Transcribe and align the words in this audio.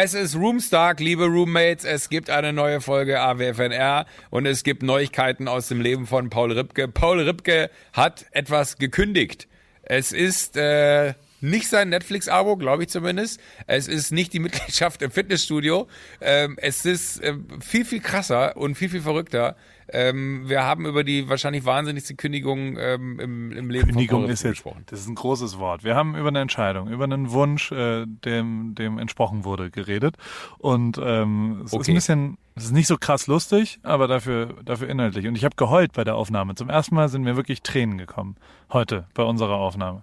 Es 0.00 0.14
ist 0.14 0.36
Roomstark, 0.36 1.00
liebe 1.00 1.24
Roommates. 1.24 1.84
Es 1.84 2.08
gibt 2.08 2.30
eine 2.30 2.52
neue 2.52 2.80
Folge 2.80 3.18
AWFNR 3.18 4.06
und 4.30 4.46
es 4.46 4.62
gibt 4.62 4.84
Neuigkeiten 4.84 5.48
aus 5.48 5.66
dem 5.66 5.80
Leben 5.80 6.06
von 6.06 6.30
Paul 6.30 6.52
Ripke. 6.52 6.86
Paul 6.86 7.18
Ripke 7.22 7.68
hat 7.92 8.24
etwas 8.30 8.76
gekündigt. 8.76 9.48
Es 9.82 10.12
ist 10.12 10.56
äh, 10.56 11.14
nicht 11.40 11.68
sein 11.68 11.88
Netflix-Abo, 11.90 12.56
glaube 12.56 12.82
ich 12.84 12.88
zumindest. 12.88 13.40
Es 13.66 13.88
ist 13.88 14.10
nicht 14.12 14.32
die 14.32 14.38
Mitgliedschaft 14.40 15.02
im 15.02 15.10
Fitnessstudio. 15.10 15.86
Ähm, 16.20 16.56
es 16.60 16.84
ist 16.84 17.22
äh, 17.22 17.34
viel, 17.60 17.84
viel 17.84 18.00
krasser 18.00 18.56
und 18.56 18.74
viel, 18.76 18.88
viel 18.88 19.02
verrückter. 19.02 19.56
Ähm, 19.90 20.48
wir 20.48 20.64
haben 20.64 20.84
über 20.84 21.02
die 21.02 21.30
wahrscheinlich 21.30 21.64
wahnsinnigste 21.64 22.14
Kündigung 22.14 22.76
ähm, 22.78 23.18
im, 23.20 23.52
im 23.52 23.70
Leben 23.70 23.86
Kündigung 23.88 24.22
von 24.22 24.30
ist 24.30 24.42
jetzt, 24.42 24.52
gesprochen. 24.52 24.82
Das 24.86 25.00
ist 25.00 25.08
ein 25.08 25.14
großes 25.14 25.58
Wort. 25.58 25.82
Wir 25.82 25.94
haben 25.94 26.14
über 26.14 26.28
eine 26.28 26.40
Entscheidung, 26.40 26.88
über 26.88 27.04
einen 27.04 27.30
Wunsch, 27.30 27.72
äh, 27.72 28.04
dem, 28.06 28.74
dem 28.74 28.98
entsprochen 28.98 29.44
wurde, 29.44 29.70
geredet. 29.70 30.16
Und 30.58 31.00
ähm, 31.02 31.62
es 31.64 31.72
ist 31.72 31.78
Okay. 31.78 31.92
ein 31.92 31.94
bisschen, 31.94 32.38
es 32.54 32.64
ist 32.64 32.72
nicht 32.72 32.86
so 32.86 32.98
krass 32.98 33.28
lustig, 33.28 33.78
aber 33.82 34.08
dafür, 34.08 34.56
dafür 34.62 34.90
inhaltlich. 34.90 35.26
Und 35.26 35.36
ich 35.36 35.44
habe 35.44 35.56
geheult 35.56 35.92
bei 35.94 36.04
der 36.04 36.16
Aufnahme. 36.16 36.54
Zum 36.54 36.68
ersten 36.68 36.94
Mal 36.94 37.08
sind 37.08 37.22
mir 37.22 37.36
wirklich 37.36 37.62
Tränen 37.62 37.96
gekommen. 37.96 38.36
Heute 38.70 39.06
bei 39.14 39.22
unserer 39.22 39.54
Aufnahme. 39.56 40.02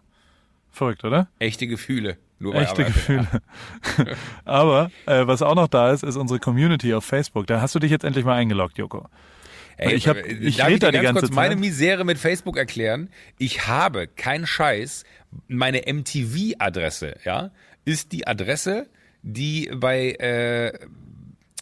Verrückt, 0.76 1.04
oder? 1.06 1.28
Echte 1.40 1.68
Gefühle. 1.68 2.18
Nur 2.38 2.54
Echte 2.56 2.84
AWFNR. 2.86 2.86
Gefühle. 2.88 3.28
aber 4.46 4.92
äh, 5.06 5.26
was 5.26 5.42
auch 5.42 5.56
noch 5.56 5.70
da 5.70 5.92
ist, 5.92 6.04
ist 6.04 6.18
unsere 6.18 6.40
Community 6.40 6.94
auf 6.94 7.06
Facebook. 7.06 7.48
Da 7.48 7.62
hast 7.62 7.74
du 7.76 7.80
dich 7.80 7.92
jetzt 7.92 8.04
endlich 8.04 8.26
mal 8.26 8.36
eingeloggt, 8.36 8.78
Joko. 8.78 9.08
Ey, 9.78 9.94
Ich 9.96 10.08
hab- 10.08 10.18
äh, 10.18 10.34
ich 10.34 10.58
darf 10.58 10.70
ich 10.70 10.80
da 10.80 10.92
dir 10.92 11.00
die 11.00 11.04
ganz 11.04 11.16
ganze 11.16 11.22
kurz 11.28 11.32
meine 11.36 11.56
Zeit. 11.56 11.60
Misere 11.62 12.04
mit 12.04 12.18
Facebook 12.18 12.58
erklären? 12.58 13.10
Ich 13.38 13.68
habe, 13.68 14.08
kein 14.08 14.46
Scheiß, 14.46 15.06
meine 15.48 15.84
MTV-Adresse, 15.88 17.16
ja, 17.24 17.52
ist 17.86 18.12
die 18.12 18.28
Adresse, 18.28 18.88
die 19.22 19.72
bei 19.74 20.12
äh, 20.12 20.74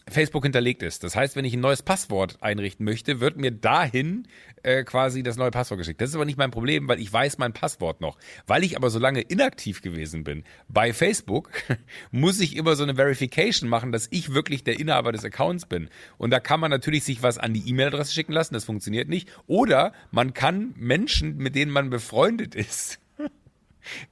Facebook 0.10 0.44
hinterlegt 0.44 0.84
ist. 0.84 1.04
Das 1.04 1.16
heißt, 1.16 1.36
wenn 1.36 1.46
ich 1.46 1.54
ein 1.54 1.60
neues 1.60 1.82
Passwort 1.82 2.38
einrichten 2.42 2.86
möchte, 2.86 3.20
wird 3.20 3.38
mir 3.38 3.52
dahin 3.52 4.28
äh, 4.64 4.84
quasi 4.84 5.24
das 5.24 5.38
neue 5.38 5.52
Passwort 5.52 5.78
geschickt. 5.78 6.02
Das 6.02 6.10
ist 6.10 6.16
aber 6.16 6.26
nicht 6.26 6.38
mein 6.38 6.52
Problem, 6.52 6.88
weil 6.88 7.00
ich 7.00 7.12
weiß 7.12 7.38
mein 7.38 7.54
Passwort 7.54 8.02
noch. 8.02 8.18
Weil 8.46 8.64
ich 8.64 8.76
aber 8.76 8.90
so 8.90 9.00
lange 9.00 9.22
inaktiv 9.22 9.82
gewesen 9.82 10.24
bin 10.24 10.44
bei 10.68 10.94
Facebook, 10.94 11.52
muss 12.12 12.40
ich 12.40 12.56
immer 12.56 12.76
so 12.76 12.84
eine 12.84 12.96
Verification 12.96 13.70
machen, 13.70 13.92
dass 13.92 14.08
ich 14.12 14.34
wirklich 14.34 14.64
der 14.64 14.80
Inhaber 14.80 15.12
des 15.12 15.24
Accounts 15.24 15.66
bin. 15.66 15.90
Und 16.18 16.32
da 16.32 16.40
kann 16.40 16.60
man 16.60 16.72
natürlich 16.72 17.04
sich 17.04 17.24
was 17.24 17.38
an 17.38 17.54
die 17.54 17.68
E-Mail-Adresse 17.70 18.14
schicken 18.14 18.34
lassen, 18.34 18.54
das 18.54 18.66
funktioniert 18.66 19.10
nicht. 19.10 19.30
Oder 19.48 19.94
man 20.12 20.34
kann 20.34 20.74
Menschen, 20.78 21.38
mit 21.38 21.56
denen 21.56 21.72
man 21.72 21.90
befreundet 21.90 22.56
ist, 22.56 23.00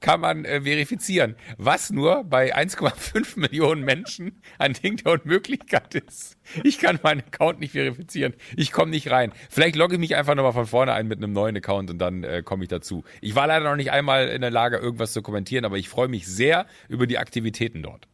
kann 0.00 0.20
man 0.20 0.44
äh, 0.44 0.62
verifizieren, 0.62 1.36
was 1.58 1.90
nur 1.90 2.24
bei 2.24 2.54
1,5 2.56 3.36
Millionen 3.38 3.84
Menschen 3.84 4.40
ein 4.58 4.72
Ding 4.72 4.96
der 4.96 5.12
Unmöglichkeit 5.12 5.94
ist. 5.94 6.36
Ich 6.64 6.78
kann 6.78 6.98
meinen 7.02 7.20
Account 7.20 7.60
nicht 7.60 7.72
verifizieren. 7.72 8.34
Ich 8.56 8.72
komme 8.72 8.90
nicht 8.90 9.10
rein. 9.10 9.32
Vielleicht 9.50 9.76
logge 9.76 9.94
ich 9.94 10.00
mich 10.00 10.16
einfach 10.16 10.34
nochmal 10.34 10.52
von 10.52 10.66
vorne 10.66 10.92
ein 10.92 11.08
mit 11.08 11.18
einem 11.18 11.32
neuen 11.32 11.56
Account 11.56 11.90
und 11.90 11.98
dann 11.98 12.24
äh, 12.24 12.42
komme 12.42 12.64
ich 12.64 12.68
dazu. 12.68 13.04
Ich 13.20 13.34
war 13.34 13.46
leider 13.46 13.68
noch 13.68 13.76
nicht 13.76 13.92
einmal 13.92 14.28
in 14.28 14.40
der 14.40 14.50
Lage, 14.50 14.76
irgendwas 14.76 15.12
zu 15.12 15.22
kommentieren, 15.22 15.64
aber 15.64 15.78
ich 15.78 15.88
freue 15.88 16.08
mich 16.08 16.26
sehr 16.26 16.66
über 16.88 17.06
die 17.06 17.18
Aktivitäten 17.18 17.82
dort. 17.82 18.08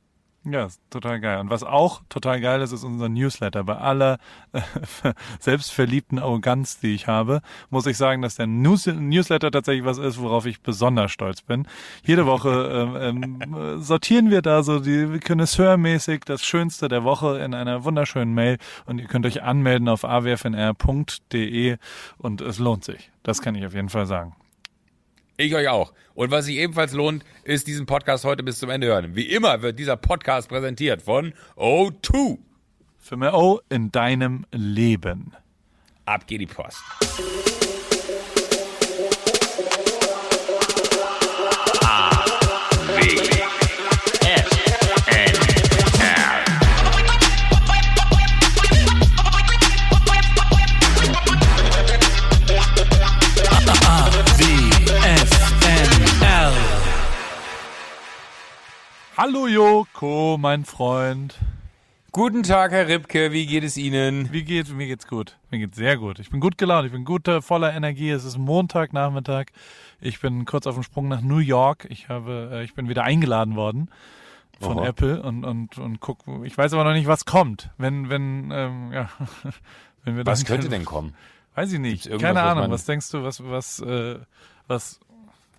Ja, 0.50 0.68
total 0.88 1.20
geil. 1.20 1.40
Und 1.40 1.50
was 1.50 1.62
auch 1.62 2.00
total 2.08 2.40
geil 2.40 2.62
ist, 2.62 2.72
ist 2.72 2.84
unser 2.84 3.08
Newsletter. 3.08 3.64
Bei 3.64 3.76
aller 3.76 4.18
äh, 4.52 4.60
selbstverliebten 5.40 6.18
Arroganz, 6.18 6.80
die 6.80 6.94
ich 6.94 7.06
habe, 7.06 7.42
muss 7.70 7.86
ich 7.86 7.96
sagen, 7.96 8.22
dass 8.22 8.36
der 8.36 8.46
News 8.46 8.86
Newsletter 8.86 9.50
tatsächlich 9.50 9.84
was 9.84 9.98
ist, 9.98 10.18
worauf 10.20 10.46
ich 10.46 10.60
besonders 10.60 11.12
stolz 11.12 11.42
bin. 11.42 11.66
Jede 12.02 12.24
Woche 12.26 12.88
ähm, 12.92 13.42
ähm, 13.42 13.54
äh, 13.54 13.82
sortieren 13.82 14.30
wir 14.30 14.40
da 14.40 14.62
so 14.62 14.80
die 14.80 15.20
Connoisseur-mäßig 15.20 16.24
das 16.24 16.44
Schönste 16.44 16.88
der 16.88 17.04
Woche 17.04 17.38
in 17.38 17.52
einer 17.52 17.84
wunderschönen 17.84 18.32
Mail 18.32 18.58
und 18.86 18.98
ihr 18.98 19.06
könnt 19.06 19.26
euch 19.26 19.42
anmelden 19.42 19.88
auf 19.88 20.04
awfnr.de 20.04 21.76
und 22.18 22.40
es 22.40 22.58
lohnt 22.58 22.84
sich. 22.84 23.10
Das 23.22 23.42
kann 23.42 23.54
ich 23.54 23.66
auf 23.66 23.74
jeden 23.74 23.90
Fall 23.90 24.06
sagen. 24.06 24.34
Ich 25.40 25.54
euch 25.54 25.68
auch. 25.68 25.92
Und 26.14 26.32
was 26.32 26.46
sich 26.46 26.56
ebenfalls 26.56 26.92
lohnt, 26.92 27.24
ist 27.44 27.68
diesen 27.68 27.86
Podcast 27.86 28.24
heute 28.24 28.42
bis 28.42 28.58
zum 28.58 28.70
Ende 28.70 28.88
hören. 28.88 29.14
Wie 29.14 29.22
immer 29.22 29.62
wird 29.62 29.78
dieser 29.78 29.96
Podcast 29.96 30.48
präsentiert 30.48 31.00
von 31.00 31.32
O2. 31.56 32.38
Für 32.98 33.16
mehr 33.16 33.34
O 33.34 33.60
in 33.68 33.92
deinem 33.92 34.46
Leben. 34.50 35.32
Ab 36.06 36.26
geht 36.26 36.40
die 36.40 36.46
Post. 36.46 36.82
Hallo 59.30 59.46
Joko, 59.46 60.38
mein 60.40 60.64
Freund. 60.64 61.36
Guten 62.12 62.44
Tag, 62.44 62.72
Herr 62.72 62.88
Ripke. 62.88 63.30
Wie 63.30 63.44
geht 63.44 63.62
es 63.62 63.76
Ihnen? 63.76 64.32
Wie 64.32 64.42
geht's? 64.42 64.70
Mir 64.70 64.86
geht's 64.86 65.06
gut. 65.06 65.36
Mir 65.50 65.58
geht's 65.58 65.76
sehr 65.76 65.98
gut. 65.98 66.18
Ich 66.18 66.30
bin 66.30 66.40
gut 66.40 66.56
gelaunt. 66.56 66.86
Ich 66.86 66.92
bin 66.92 67.04
gut 67.04 67.28
äh, 67.28 67.42
voller 67.42 67.74
Energie. 67.74 68.08
Es 68.08 68.24
ist 68.24 68.38
Montagnachmittag. 68.38 69.48
Ich 70.00 70.18
bin 70.22 70.46
kurz 70.46 70.66
auf 70.66 70.76
dem 70.76 70.82
Sprung 70.82 71.08
nach 71.08 71.20
New 71.20 71.40
York. 71.40 71.86
Ich 71.90 72.08
habe, 72.08 72.48
äh, 72.54 72.64
ich 72.64 72.72
bin 72.72 72.88
wieder 72.88 73.04
eingeladen 73.04 73.54
worden 73.54 73.90
von 74.62 74.78
Aha. 74.78 74.86
Apple 74.86 75.22
und 75.22 75.44
und 75.44 75.76
und 75.76 76.00
guck. 76.00 76.20
Ich 76.44 76.56
weiß 76.56 76.72
aber 76.72 76.84
noch 76.84 76.94
nicht, 76.94 77.06
was 77.06 77.26
kommt. 77.26 77.68
Wenn 77.76 78.08
wenn 78.08 78.50
ähm, 78.50 78.92
ja, 78.94 79.10
wenn 80.04 80.16
wir 80.16 80.24
Was 80.24 80.42
dann- 80.42 80.46
könnte 80.56 80.68
denn 80.74 80.86
kommen? 80.86 81.14
Weiß 81.54 81.70
ich 81.70 81.80
nicht. 81.80 82.08
Keine 82.18 82.40
Ahnung. 82.40 82.70
Was 82.70 82.86
denkst 82.86 83.10
du? 83.10 83.22
Was 83.24 83.44
was 83.44 83.80
äh, 83.80 84.20
was 84.68 85.00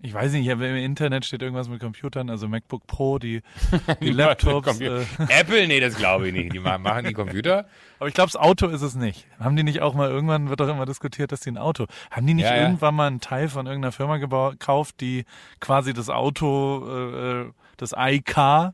ich 0.02 0.14
weiß 0.14 0.32
nicht, 0.34 0.48
im 0.48 0.62
Internet 0.62 1.26
steht 1.26 1.42
irgendwas 1.42 1.68
mit 1.68 1.80
Computern, 1.82 2.30
also 2.30 2.48
MacBook 2.48 2.88
Pro, 2.88 3.20
die, 3.20 3.42
die 4.02 4.12
Laptops. 4.12 4.68
Computer. 4.68 5.02
Äh, 5.02 5.42
Apple? 5.42 5.68
Nee, 5.68 5.80
das 5.80 5.96
glaube 5.96 6.28
ich 6.28 6.34
nicht. 6.34 6.54
Die 6.54 6.60
ma- 6.60 6.78
machen 6.78 7.06
die 7.06 7.14
Computer. 7.14 7.68
Aber 8.00 8.08
ich 8.08 8.14
glaube, 8.14 8.32
das 8.32 8.38
Auto 8.38 8.68
ist 8.68 8.82
es 8.82 8.96
nicht. 8.96 9.28
Haben 9.40 9.56
die 9.58 9.64
nicht 9.64 9.82
auch 9.82 9.94
mal, 9.94 10.10
irgendwann 10.10 10.50
wird 10.50 10.60
doch 10.62 10.70
immer 10.70 10.86
diskutiert, 10.86 11.32
dass 11.34 11.42
die 11.42 11.52
ein 11.52 11.58
Auto, 11.58 11.86
haben 12.12 12.26
die 12.26 12.34
nicht 12.34 12.46
Ja, 12.46 12.56
ja. 12.56 12.62
irgendwann 12.64 12.96
mal 12.96 13.08
einen 13.08 13.20
Teil 13.20 13.50
von 13.50 13.66
irgendeiner 13.68 13.92
Firma 13.92 14.18
gekauft, 14.18 15.02
die 15.02 15.26
quasi 15.60 15.94
das 15.94 16.10
Auto, 16.10 16.86
äh, 16.88 17.42
äh, 17.42 17.52
das 17.78 17.94
iCar, 17.98 18.74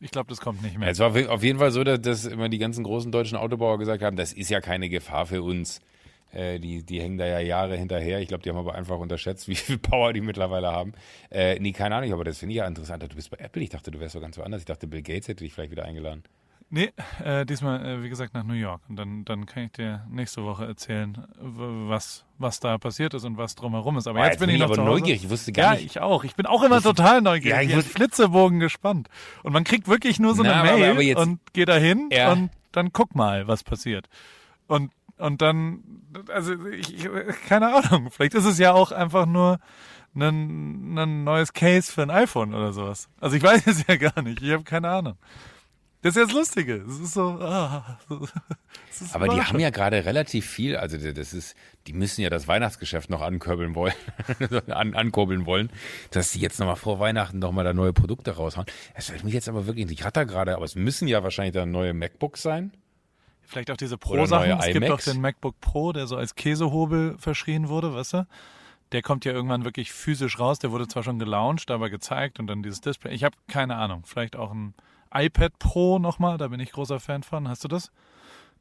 ich 0.00 0.10
glaube, 0.10 0.28
das 0.28 0.40
kommt 0.40 0.62
nicht 0.62 0.78
mehr. 0.78 0.90
Es 0.90 0.98
war 0.98 1.08
auf 1.30 1.42
jeden 1.42 1.58
Fall 1.58 1.70
so, 1.70 1.82
dass, 1.82 2.00
dass 2.00 2.24
immer 2.26 2.48
die 2.50 2.58
ganzen 2.58 2.84
großen 2.84 3.10
deutschen 3.12 3.36
Autobauer 3.38 3.78
gesagt 3.78 4.02
haben, 4.02 4.16
das 4.16 4.32
ist 4.32 4.50
ja 4.50 4.60
keine 4.60 4.88
Gefahr 4.88 5.26
für 5.26 5.42
uns. 5.42 5.80
Äh, 6.32 6.58
die, 6.58 6.82
die 6.84 7.00
hängen 7.00 7.18
da 7.18 7.26
ja 7.26 7.38
Jahre 7.40 7.76
hinterher. 7.76 8.20
Ich 8.20 8.28
glaube, 8.28 8.42
die 8.42 8.50
haben 8.50 8.56
aber 8.58 8.74
einfach 8.74 8.98
unterschätzt, 8.98 9.48
wie 9.48 9.54
viel 9.56 9.78
Power 9.78 10.12
die 10.12 10.20
mittlerweile 10.20 10.68
haben. 10.72 10.92
Äh, 11.30 11.58
nee, 11.60 11.72
keine 11.72 11.96
Ahnung, 11.96 12.12
aber 12.12 12.24
das 12.24 12.38
finde 12.38 12.52
ich 12.52 12.58
ja 12.58 12.66
interessant. 12.66 13.02
Du 13.02 13.08
bist 13.14 13.30
bei 13.30 13.38
Apple. 13.38 13.62
Ich 13.62 13.70
dachte, 13.70 13.90
du 13.90 14.00
wärst 14.00 14.14
so 14.14 14.20
ganz 14.20 14.36
woanders. 14.38 14.60
Ich 14.62 14.66
dachte, 14.66 14.86
Bill 14.86 15.02
Gates 15.02 15.28
hätte 15.28 15.44
dich 15.44 15.52
vielleicht 15.54 15.70
wieder 15.70 15.84
eingeladen. 15.84 16.22
Nee, 16.68 16.90
äh, 17.24 17.46
diesmal, 17.46 17.86
äh, 17.86 18.02
wie 18.02 18.08
gesagt, 18.08 18.34
nach 18.34 18.42
New 18.42 18.54
York. 18.54 18.80
Und 18.88 18.96
dann, 18.96 19.24
dann 19.24 19.46
kann 19.46 19.66
ich 19.66 19.72
dir 19.72 20.04
nächste 20.10 20.42
Woche 20.42 20.66
erzählen, 20.66 21.16
was, 21.38 22.24
was 22.38 22.58
da 22.58 22.76
passiert 22.76 23.14
ist 23.14 23.24
und 23.24 23.36
was 23.38 23.54
drumherum 23.54 23.96
ist. 23.98 24.08
Aber 24.08 24.18
jetzt, 24.18 24.32
jetzt 24.32 24.40
bin 24.40 24.48
ich 24.48 24.56
ich 24.56 24.60
noch 24.62 24.70
aber 24.72 24.82
neugierig. 24.84 25.22
Ich 25.22 25.30
wusste 25.30 25.52
gar 25.52 25.74
ja, 25.74 25.80
nicht- 25.80 25.86
ich 25.86 26.00
auch. 26.00 26.24
Ich 26.24 26.34
bin 26.34 26.44
auch 26.44 26.64
immer 26.64 26.82
total 26.82 27.22
neugierig. 27.22 27.54
Ja, 27.54 27.60
ich 27.62 27.68
ich 27.68 27.74
bin 27.74 27.84
Flitzebogen 27.84 28.58
gespannt. 28.58 29.08
Und 29.44 29.52
man 29.52 29.62
kriegt 29.62 29.86
wirklich 29.86 30.18
nur 30.18 30.34
so 30.34 30.42
Na, 30.42 30.60
eine 30.60 30.70
aber- 30.70 30.78
Mail 30.78 30.90
aber 30.90 31.02
jetzt- 31.02 31.18
und 31.20 31.38
geht 31.52 31.68
da 31.68 31.76
hin 31.76 32.08
Ja. 32.12 32.32
und 32.32 32.50
dann 32.72 32.92
guck 32.92 33.14
mal, 33.14 33.46
was 33.46 33.62
passiert. 33.62 34.08
Und, 34.66 34.90
und 35.18 35.42
dann, 35.42 35.82
also 36.28 36.54
ich, 36.66 36.94
ich, 36.94 37.08
keine 37.48 37.74
Ahnung, 37.74 38.10
vielleicht 38.10 38.34
ist 38.34 38.44
es 38.44 38.58
ja 38.58 38.72
auch 38.72 38.92
einfach 38.92 39.26
nur 39.26 39.58
ein, 40.14 40.98
ein 40.98 41.24
neues 41.24 41.52
Case 41.52 41.92
für 41.92 42.02
ein 42.02 42.10
iPhone 42.10 42.54
oder 42.54 42.72
sowas. 42.72 43.08
Also 43.20 43.36
ich 43.36 43.42
weiß 43.42 43.66
es 43.66 43.86
ja 43.86 43.96
gar 43.96 44.22
nicht. 44.22 44.42
Ich 44.42 44.52
habe 44.52 44.64
keine 44.64 44.90
Ahnung. 44.90 45.16
Das 46.02 46.14
ist 46.14 46.20
ja 46.20 46.24
das 46.26 46.34
Lustige. 46.34 46.84
Es 46.88 47.00
ist 47.00 47.14
so, 47.14 47.38
ah, 47.40 47.98
es 48.90 49.02
ist 49.02 49.14
Aber 49.14 49.28
die 49.28 49.40
haben 49.40 49.58
ja 49.58 49.70
gerade 49.70 50.04
relativ 50.04 50.46
viel, 50.46 50.76
also 50.76 50.98
das 50.98 51.32
ist, 51.32 51.56
die 51.86 51.94
müssen 51.94 52.20
ja 52.20 52.30
das 52.30 52.46
Weihnachtsgeschäft 52.46 53.10
noch 53.10 53.22
ankurbeln 53.22 53.74
wollen, 53.74 53.94
an, 54.68 54.94
ankurbeln 54.94 55.46
wollen, 55.46 55.70
dass 56.10 56.30
die 56.32 56.40
jetzt 56.40 56.60
nochmal 56.60 56.76
vor 56.76 57.00
Weihnachten 57.00 57.38
nochmal 57.38 57.64
da 57.64 57.72
neue 57.72 57.92
Produkte 57.92 58.32
raushauen. 58.36 58.66
Das 58.94 59.06
fällt 59.06 59.24
mich 59.24 59.34
jetzt 59.34 59.48
aber 59.48 59.66
wirklich. 59.66 59.90
Ich 59.90 60.04
hatte 60.04 60.20
da 60.20 60.24
gerade, 60.24 60.54
aber 60.54 60.64
es 60.64 60.76
müssen 60.76 61.08
ja 61.08 61.24
wahrscheinlich 61.24 61.54
dann 61.54 61.70
neue 61.70 61.92
MacBooks 61.92 62.42
sein. 62.42 62.72
Vielleicht 63.46 63.70
auch 63.70 63.76
diese 63.76 63.96
Pro-Sachen. 63.98 64.50
Es 64.60 64.66
gibt 64.72 64.90
auch 64.90 65.00
den 65.00 65.20
MacBook 65.20 65.60
Pro, 65.60 65.92
der 65.92 66.06
so 66.06 66.16
als 66.16 66.34
Käsehobel 66.34 67.16
verschrien 67.18 67.68
wurde, 67.68 67.94
weißt 67.94 68.14
du? 68.14 68.26
Der 68.92 69.02
kommt 69.02 69.24
ja 69.24 69.32
irgendwann 69.32 69.64
wirklich 69.64 69.92
physisch 69.92 70.38
raus. 70.38 70.58
Der 70.60 70.70
wurde 70.70 70.86
zwar 70.88 71.02
schon 71.02 71.18
gelauncht, 71.18 71.70
aber 71.70 71.90
gezeigt 71.90 72.38
und 72.38 72.46
dann 72.46 72.62
dieses 72.62 72.80
Display. 72.80 73.12
Ich 73.14 73.24
habe 73.24 73.36
keine 73.48 73.76
Ahnung. 73.76 74.02
Vielleicht 74.06 74.36
auch 74.36 74.52
ein 74.52 74.74
iPad 75.12 75.58
Pro 75.58 75.98
nochmal, 75.98 76.38
da 76.38 76.48
bin 76.48 76.60
ich 76.60 76.72
großer 76.72 77.00
Fan 77.00 77.22
von. 77.22 77.48
Hast 77.48 77.64
du 77.64 77.68
das? 77.68 77.90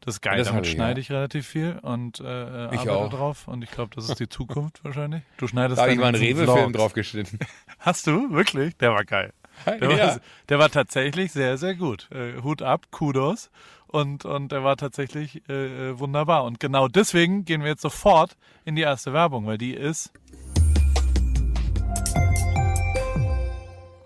Das 0.02 0.16
ist 0.16 0.22
geil, 0.22 0.38
Das 0.40 0.48
damit 0.48 0.66
ich, 0.66 0.74
schneide 0.74 1.00
ja. 1.00 1.02
ich 1.04 1.12
relativ 1.12 1.48
viel 1.48 1.80
und 1.82 2.20
äh, 2.20 2.74
Ich 2.74 2.82
arbeite 2.82 2.92
auch. 2.96 3.10
drauf. 3.10 3.48
Und 3.48 3.64
ich 3.64 3.72
glaube, 3.72 3.96
das 3.96 4.10
ist 4.10 4.20
die 4.20 4.28
Zukunft 4.30 4.84
wahrscheinlich. 4.84 5.24
Du 5.38 5.48
schneidest 5.48 5.78
Da 5.78 5.84
habe 5.84 5.94
ich 5.94 6.00
mal 6.00 6.08
einen 6.08 6.16
Rewe-Film 6.18 6.48
Vlogs. 6.58 6.74
drauf 6.74 6.94
geschnitten. 6.94 7.40
Hast 7.80 8.06
du? 8.08 8.32
Wirklich? 8.32 8.76
Der 8.78 8.92
war 8.92 9.06
geil. 9.06 9.32
Der, 9.66 9.90
Ja. 9.92 10.08
war, 10.08 10.20
der 10.50 10.60
war 10.60 10.70
tatsächlich 10.70 11.32
sehr, 11.32 11.58
sehr 11.58 11.76
gut. 11.76 12.10
Äh, 12.12 12.42
Hut 12.42 12.62
ab, 12.62 12.88
Kudos. 12.92 13.50
Und, 13.96 14.26
und 14.26 14.52
der 14.52 14.62
war 14.62 14.76
tatsächlich 14.76 15.42
äh, 15.48 15.92
äh, 15.92 16.00
wunderbar. 16.00 16.44
Und 16.44 16.60
genau 16.60 16.90
deswegen 16.90 17.46
gehen 17.46 17.62
wir 17.62 17.70
jetzt 17.70 17.82
sofort 17.82 18.36
in 18.66 18.76
die 18.76 18.82
erste 18.82 19.14
Werbung, 19.14 19.46
weil 19.46 19.58
die 19.58 19.74
ist. 19.74 20.12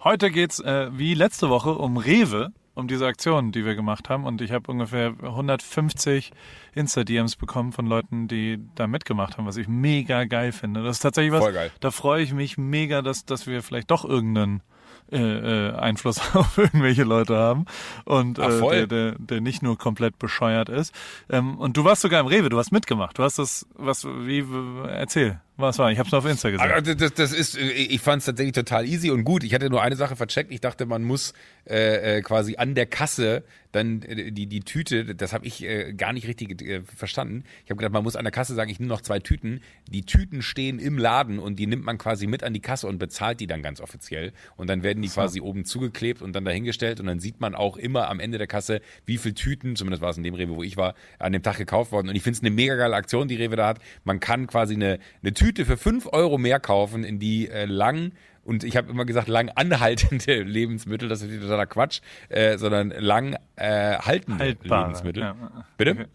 Heute 0.03 0.29
geht's 0.29 0.59
äh, 0.59 0.91
wie 0.93 1.15
letzte 1.15 1.49
Woche 1.49 1.73
um 1.73 1.97
Rewe, 1.97 2.53
um 2.75 2.87
diese 2.87 3.07
Aktion, 3.07 3.51
die 3.51 3.65
wir 3.65 3.73
gemacht 3.73 4.09
haben. 4.09 4.25
Und 4.25 4.41
ich 4.41 4.51
habe 4.51 4.71
ungefähr 4.71 5.15
150 5.23 6.33
Insta-DMs 6.75 7.35
bekommen 7.35 7.71
von 7.71 7.87
Leuten, 7.87 8.27
die 8.27 8.59
da 8.75 8.85
mitgemacht 8.85 9.39
haben, 9.39 9.47
was 9.47 9.57
ich 9.57 9.67
mega 9.67 10.25
geil 10.25 10.51
finde. 10.51 10.83
Das 10.83 10.97
ist 10.97 11.01
tatsächlich 11.01 11.33
was, 11.33 11.43
Voll 11.43 11.53
geil. 11.53 11.71
da 11.79 11.89
freue 11.89 12.21
ich 12.21 12.31
mich 12.31 12.59
mega, 12.59 13.01
dass, 13.01 13.25
dass 13.25 13.47
wir 13.47 13.63
vielleicht 13.63 13.89
doch 13.89 14.05
irgendeinen 14.05 14.61
äh, 15.11 15.69
äh, 15.69 15.75
Einfluss 15.75 16.21
auf 16.35 16.57
irgendwelche 16.57 17.03
Leute 17.03 17.35
haben 17.35 17.65
und 18.05 18.39
Ach, 18.39 18.61
äh, 18.61 18.85
der, 18.85 18.87
der, 18.87 19.15
der 19.17 19.41
nicht 19.41 19.63
nur 19.63 19.77
komplett 19.77 20.19
bescheuert 20.19 20.69
ist. 20.69 20.93
Ähm, 21.29 21.57
und 21.57 21.77
du 21.77 21.83
warst 21.83 22.01
sogar 22.01 22.19
im 22.19 22.27
Rewe, 22.27 22.49
du 22.49 22.57
hast 22.57 22.71
mitgemacht. 22.71 23.17
Du 23.17 23.23
hast 23.23 23.39
das, 23.39 23.65
was, 23.75 24.05
wie, 24.05 24.45
erzähl, 24.87 25.39
was 25.59 25.79
war? 25.79 25.91
Ich 25.91 25.99
habe 25.99 26.07
es 26.07 26.11
nur 26.11 26.19
auf 26.19 26.25
Insta 26.25 26.49
gesehen. 26.49 26.69
Aber 26.69 26.81
das, 26.81 27.13
das 27.13 27.33
ist, 27.33 27.57
äh, 27.57 27.69
ich 27.69 28.01
fand 28.01 28.19
es 28.19 28.25
tatsächlich 28.25 28.55
total 28.55 28.85
easy 28.85 29.11
und 29.11 29.23
gut. 29.23 29.43
Ich 29.43 29.53
hatte 29.53 29.69
nur 29.69 29.81
eine 29.81 29.95
Sache 29.95 30.15
vercheckt. 30.15 30.51
Ich 30.51 30.61
dachte, 30.61 30.85
man 30.85 31.03
muss 31.03 31.33
äh, 31.69 32.17
äh, 32.17 32.21
quasi 32.21 32.55
an 32.57 32.75
der 32.75 32.85
Kasse 32.85 33.43
dann 33.71 34.01
äh, 34.01 34.31
die, 34.31 34.47
die 34.47 34.61
Tüte, 34.61 35.15
das 35.15 35.33
habe 35.33 35.45
ich 35.45 35.63
äh, 35.63 35.93
gar 35.93 36.13
nicht 36.13 36.27
richtig 36.27 36.61
äh, 36.61 36.81
verstanden. 36.81 37.43
Ich 37.63 37.69
habe 37.69 37.77
gedacht, 37.77 37.93
man 37.93 38.03
muss 38.03 38.15
an 38.15 38.25
der 38.25 38.31
Kasse 38.31 38.55
sagen, 38.55 38.69
ich 38.71 38.79
nehme 38.79 38.89
noch 38.89 39.01
zwei 39.01 39.19
Tüten. 39.19 39.61
Die 39.87 40.03
Tüten 40.03 40.41
stehen 40.41 40.79
im 40.79 40.97
Laden 40.97 41.39
und 41.39 41.57
die 41.59 41.67
nimmt 41.67 41.85
man 41.85 41.97
quasi 41.97 42.27
mit 42.27 42.43
an 42.43 42.53
die 42.53 42.59
Kasse 42.59 42.87
und 42.87 42.97
bezahlt 42.97 43.39
die 43.39 43.47
dann 43.47 43.61
ganz 43.61 43.81
offiziell. 43.81 44.33
Und 44.57 44.67
dann 44.67 44.83
werden 44.83 45.01
die 45.01 45.09
quasi 45.09 45.41
oben 45.41 45.65
zugeklebt 45.65 46.21
und 46.21 46.33
dann 46.33 46.45
dahingestellt 46.45 46.99
und 46.99 47.05
dann 47.05 47.19
sieht 47.19 47.39
man 47.39 47.55
auch 47.55 47.77
immer 47.77 48.09
am 48.09 48.19
Ende 48.19 48.37
der 48.37 48.47
Kasse, 48.47 48.81
wie 49.05 49.17
viel 49.17 49.33
Tüten, 49.33 49.75
zumindest 49.75 50.01
war 50.01 50.09
es 50.09 50.17
in 50.17 50.23
dem 50.23 50.33
Rewe, 50.33 50.55
wo 50.55 50.63
ich 50.63 50.77
war, 50.77 50.95
an 51.19 51.33
dem 51.33 51.43
Tag 51.43 51.57
gekauft 51.57 51.91
worden. 51.91 52.09
Und 52.09 52.15
ich 52.15 52.23
finde 52.23 52.37
es 52.37 52.41
eine 52.41 52.51
mega 52.51 52.75
geile 52.75 52.95
Aktion, 52.95 53.27
die 53.27 53.35
Rewe 53.35 53.55
da 53.55 53.67
hat. 53.67 53.79
Man 54.03 54.19
kann 54.19 54.47
quasi 54.47 54.73
eine, 54.73 54.99
eine 55.21 55.33
Tüte 55.33 55.48
für 55.57 55.77
fünf 55.77 56.07
Euro 56.11 56.37
mehr 56.37 56.59
kaufen, 56.59 57.03
in 57.03 57.19
die 57.19 57.49
äh, 57.49 57.65
lang 57.65 58.11
und 58.49 58.63
ich 58.63 58.75
habe 58.77 58.89
immer 58.89 59.05
gesagt, 59.05 59.27
lang 59.27 59.49
anhaltende 59.49 60.41
Lebensmittel, 60.43 61.07
das 61.07 61.21
ist 61.21 61.41
totaler 61.41 61.67
Quatsch, 61.67 62.01
äh, 62.29 62.57
sondern 62.57 62.89
lang 62.89 63.35
äh, 63.55 63.97
haltende 63.97 64.43
Haltbare, 64.43 64.87
Lebensmittel. 64.87 65.23
ja. 65.23 65.35
Bitte? 65.77 65.91
Okay. 65.91 66.05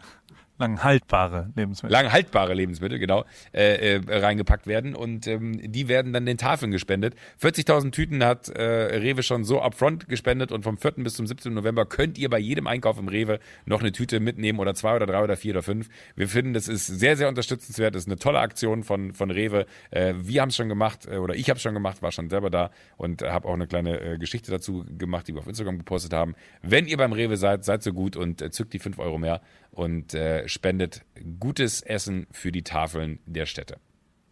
Lang 0.57 0.81
haltbare 0.83 1.51
Lebensmittel. 1.55 1.91
Lang 1.91 2.13
haltbare 2.13 2.53
Lebensmittel, 2.53 2.97
genau, 2.97 3.25
äh, 3.53 3.97
äh, 3.97 4.01
reingepackt 4.07 4.67
werden 4.67 4.95
und 4.95 5.27
ähm, 5.27 5.59
die 5.61 5.89
werden 5.89 6.13
dann 6.13 6.25
den 6.25 6.37
Tafeln 6.37 6.71
gespendet. 6.71 7.15
40.000 7.41 7.91
Tüten 7.91 8.23
hat 8.23 8.47
äh, 8.47 8.63
Rewe 8.63 9.21
schon 9.21 9.43
so 9.43 9.61
upfront 9.61 10.07
gespendet 10.07 10.53
und 10.53 10.63
vom 10.63 10.77
4. 10.77 10.91
bis 10.97 11.15
zum 11.15 11.27
17. 11.27 11.53
November 11.53 11.85
könnt 11.85 12.17
ihr 12.17 12.29
bei 12.29 12.39
jedem 12.39 12.67
Einkauf 12.67 12.97
im 12.97 13.09
Rewe 13.09 13.39
noch 13.65 13.81
eine 13.81 13.91
Tüte 13.91 14.21
mitnehmen 14.21 14.59
oder 14.59 14.73
zwei 14.75 14.95
oder 14.95 15.05
drei 15.05 15.21
oder 15.21 15.35
vier 15.35 15.55
oder 15.55 15.63
fünf. 15.63 15.89
Wir 16.15 16.29
finden, 16.29 16.53
das 16.53 16.69
ist 16.69 16.87
sehr, 16.87 17.17
sehr 17.17 17.27
unterstützenswert. 17.27 17.93
Das 17.93 18.03
ist 18.03 18.07
eine 18.07 18.17
tolle 18.17 18.39
Aktion 18.39 18.83
von, 18.83 19.13
von 19.13 19.31
Rewe. 19.31 19.65
Äh, 19.91 20.13
wir 20.17 20.41
haben 20.41 20.49
es 20.49 20.55
schon 20.55 20.69
gemacht 20.69 21.05
äh, 21.05 21.17
oder 21.17 21.35
ich 21.35 21.49
habe 21.49 21.57
es 21.57 21.63
schon 21.63 21.73
gemacht, 21.73 22.01
war 22.01 22.13
schon 22.13 22.29
selber 22.29 22.49
da 22.49 22.71
und 22.95 23.23
habe 23.23 23.45
auch 23.49 23.55
eine 23.55 23.67
kleine 23.67 23.99
äh, 23.99 24.17
Geschichte 24.17 24.51
dazu 24.51 24.85
gemacht, 24.97 25.27
die 25.27 25.33
wir 25.33 25.39
auf 25.39 25.47
Instagram 25.47 25.79
gepostet 25.79 26.13
haben. 26.13 26.33
Wenn 26.61 26.87
ihr 26.87 26.95
beim 26.95 27.11
Rewe 27.11 27.35
seid, 27.35 27.65
seid 27.65 27.83
so 27.83 27.91
gut 27.91 28.15
und 28.15 28.53
zückt 28.53 28.71
die 28.71 28.79
fünf 28.79 28.99
Euro 28.99 29.17
mehr 29.17 29.41
und 29.75 30.13
äh, 30.13 30.47
spendet 30.47 31.05
gutes 31.39 31.81
Essen 31.81 32.27
für 32.31 32.51
die 32.51 32.63
Tafeln 32.63 33.19
der 33.25 33.45
Städte. 33.45 33.77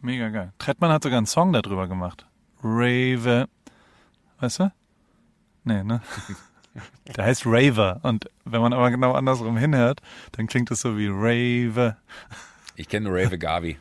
Mega 0.02 0.30
geil. 0.30 0.54
Trettmann 0.58 0.92
hat 0.92 1.04
sogar 1.04 1.18
einen 1.18 1.28
Song 1.28 1.54
darüber 1.54 1.88
gemacht. 1.88 2.26
Rave. 2.64 3.48
Weißt 4.40 4.60
du? 4.60 4.72
Nee, 5.64 5.84
ne? 5.84 6.02
Der 7.16 7.26
heißt 7.26 7.46
Raver. 7.46 8.00
Und 8.04 8.30
wenn 8.46 8.62
man 8.62 8.74
aber 8.74 8.90
genau 8.90 9.12
andersrum 9.14 9.58
hinhört, 9.58 10.02
dann 10.32 10.48
klingt 10.48 10.72
es 10.72 10.82
so 10.82 10.98
wie 10.98 11.08
Rave. 11.08 11.98
Ich 12.76 12.90
kenne 12.90 13.10
Rave 13.10 13.38
Gavi. 13.38 13.78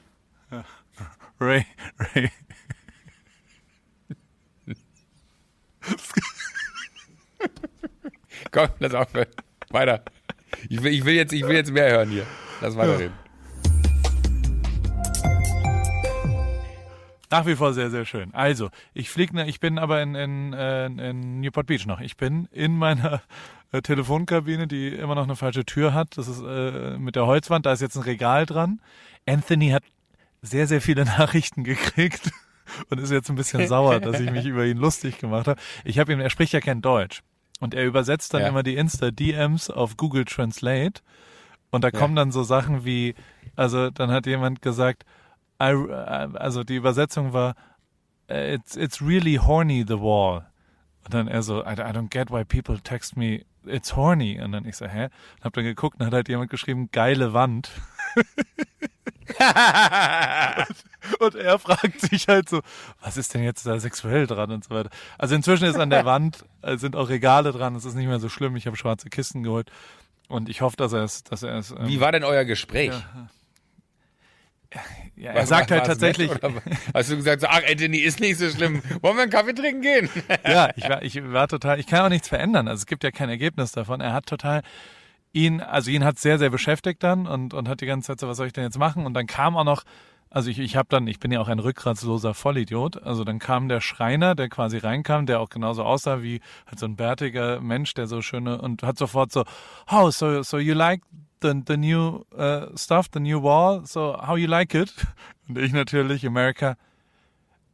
Ray, 1.40 1.64
Ray. 1.98 2.30
Komm, 8.50 8.68
lass 8.78 8.94
aufhören. 8.94 9.28
Weiter. 9.70 10.04
Ich 10.68 10.82
will, 10.82 10.92
ich 10.92 11.04
will, 11.04 11.14
jetzt, 11.14 11.32
ich 11.32 11.42
will 11.42 11.54
jetzt 11.54 11.72
mehr 11.72 11.90
hören 11.90 12.10
hier. 12.10 12.26
Lass 12.60 12.76
weiterreden. 12.76 13.12
Nach 17.30 17.46
wie 17.46 17.56
vor 17.56 17.72
sehr, 17.72 17.90
sehr 17.90 18.04
schön. 18.04 18.34
Also, 18.34 18.68
ich 18.92 19.08
fliege, 19.08 19.34
ne, 19.34 19.48
ich 19.48 19.58
bin 19.58 19.78
aber 19.78 20.02
in, 20.02 20.14
in, 20.14 20.52
äh, 20.52 20.86
in 20.86 21.40
Newport 21.40 21.66
Beach 21.66 21.86
noch. 21.86 22.00
Ich 22.00 22.18
bin 22.18 22.46
in 22.52 22.76
meiner 22.76 23.22
äh, 23.72 23.80
Telefonkabine, 23.80 24.66
die 24.66 24.88
immer 24.88 25.14
noch 25.14 25.22
eine 25.22 25.34
falsche 25.34 25.64
Tür 25.64 25.94
hat. 25.94 26.18
Das 26.18 26.28
ist 26.28 26.42
äh, 26.42 26.98
mit 26.98 27.16
der 27.16 27.26
Holzwand, 27.26 27.64
da 27.64 27.72
ist 27.72 27.80
jetzt 27.80 27.96
ein 27.96 28.02
Regal 28.02 28.44
dran. 28.44 28.82
Anthony 29.26 29.70
hat 29.70 29.82
sehr, 30.42 30.66
sehr 30.66 30.82
viele 30.82 31.04
Nachrichten 31.06 31.64
gekriegt 31.64 32.30
und 32.90 33.00
ist 33.00 33.10
jetzt 33.10 33.30
ein 33.30 33.36
bisschen 33.36 33.66
sauer, 33.66 34.00
dass 34.00 34.20
ich 34.20 34.30
mich 34.30 34.44
über 34.44 34.66
ihn 34.66 34.76
lustig 34.76 35.16
gemacht 35.16 35.48
habe. 35.48 35.60
Ich 35.84 35.98
habe 35.98 36.12
ihm, 36.12 36.20
er 36.20 36.28
spricht 36.28 36.52
ja 36.52 36.60
kein 36.60 36.82
Deutsch. 36.82 37.22
Und 37.62 37.74
er 37.74 37.84
übersetzt 37.86 38.34
dann 38.34 38.42
Ja. 38.42 38.48
immer 38.48 38.64
die 38.64 38.74
Insta-DMs 38.76 39.70
auf 39.70 39.96
Google 39.96 40.24
Translate. 40.24 41.00
Und 41.70 41.84
da 41.84 41.92
kommen 41.92 42.16
dann 42.16 42.32
so 42.32 42.42
Sachen 42.42 42.84
wie, 42.84 43.14
also 43.54 43.88
dann 43.90 44.10
hat 44.10 44.26
jemand 44.26 44.60
gesagt, 44.62 45.04
I, 45.62 45.72
also 46.34 46.64
die 46.64 46.74
Übersetzung 46.74 47.32
war, 47.32 47.54
äh, 48.28 48.54
it's, 48.54 48.76
it's 48.76 49.00
really 49.00 49.36
horny, 49.36 49.84
the 49.86 50.00
wall. 50.00 50.44
Und 51.04 51.14
dann 51.14 51.28
er 51.28 51.42
so, 51.42 51.60
I, 51.62 51.74
I 51.74 51.92
don't 51.92 52.10
get 52.10 52.30
why 52.32 52.44
people 52.44 52.80
text 52.82 53.16
me, 53.16 53.44
it's 53.64 53.94
horny. 53.94 54.40
Und 54.42 54.50
dann 54.52 54.66
ich 54.66 54.76
so, 54.76 54.86
hä? 54.86 55.04
Und 55.04 55.44
hab 55.44 55.52
dann 55.52 55.64
geguckt 55.64 56.00
und 56.00 56.06
hat 56.06 56.12
halt 56.12 56.28
jemand 56.28 56.50
geschrieben, 56.50 56.90
geile 56.90 57.32
Wand. 57.32 57.70
Und 61.18 61.34
er 61.34 61.58
fragt 61.58 62.00
sich 62.00 62.28
halt 62.28 62.48
so, 62.48 62.60
was 63.00 63.16
ist 63.16 63.34
denn 63.34 63.42
jetzt 63.42 63.66
da 63.66 63.78
sexuell 63.80 64.26
dran 64.26 64.50
und 64.50 64.64
so 64.64 64.70
weiter. 64.74 64.90
Also 65.18 65.34
inzwischen 65.34 65.64
ist 65.64 65.76
an 65.78 65.90
der 65.90 66.04
Wand, 66.06 66.44
äh, 66.62 66.76
sind 66.76 66.96
auch 66.96 67.08
Regale 67.08 67.52
dran, 67.52 67.74
es 67.74 67.84
ist 67.84 67.94
nicht 67.94 68.06
mehr 68.06 68.20
so 68.20 68.28
schlimm. 68.28 68.56
Ich 68.56 68.66
habe 68.66 68.76
schwarze 68.76 69.08
Kisten 69.10 69.42
geholt 69.42 69.70
und 70.28 70.48
ich 70.48 70.60
hoffe, 70.60 70.76
dass 70.76 70.92
er 70.92 71.02
es, 71.04 71.24
dass 71.24 71.42
er 71.42 71.56
es. 71.58 71.70
ähm, 71.72 71.86
Wie 71.88 72.00
war 72.00 72.12
denn 72.12 72.24
euer 72.24 72.44
Gespräch? 72.44 72.92
ja, 75.16 75.32
er 75.32 75.34
War- 75.40 75.46
sagt 75.46 75.70
halt 75.70 75.84
tatsächlich, 75.84 76.30
hast 76.94 77.10
du 77.10 77.16
gesagt, 77.16 77.42
so, 77.42 77.46
ach 77.48 77.60
Anthony, 77.68 77.98
ist 77.98 78.20
nicht 78.20 78.38
so 78.38 78.48
schlimm. 78.48 78.82
Wollen 79.02 79.16
wir 79.16 79.22
einen 79.24 79.30
Kaffee 79.30 79.52
trinken 79.54 79.82
gehen? 79.82 80.08
ja, 80.46 80.70
ich 80.76 80.88
war, 80.88 81.02
ich 81.02 81.32
war 81.32 81.48
total, 81.48 81.78
ich 81.78 81.86
kann 81.86 82.00
auch 82.04 82.08
nichts 82.08 82.28
verändern. 82.28 82.68
Also 82.68 82.80
es 82.80 82.86
gibt 82.86 83.04
ja 83.04 83.10
kein 83.10 83.28
Ergebnis 83.28 83.72
davon. 83.72 84.00
Er 84.00 84.14
hat 84.14 84.26
total 84.26 84.62
ihn, 85.34 85.60
also 85.60 85.90
ihn 85.90 86.04
hat 86.04 86.18
sehr, 86.18 86.38
sehr 86.38 86.48
beschäftigt 86.50 87.02
dann 87.02 87.26
und, 87.26 87.52
und 87.52 87.68
hat 87.68 87.80
die 87.82 87.86
ganze 87.86 88.08
Zeit 88.08 88.20
so, 88.20 88.28
was 88.28 88.36
soll 88.38 88.46
ich 88.46 88.52
denn 88.54 88.64
jetzt 88.64 88.78
machen? 88.78 89.04
Und 89.04 89.12
dann 89.14 89.26
kam 89.26 89.56
auch 89.56 89.64
noch, 89.64 89.82
also 90.32 90.50
ich, 90.50 90.58
ich 90.58 90.76
habe 90.76 90.88
dann, 90.88 91.06
ich 91.06 91.20
bin 91.20 91.30
ja 91.30 91.40
auch 91.40 91.48
ein 91.48 91.58
rückgratsloser 91.58 92.34
Vollidiot. 92.34 93.02
Also 93.02 93.24
dann 93.24 93.38
kam 93.38 93.68
der 93.68 93.80
Schreiner, 93.80 94.34
der 94.34 94.48
quasi 94.48 94.78
reinkam, 94.78 95.26
der 95.26 95.40
auch 95.40 95.50
genauso 95.50 95.84
aussah 95.84 96.22
wie 96.22 96.40
halt 96.66 96.78
so 96.78 96.86
ein 96.86 96.96
bärtiger 96.96 97.60
Mensch, 97.60 97.94
der 97.94 98.06
so 98.06 98.22
schöne 98.22 98.60
und 98.60 98.82
hat 98.82 98.98
sofort 98.98 99.30
so, 99.30 99.44
oh, 99.90 100.10
so, 100.10 100.42
so 100.42 100.58
you 100.58 100.74
like 100.74 101.02
the, 101.42 101.52
the 101.66 101.76
new 101.76 102.24
uh, 102.36 102.74
stuff, 102.76 103.08
the 103.12 103.20
new 103.20 103.42
wall, 103.42 103.84
so 103.84 104.16
how 104.26 104.36
you 104.36 104.46
like 104.46 104.74
it? 104.74 104.92
Und 105.48 105.58
ich 105.58 105.72
natürlich, 105.72 106.24
America, 106.24 106.76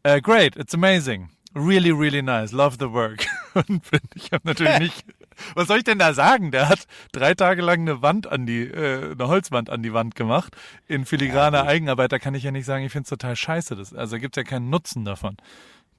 Uh, 0.05 0.21
great, 0.21 0.57
it's 0.57 0.73
amazing. 0.73 1.29
Really, 1.55 1.93
really 1.93 2.23
nice. 2.23 2.53
Love 2.53 2.79
the 2.79 2.89
work. 2.89 3.27
Und 3.55 3.83
ich 4.15 4.33
habe 4.33 4.47
natürlich 4.47 4.79
nicht. 4.79 5.05
Was 5.55 5.69
soll 5.69 5.79
ich 5.79 5.85
denn 5.85 5.99
da 5.99 6.13
sagen? 6.15 6.51
Der 6.51 6.69
hat 6.69 6.87
drei 7.13 7.35
Tage 7.35 7.63
lang 7.63 7.81
eine 7.81 8.03
Wand 8.03 8.27
an 8.27 8.47
die, 8.47 8.63
äh, 8.63 9.13
eine 9.13 9.29
Holzwand 9.29 9.71
an 9.71 9.83
die 9.83 9.93
Wand 9.93 10.15
gemacht 10.15 10.57
in 10.87 11.05
filigraner 11.05 11.65
Eigenarbeit. 11.67 12.13
Da 12.13 12.19
kann 12.19 12.35
ich 12.35 12.43
ja 12.43 12.51
nicht 12.51 12.65
sagen, 12.67 12.85
ich 12.85 12.93
finde 12.93 13.05
es 13.05 13.11
total 13.11 13.37
scheiße. 13.37 13.77
Das, 13.77 13.95
also 13.95 14.19
gibt 14.19 14.37
es 14.37 14.43
ja 14.43 14.49
keinen 14.49 14.71
Nutzen 14.71 15.05
davon. 15.05 15.37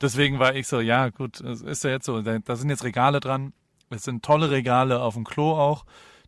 Deswegen 0.01 0.39
war 0.39 0.55
ich 0.55 0.67
so, 0.67 0.79
ja 0.79 1.09
gut, 1.09 1.41
es 1.41 1.61
ist 1.61 1.83
ja 1.83 1.89
jetzt 1.91 2.05
so. 2.05 2.21
Da, 2.21 2.39
da 2.39 2.55
sind 2.55 2.69
jetzt 2.69 2.83
Regale 2.83 3.19
dran. 3.19 3.53
Es 3.89 4.03
sind 4.03 4.23
tolle 4.23 4.49
Regale 4.51 5.01
auf 5.01 5.15
dem 5.15 5.23
Klo 5.25 5.51
auch. 5.53 5.83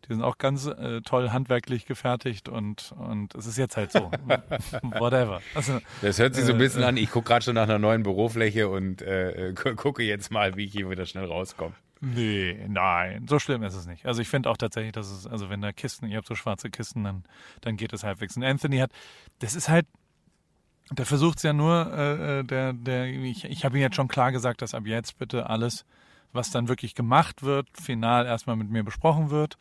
Die 0.08 0.14
sind 0.14 0.22
auch 0.22 0.36
ganz 0.36 0.66
äh, 0.66 1.00
toll 1.02 1.30
handwerklich 1.30 1.86
gefertigt 1.86 2.48
und 2.48 2.92
und 2.98 3.36
es 3.36 3.46
ist 3.46 3.56
jetzt 3.56 3.76
halt 3.76 3.92
so. 3.92 4.10
Whatever. 4.98 5.40
Also, 5.54 5.78
Das 6.02 6.18
hört 6.18 6.34
sich 6.34 6.44
so 6.44 6.50
ein 6.52 6.56
Äh, 6.56 6.58
bisschen 6.58 6.82
an. 6.82 6.96
Ich 6.96 7.10
gucke 7.10 7.28
gerade 7.28 7.44
schon 7.44 7.54
nach 7.54 7.62
einer 7.62 7.78
neuen 7.78 8.02
Bürofläche 8.02 8.68
und 8.68 9.00
äh, 9.00 9.50
äh, 9.50 9.52
gu- 9.54 9.74
gucke 9.76 10.02
jetzt 10.02 10.30
mal, 10.32 10.56
wie 10.56 10.64
ich 10.64 10.72
hier 10.72 10.90
wieder 10.90 11.06
schnell 11.06 11.26
rauskomme. 11.26 11.74
Nee, 12.04 12.66
nein, 12.68 13.26
so 13.28 13.38
schlimm 13.38 13.62
ist 13.62 13.74
es 13.74 13.86
nicht. 13.86 14.06
Also 14.06 14.20
ich 14.22 14.28
finde 14.28 14.50
auch 14.50 14.56
tatsächlich, 14.56 14.90
dass 14.90 15.08
es, 15.08 15.24
also 15.24 15.50
wenn 15.50 15.60
da 15.60 15.70
Kisten, 15.70 16.08
ihr 16.08 16.16
habt 16.16 16.26
so 16.26 16.34
schwarze 16.34 16.68
Kisten, 16.68 17.04
dann, 17.04 17.22
dann 17.60 17.76
geht 17.76 17.92
es 17.92 18.02
halbwegs. 18.02 18.36
Und 18.36 18.42
Anthony 18.42 18.78
hat, 18.78 18.90
das 19.38 19.54
ist 19.54 19.68
halt, 19.68 19.86
der 20.90 21.06
versucht 21.06 21.36
es 21.36 21.44
ja 21.44 21.52
nur, 21.52 21.92
äh, 21.96 22.40
äh, 22.40 22.44
der, 22.44 22.72
der, 22.72 23.06
ich, 23.06 23.44
ich 23.44 23.64
habe 23.64 23.78
ihm 23.78 23.82
jetzt 23.82 23.94
schon 23.94 24.08
klar 24.08 24.32
gesagt, 24.32 24.62
dass 24.62 24.74
ab 24.74 24.84
jetzt 24.84 25.16
bitte 25.18 25.48
alles, 25.48 25.84
was 26.32 26.50
dann 26.50 26.66
wirklich 26.66 26.96
gemacht 26.96 27.44
wird, 27.44 27.68
final 27.80 28.26
erstmal 28.26 28.56
mit 28.56 28.68
mir 28.68 28.82
besprochen 28.82 29.30
wird. 29.30 29.56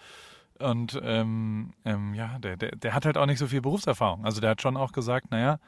Und 0.57 0.99
ähm, 1.03 1.73
ähm, 1.85 2.15
ja, 2.15 2.39
der, 2.39 2.57
der, 2.57 2.75
der 2.75 2.95
hat 2.95 3.05
halt 3.05 3.17
auch 3.19 3.27
nicht 3.27 3.39
so 3.39 3.45
viel 3.45 3.61
Berufserfahrung. 3.61 4.25
Also 4.25 4.41
der 4.41 4.49
hat 4.51 4.63
schon 4.63 4.77
auch 4.77 4.93
gesagt, 4.93 5.29
naja, 5.29 5.59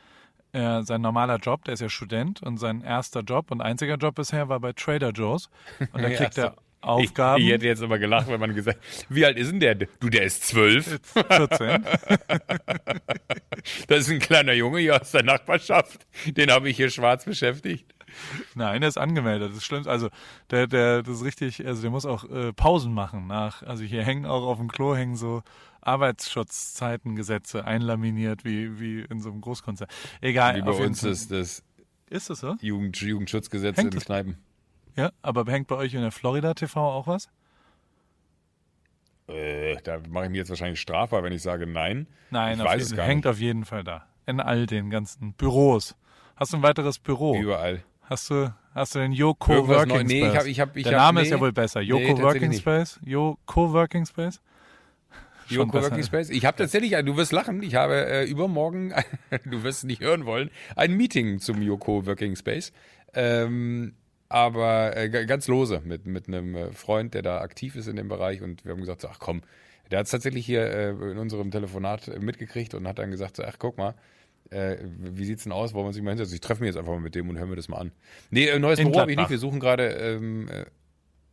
er, 0.53 0.83
sein 0.83 1.01
normaler 1.01 1.37
Job, 1.37 1.65
der 1.65 1.75
ist 1.75 1.81
ja 1.81 1.89
Student 1.89 2.41
und 2.41 2.57
sein 2.57 2.81
erster 2.81 3.21
Job 3.21 3.51
und 3.51 3.61
einziger 3.61 3.95
Job 3.97 4.15
bisher 4.15 4.49
war 4.49 4.59
bei 4.59 4.73
Trader 4.73 5.11
Joe's. 5.11 5.49
Und 5.91 6.01
da 6.01 6.07
Ja, 6.09 6.17
kriegt 6.17 6.33
so. 6.33 6.41
er 6.41 6.55
Aufgaben. 6.83 7.41
Ich, 7.41 7.47
ich 7.47 7.53
hätte 7.53 7.65
jetzt 7.65 7.81
aber 7.81 7.99
gelacht, 7.99 8.27
wenn 8.27 8.39
man 8.39 8.53
gesagt 8.53 8.79
wie 9.09 9.25
alt 9.25 9.37
ist 9.37 9.51
denn 9.51 9.59
der? 9.59 9.75
Du, 9.75 10.09
der 10.09 10.23
ist 10.23 10.47
zwölf. 10.47 10.99
14. 11.13 11.85
Das 13.87 13.99
ist 13.99 14.09
ein 14.09 14.19
kleiner 14.19 14.51
Junge 14.53 14.79
hier 14.79 14.99
aus 14.99 15.11
der 15.11 15.23
Nachbarschaft. 15.23 16.05
Den 16.25 16.51
habe 16.51 16.69
ich 16.69 16.75
hier 16.75 16.89
schwarz 16.89 17.23
beschäftigt. 17.23 17.93
Nein, 18.55 18.81
der 18.81 18.89
ist 18.89 18.97
angemeldet. 18.97 19.51
Das 19.51 19.57
ist 19.57 19.65
schlimm. 19.65 19.87
Also 19.87 20.09
der, 20.51 20.67
der, 20.67 21.03
das 21.03 21.17
ist 21.17 21.23
richtig. 21.23 21.65
Also 21.65 21.81
der 21.81 21.91
muss 21.91 22.05
auch 22.05 22.29
äh, 22.29 22.53
Pausen 22.53 22.93
machen 22.93 23.27
nach. 23.27 23.63
Also 23.63 23.83
hier 23.83 24.03
hängen 24.03 24.25
auch 24.25 24.43
auf 24.43 24.57
dem 24.57 24.69
Klo 24.69 24.95
hängen 24.95 25.15
so 25.15 25.43
Arbeitsschutzzeitengesetze 25.81 27.65
einlaminiert 27.65 28.45
wie 28.45 28.79
wie 28.79 29.01
in 29.01 29.19
so 29.19 29.31
einem 29.31 29.41
Großkonzern. 29.41 29.87
Egal. 30.21 30.57
Wie 30.57 30.61
bei 30.61 30.71
uns 30.71 31.03
ist 31.03 31.31
das 31.31 31.63
Ist 32.09 32.29
das 32.29 32.39
so? 32.39 32.55
Jugend, 32.61 32.99
Jugendschutzgesetz 32.99 33.77
Hängt 33.77 33.95
in 33.95 33.99
Kneipen. 34.01 34.37
Ja. 34.95 35.11
Aber 35.21 35.49
hängt 35.51 35.67
bei 35.67 35.75
euch 35.75 35.93
in 35.93 36.01
der 36.01 36.11
Florida 36.11 36.53
TV 36.53 36.79
auch 36.79 37.07
was? 37.07 37.29
Äh, 39.27 39.77
da 39.83 39.99
mache 40.09 40.25
ich 40.25 40.31
mir 40.31 40.37
jetzt 40.37 40.49
wahrscheinlich 40.49 40.79
strafbar, 40.81 41.23
wenn 41.23 41.31
ich 41.33 41.41
sage 41.41 41.65
nein. 41.65 42.07
Nein, 42.29 42.57
ich 42.59 42.63
weiß 42.65 42.73
jeden, 42.81 42.91
es 42.91 42.95
gar 42.97 43.05
hängt 43.05 43.25
nicht. 43.25 43.31
auf 43.31 43.39
jeden 43.39 43.65
Fall 43.65 43.83
da. 43.83 44.05
In 44.25 44.39
all 44.39 44.65
den 44.65 44.89
ganzen 44.89 45.33
Büros. 45.33 45.95
Hast 46.35 46.53
du 46.53 46.57
ein 46.57 46.63
weiteres 46.63 46.99
Büro? 46.99 47.35
Überall. 47.39 47.83
Hast 48.03 48.29
du, 48.29 48.53
hast 48.75 48.95
du 48.95 48.99
den 48.99 49.13
Yo 49.13 49.33
Coworking 49.33 49.87
neu- 49.95 50.03
nee, 50.03 50.19
Space? 50.29 50.31
ich 50.31 50.37
hab- 50.37 50.45
ich 50.47 50.59
hab- 50.59 50.77
ich 50.77 50.83
Der 50.83 50.93
hab- 50.99 51.05
Name 51.07 51.21
ist 51.21 51.29
nee. 51.29 51.35
ja 51.35 51.39
wohl 51.39 51.53
besser. 51.53 51.79
Yo 51.81 51.97
Nee, 51.97 52.13
Coworking. 52.13 52.53
Space? 52.53 52.99
Yo 53.03 53.37
Coworking 53.45 54.05
Space? 54.05 54.41
Coworking 55.49 55.71
besser. 55.71 56.03
Space. 56.03 56.29
Ich 56.29 56.45
habe 56.45 56.57
tatsächlich, 56.57 56.91
du 56.91 57.15
wirst 57.15 57.31
lachen, 57.31 57.63
ich 57.63 57.75
habe 57.75 58.05
äh, 58.05 58.25
übermorgen, 58.29 58.93
du 59.45 59.63
wirst 59.63 59.79
es 59.79 59.83
nicht 59.85 60.01
hören 60.01 60.25
wollen, 60.25 60.49
ein 60.75 60.93
Meeting 60.95 61.39
zum 61.39 61.61
Yoko 61.61 62.05
Working 62.05 62.35
Space. 62.35 62.73
Ähm, 63.13 63.93
aber 64.33 64.97
äh, 64.97 65.09
ganz 65.09 65.47
lose 65.47 65.81
mit, 65.85 66.07
mit 66.07 66.27
einem 66.27 66.55
äh, 66.55 66.71
Freund, 66.71 67.13
der 67.13 67.21
da 67.21 67.41
aktiv 67.41 67.75
ist 67.75 67.87
in 67.87 67.95
dem 67.95 68.07
Bereich 68.07 68.41
und 68.41 68.65
wir 68.65 68.71
haben 68.71 68.79
gesagt, 68.79 69.01
so, 69.01 69.07
ach 69.07 69.19
komm, 69.19 69.41
der 69.91 69.99
hat 69.99 70.05
es 70.05 70.11
tatsächlich 70.11 70.43
hier 70.45 70.63
äh, 70.65 70.89
in 70.89 71.19
unserem 71.19 71.51
Telefonat 71.51 72.07
äh, 72.07 72.19
mitgekriegt 72.19 72.73
und 72.73 72.87
hat 72.87 72.97
dann 72.97 73.11
gesagt, 73.11 73.35
so, 73.35 73.43
ach 73.43 73.57
guck 73.59 73.77
mal, 73.77 73.93
äh, 74.49 74.77
wie 74.81 75.25
sieht's 75.25 75.43
denn 75.43 75.51
aus, 75.51 75.73
wollen 75.73 75.83
wir 75.83 75.87
uns 75.89 75.97
nicht 75.97 76.03
mal 76.03 76.11
hinsetzen? 76.11 76.33
Ich 76.33 76.41
treffe 76.41 76.61
mich 76.61 76.69
jetzt 76.69 76.77
einfach 76.77 76.93
mal 76.93 76.99
mit 76.99 77.13
dem 77.13 77.29
und 77.29 77.37
hören 77.37 77.49
wir 77.49 77.55
das 77.55 77.69
mal 77.69 77.77
an. 77.77 77.91
Nee, 78.31 78.47
äh, 78.47 78.57
neues 78.57 78.79
In 78.79 78.87
Büro 78.87 79.01
habe 79.01 79.11
ich 79.11 79.17
Gladbach. 79.17 79.29
nicht, 79.29 79.41
wir 79.41 79.49
suchen 79.49 79.59
gerade 79.59 79.87
ähm, 79.89 80.47
äh, 80.49 80.65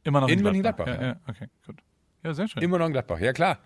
Immer 0.03 0.21
noch 0.21 0.29
In 0.29 0.43
Mönchengladbach, 0.43 0.87
Ja, 0.87 0.95
ja. 0.95 1.03
ja, 1.03 1.21
okay, 1.27 1.47
gut. 1.67 1.77
Ja, 2.23 2.35
sehr 2.35 2.49
schön. 2.49 2.63
Immer 2.63 2.79
noch 2.79 2.87
in 2.87 2.93
Gladbach, 2.93 3.19
ja 3.19 3.33
klar. 3.33 3.59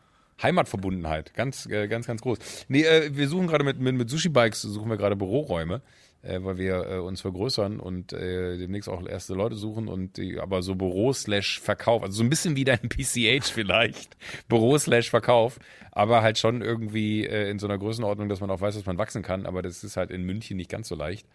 Heimatverbundenheit, 0.43 1.35
ganz, 1.35 1.69
ganz, 1.69 2.07
ganz 2.07 2.21
groß. 2.23 2.67
Nee, 2.69 2.85
wir 3.11 3.29
suchen 3.29 3.47
gerade 3.49 3.65
mit, 3.65 3.79
mit, 3.81 3.97
mit 3.97 4.11
Sushi-Bikes, 4.11 4.63
suchen 4.63 4.91
wir 4.91 4.97
gerade 4.97 5.15
Büroräume, 5.17 5.81
äh, 6.25 6.43
weil 6.43 6.59
wir 6.59 6.87
äh, 6.89 6.99
uns 6.99 7.21
vergrößern 7.21 7.81
und 7.81 8.13
äh, 8.13 8.57
demnächst 8.57 8.89
auch 8.89 9.07
erste 9.07 9.35
Leute 9.35 9.57
suchen 9.57 9.89
und 9.89 10.17
die, 10.17 10.39
aber 10.39 10.63
so 10.63 10.75
Büro 10.75 11.13
slash 11.13 11.61
Verkauf, 11.61 12.03
also 12.03 12.17
so 12.17 12.25
ein 12.25 12.31
bisschen 12.31 12.57
wie 12.57 12.65
dein 12.65 12.79
PCH 12.89 13.45
vielleicht, 13.45 14.17
Büro 14.49 14.79
slash 14.79 15.11
Verkauf, 15.11 15.59
aber 15.93 16.23
halt 16.23 16.39
schon 16.39 16.63
irgendwie 16.63 17.27
äh, 17.27 17.51
in 17.51 17.59
so 17.59 17.67
einer 17.67 17.79
Größenordnung, 17.79 18.29
dass 18.29 18.41
man 18.41 18.51
auch 18.51 18.61
weiß, 18.61 18.75
dass 18.75 18.87
man 18.87 18.99
wachsen 18.99 19.23
kann, 19.23 19.47
aber 19.47 19.63
das 19.63 19.85
ist 19.85 19.97
halt 19.97 20.11
in 20.11 20.25
München 20.25 20.57
nicht 20.57 20.71
ganz 20.71 20.89
so 20.89 20.95
leicht. 20.95 21.27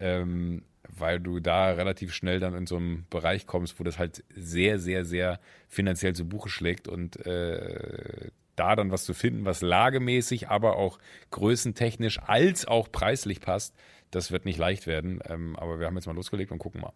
Ähm, 0.00 0.62
weil 0.88 1.20
du 1.20 1.40
da 1.40 1.70
relativ 1.70 2.12
schnell 2.12 2.40
dann 2.40 2.54
in 2.54 2.66
so 2.66 2.76
einem 2.76 3.06
Bereich 3.10 3.46
kommst, 3.46 3.80
wo 3.80 3.84
das 3.84 3.98
halt 3.98 4.24
sehr, 4.34 4.78
sehr, 4.78 5.04
sehr 5.04 5.40
finanziell 5.68 6.14
zu 6.14 6.28
Buche 6.28 6.48
schlägt 6.48 6.88
und 6.88 7.24
äh, 7.24 8.30
da 8.56 8.76
dann 8.76 8.90
was 8.90 9.04
zu 9.04 9.14
finden, 9.14 9.44
was 9.44 9.62
lagemäßig, 9.62 10.48
aber 10.48 10.76
auch 10.76 10.98
größentechnisch 11.30 12.20
als 12.20 12.66
auch 12.66 12.90
preislich 12.90 13.40
passt, 13.40 13.74
das 14.14 14.30
wird 14.30 14.44
nicht 14.44 14.58
leicht 14.58 14.86
werden. 14.86 15.20
Ähm, 15.26 15.56
aber 15.56 15.78
wir 15.80 15.86
haben 15.86 15.94
jetzt 15.96 16.06
mal 16.06 16.14
losgelegt 16.14 16.52
und 16.52 16.58
gucken 16.58 16.80
mal. 16.80 16.92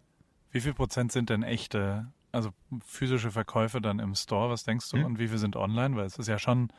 Wie 0.50 0.60
viel 0.60 0.74
Prozent 0.74 1.12
sind 1.12 1.30
denn 1.30 1.42
echte, 1.42 2.06
also 2.32 2.50
physische 2.86 3.30
Verkäufe 3.30 3.80
dann 3.80 3.98
im 3.98 4.14
Store? 4.14 4.50
Was 4.50 4.64
denkst 4.64 4.92
Hm? 4.92 5.00
du? 5.00 5.06
Und 5.06 5.18
wie 5.18 5.28
viel 5.28 5.38
sind 5.38 5.56
online? 5.56 5.96
Weil 5.96 6.06
es 6.06 6.18
ist 6.18 6.28
ja 6.28 6.38
schon 6.38 6.70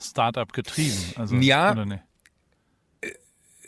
Startup 0.00 0.50
getrieben. 0.52 0.96
Also, 1.16 1.36
Ja. 1.36 1.72
Oder 1.72 1.84
nicht? 1.84 2.02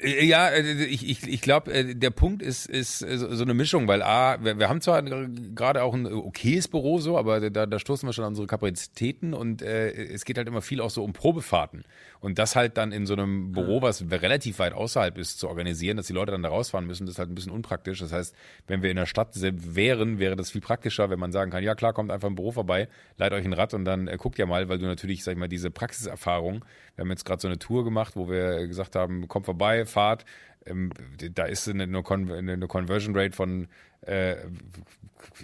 Äh, 0.01 0.25
Ja, 0.25 0.49
äh, 0.49 0.85
ich, 0.85 1.09
ich, 1.09 1.23
ich 1.29 1.43
glaube, 1.43 1.73
äh, 1.73 1.95
der 1.95 2.11
Punkt 2.11 2.43
ist, 2.43 2.67
ist 2.67 3.03
äh, 3.03 3.19
so 3.19 3.33
so 3.35 3.45
eine 3.45 3.55
Mischung, 3.55 3.87
weil 3.89 4.03
A, 4.03 4.43
wir, 4.43 4.59
wir 4.59 4.69
haben 4.69 4.81
zwar 4.81 5.03
gerade 5.03 5.83
auch 5.83 5.95
ein 5.95 6.07
okayes 6.07 6.67
Büro 6.69 6.99
so, 6.99 7.17
aber 7.19 7.51
da, 7.51 7.67
da 7.67 7.79
stoßen 7.79 8.09
wir 8.09 8.13
schon 8.13 8.25
an 8.25 8.31
unsere 8.31 8.47
Kapazitäten 8.49 9.33
und 9.35 9.63
äh, 9.63 9.91
es 9.93 10.25
geht 10.25 10.39
halt 10.39 10.49
immer 10.49 10.63
viel 10.63 10.81
auch 10.81 10.91
so 10.91 11.05
um 11.05 11.13
Probefahrten. 11.13 11.85
Und 12.23 12.39
das 12.39 12.55
halt 12.55 12.77
dann 12.77 12.93
in 12.93 13.05
so 13.05 13.15
einem 13.15 13.51
Büro, 13.51 13.83
was 13.83 14.09
relativ 14.09 14.61
weit 14.61 14.75
außerhalb 14.75 15.19
ist, 15.19 15.41
zu 15.41 15.49
organisieren, 15.49 15.97
dass 15.97 16.07
die 16.07 16.13
Leute 16.13 16.31
dann 16.31 16.45
da 16.45 16.51
rausfahren 16.51 16.87
müssen, 16.87 17.05
das 17.05 17.15
ist 17.15 17.19
halt 17.19 17.29
ein 17.29 17.35
bisschen 17.35 17.51
unpraktisch. 17.51 17.99
Das 17.99 18.13
heißt, 18.13 18.37
wenn 18.69 18.81
wir 18.81 18.91
in 18.91 18.97
der 18.97 19.07
Stadt 19.07 19.31
wären, 19.41 20.21
wäre 20.21 20.37
das 20.37 20.53
viel 20.53 20.61
praktischer, 20.61 21.11
wenn 21.11 21.19
man 21.19 21.33
sagen 21.33 21.51
kann, 21.51 21.65
ja 21.65 21.75
klar, 21.75 21.93
kommt 21.93 22.13
einfach 22.13 22.29
im 22.29 22.37
Büro 22.37 22.53
vorbei, 22.53 22.89
leiht 23.17 23.33
euch 23.33 23.45
ein 23.45 23.53
Rad 23.53 23.75
und 23.75 23.85
dann 23.85 24.07
äh, 24.07 24.17
guckt 24.19 24.39
ja 24.39 24.47
mal, 24.47 24.69
weil 24.69 24.79
du 24.79 24.87
natürlich, 24.87 25.25
sag 25.25 25.33
ich 25.33 25.39
mal, 25.39 25.49
diese 25.49 25.73
Praxiserfahrung, 25.73 26.65
wir 26.95 27.03
haben 27.03 27.11
jetzt 27.11 27.25
gerade 27.25 27.43
so 27.43 27.49
eine 27.49 27.59
Tour 27.59 27.83
gemacht, 27.83 28.15
wo 28.15 28.29
wir 28.31 28.69
gesagt 28.69 28.95
haben, 28.95 29.27
kommt 29.27 29.47
vorbei, 29.47 29.85
fahrt, 29.85 30.25
ähm, 30.65 30.91
da 31.35 31.47
ist 31.47 31.69
eine, 31.69 32.05
Con 32.05 32.31
eine 32.31 32.69
Conversion 32.69 33.17
Rate 33.17 33.35
von, 33.35 33.67
äh, 34.03 34.35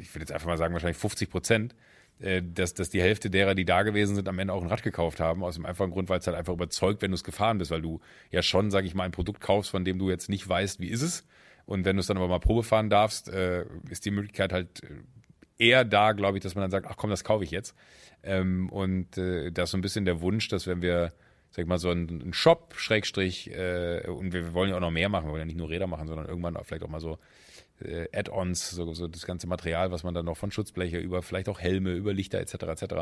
ich 0.00 0.14
würde 0.14 0.20
jetzt 0.20 0.32
einfach 0.32 0.46
mal 0.46 0.58
sagen, 0.58 0.74
wahrscheinlich 0.74 0.98
50 0.98 1.28
Prozent, 1.28 1.74
dass, 2.20 2.74
dass 2.74 2.90
die 2.90 3.00
Hälfte 3.00 3.30
derer, 3.30 3.54
die 3.54 3.64
da 3.64 3.82
gewesen 3.82 4.16
sind, 4.16 4.28
am 4.28 4.38
Ende 4.38 4.52
auch 4.52 4.62
ein 4.62 4.68
Rad 4.68 4.82
gekauft 4.82 5.20
haben, 5.20 5.44
aus 5.44 5.54
dem 5.54 5.66
einfachen 5.66 5.92
Grund, 5.92 6.08
weil 6.08 6.18
es 6.18 6.26
halt 6.26 6.36
einfach 6.36 6.52
überzeugt, 6.52 7.00
wenn 7.00 7.12
du 7.12 7.14
es 7.14 7.22
gefahren 7.22 7.58
bist, 7.58 7.70
weil 7.70 7.82
du 7.82 8.00
ja 8.30 8.42
schon, 8.42 8.70
sage 8.70 8.86
ich 8.86 8.94
mal, 8.94 9.04
ein 9.04 9.12
Produkt 9.12 9.40
kaufst, 9.40 9.70
von 9.70 9.84
dem 9.84 9.98
du 9.98 10.10
jetzt 10.10 10.28
nicht 10.28 10.48
weißt, 10.48 10.80
wie 10.80 10.88
ist 10.88 11.02
es. 11.02 11.24
Und 11.64 11.84
wenn 11.84 11.96
du 11.96 12.00
es 12.00 12.06
dann 12.06 12.16
aber 12.16 12.28
mal 12.28 12.40
Probe 12.40 12.62
fahren 12.62 12.88
darfst, 12.90 13.28
äh, 13.28 13.66
ist 13.90 14.04
die 14.04 14.10
Möglichkeit 14.10 14.52
halt 14.52 14.82
äh, 14.82 14.86
eher 15.58 15.84
da, 15.84 16.12
glaube 16.12 16.38
ich, 16.38 16.42
dass 16.42 16.54
man 16.54 16.62
dann 16.62 16.70
sagt, 16.70 16.86
ach 16.88 16.96
komm, 16.96 17.10
das 17.10 17.24
kaufe 17.24 17.44
ich 17.44 17.50
jetzt. 17.50 17.74
Ähm, 18.22 18.68
und 18.70 19.18
äh, 19.18 19.52
da 19.52 19.64
ist 19.64 19.70
so 19.70 19.76
ein 19.76 19.82
bisschen 19.82 20.04
der 20.04 20.20
Wunsch, 20.20 20.48
dass 20.48 20.66
wenn 20.66 20.82
wir, 20.82 21.12
sag 21.50 21.62
ich 21.62 21.68
mal, 21.68 21.78
so 21.78 21.90
einen, 21.90 22.32
Shop, 22.32 22.74
Schrägstrich, 22.76 23.50
äh, 23.50 24.08
und 24.08 24.32
wir, 24.32 24.44
wir 24.46 24.54
wollen 24.54 24.70
ja 24.70 24.76
auch 24.76 24.80
noch 24.80 24.90
mehr 24.90 25.08
machen, 25.08 25.26
wir 25.26 25.32
wollen 25.32 25.42
ja 25.42 25.46
nicht 25.46 25.58
nur 25.58 25.68
Räder 25.68 25.86
machen, 25.86 26.08
sondern 26.08 26.26
irgendwann 26.26 26.56
auch 26.56 26.64
vielleicht 26.64 26.82
auch 26.82 26.88
mal 26.88 27.00
so 27.00 27.18
äh, 27.82 28.08
Add-ons, 28.12 28.70
so, 28.70 28.92
so 28.94 29.08
das 29.08 29.26
ganze 29.26 29.46
Material, 29.46 29.90
was 29.90 30.02
man 30.02 30.14
dann 30.14 30.26
noch 30.26 30.36
von 30.36 30.50
Schutzbleche 30.50 30.98
über 30.98 31.22
vielleicht 31.22 31.48
auch 31.48 31.60
Helme, 31.60 31.92
über 31.92 32.12
Lichter 32.12 32.40
etc. 32.40 32.54
etc., 32.54 32.94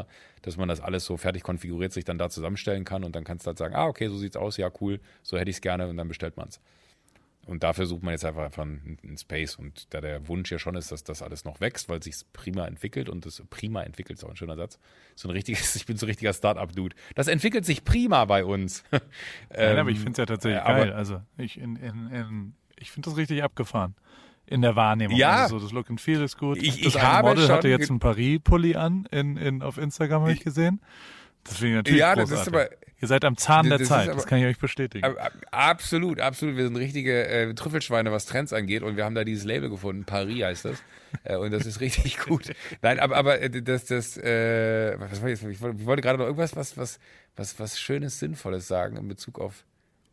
dass 0.42 0.56
man 0.56 0.68
das 0.68 0.80
alles 0.80 1.04
so 1.04 1.16
fertig 1.16 1.42
konfiguriert 1.42 1.92
sich 1.92 2.04
dann 2.04 2.18
da 2.18 2.30
zusammenstellen 2.30 2.84
kann 2.84 3.04
und 3.04 3.16
dann 3.16 3.24
kannst 3.24 3.46
du 3.46 3.48
halt 3.48 3.58
sagen, 3.58 3.74
ah, 3.74 3.86
okay, 3.86 4.08
so 4.08 4.16
sieht's 4.16 4.36
aus, 4.36 4.56
ja, 4.56 4.70
cool, 4.80 5.00
so 5.22 5.38
hätte 5.38 5.50
ich 5.50 5.56
es 5.56 5.60
gerne 5.60 5.88
und 5.88 5.96
dann 5.96 6.08
bestellt 6.08 6.36
man 6.36 6.48
es. 6.48 6.60
Und 7.46 7.62
dafür 7.62 7.86
sucht 7.86 8.02
man 8.02 8.10
jetzt 8.10 8.24
einfach, 8.24 8.42
einfach 8.42 8.64
einen, 8.64 9.16
Space. 9.16 9.54
Und 9.54 9.94
da 9.94 10.00
der 10.00 10.26
Wunsch 10.26 10.50
ja 10.50 10.58
schon 10.58 10.74
ist, 10.74 10.90
dass 10.90 11.04
das 11.04 11.22
alles 11.22 11.44
noch 11.44 11.60
wächst, 11.60 11.88
weil 11.88 12.02
sich 12.02 12.16
prima 12.32 12.66
entwickelt 12.66 13.08
und 13.08 13.24
das 13.24 13.40
prima 13.48 13.84
entwickelt 13.84 14.18
ist 14.18 14.24
auch 14.24 14.30
ein 14.30 14.36
schöner 14.36 14.56
Satz. 14.56 14.80
So 15.14 15.28
ein 15.28 15.30
richtiges, 15.30 15.76
ich 15.76 15.86
bin 15.86 15.96
so 15.96 16.06
ein 16.06 16.08
richtiger 16.08 16.32
Start-up-Dude. 16.32 16.96
Das 17.14 17.28
entwickelt 17.28 17.64
sich 17.64 17.84
prima 17.84 18.24
bei 18.24 18.44
uns. 18.44 18.82
Nein, 18.90 19.00
Ähm, 19.50 19.78
aber 19.78 19.90
ich 19.90 19.98
finde 19.98 20.12
es 20.12 20.18
ja 20.18 20.26
tatsächlich 20.26 20.60
äh, 20.60 20.66
geil. 20.66 20.92
Also 20.92 21.22
ich, 21.38 21.56
in, 21.56 21.76
in, 21.76 22.10
in, 22.10 22.54
ich 22.80 22.90
finde 22.90 23.10
das 23.10 23.16
richtig 23.16 23.44
abgefahren. 23.44 23.94
In 24.48 24.62
der 24.62 24.76
Wahrnehmung. 24.76 25.16
Ja. 25.18 25.42
Also 25.44 25.58
so 25.58 25.64
das 25.64 25.72
Look 25.72 25.90
and 25.90 26.00
Feel 26.00 26.22
ist 26.22 26.38
gut. 26.38 26.58
Ich- 26.58 26.82
das 26.82 26.94
ich 26.94 27.02
habe 27.02 27.28
Model 27.28 27.48
hatte 27.48 27.68
jetzt 27.68 27.90
einen 27.90 27.98
Paris-Pulli 27.98 28.76
an, 28.76 29.06
in, 29.10 29.36
in, 29.36 29.62
auf 29.62 29.76
Instagram 29.78 30.22
habe 30.22 30.32
ich 30.32 30.40
gesehen. 30.44 30.80
Das 31.44 31.56
finde 31.58 31.70
ich 31.70 31.76
natürlich 31.76 32.00
Ja, 32.00 32.14
das 32.14 32.30
ist 32.30 32.36
großartig. 32.46 32.54
aber- 32.54 32.86
Ihr 32.98 33.08
seid 33.08 33.26
am 33.26 33.36
Zahn 33.36 33.68
der 33.68 33.76
Das 33.78 33.88
Zeit, 33.88 34.06
aber- 34.08 34.14
das 34.16 34.26
kann 34.26 34.38
ich 34.38 34.46
euch 34.46 34.58
bestätigen. 34.58 35.04
Ab- 35.04 35.16
ab- 35.22 35.32
Absolut, 35.50 36.18
absolut. 36.18 36.56
Wir 36.56 36.64
sind 36.64 36.76
richtige 36.76 37.26
äh, 37.28 37.52
Trüffelschweine, 37.54 38.10
was 38.10 38.24
Trends 38.24 38.54
angeht. 38.54 38.82
Und 38.82 38.96
wir 38.96 39.04
haben 39.04 39.14
da 39.14 39.22
dieses 39.22 39.44
Label 39.44 39.68
gefunden. 39.68 40.04
Paris 40.04 40.42
heißt 40.44 40.64
das. 40.64 40.82
Äh, 41.24 41.36
und 41.36 41.50
das 41.50 41.66
ist 41.66 41.80
richtig 41.80 42.18
gut. 42.26 42.52
Nein, 42.82 42.98
aber, 42.98 43.16
aber 43.16 43.40
äh, 43.42 43.50
das, 43.62 43.84
das, 43.84 44.16
äh, 44.16 44.94
was 44.98 45.20
war 45.20 45.28
jetzt? 45.28 45.42
Ich 45.44 45.60
wollte, 45.60 45.76
ich 45.78 45.86
wollte 45.86 46.00
gerade 46.02 46.18
noch 46.18 46.24
irgendwas, 46.24 46.56
was, 46.56 46.76
was, 46.78 46.98
was, 47.36 47.58
was 47.60 47.78
Schönes, 47.78 48.18
Sinnvolles 48.18 48.66
sagen 48.66 48.96
in 48.96 49.06
Bezug 49.08 49.38
auf. 49.40 49.64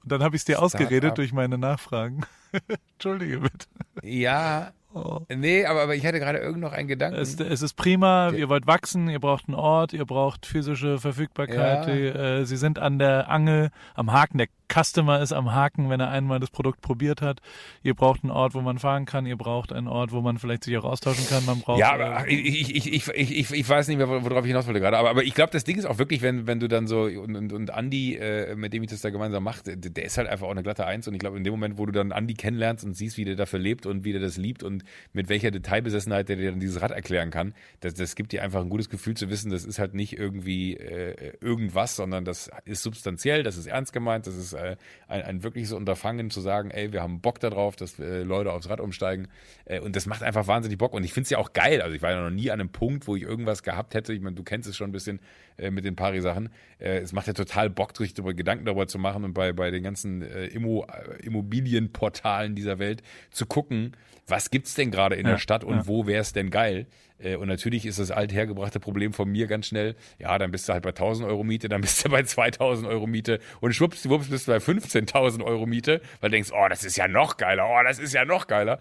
Und 0.04 0.12
dann 0.12 0.22
habe 0.24 0.36
ich 0.36 0.42
es 0.42 0.46
dir 0.46 0.62
ausgeredet 0.62 1.18
durch 1.18 1.34
meine 1.34 1.58
Nachfragen. 1.58 2.22
Entschuldige 2.94 3.40
bitte. 3.40 3.66
Ja, 4.04 4.72
Oh. 4.96 5.22
nee, 5.28 5.66
aber, 5.66 5.82
aber 5.82 5.96
ich 5.96 6.06
hatte 6.06 6.20
gerade 6.20 6.38
irgend 6.38 6.62
noch 6.62 6.72
einen 6.72 6.88
Gedanken. 6.88 7.18
Es, 7.20 7.40
es 7.40 7.64
ist 7.64 7.74
prima, 7.74 8.30
ihr 8.30 8.48
wollt 8.48 8.68
wachsen, 8.68 9.10
ihr 9.10 9.20
braucht 9.20 9.48
einen 9.48 9.56
Ort, 9.56 9.92
ihr 9.92 10.06
braucht 10.06 10.46
physische 10.46 11.00
Verfügbarkeit, 11.00 11.88
Ja. 11.88 11.94
äh, 12.38 12.46
sie 12.46 12.58
sind 12.58 12.78
an 12.78 13.00
der 13.00 13.28
Angel, 13.28 13.72
am 13.96 14.12
Haken, 14.14 14.38
der 14.38 14.50
Customer 14.72 15.22
ist 15.22 15.34
am 15.34 15.54
Haken, 15.54 15.90
wenn 15.90 16.00
er 16.00 16.10
einmal 16.10 16.40
das 16.40 16.50
Produkt 16.50 16.82
probiert 16.82 17.22
hat. 17.22 17.42
Ihr 17.84 17.94
braucht 17.94 18.24
einen 18.24 18.32
Ort, 18.32 18.54
wo 18.54 18.62
man 18.62 18.80
fahren 18.80 19.06
kann, 19.06 19.26
ihr 19.26 19.38
braucht 19.38 19.72
einen 19.72 19.88
Ort, 19.88 20.12
wo 20.12 20.22
man 20.22 20.38
vielleicht 20.38 20.64
sich 20.64 20.78
auch 20.78 20.84
austauschen 20.84 21.26
kann, 21.28 21.46
man 21.46 21.60
braucht... 21.60 21.80
Ja, 21.80 21.98
äh, 21.98 22.02
aber 22.04 22.28
ich, 22.28 22.76
ich, 22.76 22.94
ich, 22.94 23.08
ich, 23.10 23.52
ich, 23.52 23.70
weiß 23.70 23.88
nicht 23.88 23.98
mehr, 23.98 24.10
wo- 24.10 24.24
worauf 24.24 24.44
ich 24.44 24.50
hinaus 24.50 24.66
wollte 24.68 24.80
gerade. 24.80 24.98
Aber, 24.98 25.10
aber 25.10 25.24
ich 25.24 25.34
glaube, 25.34 25.52
das 25.52 25.64
Ding 25.64 25.78
ist 25.78 25.86
auch 25.86 25.98
wirklich, 25.98 26.22
wenn, 26.22 26.48
wenn 26.48 26.60
du 26.60 26.68
dann 26.68 26.88
so, 26.88 27.04
und, 27.04 27.36
und, 27.36 27.54
und 27.54 27.72
Andi, 27.72 28.16
äh, 28.16 28.56
mit 28.56 28.74
dem 28.74 28.84
ich 28.84 28.90
das 28.90 29.02
da 29.02 29.10
gemeinsam 29.10 29.44
mache, 29.44 29.64
der, 29.64 29.76
der 29.76 30.06
ist 30.06 30.18
halt 30.18 30.28
einfach 30.28 30.48
auch 30.48 30.52
eine 30.52 30.64
glatte 30.64 30.86
Eins. 30.86 31.08
Und 31.08 31.14
ich 31.14 31.20
glaube, 31.20 31.38
in 31.38 31.44
dem 31.44 31.52
Moment, 31.52 31.78
wo 31.78 31.86
du 31.86 31.92
dann 31.92 32.12
Andi 32.12 32.34
kennenlernst 32.34 32.84
und 32.84 32.94
siehst, 32.94 33.18
wie 33.18 33.26
der 33.26 33.36
dafür 33.36 33.60
lebt 33.60 33.86
und 33.86 34.04
wie 34.04 34.12
der 34.12 34.22
das 34.22 34.38
liebt 34.38 34.64
und 34.64 34.84
mit 35.14 35.30
welcher 35.30 35.52
Detailbesessenheit 35.52 36.30
der 36.30 36.38
dir 36.38 36.52
dann 36.52 36.60
dieses 36.60 36.82
Rad 36.82 36.92
erklären 36.92 37.30
kann, 37.32 37.54
das, 37.82 37.94
das 37.94 38.16
gibt 38.16 38.32
dir 38.32 38.44
einfach 38.44 38.62
ein 38.62 38.70
gutes 38.70 38.90
Gefühl 38.90 39.16
zu 39.16 39.30
wissen, 39.30 39.52
das 39.52 39.66
ist 39.66 39.80
halt 39.80 39.94
nicht 39.94 40.18
irgendwie 40.18 40.76
äh, 40.78 41.34
irgendwas, 41.42 41.96
sondern 41.96 42.26
das 42.26 42.50
ist 42.66 42.84
substanziell, 42.84 43.44
das 43.44 43.58
ist 43.58 43.68
ernst 43.68 43.94
gemeint, 43.94 44.26
das 44.28 44.36
ist 44.36 44.54
äh, 44.64 44.76
ein, 45.08 45.22
ein 45.24 45.44
wirkliches 45.44 45.72
Unterfangen 45.72 46.30
zu 46.30 46.42
sagen, 46.42 46.72
ey, 46.72 46.92
wir 46.92 47.02
haben 47.02 47.22
Bock 47.22 47.40
darauf, 47.40 47.76
dass 47.76 48.00
äh, 48.00 48.24
Leute 48.24 48.52
aufs 48.52 48.70
Rad 48.70 48.80
umsteigen. 48.80 49.28
Äh, 49.66 49.80
und 49.80 49.96
das 49.96 50.06
macht 50.06 50.24
einfach 50.24 50.48
wahnsinnig 50.48 50.78
Bock. 50.78 50.94
Und 50.94 51.04
ich 51.04 51.14
finde 51.14 51.26
es 51.26 51.30
ja 51.30 51.38
auch 51.38 51.54
geil. 51.54 51.82
Also 51.82 51.96
ich 51.96 52.02
war 52.02 52.12
ja 52.12 52.22
noch 52.22 52.30
nie 52.30 52.52
an 52.52 52.60
einem 52.60 52.70
Punkt, 52.70 53.08
wo 53.08 53.16
ich 53.16 53.24
irgendwas 53.24 53.64
gehabt 53.64 53.94
hätte. 53.94 54.14
Ich 54.14 54.22
meine, 54.22 54.36
du 54.36 54.44
kennst 54.44 54.68
es 54.68 54.76
schon 54.76 54.90
ein 54.90 54.94
bisschen 54.94 55.20
äh, 55.58 55.72
mit 55.72 55.86
den 55.86 55.96
Pari-Sachen. 55.96 56.50
Äh, 56.80 57.00
es 57.00 57.14
macht 57.14 57.28
ja 57.28 57.34
total 57.34 57.70
Bock, 57.70 57.96
sich 57.96 58.14
darüber 58.14 58.34
Gedanken 58.34 58.66
darüber 58.66 58.88
zu 58.88 59.00
machen 59.00 59.24
und 59.24 59.34
bei, 59.34 59.54
bei 59.54 59.72
den 59.72 59.84
ganzen 59.84 60.22
äh, 60.22 60.46
Immo, 60.48 60.86
äh, 60.86 61.26
Immobilienportalen 61.26 62.56
dieser 62.56 62.80
Welt 62.80 63.02
zu 63.32 63.46
gucken, 63.46 63.96
was 64.28 64.52
gibt's 64.52 64.74
denn 64.76 64.92
gerade 64.92 65.16
in 65.16 65.26
Ja, 65.26 65.34
der 65.34 65.38
Stadt 65.40 65.64
und 65.64 65.76
ja. 65.76 65.88
wo 65.88 66.08
wäre 66.08 66.22
es 66.22 66.32
denn 66.34 66.50
geil? 66.50 66.88
Äh, 67.20 67.36
Und 67.36 67.48
natürlich 67.50 67.86
ist 67.86 68.00
das 68.00 68.10
althergebrachte 68.10 68.80
Problem 68.80 69.12
von 69.14 69.30
mir 69.30 69.48
ganz 69.48 69.68
schnell, 69.68 69.96
ja, 70.18 70.38
dann 70.38 70.52
bist 70.52 70.68
du 70.68 70.74
halt 70.74 70.84
bei 70.84 70.90
1000 70.90 71.28
Euro 71.28 71.44
Miete, 71.44 71.68
dann 71.70 71.82
bist 71.82 72.06
du 72.06 72.10
bei 72.10 72.24
2000 72.24 72.88
Euro 72.88 73.06
Miete 73.06 73.40
und 73.60 73.74
schwuppsdiwupps 73.74 74.30
bist 74.30 74.48
du 74.48 74.52
bei 74.54 74.58
15.000 74.60 75.44
Euro 75.44 75.66
Miete, 75.66 76.02
weil 76.22 76.30
du 76.30 76.36
denkst, 76.36 76.52
oh, 76.54 76.68
das 76.70 76.84
ist 76.84 76.96
ja 76.98 77.08
noch 77.08 77.38
geiler, 77.38 77.68
oh, 77.70 77.84
das 77.84 78.00
ist 78.00 78.14
ja 78.14 78.24
noch 78.26 78.48
geiler. 78.48 78.80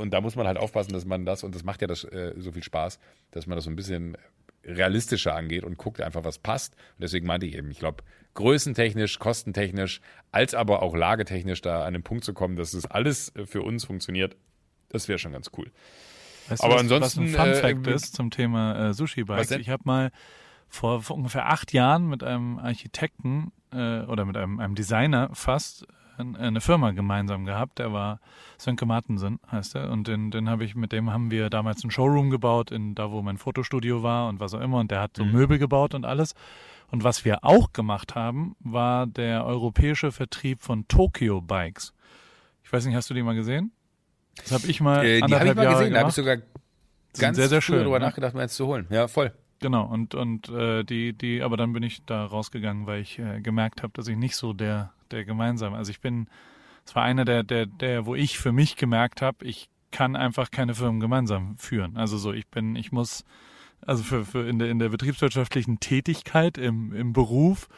Und 0.00 0.12
da 0.12 0.20
muss 0.20 0.36
man 0.36 0.46
halt 0.46 0.58
aufpassen, 0.58 0.92
dass 0.92 1.04
man 1.04 1.24
das, 1.24 1.42
und 1.44 1.54
das 1.54 1.64
macht 1.64 1.80
ja 1.82 1.88
das 1.88 2.06
so 2.36 2.52
viel 2.52 2.62
Spaß, 2.62 2.98
dass 3.32 3.46
man 3.46 3.56
das 3.56 3.64
so 3.64 3.70
ein 3.70 3.76
bisschen 3.76 4.16
realistischer 4.64 5.34
angeht 5.34 5.64
und 5.64 5.78
guckt 5.78 6.00
einfach, 6.00 6.24
was 6.24 6.38
passt. 6.38 6.74
Und 6.74 7.02
deswegen 7.02 7.26
meinte 7.26 7.46
ich 7.46 7.54
eben, 7.54 7.70
ich 7.70 7.78
glaube, 7.78 8.02
größentechnisch, 8.34 9.18
kostentechnisch, 9.18 10.00
als 10.32 10.54
aber 10.54 10.82
auch 10.82 10.94
lagetechnisch 10.94 11.60
da 11.60 11.84
an 11.84 11.92
den 11.92 12.02
Punkt 12.02 12.24
zu 12.24 12.34
kommen, 12.34 12.56
dass 12.56 12.74
es 12.74 12.86
alles 12.86 13.34
äh, 13.36 13.46
für 13.46 13.62
uns 13.62 13.84
funktioniert, 13.84 14.36
das 14.88 15.08
wäre 15.08 15.18
schon 15.18 15.32
ganz 15.32 15.50
cool. 15.56 15.70
Weißt 16.48 16.62
Aber 16.62 16.74
was, 16.74 16.80
ansonsten, 16.82 17.32
was 17.32 17.40
ein 17.40 17.46
Fun 17.46 17.52
äh, 17.52 17.54
Fact 17.54 17.86
äh, 17.86 17.94
ist 17.94 18.14
zum 18.14 18.30
Thema 18.30 18.90
äh, 18.90 18.94
Sushi 18.94 19.24
Bikes. 19.24 19.50
Ich 19.52 19.68
habe 19.68 19.82
mal 19.86 20.10
vor, 20.68 21.02
vor 21.02 21.16
ungefähr 21.16 21.46
acht 21.46 21.72
Jahren 21.72 22.08
mit 22.08 22.22
einem 22.22 22.58
Architekten 22.58 23.52
äh, 23.72 24.00
oder 24.02 24.24
mit 24.24 24.36
einem, 24.36 24.60
einem 24.60 24.74
Designer 24.74 25.30
fast 25.32 25.86
eine 26.16 26.60
Firma 26.60 26.92
gemeinsam 26.92 27.44
gehabt. 27.44 27.78
Der 27.78 27.92
war 27.92 28.20
Sönke 28.58 28.86
Martensen, 28.86 29.40
heißt 29.50 29.74
er. 29.74 29.90
Und 29.90 30.08
den, 30.08 30.30
den 30.30 30.48
habe 30.48 30.64
ich, 30.64 30.74
mit 30.74 30.92
dem 30.92 31.12
haben 31.12 31.30
wir 31.30 31.50
damals 31.50 31.82
einen 31.82 31.90
Showroom 31.90 32.30
gebaut, 32.30 32.70
in 32.70 32.94
da 32.94 33.10
wo 33.10 33.22
mein 33.22 33.38
Fotostudio 33.38 34.02
war 34.02 34.28
und 34.28 34.40
was 34.40 34.54
auch 34.54 34.60
immer. 34.60 34.78
Und 34.78 34.90
der 34.90 35.00
hat 35.00 35.16
so 35.16 35.24
Möbel 35.24 35.58
gebaut 35.58 35.94
und 35.94 36.04
alles. 36.04 36.34
Und 36.90 37.02
was 37.02 37.24
wir 37.24 37.44
auch 37.44 37.72
gemacht 37.72 38.14
haben, 38.14 38.56
war 38.60 39.06
der 39.06 39.44
europäische 39.44 40.12
Vertrieb 40.12 40.60
von 40.62 40.86
Tokyo 40.88 41.40
Bikes. 41.40 41.92
Ich 42.62 42.72
weiß 42.72 42.86
nicht, 42.86 42.94
hast 42.94 43.10
du 43.10 43.14
die 43.14 43.22
mal 43.22 43.34
gesehen? 43.34 43.72
Das 44.36 44.52
habe 44.52 44.66
ich 44.66 44.80
mal 44.80 45.04
Äh, 45.04 45.20
die 45.20 45.34
habe 45.34 45.48
ich 45.48 45.54
mal 45.54 45.62
Jahre 45.64 45.78
gesehen, 45.78 45.92
da 45.92 46.00
habe 46.00 46.10
ich 46.10 46.14
sogar 46.14 46.38
ganz 47.18 47.36
sehr, 47.36 47.48
sehr 47.48 47.60
schön, 47.60 47.80
darüber 47.80 47.98
ne? 47.98 48.06
nachgedacht, 48.06 48.34
mir 48.34 48.42
eins 48.42 48.54
zu 48.54 48.66
holen. 48.66 48.86
Ja, 48.90 49.08
voll. 49.08 49.32
Genau, 49.60 49.86
und, 49.86 50.14
und 50.14 50.48
äh, 50.50 50.84
die, 50.84 51.12
die, 51.12 51.42
aber 51.42 51.56
dann 51.56 51.72
bin 51.72 51.82
ich 51.82 52.04
da 52.04 52.24
rausgegangen, 52.26 52.86
weil 52.86 53.00
ich 53.00 53.18
äh, 53.18 53.40
gemerkt 53.40 53.82
habe, 53.82 53.92
dass 53.94 54.08
ich 54.08 54.16
nicht 54.16 54.36
so 54.36 54.52
der, 54.52 54.92
der 55.14 55.24
gemeinsame, 55.24 55.76
also 55.76 55.90
ich 55.90 56.00
bin, 56.00 56.28
es 56.84 56.94
war 56.94 57.04
einer 57.04 57.24
der, 57.24 57.42
der, 57.42 57.66
der, 57.66 58.06
wo 58.06 58.14
ich 58.14 58.38
für 58.38 58.52
mich 58.52 58.76
gemerkt 58.76 59.22
habe, 59.22 59.44
ich 59.44 59.68
kann 59.90 60.16
einfach 60.16 60.50
keine 60.50 60.74
Firmen 60.74 61.00
gemeinsam 61.00 61.56
führen. 61.56 61.96
Also 61.96 62.18
so, 62.18 62.32
ich 62.32 62.48
bin, 62.48 62.74
ich 62.76 62.90
muss, 62.90 63.24
also 63.86 64.02
für, 64.02 64.24
für 64.24 64.48
in 64.48 64.58
der, 64.58 64.68
in 64.68 64.78
der 64.78 64.88
betriebswirtschaftlichen 64.88 65.78
Tätigkeit 65.78 66.58
im, 66.58 66.92
im 66.92 67.12
Beruf 67.12 67.68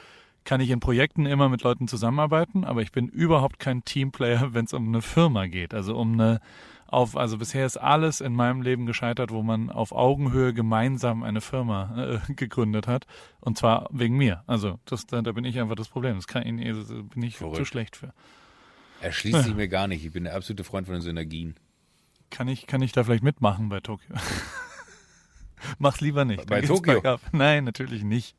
kann 0.44 0.60
ich 0.60 0.70
in 0.70 0.80
Projekten 0.80 1.26
immer 1.26 1.48
mit 1.48 1.62
Leuten 1.62 1.88
zusammenarbeiten, 1.88 2.64
aber 2.64 2.80
ich 2.80 2.92
bin 2.92 3.08
überhaupt 3.08 3.58
kein 3.58 3.84
Teamplayer, 3.84 4.48
wenn 4.54 4.64
es 4.64 4.72
um 4.72 4.88
eine 4.88 5.02
Firma 5.02 5.46
geht. 5.46 5.74
Also 5.74 5.96
um 5.96 6.14
eine 6.14 6.40
auf, 6.86 7.16
also 7.16 7.38
bisher 7.38 7.66
ist 7.66 7.76
alles 7.76 8.20
in 8.20 8.32
meinem 8.34 8.62
Leben 8.62 8.86
gescheitert, 8.86 9.30
wo 9.30 9.42
man 9.42 9.70
auf 9.70 9.92
Augenhöhe 9.92 10.54
gemeinsam 10.54 11.22
eine 11.22 11.40
Firma 11.40 12.20
äh, 12.28 12.32
gegründet 12.34 12.86
hat. 12.86 13.06
Und 13.40 13.58
zwar 13.58 13.88
wegen 13.90 14.16
mir. 14.16 14.42
Also 14.46 14.78
das, 14.84 15.06
da, 15.06 15.22
da 15.22 15.32
bin 15.32 15.44
ich 15.44 15.58
einfach 15.60 15.74
das 15.76 15.88
Problem. 15.88 16.16
Das 16.16 16.26
kann 16.26 16.46
ich, 16.46 16.66
also, 16.66 17.02
bin 17.04 17.22
ich 17.22 17.38
Verrückt. 17.38 17.56
zu 17.56 17.64
schlecht 17.64 17.96
für. 17.96 18.12
Erschließt 19.00 19.44
sich 19.44 19.54
mir 19.54 19.68
gar 19.68 19.88
nicht. 19.88 20.04
Ich 20.04 20.12
bin 20.12 20.24
der 20.24 20.34
absolute 20.34 20.64
Freund 20.64 20.86
von 20.86 20.94
den 20.94 21.02
Synergien. 21.02 21.56
Kann 22.30 22.48
ich, 22.48 22.66
kann 22.66 22.82
ich 22.82 22.92
da 22.92 23.04
vielleicht 23.04 23.22
mitmachen 23.22 23.68
bei 23.68 23.80
Tokio? 23.80 24.16
Mach's 25.78 26.00
lieber 26.00 26.24
nicht. 26.24 26.46
Bei 26.46 26.60
Tokio? 26.60 27.18
Nein, 27.32 27.64
natürlich 27.64 28.04
nicht. 28.04 28.36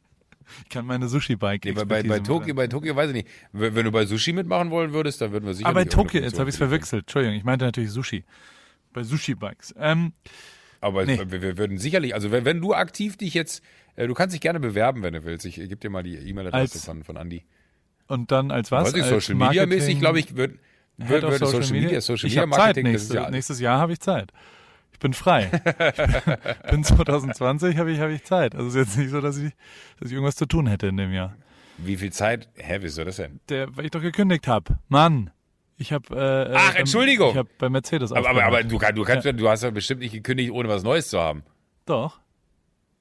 Ich 0.63 0.70
kann 0.70 0.86
meine 0.86 1.08
Sushi-Bike. 1.08 1.66
Nee, 1.66 1.72
bei, 1.74 1.86
bei, 1.86 2.04
bei, 2.04 2.20
Tokio, 2.20 2.54
bei 2.56 2.68
Tokio 2.68 2.96
weiß 2.96 3.10
ich 3.10 3.13
nicht. 3.16 3.27
Wenn 3.51 3.86
du 3.86 3.91
bei 3.91 4.06
Sushi 4.06 4.34
mitmachen 4.34 4.72
wollen 4.72 4.93
würdest, 4.93 5.22
dann 5.22 5.32
würden 5.32 5.45
wir 5.45 5.54
sicher. 5.54 5.67
Ah, 5.69 5.74
bei 5.74 5.86
Tokio, 5.86 6.22
jetzt 6.22 6.39
habe 6.39 6.50
ich 6.50 6.56
es 6.56 6.58
verwechselt. 6.58 7.04
Entschuldigung, 7.04 7.38
ich 7.38 7.43
meinte 7.43 7.65
natürlich 7.65 7.91
Sushi. 7.91 8.24
Bei 8.93 9.04
Sushi-Bikes. 9.04 9.76
Ähm, 9.78 10.13
Aber 10.82 11.06
Nee. 11.06 11.19
wir, 11.28 11.41
wir 11.41 11.58
würden 11.58 11.78
sicherlich, 11.78 12.13
also 12.13 12.32
wenn, 12.32 12.45
wenn 12.45 12.62
du 12.62 12.74
aktiv 12.74 13.17
dich 13.17 13.34
jetzt, 13.34 13.62
äh, 13.95 14.08
du 14.08 14.13
kannst 14.13 14.34
dich 14.34 14.41
gerne 14.41 14.60
bewerben, 14.60 15.04
wenn 15.04 15.13
du 15.13 15.24
willst. 15.26 15.45
Ich 15.45 15.56
gebe 15.56 15.76
dir 15.76 15.89
mal 15.89 16.04
die 16.04 16.15
E-Mail-Adresse 16.15 16.80
von, 16.80 17.04
von 17.04 17.17
Andi. 17.17 17.43
und 18.08 18.32
dann 18.32 18.52
als 18.52 18.72
was? 18.72 18.93
Weiß 18.93 18.95
ich, 18.95 19.04
Social 19.06 19.36
Media 19.36 19.65
mäßig, 19.65 20.00
glaube 20.00 20.19
ich, 20.19 20.36
wird, 20.36 20.52
Head 21.00 21.10
würde 21.24 21.38
Social 21.45 21.72
Media, 21.72 22.00
Social 22.02 22.28
ich 22.28 22.36
Media 22.36 22.41
hab 22.43 22.52
Zeit 22.54 22.60
Marketing, 22.60 22.91
nächste, 22.91 23.15
ja, 23.15 23.30
nächstes 23.30 23.60
Jahr 23.60 23.80
habe 23.80 23.93
ich 23.93 24.00
Zeit. 24.00 24.32
Ich 24.98 25.00
bin 25.00 25.14
frei. 25.14 25.52
ich 26.66 26.72
bin 26.72 26.84
2020, 26.84 27.78
habe 27.78 27.92
ich, 27.92 28.00
habe 28.00 28.14
ich 28.14 28.24
Zeit. 28.24 28.56
Also 28.56 28.68
es 28.70 28.74
ist 28.76 28.88
jetzt 28.88 28.98
nicht 28.98 29.12
so, 29.12 29.22
dass 29.22 29.38
ich, 29.38 29.54
dass 30.00 30.08
ich 30.08 30.14
irgendwas 30.14 30.36
zu 30.36 30.48
tun 30.48 30.66
hätte 30.66 30.88
in 30.88 30.98
dem 30.98 31.14
Jahr. 31.14 31.36
wie 31.78 31.98
viel 31.98 32.12
Zeit, 32.12 32.50
hä, 32.56 32.80
wieso 32.82 33.04
das 33.04 33.18
denn? 33.18 33.40
Der, 33.50 33.76
weil 33.78 33.86
ich 33.86 33.92
doch 33.92 34.02
gekündigt 34.02 34.48
habe. 34.48 34.80
Mann. 34.88 35.30
Ich 35.78 35.94
habe 35.94 36.16
äh, 36.16 36.56
Ach, 36.58 36.70
beim- 36.74 36.80
Entschuldigung. 36.80 37.30
Ich 37.30 37.38
habe 37.38 37.50
bei 37.60 37.70
Mercedes 37.70 38.12
Aber, 38.12 38.28
aber, 38.28 38.44
aber 38.44 38.64
du, 38.64 38.80
du, 38.80 39.04
kannst, 39.04 39.28
du 39.28 39.48
hast 39.50 39.62
ja 39.62 39.70
bestimmt 39.70 40.02
nicht 40.02 40.14
gekündigt, 40.14 40.52
ohne 40.52 40.68
was 40.68 40.82
Neues 40.82 41.10
zu 41.10 41.20
haben. 41.20 41.44
Doch. 41.86 42.20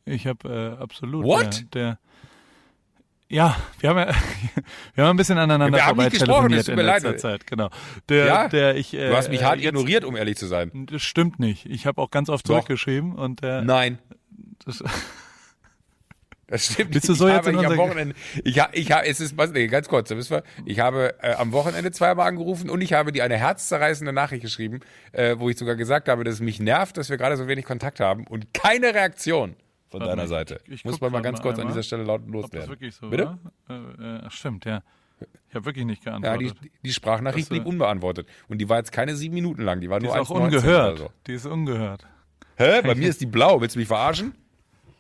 Ich 0.05 0.27
habe 0.27 0.77
äh, 0.79 0.83
absolut. 0.83 1.25
What? 1.25 1.75
Der, 1.75 1.83
der, 1.83 1.99
ja, 3.29 3.57
wir 3.81 3.91
haben 3.91 3.99
ja, 3.99 4.07
wir 4.95 5.05
haben 5.05 5.11
ein 5.11 5.17
bisschen 5.17 5.39
aneinander 5.39 5.77
Wir 5.77 5.87
haben 5.87 5.99
nicht 5.99 6.13
gesprochen, 6.13 6.49
vorbei 6.51 6.57
tut 6.63 6.69
in 6.69 6.77
leid. 6.79 7.03
letzter 7.03 7.17
Zeit, 7.19 7.47
genau. 7.47 7.71
Der, 8.09 8.27
Ja? 8.27 8.49
der 8.49 8.77
ich, 8.77 8.95
äh, 8.95 9.09
Du 9.09 9.17
hast 9.17 9.31
mich 9.31 9.43
hart 9.43 9.59
jetzt, 9.59 9.69
ignoriert, 9.71 10.05
um 10.05 10.17
ehrlich 10.17 10.37
zu 10.37 10.47
sein. 10.47 10.87
Das 10.91 11.03
stimmt 11.03 11.39
nicht. 11.41 11.67
Ich 11.67 11.87
habe 11.87 12.01
auch 12.01 12.11
ganz 12.11 12.29
oft 12.29 12.45
Doch. 12.49 12.55
zurückgeschrieben 12.55 13.15
und 13.15 13.43
der, 13.43 13.63
Nein. 13.63 13.99
das, 14.65 14.83
Das 16.49 16.65
stimmt 16.67 16.93
Bist 16.93 17.09
nicht. 17.09 17.21
du 17.21 17.25
so 17.25 17.27
ich 17.27 17.35
jetzt 17.35 17.47
habe 17.49 17.61
ich 17.61 17.67
am 17.67 17.77
Wochenende, 17.77 18.15
ich, 18.45 18.57
ich 18.73 18.93
habe, 18.93 19.07
es 19.07 19.19
ist, 19.19 19.35
nee, 19.53 19.67
ganz 19.67 19.89
kurz, 19.89 20.13
ich 20.65 20.79
habe 20.79 21.15
äh, 21.21 21.33
am 21.35 21.51
Wochenende 21.51 21.91
zweimal 21.91 22.29
angerufen 22.29 22.71
und 22.71 22.81
ich 22.83 22.93
habe 22.93 23.11
dir 23.11 23.25
eine 23.25 23.37
herzzerreißende 23.37 24.13
Nachricht 24.13 24.43
geschrieben, 24.43 24.79
äh, 25.11 25.35
wo 25.39 25.51
ich 25.51 25.59
sogar 25.59 25.75
gesagt 25.75 26.09
habe, 26.09 26.23
dass 26.23 26.35
es 26.35 26.41
mich 26.41 26.61
nervt, 26.61 26.97
dass 26.99 27.11
wir 27.11 27.17
gerade 27.17 27.37
so 27.37 27.49
wenig 27.49 27.65
Kontakt 27.65 27.99
haben 27.99 28.29
und 28.29 28.55
keine 28.55 28.95
Reaktion 28.95 29.57
von 29.89 30.01
Warte 30.01 30.11
deiner 30.11 30.23
mal, 30.23 30.29
Seite. 30.29 30.61
ich- 30.67 30.73
ich 30.73 30.85
Muss 30.85 31.01
man 31.01 31.13
mal 31.13 31.23
ganz 31.23 31.39
mal 31.39 31.43
kurz 31.43 31.55
an 31.55 31.61
einmal, 31.63 31.73
dieser 31.75 31.83
Stelle 31.85 32.05
laut 32.05 32.21
ob 32.23 32.27
das 32.27 32.33
loswerden. 32.43 32.69
wirklich 32.71 32.95
so 32.95 33.09
Bitte? 33.11 33.39
Äh, 33.69 33.73
äh, 33.75 34.21
ach, 34.25 34.33
stimmt, 34.33 34.65
ja. 34.65 34.83
Ich 35.49 35.55
habe 35.55 35.65
wirklich 35.65 35.87
nicht 35.87 36.05
Ja, 36.05 36.19
geantwortet. 36.19 36.59
die, 36.63 36.71
die 36.83 36.93
Sprachnachricht 36.93 37.47
Das, 37.51 37.57
äh, 37.57 37.61
blieb 37.61 37.67
unbeantwortet. 37.67 38.29
Und 38.49 38.59
die 38.59 38.69
war 38.69 38.79
jetzt 38.79 38.93
keine 38.93 39.17
sieben 39.17 39.35
Minuten 39.35 39.63
lang, 39.63 39.81
die 39.81 39.89
war 39.89 39.99
die 40.01 40.07
nur 40.07 40.15
ist 40.15 40.21
auch 40.21 40.31
1,19 40.31 40.45
ungehört. 40.45 40.99
so. 40.99 41.11
Die 41.27 41.33
ist 41.33 41.47
ungehört. 41.47 42.07
Hä? 42.57 42.83
Bei 42.83 42.95
mir 42.95 43.09
ist 43.09 43.21
die 43.21 43.27
blau. 43.27 43.61
Willst 43.61 43.77
du 43.77 43.79
mich 43.79 43.89
verarschen? 43.89 44.35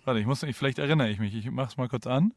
Warte, 0.05 0.21
ich 0.21 0.27
muss, 0.27 0.43
ich, 0.43 0.57
vielleicht 0.57 0.79
erinnere 0.79 1.09
ich 1.11 1.19
mich. 1.19 1.35
Ich 1.35 1.51
mach's 1.51 1.77
mal 1.77 1.89
kurz 1.89 2.07
an. 2.07 2.33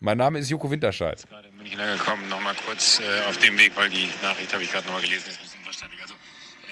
Mein 0.00 0.18
Name 0.18 0.38
ist 0.40 0.50
Joko 0.50 0.68
Winterscheid. 0.70 1.24
gerade 1.28 1.46
in 1.48 1.56
München 1.56 1.78
angekommen, 1.78 2.28
nochmal 2.28 2.54
kurz 2.66 2.98
äh, 3.00 3.28
auf 3.28 3.36
dem 3.38 3.56
Weg, 3.58 3.72
weil 3.76 3.88
die 3.90 4.08
Nachricht 4.22 4.52
habe 4.52 4.64
ich 4.64 4.72
gerade 4.72 4.86
nochmal 4.86 5.02
gelesen, 5.02 5.28
ist 5.30 5.38
ein 5.38 5.42
bisschen 5.42 5.62
verständlich. 5.62 6.00
Also, 6.02 6.14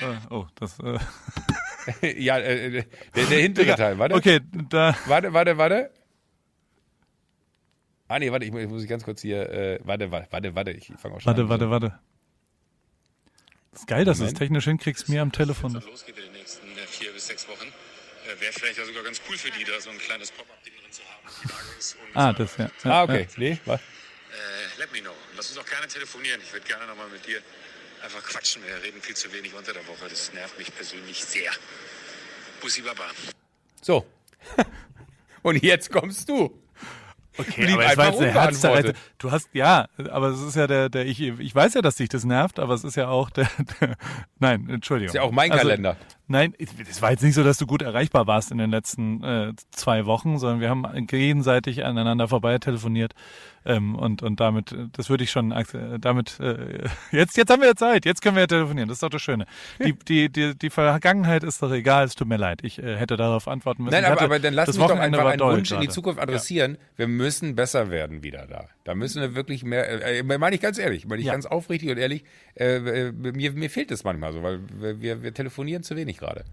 Äh, 0.01 0.35
oh, 0.35 0.47
das. 0.57 0.79
Äh, 0.81 0.99
ja, 2.03 2.39
äh, 2.39 2.71
der, 2.71 2.85
der 3.15 3.39
hintere 3.41 3.75
Teil. 3.77 3.99
Warte. 3.99 4.15
okay, 4.15 4.41
da. 4.69 4.97
Warte, 5.07 5.33
warte, 5.33 5.57
warte. 5.59 5.91
Ah, 8.09 8.19
nee, 8.19 8.31
warte, 8.33 8.45
ich 8.45 8.51
muss, 8.53 8.61
ich 8.63 8.69
muss 8.69 8.87
ganz 8.87 9.05
kurz 9.05 9.23
hier. 9.23 9.49
Äh, 9.51 9.79
warte, 9.85 10.11
warte, 10.11 10.27
warte, 10.33 10.55
warte. 10.55 10.71
Ich 10.73 10.93
fange 10.99 11.15
auch 11.15 11.21
schon 11.21 11.27
Warte, 11.27 11.43
an. 11.43 11.49
warte, 11.49 11.71
warte. 11.71 11.99
Das 13.73 13.81
ist 13.83 13.87
geil, 13.87 14.05
dass 14.05 14.19
du 14.19 14.25
es 14.25 14.35
technisch 14.35 14.65
hinkriegst, 14.65 15.09
mir 15.09 15.23
am 15.23 15.31
Telefon. 15.31 15.75
dann 15.75 15.83
losgeht 15.85 16.19
in 16.19 16.25
den 16.25 16.33
nächsten 16.33 16.67
äh, 16.77 16.87
vier 16.89 17.13
bis 17.13 17.29
sechs 17.29 17.47
Wochen, 17.49 17.67
äh, 17.69 18.41
wäre 18.41 18.53
vielleicht 18.53 18.79
ja 18.79 18.85
sogar 18.85 19.05
ganz 19.05 19.21
cool 19.29 19.37
für 19.39 19.51
die, 19.53 19.63
da 19.65 19.81
so 19.81 19.91
ein 19.91 19.99
kleines 19.99 20.33
Pop-Up-Ding 20.33 20.73
drin 20.83 20.91
zu 20.91 21.03
haben. 21.05 21.29
Die 21.45 21.49
Lage 21.49 21.79
ist 21.79 21.97
Ah, 22.15 22.33
das, 22.33 22.57
ja. 22.57 22.65
ja 22.83 22.91
Ah, 22.91 23.03
okay. 23.05 23.29
Nee, 23.37 23.59
warte. 23.67 23.85
Äh, 23.85 24.81
let 24.81 24.93
me 24.93 25.01
know. 25.01 25.13
Lass 25.37 25.51
uns 25.51 25.59
auch 25.59 25.67
gerne 25.67 25.87
telefonieren. 25.87 26.41
Ich 26.43 26.53
würde 26.53 26.67
gerne 26.67 26.85
nochmal 26.87 27.09
mit 27.11 27.25
dir 27.27 27.39
einfach 28.03 28.23
quatschen. 28.23 28.63
Wir 28.65 28.83
reden 28.83 29.01
viel 29.01 29.17
zu 29.17 29.33
wenig 29.33 29.55
unter 29.55 29.73
der 29.73 29.87
Woche. 29.87 30.09
Das 30.09 30.33
nervt 30.33 30.59
mich 30.59 30.75
persönlich 30.75 31.25
sehr. 31.25 31.51
Bussi 32.61 32.83
Baba. 32.83 33.05
So. 33.83 34.07
Und 35.43 35.63
jetzt 35.63 35.91
kommst 35.91 36.29
du. 36.29 36.57
Okay, 37.39 37.65
blieb 37.65 37.75
aber 37.75 37.87
es 37.87 37.97
war 37.97 38.07
jetzt 38.07 38.19
eine 38.19 38.29
unbeantwortet. 38.29 38.87
Herzzerreißer. 38.87 38.95
Du 39.19 39.31
hast, 39.31 39.49
ja, 39.53 39.89
aber 40.11 40.29
es 40.29 40.41
ist 40.41 40.57
ja 40.57 40.67
der, 40.67 40.89
der, 40.89 41.07
ich, 41.07 41.21
ich 41.21 41.55
weiß 41.55 41.75
ja, 41.75 41.81
dass 41.81 41.95
dich 41.97 42.09
das 42.09 42.25
nervt, 42.25 42.59
aber 42.59 42.75
es 42.75 42.85
ist 42.85 42.97
ja 42.97 43.09
auch 43.09 43.31
der, 43.31 43.49
der 43.81 43.97
nein, 44.39 44.69
Entschuldigung. 44.69 45.09
Ist 45.09 45.15
ja 45.15 45.23
auch 45.23 45.31
mein 45.31 45.51
Also, 45.51 45.63
Kalender. 45.63 45.97
Nein, 46.31 46.55
es 46.89 47.03
war 47.03 47.11
jetzt 47.11 47.25
nicht 47.25 47.35
so, 47.35 47.43
dass 47.43 47.59
du 47.59 47.67
gut 47.67 47.83
erreichbar 47.83 48.29
warst 48.29 48.53
in 48.53 48.59
den 48.59 48.71
letzten 48.71 49.25
äh, 49.25 49.53
zwei 49.73 50.07
Wochen, 50.07 50.39
sondern 50.39 50.61
wir 50.61 50.71
haben 50.71 50.87
gegenseitig 51.09 51.85
aneinander 51.85 52.29
vorbei 52.29 52.57
telefoniert 52.59 53.15
ähm, 53.65 53.97
und 53.97 54.23
und 54.23 54.39
damit, 54.39 54.73
das 54.93 55.11
würde 55.11 55.25
ich 55.25 55.33
schon, 55.33 55.51
äh, 55.51 55.65
damit 55.99 56.39
äh, 56.39 56.85
jetzt 57.11 57.37
jetzt 57.37 57.51
haben 57.51 57.61
wir 57.63 57.69
ja 57.71 57.75
Zeit, 57.75 58.05
jetzt 58.05 58.23
können 58.23 58.37
wir 58.37 58.43
ja 58.43 58.47
telefonieren. 58.47 58.89
Das 58.89 58.97
ist 58.99 59.03
doch 59.03 59.11
das 59.11 59.21
Schöne. 59.23 59.45
Die 59.85 59.93
die 59.93 60.31
die, 60.31 60.57
die 60.57 60.71
Vergangenheit 60.71 61.43
ist 61.43 61.61
doch 61.65 61.73
egal. 61.73 62.05
Es 62.05 62.15
tut 62.15 62.29
mir 62.29 62.37
leid, 62.37 62.61
ich 62.63 62.79
äh, 62.81 62.97
hätte 62.97 63.17
darauf 63.17 63.49
antworten 63.49 63.83
müssen. 63.83 63.95
Nein, 63.95 64.05
aber, 64.05 64.23
aber 64.23 64.39
dann 64.39 64.55
lass 64.55 64.69
mich 64.69 64.77
doch 64.77 64.91
einfach 64.91 65.27
einen 65.27 65.41
Wunsch 65.41 65.73
in 65.73 65.81
die 65.81 65.87
gerade. 65.87 65.89
Zukunft 65.89 66.21
adressieren. 66.21 66.79
Wir 66.95 67.09
müssen 67.09 67.57
besser 67.57 67.91
werden 67.91 68.23
wieder 68.23 68.47
da. 68.47 68.69
Da 68.85 68.95
müssen 68.95 69.21
wir 69.21 69.35
wirklich 69.35 69.65
mehr, 69.65 70.07
äh, 70.07 70.23
meine 70.23 70.55
ich 70.55 70.61
ganz 70.61 70.79
ehrlich, 70.79 71.07
meine 71.07 71.21
ich 71.21 71.27
Ja. 71.27 71.33
ganz 71.33 71.45
aufrichtig 71.47 71.91
und 71.91 71.99
ehrlich, 71.99 72.25
äh, 72.55 73.09
äh, 73.09 73.13
mir, 73.13 73.53
mir 73.53 73.69
fehlt 73.71 73.91
es 73.91 74.05
manchmal 74.05 74.33
so, 74.33 74.43
weil 74.43 74.61
wir, 75.01 75.23
wir 75.23 75.35
telefonieren 75.35 75.83
zu 75.83 75.97
wenig 75.97 76.20
gerade. 76.21 76.45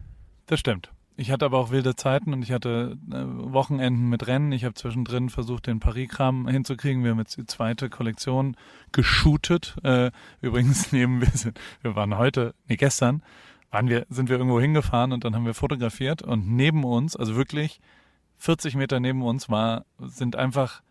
Das 0.47 0.60
stimmt. 0.60 0.91
Ich 1.19 1.32
hatte 1.32 1.45
aber 1.45 1.58
auch 1.58 1.71
wilde 1.71 1.95
Zeiten 1.95 2.32
und 2.32 2.43
ich 2.43 2.51
hatte 2.51 2.95
äh, 3.12 3.15
Wochenenden 3.15 4.08
mit 4.08 4.27
Rennen. 4.27 4.51
Ich 4.51 4.63
habe 4.63 4.75
zwischendrin 4.75 5.30
versucht, 5.30 5.65
den 5.65 5.80
Paris-Kram 5.80 6.47
hinzukriegen. 6.47 7.03
Wir 7.03 7.12
haben 7.12 7.17
jetzt 7.17 7.38
die 7.38 7.45
zweite 7.47 7.89
Kollektion 7.89 8.56
geshootet. 8.91 9.75
Äh, 9.84 10.12
übrigens 10.41 10.91
neben 10.91 11.21
wir 11.21 11.30
sind, 11.30 11.60
wir 11.82 11.95
waren 11.95 12.17
heute, 12.17 12.53
nee 12.67 12.75
gestern, 12.75 13.23
waren 13.71 13.89
wir, 13.89 14.06
sind 14.10 14.30
wir 14.30 14.38
irgendwo 14.38 14.62
hingefahren 14.62 15.12
und 15.12 15.23
dann 15.23 15.36
haben 15.36 15.45
wir 15.45 15.56
fotografiert 15.56 16.21
und 16.21 16.47
neben 16.51 16.84
uns, 16.84 17.15
also 17.15 17.36
wirklich 17.36 17.82
40 18.38 18.75
Meter 18.75 18.99
neben 18.99 19.23
uns 19.23 19.49
war, 19.49 19.86
sind 19.99 20.36
einfach 20.36 20.84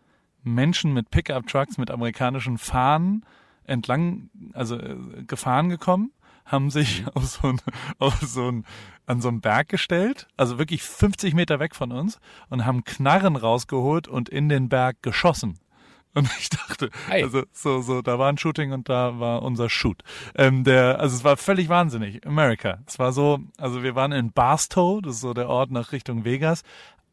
Menschen 0.43 0.93
mit 0.93 1.09
Pickup-Trucks 1.09 1.77
mit 1.77 1.89
amerikanischen 1.89 2.57
Fahnen 2.57 3.25
entlang, 3.63 4.29
also 4.53 4.77
äh, 4.77 4.97
gefahren 5.25 5.69
gekommen, 5.69 6.11
haben 6.47 6.69
sich 6.71 7.05
auf 7.13 7.25
so 7.25 7.47
ein, 7.47 7.61
auf 7.99 8.19
so 8.21 8.51
ein, 8.51 8.65
an 9.05 9.21
so 9.21 9.27
einen 9.27 9.41
Berg 9.41 9.69
gestellt, 9.69 10.27
also 10.35 10.57
wirklich 10.57 10.83
50 10.83 11.33
Meter 11.33 11.59
weg 11.59 11.75
von 11.75 11.91
uns 11.91 12.19
und 12.49 12.65
haben 12.65 12.83
Knarren 12.83 13.35
rausgeholt 13.35 14.07
und 14.07 14.29
in 14.29 14.49
den 14.49 14.69
Berg 14.69 14.97
geschossen. 15.01 15.59
Und 16.17 16.29
ich 16.39 16.49
dachte, 16.49 16.89
Ei. 17.09 17.23
also 17.23 17.43
so, 17.53 17.81
so, 17.81 18.01
da 18.01 18.17
war 18.17 18.29
ein 18.29 18.39
Shooting 18.39 18.71
und 18.71 18.89
da 18.89 19.19
war 19.19 19.43
unser 19.43 19.69
Shoot. 19.69 20.01
Ähm, 20.35 20.63
der, 20.63 20.99
also 20.99 21.15
es 21.15 21.23
war 21.23 21.37
völlig 21.37 21.69
wahnsinnig. 21.69 22.25
America. 22.25 22.79
Es 22.87 22.97
war 22.97 23.13
so, 23.13 23.39
also 23.57 23.83
wir 23.83 23.93
waren 23.93 24.11
in 24.11 24.31
Barstow, 24.31 24.99
das 25.01 25.15
ist 25.15 25.21
so 25.21 25.35
der 25.35 25.47
Ort 25.47 25.69
nach 25.69 25.91
Richtung 25.91 26.25
Vegas. 26.25 26.63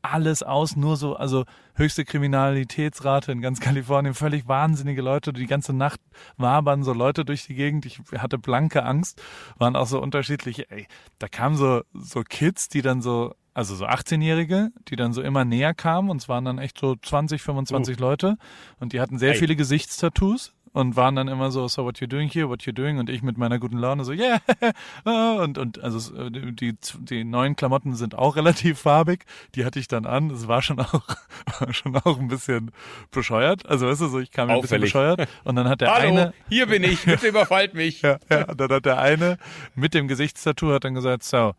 Alles 0.05 0.43
aus, 0.43 0.77
nur 0.77 0.99
so, 0.99 1.17
also 1.17 1.45
höchste 1.75 2.05
Kriminalitätsrate 2.05 3.33
in 3.33 3.41
ganz 3.41 3.59
Kalifornien, 3.59 4.13
völlig 4.13 4.47
wahnsinnige 4.47 5.01
Leute. 5.01 5.33
Die 5.33 5.47
ganze 5.47 5.73
Nacht 5.73 5.99
wabern 6.37 6.83
so 6.83 6.93
Leute 6.93 7.25
durch 7.25 7.47
die 7.47 7.55
Gegend. 7.55 7.87
Ich 7.87 8.01
hatte 8.19 8.37
blanke 8.37 8.85
Angst, 8.85 9.23
waren 9.57 9.77
auch 9.77 9.87
so 9.87 10.03
unterschiedliche. 10.03 10.71
Ey, 10.71 10.87
da 11.19 11.29
kamen 11.29 11.57
so, 11.57 11.83
so 11.95 12.23
Kids, 12.23 12.69
die 12.69 12.83
dann 12.83 13.01
so, 13.01 13.35
also 13.55 13.75
so 13.75 13.87
18-Jährige, 13.87 14.73
die 14.89 14.97
dann 14.97 15.15
so 15.15 15.23
immer 15.23 15.47
näher 15.47 15.73
kamen 15.73 16.11
und 16.11 16.21
es 16.21 16.29
waren 16.29 16.45
dann 16.45 16.59
echt 16.59 16.79
so 16.79 16.97
20, 16.97 17.41
25 17.41 17.99
Leute 17.99 18.37
und 18.81 18.93
die 18.93 19.01
hatten 19.01 19.19
sehr 19.19 19.33
Ei. 19.33 19.37
viele 19.37 19.57
Gesichtstattoos 19.57 20.53
und 20.75 20.97
waren 20.97 21.15
dann 21.15 21.29
immer 21.29 21.53
so, 21.53 21.69
so 21.69 21.85
what 21.85 22.01
you 22.01 22.07
doing 22.09 22.29
here, 22.29 22.49
what 22.49 22.65
you 22.65 22.73
doing? 22.73 22.99
Und 22.99 23.09
ich 23.09 23.23
mit 23.23 23.39
meiner 23.39 23.61
guten 23.61 23.79
Laune 23.79 24.05
so, 24.05 24.13
yeah, 24.13 24.41
ah, 25.05 25.37
und, 25.43 25.57
und 25.57 25.83
also 25.83 26.15
äh, 26.17 26.31
die, 26.31 26.77
die 26.99 27.23
neuen 27.23 27.55
Klamotten 27.55 27.95
sind 27.95 28.17
auch 28.17 28.35
relativ 28.37 28.81
farbig, 28.81 29.25
die 29.55 29.65
hatte 29.65 29.79
ich 29.79 29.87
dann 29.87 30.05
an, 30.05 30.31
es 30.31 30.49
war 30.49 30.63
schon 30.63 30.81
auch, 30.81 31.09
war 31.61 31.73
schon 31.73 31.97
auch 31.97 32.19
ein 32.19 32.27
bisschen 32.27 32.73
bescheuert, 33.13 33.65
also 33.67 33.87
weißt 33.87 34.01
du, 34.01 34.09
so 34.09 34.19
ich 34.19 34.33
kam 34.33 34.49
mir 34.49 34.55
ein 34.55 34.61
bisschen 34.61 34.81
bescheuert. 34.81 35.29
Und 35.45 35.55
dann 35.55 35.69
hat 35.69 35.81
der 35.81 35.95
Hallo, 35.95 36.09
eine, 36.09 36.35
hier 36.49 36.67
bin 36.67 36.83
ich, 36.83 37.05
bitte 37.05 37.29
überfallt 37.29 37.75
mich. 37.75 38.03
ja, 38.03 38.19
ja, 38.29 38.49
und 38.49 38.61
dann 38.61 38.71
hat 38.71 38.85
der 38.85 38.99
eine 38.99 39.39
mit 39.77 39.95
dem 39.95 40.09
Gesichtstattoo 40.09 40.73
hat 40.73 40.83
dann 40.83 40.95
gesagt, 40.95 41.23
so, 41.23 41.55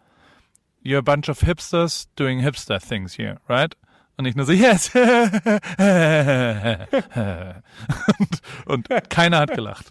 you're 0.84 0.97
a 0.97 1.01
bunch 1.01 1.30
of 1.30 1.39
hipsters 1.39 2.10
doing 2.17 2.41
hipster 2.41 2.80
things 2.80 3.17
here, 3.17 3.38
right? 3.47 3.78
Und 4.17 4.25
ich 4.25 4.36
nur 4.36 4.45
so, 4.45 4.54
yes. 4.54 4.91
und, 5.06 5.32
und 8.65 8.88
keiner 9.10 9.39
hat 9.39 9.54
gelacht. 9.54 9.86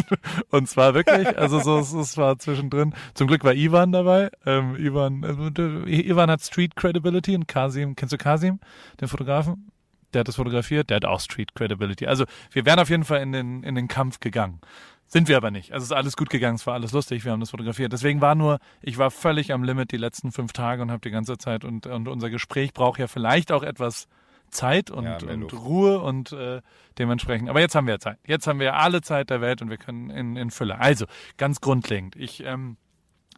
und 0.50 0.68
zwar 0.68 0.94
wirklich, 0.94 1.36
also 1.38 1.60
so, 1.60 1.78
es- 1.78 1.92
es 1.92 2.16
war 2.16 2.38
zwischendrin. 2.38 2.94
Zum 3.14 3.26
Glück 3.26 3.44
war 3.44 3.54
Ivan 3.54 3.92
dabei. 3.92 4.30
Ähm, 4.46 4.76
Ivan, 4.76 5.22
äh, 5.22 6.00
Ivan 6.08 6.30
hat 6.30 6.42
Street 6.42 6.76
Credibility 6.76 7.34
und 7.34 7.48
Kasim, 7.48 7.96
kennst 7.96 8.12
du 8.12 8.18
Kasim, 8.18 8.60
den 9.00 9.08
Fotografen? 9.08 9.70
Der 10.14 10.20
hat 10.20 10.28
das 10.28 10.36
fotografiert, 10.36 10.88
der 10.88 10.96
hat 10.96 11.04
auch 11.04 11.20
Street 11.20 11.54
Credibility. 11.54 12.06
Also 12.06 12.24
wir 12.52 12.64
wären 12.64 12.78
auf 12.78 12.88
jeden 12.88 13.04
Fall 13.04 13.20
in 13.20 13.32
den, 13.32 13.62
in 13.62 13.74
den 13.74 13.88
Kampf 13.88 14.20
gegangen. 14.20 14.60
Sind 15.08 15.28
wir 15.28 15.36
aber 15.36 15.50
nicht. 15.50 15.72
Also 15.72 15.84
es 15.84 15.90
ist 15.90 15.96
alles 15.96 16.16
gut 16.16 16.30
gegangen, 16.30 16.56
es 16.56 16.66
war 16.66 16.74
alles 16.74 16.92
lustig, 16.92 17.24
wir 17.24 17.32
haben 17.32 17.40
das 17.40 17.50
fotografiert. 17.50 17.92
Deswegen 17.92 18.20
war 18.20 18.34
nur, 18.34 18.58
ich 18.82 18.98
war 18.98 19.10
völlig 19.10 19.52
am 19.52 19.62
Limit 19.62 19.92
die 19.92 19.96
letzten 19.96 20.32
fünf 20.32 20.52
Tage 20.52 20.82
und 20.82 20.90
habe 20.90 21.00
die 21.00 21.10
ganze 21.10 21.38
Zeit 21.38 21.64
und, 21.64 21.86
und 21.86 22.08
unser 22.08 22.28
Gespräch 22.28 22.72
braucht 22.72 22.98
ja 22.98 23.06
vielleicht 23.06 23.52
auch 23.52 23.62
etwas 23.62 24.08
Zeit 24.50 24.90
und, 24.90 25.04
Ja, 25.04 25.18
und. 25.18 25.52
Ruhe 25.52 26.00
und 26.00 26.32
äh, 26.32 26.60
dementsprechend. 26.98 27.48
Aber 27.48 27.60
jetzt 27.60 27.74
haben 27.74 27.86
wir 27.86 27.98
Zeit. 28.00 28.18
Jetzt 28.26 28.46
haben 28.46 28.58
wir 28.58 28.74
alle 28.74 29.00
Zeit 29.00 29.30
der 29.30 29.40
Welt 29.40 29.62
und 29.62 29.70
wir 29.70 29.76
können 29.76 30.10
in, 30.10 30.36
in 30.36 30.50
Fülle. 30.50 30.78
Also 30.78 31.06
ganz 31.36 31.60
grundlegend. 31.60 32.16
Ich, 32.16 32.44
ähm, 32.44 32.76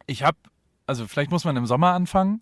ich 0.07 0.23
habe, 0.23 0.37
also 0.87 1.07
vielleicht 1.07 1.31
muss 1.31 1.45
man 1.45 1.55
im 1.55 1.65
Sommer 1.65 1.93
anfangen. 1.93 2.41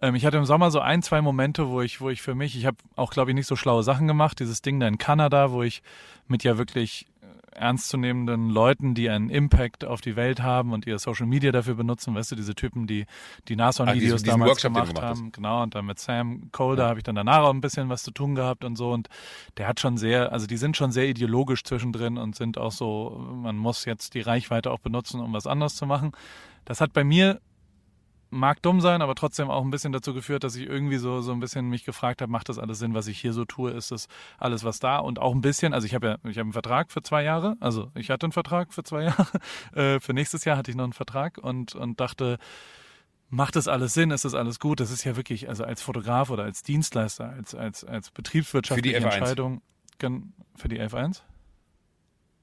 Ähm, 0.00 0.14
ich 0.14 0.24
hatte 0.24 0.38
im 0.38 0.44
Sommer 0.44 0.70
so 0.70 0.80
ein, 0.80 1.02
zwei 1.02 1.20
Momente, 1.20 1.68
wo 1.68 1.82
ich, 1.82 2.00
wo 2.00 2.10
ich 2.10 2.22
für 2.22 2.34
mich, 2.34 2.56
ich 2.56 2.66
habe 2.66 2.78
auch, 2.96 3.10
glaube 3.10 3.30
ich, 3.30 3.34
nicht 3.34 3.46
so 3.46 3.56
schlaue 3.56 3.82
Sachen 3.82 4.08
gemacht. 4.08 4.40
Dieses 4.40 4.62
Ding 4.62 4.80
da 4.80 4.88
in 4.88 4.98
Kanada, 4.98 5.52
wo 5.52 5.62
ich 5.62 5.82
mit 6.26 6.42
ja 6.42 6.58
wirklich 6.58 7.06
ernstzunehmenden 7.52 8.50
Leuten, 8.50 8.94
die 8.94 9.08
einen 9.08 9.30
Impact 9.30 9.84
auf 9.84 10.00
die 10.00 10.16
Welt 10.16 10.42
haben 10.42 10.72
und 10.72 10.86
ihr 10.86 10.98
Social 10.98 11.26
Media 11.26 11.52
dafür 11.52 11.74
benutzen, 11.74 12.14
weißt 12.14 12.32
du, 12.32 12.36
diese 12.36 12.54
Typen, 12.54 12.86
die 12.86 13.06
die 13.48 13.54
Ach, 13.54 13.58
Nashorn-Videos 13.58 14.22
damals 14.22 14.50
Workshop, 14.50 14.74
gemacht 14.74 14.90
gemacht 14.94 15.02
haben. 15.02 15.32
Genau, 15.32 15.62
und 15.62 15.74
dann 15.74 15.86
mit 15.86 15.98
Sam 15.98 16.50
Colder 16.52 16.88
habe 16.88 17.00
ich 17.00 17.04
dann 17.04 17.14
danach 17.14 17.40
auch 17.40 17.52
ein 17.52 17.60
bisschen 17.60 17.88
was 17.88 18.02
zu 18.02 18.10
tun 18.10 18.34
gehabt 18.34 18.64
und 18.64 18.76
so. 18.76 18.90
Und 18.90 19.08
der 19.56 19.68
hat 19.68 19.80
schon 19.80 19.96
sehr, 19.96 20.32
also 20.32 20.46
die 20.46 20.56
sind 20.56 20.76
schon 20.76 20.92
sehr 20.92 21.08
ideologisch 21.08 21.64
zwischendrin 21.64 22.18
und 22.18 22.36
sind 22.36 22.58
auch 22.58 22.72
so, 22.72 23.20
man 23.34 23.56
muss 23.56 23.84
jetzt 23.84 24.14
die 24.14 24.20
Reichweite 24.20 24.70
auch 24.70 24.80
benutzen, 24.80 25.20
um 25.20 25.32
was 25.32 25.46
anderes 25.46 25.76
zu 25.76 25.86
machen. 25.86 26.12
Das 26.64 26.80
hat 26.80 26.92
bei 26.92 27.04
mir 27.04 27.40
mag 28.30 28.62
dumm 28.62 28.80
sein, 28.80 29.02
aber 29.02 29.14
trotzdem 29.14 29.50
auch 29.50 29.64
ein 29.64 29.70
bisschen 29.70 29.92
dazu 29.92 30.14
geführt, 30.14 30.44
dass 30.44 30.56
ich 30.56 30.66
irgendwie 30.66 30.96
so 30.96 31.20
so 31.20 31.32
ein 31.32 31.40
bisschen 31.40 31.68
mich 31.68 31.84
gefragt 31.84 32.22
habe, 32.22 32.30
macht 32.30 32.48
das 32.48 32.58
alles 32.58 32.78
Sinn, 32.78 32.94
was 32.94 33.06
ich 33.06 33.20
hier 33.20 33.32
so 33.32 33.44
tue? 33.44 33.70
Ist 33.70 33.90
das 33.90 34.08
alles 34.38 34.64
was 34.64 34.78
da? 34.78 34.98
Und 34.98 35.18
auch 35.18 35.34
ein 35.34 35.40
bisschen, 35.40 35.74
also 35.74 35.86
ich 35.86 35.94
habe 35.94 36.06
ja, 36.06 36.30
ich 36.30 36.38
habe 36.38 36.46
einen 36.46 36.52
Vertrag 36.52 36.90
für 36.90 37.02
zwei 37.02 37.22
Jahre, 37.22 37.56
also 37.60 37.90
ich 37.94 38.10
hatte 38.10 38.26
einen 38.26 38.32
Vertrag 38.32 38.72
für 38.72 38.82
zwei 38.82 39.02
Jahre, 39.04 39.26
äh, 39.74 40.00
für 40.00 40.14
nächstes 40.14 40.44
Jahr 40.44 40.56
hatte 40.56 40.70
ich 40.70 40.76
noch 40.76 40.84
einen 40.84 40.92
Vertrag 40.92 41.38
und 41.38 41.74
und 41.74 42.00
dachte, 42.00 42.38
macht 43.28 43.56
das 43.56 43.68
alles 43.68 43.94
Sinn? 43.94 44.10
Ist 44.10 44.24
das 44.24 44.34
alles 44.34 44.60
gut? 44.60 44.80
Das 44.80 44.90
ist 44.90 45.04
ja 45.04 45.16
wirklich, 45.16 45.48
also 45.48 45.64
als 45.64 45.82
Fotograf 45.82 46.30
oder 46.30 46.44
als 46.44 46.62
Dienstleister, 46.62 47.30
als 47.30 47.54
als 47.54 47.84
als 47.84 48.10
betriebswirtschaftliche 48.10 48.96
Für 48.96 49.00
die 49.00 49.06
F1. 49.06 49.14
Entscheidung, 49.14 49.62
für 50.56 50.68
die 50.68 50.80
F1? 50.80 51.22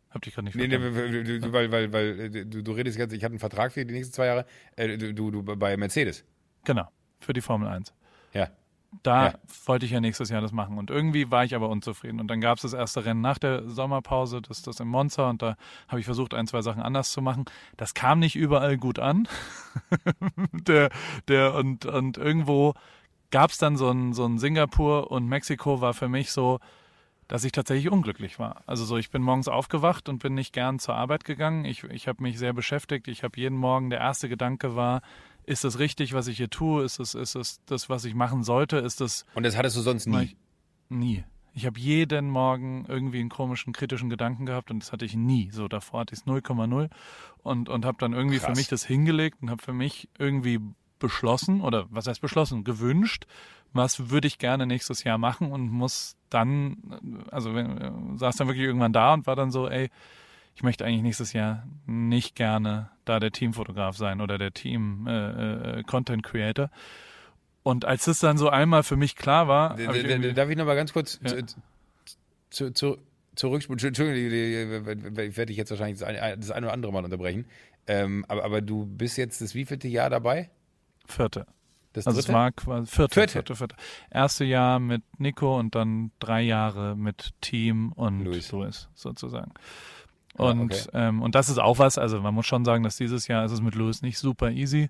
Hab 0.10 0.22
dich 0.22 0.34
gerade 0.34 0.46
nicht 0.46 0.56
Nee, 0.56 0.68
nee, 0.68 0.80
verstanden. 0.80 1.24
du- 1.26 1.40
du- 1.40 1.54
weil, 1.54 1.72
weil, 1.72 1.92
weil 1.94 2.20
äh, 2.20 2.46
du, 2.46 2.64
du 2.64 2.72
redest 2.72 2.98
jetzt, 2.98 3.14
ich 3.14 3.24
hatte 3.24 3.34
einen 3.34 3.40
Vertrag 3.40 3.72
für 3.74 3.86
die 3.86 3.94
nächsten 3.94 4.14
zwei 4.14 4.28
Jahre, 4.28 4.46
äh, 4.76 4.98
du, 4.98 5.14
du, 5.14 5.32
du 5.32 5.44
bei 5.44 5.76
Mercedes. 5.78 6.24
Genau, 6.64 6.88
für 7.20 7.34
die 7.34 7.42
Formel 7.42 7.68
1. 7.68 7.94
Ja. 8.34 8.50
Da 9.04 9.26
Ja. 9.28 9.34
wollte 9.66 9.86
ich 9.86 9.92
ja 9.92 10.00
nächstes 10.00 10.30
Jahr 10.30 10.40
das 10.42 10.54
machen. 10.54 10.78
Und 10.78 10.90
irgendwie 10.90 11.30
war 11.30 11.44
ich 11.44 11.54
aber 11.56 11.68
unzufrieden. 11.70 12.22
Und 12.22 12.30
dann 12.30 12.40
gab 12.40 12.56
es 12.58 12.62
das 12.62 12.72
erste 12.72 13.04
Rennen 13.04 13.20
nach 13.20 13.38
der 13.38 13.68
Sommerpause, 13.70 14.42
das 14.42 14.62
das 14.62 14.80
im 14.80 14.88
Monza. 14.88 15.30
Und 15.30 15.42
da 15.42 15.58
habe 15.90 16.00
ich 16.00 16.06
versucht, 16.06 16.34
ein, 16.34 16.48
zwei 16.48 16.62
Sachen 16.62 16.82
anders 16.82 17.12
zu 17.12 17.22
machen. 17.22 17.44
Das 17.76 17.94
kam 17.94 18.20
nicht 18.20 18.38
überall 18.38 18.78
gut 18.78 18.98
an. 18.98 19.28
der, 20.54 20.90
der, 21.28 21.54
und, 21.56 21.86
und 21.86 22.18
irgendwo 22.18 22.74
gab 23.30 23.52
es 23.52 23.58
dann 23.58 23.76
so 23.76 23.90
ein, 23.92 24.14
so 24.14 24.26
ein 24.26 24.40
Singapur 24.40 25.12
und 25.12 25.28
Mexiko 25.28 25.82
war 25.82 25.94
für 25.94 26.08
mich 26.08 26.32
so, 26.32 26.60
dass 27.28 27.44
ich 27.44 27.52
tatsächlich 27.52 27.92
unglücklich 27.92 28.40
war. 28.40 28.64
Also 28.66 28.86
so, 28.86 28.98
ich 28.98 29.10
bin 29.10 29.22
morgens 29.22 29.48
aufgewacht 29.48 30.08
und 30.10 30.20
bin 30.20 30.34
nicht 30.34 30.54
gern 30.54 30.80
zur 30.80 30.96
Arbeit 30.96 31.26
gegangen. 31.26 31.66
Ich, 31.66 31.84
ich 31.84 32.08
habe 32.08 32.24
mich 32.24 32.38
sehr 32.38 32.54
beschäftigt. 32.54 33.08
Ich 33.08 33.24
habe 33.24 33.40
jeden 33.40 33.58
Morgen, 33.58 33.90
der 33.90 34.00
erste 34.00 34.30
Gedanke 34.30 34.76
war, 34.76 35.02
ist 35.44 35.66
es 35.66 35.80
richtig, 35.80 36.14
was 36.14 36.28
ich 36.28 36.38
hier 36.38 36.50
tue? 36.50 36.84
Ist 36.84 37.00
es, 37.00 37.16
ist 37.16 37.36
es 37.36 37.62
das, 37.66 37.90
was 37.90 38.06
ich 38.06 38.16
machen 38.16 38.44
sollte? 38.44 38.78
Ist 38.78 39.02
es 39.02 39.26
Und 39.34 39.44
das 39.44 39.58
hattest 39.58 39.78
du 39.78 39.82
sonst 39.82 40.06
nie. 40.08 40.24
ich, 40.24 40.36
nie. 40.90 41.24
Ich 41.54 41.66
habe 41.66 41.80
jeden 41.80 42.30
Morgen 42.30 42.86
irgendwie 42.88 43.20
einen 43.20 43.30
komischen, 43.30 43.74
kritischen 43.74 44.10
Gedanken 44.10 44.46
gehabt 44.46 44.70
und 44.70 44.84
das 44.84 44.92
hatte 44.92 45.06
ich 45.06 45.16
nie. 45.16 45.50
So 45.52 45.68
davor 45.68 46.02
hatte 46.02 46.14
ich 46.14 46.20
es 46.20 46.28
0,0 46.28 46.90
und, 47.44 47.70
und 47.70 47.86
habe 47.86 47.98
dann 48.00 48.14
irgendwie 48.14 48.40
für 48.40 48.48
Krass. 48.48 48.58
mich 48.58 48.68
das 48.68 48.86
hingelegt 48.86 49.42
und 49.42 49.50
habe 49.50 49.64
für 49.64 49.74
mich 49.74 50.10
irgendwie 50.20 50.60
beschlossen 51.00 51.62
oder 51.62 51.88
was 51.90 52.08
heißt 52.08 52.22
beschlossen, 52.22 52.64
gewünscht, 52.64 53.26
was 53.74 54.10
würde 54.10 54.28
ich 54.28 54.38
gerne 54.38 54.68
nächstes 54.68 55.04
Jahr 55.04 55.18
machen 55.18 55.52
und 55.52 55.70
muss 55.72 56.17
dann, 56.30 56.78
also 57.32 57.54
wenn, 57.56 57.78
äh, 57.78 57.92
saß 58.18 58.36
dann 58.36 58.48
wirklich 58.48 58.66
irgendwann 58.66 58.94
da 58.94 59.14
und 59.14 59.28
war 59.28 59.36
dann 59.36 59.52
so, 59.52 59.68
ey, 59.70 59.90
ich 60.56 60.64
möchte 60.64 60.86
eigentlich 60.86 61.04
nächstes 61.04 61.34
Jahr 61.34 61.68
nicht 61.86 62.36
gerne 62.36 62.90
da 63.06 63.20
der 63.20 63.32
Teamfotograf 63.32 63.96
sein 63.96 64.22
oder 64.22 64.38
der 64.38 64.52
Team 64.54 65.06
äh, 65.08 65.80
äh, 65.80 65.84
Content 65.84 66.24
Creator. 66.24 66.70
Und 67.64 67.86
als 67.86 68.08
es 68.08 68.20
dann 68.20 68.38
so 68.38 68.50
einmal 68.50 68.84
für 68.84 68.96
mich 68.96 69.16
klar 69.16 69.48
war, 69.48 69.72
hab 69.72 69.80
ich 69.80 69.86
irgendwie- 69.88 70.30
d- 70.30 70.34
Darf 70.34 70.50
ich 70.50 70.58
noch 70.58 70.66
mal 70.66 70.76
ganz 70.76 70.94
kurz 70.94 71.20
Ja. 71.24 71.36
zu, 71.46 71.56
zu, 72.50 72.72
zu, 72.74 72.98
zurück, 73.36 73.64
Entschuldigung, 73.70 74.08
ich 74.16 75.38
werde 75.38 75.46
dich 75.48 75.58
jetzt 75.58 75.70
wahrscheinlich 75.70 76.00
das 76.00 76.08
eine, 76.08 76.38
das 76.38 76.50
eine 76.52 76.66
oder 76.68 76.74
andere 76.74 76.92
Mal 76.92 77.04
unterbrechen. 77.04 77.46
Ähm, 77.86 78.26
aber, 78.28 78.44
aber 78.44 78.62
du 78.62 78.86
bist 78.86 79.18
jetzt 79.18 79.42
das 79.42 79.54
wievielte 79.54 79.88
Jahr 79.88 80.10
dabei? 80.10 80.50
vierte. 81.06 81.46
Das 81.98 82.08
Also 82.08 82.20
es 82.20 82.26
dritte? 82.26 82.38
war 82.38 82.52
quasi 82.52 82.88
vierte, 82.88 83.14
Vierte. 83.14 83.32
vierte, 83.34 83.56
vierte. 83.56 83.76
Erste 84.12 84.46
Jahr 84.46 84.80
mit 84.80 85.04
Nico 85.18 85.58
und 85.60 85.76
dann 85.76 86.12
drei 86.20 86.42
Jahre 86.42 86.96
mit 86.96 87.32
Team 87.42 87.92
und 87.94 88.24
Luis. 88.24 88.52
Louis, 88.52 88.90
sozusagen. 88.94 89.52
Ja, 90.38 90.46
Und, 90.46 90.72
okay. 90.74 90.90
ähm, 90.94 91.22
und 91.22 91.36
das 91.36 91.50
ist 91.50 91.58
auch 91.58 91.80
was, 91.80 91.98
also 91.98 92.22
man 92.22 92.34
muss 92.34 92.46
schon 92.46 92.64
sagen, 92.66 92.84
dass 92.84 92.98
dieses 92.98 93.28
Jahr 93.28 93.44
ist 93.46 93.52
es 93.52 93.62
mit 93.62 93.76
Louis 93.76 94.02
nicht 94.02 94.20
super 94.20 94.52
easy. 94.52 94.90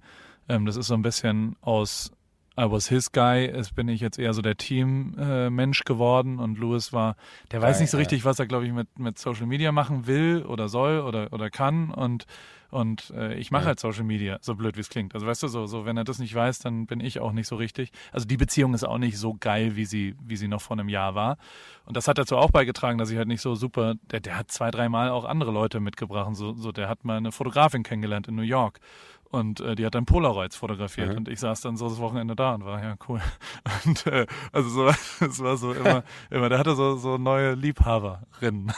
Ähm, 0.50 0.66
das 0.66 0.76
ist 0.76 0.88
so 0.88 0.94
ein 0.94 1.02
bisschen 1.02 1.56
aus 1.62 2.12
I 2.60 2.64
was 2.72 2.88
his 2.90 3.12
guy, 3.12 3.46
es 3.46 3.72
bin 3.72 3.88
ich 3.88 4.02
jetzt 4.02 4.18
eher 4.18 4.34
so 4.34 4.42
der 4.42 4.58
Team-Mensch 4.58 5.82
äh, 5.82 5.84
geworden 5.84 6.40
und 6.40 6.58
Louis 6.58 6.92
war, 6.92 7.16
der 7.52 7.62
weiß 7.62 7.76
Geil, 7.76 7.82
nicht 7.84 7.92
so 7.92 7.98
ja. 7.98 8.00
richtig, 8.00 8.26
was 8.26 8.40
er, 8.40 8.48
glaube 8.48 8.66
ich, 8.66 8.74
mit, 8.74 8.98
mit 8.98 9.20
Social 9.20 9.46
Media 9.46 9.72
machen 9.72 10.08
will 10.08 10.44
oder 10.44 10.68
soll 10.68 11.02
oder, 11.02 11.32
oder 11.32 11.52
kann 11.52 11.92
und 11.92 12.26
und 12.70 13.12
äh, 13.16 13.36
ich 13.36 13.52
mache 13.52 13.64
Ja. 13.64 13.68
halt 13.68 13.80
Social 13.80 14.04
Media, 14.04 14.38
so 14.42 14.56
blöd 14.56 14.76
wie 14.76 14.82
es 14.82 14.90
klingt. 14.90 15.14
Also 15.14 15.26
weißt 15.28 15.44
du, 15.44 15.48
so, 15.48 15.66
so 15.66 15.86
wenn 15.86 15.98
er 15.98 16.04
das 16.04 16.20
nicht 16.20 16.34
weiß, 16.36 16.60
dann 16.60 16.86
bin 16.86 17.00
ich 17.00 17.20
auch 17.20 17.32
nicht 17.32 17.48
so 17.48 17.56
richtig. 17.56 17.92
Also 18.12 18.26
die 18.28 18.38
Beziehung 18.38 18.74
ist 18.74 18.84
auch 18.84 18.98
nicht 18.98 19.18
so 19.18 19.36
geil, 19.40 19.76
wie 19.76 19.86
sie, 19.86 20.16
wie 20.26 20.36
sie 20.36 20.48
noch 20.48 20.62
vor 20.62 20.78
einem 20.78 20.90
Jahr 20.90 21.16
war. 21.16 21.38
Und 21.86 21.96
das 21.96 22.08
hat 22.08 22.18
dazu 22.18 22.36
auch 22.38 22.52
beigetragen, 22.52 22.98
dass 22.98 23.10
ich 23.10 23.18
halt 23.18 23.28
nicht 23.30 23.42
so 23.42 23.56
super, 23.56 23.96
der, 24.12 24.20
der 24.20 24.38
hat 24.38 24.52
zwei, 24.52 24.72
dreimal 24.72 25.10
auch 25.10 25.26
andere 25.26 25.52
Leute 25.52 25.80
mitgebracht. 25.80 26.36
So, 26.36 26.54
so, 26.54 26.72
der 26.72 26.90
hat 26.90 27.06
mal 27.06 27.18
eine 27.18 27.32
Fotografin 27.32 27.84
kennengelernt 27.84 28.28
in 28.28 28.36
New 28.36 28.42
York. 28.42 28.80
Und 29.30 29.60
äh, 29.60 29.76
die 29.76 29.86
hat 29.86 29.94
dann 29.94 30.06
Polaroids 30.06 30.56
fotografiert 30.56 31.10
Mhm. 31.12 31.18
und 31.18 31.28
ich 31.28 31.40
saß 31.42 31.60
dann 31.62 31.76
so 31.76 31.90
das 31.90 31.98
Wochenende 32.00 32.34
da 32.36 32.54
und 32.56 32.64
war 32.64 32.82
ja 32.82 32.96
cool. 33.10 33.22
Und 33.86 34.08
äh, 34.08 34.26
also 34.54 34.70
so, 34.70 34.88
es 35.26 35.40
war 35.44 35.58
so 35.58 35.74
immer, 35.74 36.04
immer, 36.30 36.48
der 36.48 36.60
hatte 36.60 36.76
so, 36.76 36.96
so 36.96 37.18
neue 37.18 37.54
Liebhaberinnen. 37.54 38.72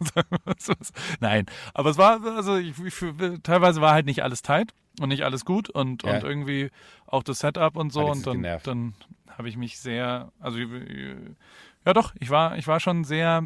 Nein, 1.20 1.46
aber 1.74 1.90
es 1.90 1.98
war, 1.98 2.24
also 2.24 2.56
ich, 2.56 2.78
ich, 2.78 2.94
teilweise 3.42 3.80
war 3.80 3.92
halt 3.92 4.06
nicht 4.06 4.22
alles 4.22 4.42
tight 4.42 4.72
und 5.00 5.08
nicht 5.08 5.24
alles 5.24 5.44
gut 5.44 5.68
und, 5.68 6.02
Ja. 6.04 6.14
und 6.14 6.24
irgendwie 6.24 6.70
auch 7.06 7.22
das 7.22 7.40
Setup 7.40 7.76
und 7.76 7.92
so 7.92 8.06
und 8.06 8.26
dann, 8.26 8.34
genervt. 8.42 8.66
dann 8.66 8.94
habe 9.36 9.48
ich 9.48 9.56
mich 9.56 9.78
sehr, 9.78 10.30
also 10.40 10.58
ja 10.58 11.92
doch, 11.92 12.14
ich 12.18 12.30
war, 12.30 12.56
ich 12.56 12.66
war 12.66 12.80
schon 12.80 13.04
sehr 13.04 13.42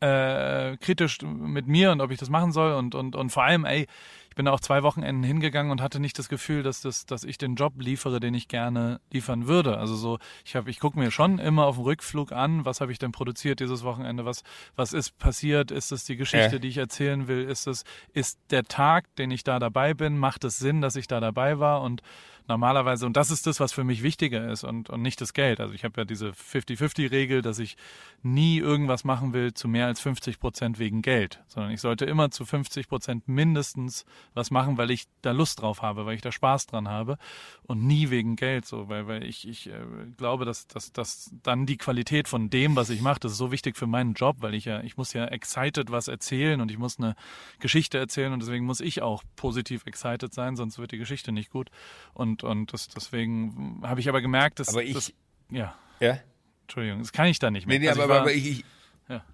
äh, 0.00 0.76
kritisch 0.78 1.22
mit 1.22 1.66
mir 1.66 1.92
und 1.92 2.00
ob 2.00 2.10
ich 2.10 2.18
das 2.18 2.28
machen 2.30 2.52
soll 2.52 2.72
und, 2.74 2.94
und, 2.94 3.16
und 3.16 3.30
vor 3.30 3.44
allem, 3.44 3.64
ey, 3.64 3.86
ich 4.34 4.36
bin 4.36 4.46
da 4.46 4.50
auch 4.52 4.58
zwei 4.58 4.82
Wochenenden 4.82 5.22
hingegangen 5.22 5.70
und 5.70 5.80
hatte 5.80 6.00
nicht 6.00 6.18
das 6.18 6.28
Gefühl, 6.28 6.64
dass, 6.64 6.80
das, 6.80 7.06
dass 7.06 7.22
ich 7.22 7.38
den 7.38 7.54
Job 7.54 7.74
liefere, 7.78 8.18
den 8.18 8.34
ich 8.34 8.48
gerne 8.48 9.00
liefern 9.12 9.46
würde. 9.46 9.78
Also 9.78 9.94
so, 9.94 10.18
ich 10.44 10.56
habe, 10.56 10.70
ich 10.70 10.80
gucke 10.80 10.98
mir 10.98 11.12
schon 11.12 11.38
immer 11.38 11.66
auf 11.66 11.76
dem 11.76 11.84
Rückflug 11.84 12.32
an, 12.32 12.64
was 12.64 12.80
habe 12.80 12.90
ich 12.90 12.98
denn 12.98 13.12
produziert 13.12 13.60
dieses 13.60 13.84
Wochenende, 13.84 14.24
was, 14.24 14.42
was 14.74 14.92
ist 14.92 15.16
passiert, 15.18 15.70
ist 15.70 15.92
es 15.92 16.02
die 16.04 16.16
Geschichte, 16.16 16.54
Ja. 16.56 16.58
die 16.58 16.66
ich 16.66 16.78
erzählen 16.78 17.28
will, 17.28 17.44
ist 17.44 17.68
es, 17.68 17.84
ist 18.12 18.40
der 18.50 18.64
Tag, 18.64 19.04
den 19.18 19.30
ich 19.30 19.44
da 19.44 19.60
dabei 19.60 19.94
bin, 19.94 20.18
macht 20.18 20.42
es 20.42 20.58
Sinn, 20.58 20.80
dass 20.80 20.96
ich 20.96 21.06
da 21.06 21.20
dabei 21.20 21.60
war? 21.60 21.80
Und 21.82 22.02
normalerweise, 22.46 23.06
und 23.06 23.16
das 23.16 23.30
ist 23.30 23.46
das, 23.46 23.60
was 23.60 23.72
für 23.72 23.84
mich 23.84 24.02
wichtiger 24.02 24.50
ist 24.50 24.64
und, 24.64 24.90
und 24.90 25.02
nicht 25.02 25.20
das 25.20 25.32
Geld. 25.32 25.60
Also 25.60 25.74
ich 25.74 25.84
habe 25.84 26.00
ja 26.00 26.04
diese 26.04 26.30
50-50-Regel, 26.30 27.42
dass 27.42 27.58
ich 27.58 27.76
nie 28.22 28.58
irgendwas 28.58 29.04
machen 29.04 29.32
will 29.32 29.54
zu 29.54 29.68
mehr 29.68 29.86
als 29.86 30.00
50 30.00 30.40
Prozent 30.40 30.78
wegen 30.78 31.02
Geld, 31.02 31.42
sondern 31.46 31.72
ich 31.72 31.80
sollte 31.80 32.04
immer 32.04 32.30
zu 32.30 32.44
50 32.44 32.88
Prozent 32.88 33.28
mindestens 33.28 34.04
was 34.32 34.50
machen, 34.50 34.78
weil 34.78 34.90
ich 34.90 35.04
da 35.22 35.32
Lust 35.32 35.60
drauf 35.60 35.82
habe, 35.82 36.06
weil 36.06 36.14
ich 36.14 36.22
da 36.22 36.32
Spaß 36.32 36.66
dran 36.66 36.88
habe 36.88 37.18
und 37.66 37.86
nie 37.86 38.10
wegen 38.10 38.36
Geld 38.36 38.66
so, 38.66 38.88
weil, 38.88 39.06
weil 39.06 39.24
ich, 39.24 39.46
ich 39.48 39.68
äh, 39.68 39.72
glaube, 40.16 40.44
dass, 40.44 40.66
dass, 40.66 40.92
dass 40.92 41.30
dann 41.42 41.66
die 41.66 41.76
Qualität 41.76 42.28
von 42.28 42.50
dem, 42.50 42.76
was 42.76 42.90
ich 42.90 43.00
mache, 43.00 43.20
das 43.20 43.32
ist 43.32 43.38
so 43.38 43.52
wichtig 43.52 43.76
für 43.76 43.86
meinen 43.86 44.14
Job, 44.14 44.36
weil 44.40 44.54
ich 44.54 44.64
ja, 44.64 44.80
ich 44.80 44.96
muss 44.96 45.12
ja 45.12 45.26
excited 45.26 45.90
was 45.90 46.08
erzählen 46.08 46.60
und 46.60 46.70
ich 46.70 46.78
muss 46.78 46.98
eine 46.98 47.14
Geschichte 47.58 47.98
erzählen 47.98 48.32
und 48.32 48.40
deswegen 48.40 48.64
muss 48.64 48.80
ich 48.80 49.02
auch 49.02 49.22
positiv 49.36 49.86
excited 49.86 50.32
sein, 50.32 50.56
sonst 50.56 50.78
wird 50.78 50.92
die 50.92 50.98
Geschichte 50.98 51.32
nicht 51.32 51.50
gut. 51.50 51.70
Und, 52.12 52.33
und 52.42 52.72
das, 52.72 52.88
deswegen 52.88 53.80
habe 53.84 54.00
ich 54.00 54.08
aber 54.08 54.20
gemerkt, 54.22 54.58
dass 54.58 54.68
Aber 54.70 54.82
ich- 54.82 54.94
das, 54.94 55.12
ja, 55.50 55.76
Ja? 56.00 56.18
Entschuldigung, 56.62 57.00
das 57.00 57.12
kann 57.12 57.26
ich 57.26 57.38
da 57.38 57.50
nicht 57.50 57.66
mehr. 57.66 57.78
Nee, 57.78 57.84
nee, 57.84 57.88
Also 57.90 58.02
aber, 58.02 58.14
ich 58.14 58.16
war- 58.16 58.20
aber 58.22 58.32
ich, 58.32 58.50
ich, 58.60 58.64
Ja. 59.08 59.24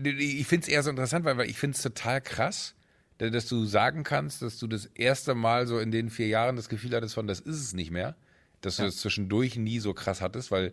Ich 0.00 0.46
finde 0.46 0.62
es 0.64 0.68
eher 0.72 0.82
so 0.84 0.90
interessant, 0.90 1.24
weil, 1.24 1.36
weil 1.36 1.50
ich 1.50 1.58
finde 1.58 1.74
es 1.76 1.82
total 1.82 2.20
krass, 2.20 2.74
da- 3.18 3.30
dass 3.30 3.48
du 3.48 3.64
sagen 3.64 4.04
kannst, 4.04 4.42
dass 4.42 4.58
du 4.58 4.68
das 4.68 4.86
erste 4.86 5.34
Mal 5.34 5.66
so 5.66 5.80
in 5.80 5.90
den 5.90 6.08
vier 6.08 6.28
Jahren 6.28 6.54
das 6.54 6.68
Gefühl 6.68 6.94
hattest 6.94 7.14
von, 7.16 7.26
das 7.26 7.40
ist 7.40 7.56
es 7.60 7.74
nicht 7.74 7.90
mehr. 7.90 8.14
Dass 8.60 8.76
du 8.76 8.82
das 8.84 8.98
zwischendurch 8.98 9.56
nie 9.56 9.80
so 9.80 9.92
krass 9.94 10.20
hattest, 10.20 10.50
weil 10.52 10.72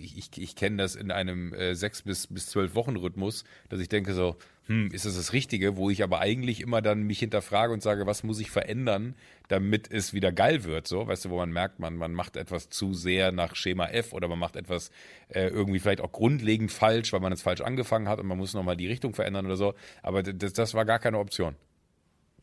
ich, 0.00 0.16
ich, 0.18 0.30
ich 0.36 0.56
kenne 0.56 0.78
das 0.78 0.94
in 0.96 1.10
einem 1.12 1.52
äh, 1.54 1.74
sechs 1.74 2.02
bis, 2.02 2.26
bis 2.26 2.46
zwölf 2.46 2.74
Wochen 2.74 2.96
Rhythmus, 2.96 3.44
dass 3.68 3.78
ich 3.80 3.88
denke 3.88 4.14
so, 4.14 4.36
hm, 4.70 4.92
ist 4.92 5.04
das 5.04 5.16
das 5.16 5.32
Richtige, 5.32 5.76
wo 5.76 5.90
ich 5.90 6.04
aber 6.04 6.20
eigentlich 6.20 6.60
immer 6.60 6.80
dann 6.80 7.02
mich 7.02 7.18
hinterfrage 7.18 7.72
und 7.72 7.82
sage, 7.82 8.06
was 8.06 8.22
muss 8.22 8.38
ich 8.38 8.52
verändern, 8.52 9.16
damit 9.48 9.90
es 9.90 10.14
wieder 10.14 10.30
geil 10.30 10.62
wird, 10.62 10.86
so, 10.86 11.08
weißt 11.08 11.24
du, 11.24 11.30
wo 11.30 11.38
man 11.38 11.50
merkt, 11.50 11.80
man, 11.80 11.96
man 11.96 12.14
macht 12.14 12.36
etwas 12.36 12.68
zu 12.68 12.94
sehr 12.94 13.32
nach 13.32 13.56
Schema 13.56 13.86
F 13.86 14.12
oder 14.12 14.28
man 14.28 14.38
macht 14.38 14.54
etwas 14.54 14.92
äh, 15.28 15.48
irgendwie 15.48 15.80
vielleicht 15.80 16.00
auch 16.00 16.12
grundlegend 16.12 16.70
falsch, 16.70 17.12
weil 17.12 17.18
man 17.18 17.32
es 17.32 17.42
falsch 17.42 17.62
angefangen 17.62 18.08
hat 18.08 18.20
und 18.20 18.28
man 18.28 18.38
muss 18.38 18.54
nochmal 18.54 18.76
die 18.76 18.86
Richtung 18.86 19.12
verändern 19.12 19.46
oder 19.46 19.56
so, 19.56 19.74
aber 20.04 20.22
das, 20.22 20.52
das 20.52 20.72
war 20.72 20.84
gar 20.84 21.00
keine 21.00 21.18
Option. 21.18 21.56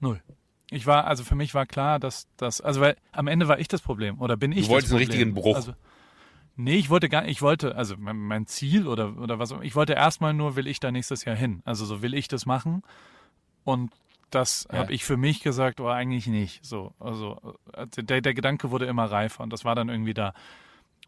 Null. 0.02 0.22
Ich 0.70 0.86
war, 0.86 1.08
also 1.08 1.24
für 1.24 1.36
mich 1.36 1.54
war 1.54 1.66
klar, 1.66 1.98
dass 1.98 2.28
das, 2.36 2.60
also 2.60 2.82
weil 2.82 2.98
am 3.14 3.28
Ende 3.28 3.48
war 3.48 3.58
ich 3.58 3.70
das 3.70 3.80
Problem 3.80 4.20
oder 4.20 4.36
bin 4.36 4.52
ich 4.52 4.68
wolltest 4.68 4.92
das 4.92 4.98
einen 4.98 5.08
Problem. 5.08 5.20
richtigen 5.20 5.34
Bruch. 5.34 5.56
Also, 5.56 5.76
nee, 6.58 6.76
ich 6.76 6.90
wollte 6.90 7.08
gar, 7.10 7.26
ich 7.26 7.42
wollte, 7.42 7.76
also 7.76 7.96
mein, 7.98 8.46
Ziel 8.48 8.88
oder 8.88 9.18
oder 9.18 9.40
was, 9.40 9.54
ich 9.62 9.76
wollte 9.76 9.94
erstmal 9.94 10.34
nur, 10.34 10.56
will 10.56 10.68
ich 10.68 10.80
da 10.80 10.92
nächstes 10.92 11.24
Jahr 11.26 11.36
hin. 11.36 11.62
Also 11.66 11.86
so 11.86 12.02
will 12.02 12.14
ich 12.14 12.28
das 12.28 12.46
machen 12.46 12.84
und 13.64 13.92
das 14.30 14.68
Ja. 14.72 14.80
habe 14.80 14.94
ich 14.94 15.06
für 15.06 15.16
mich 15.18 15.42
gesagt, 15.42 15.80
oh 15.80 15.88
eigentlich 15.88 16.28
nicht. 16.28 16.66
So, 16.66 16.94
also 17.00 17.40
äh, 17.74 17.88
der, 18.04 18.22
der 18.22 18.34
Gedanke 18.34 18.72
wurde 18.72 18.86
immer 18.86 19.06
reifer 19.06 19.44
und 19.44 19.54
das 19.54 19.64
war 19.64 19.76
dann 19.76 19.88
irgendwie 19.88 20.14
da. 20.14 20.34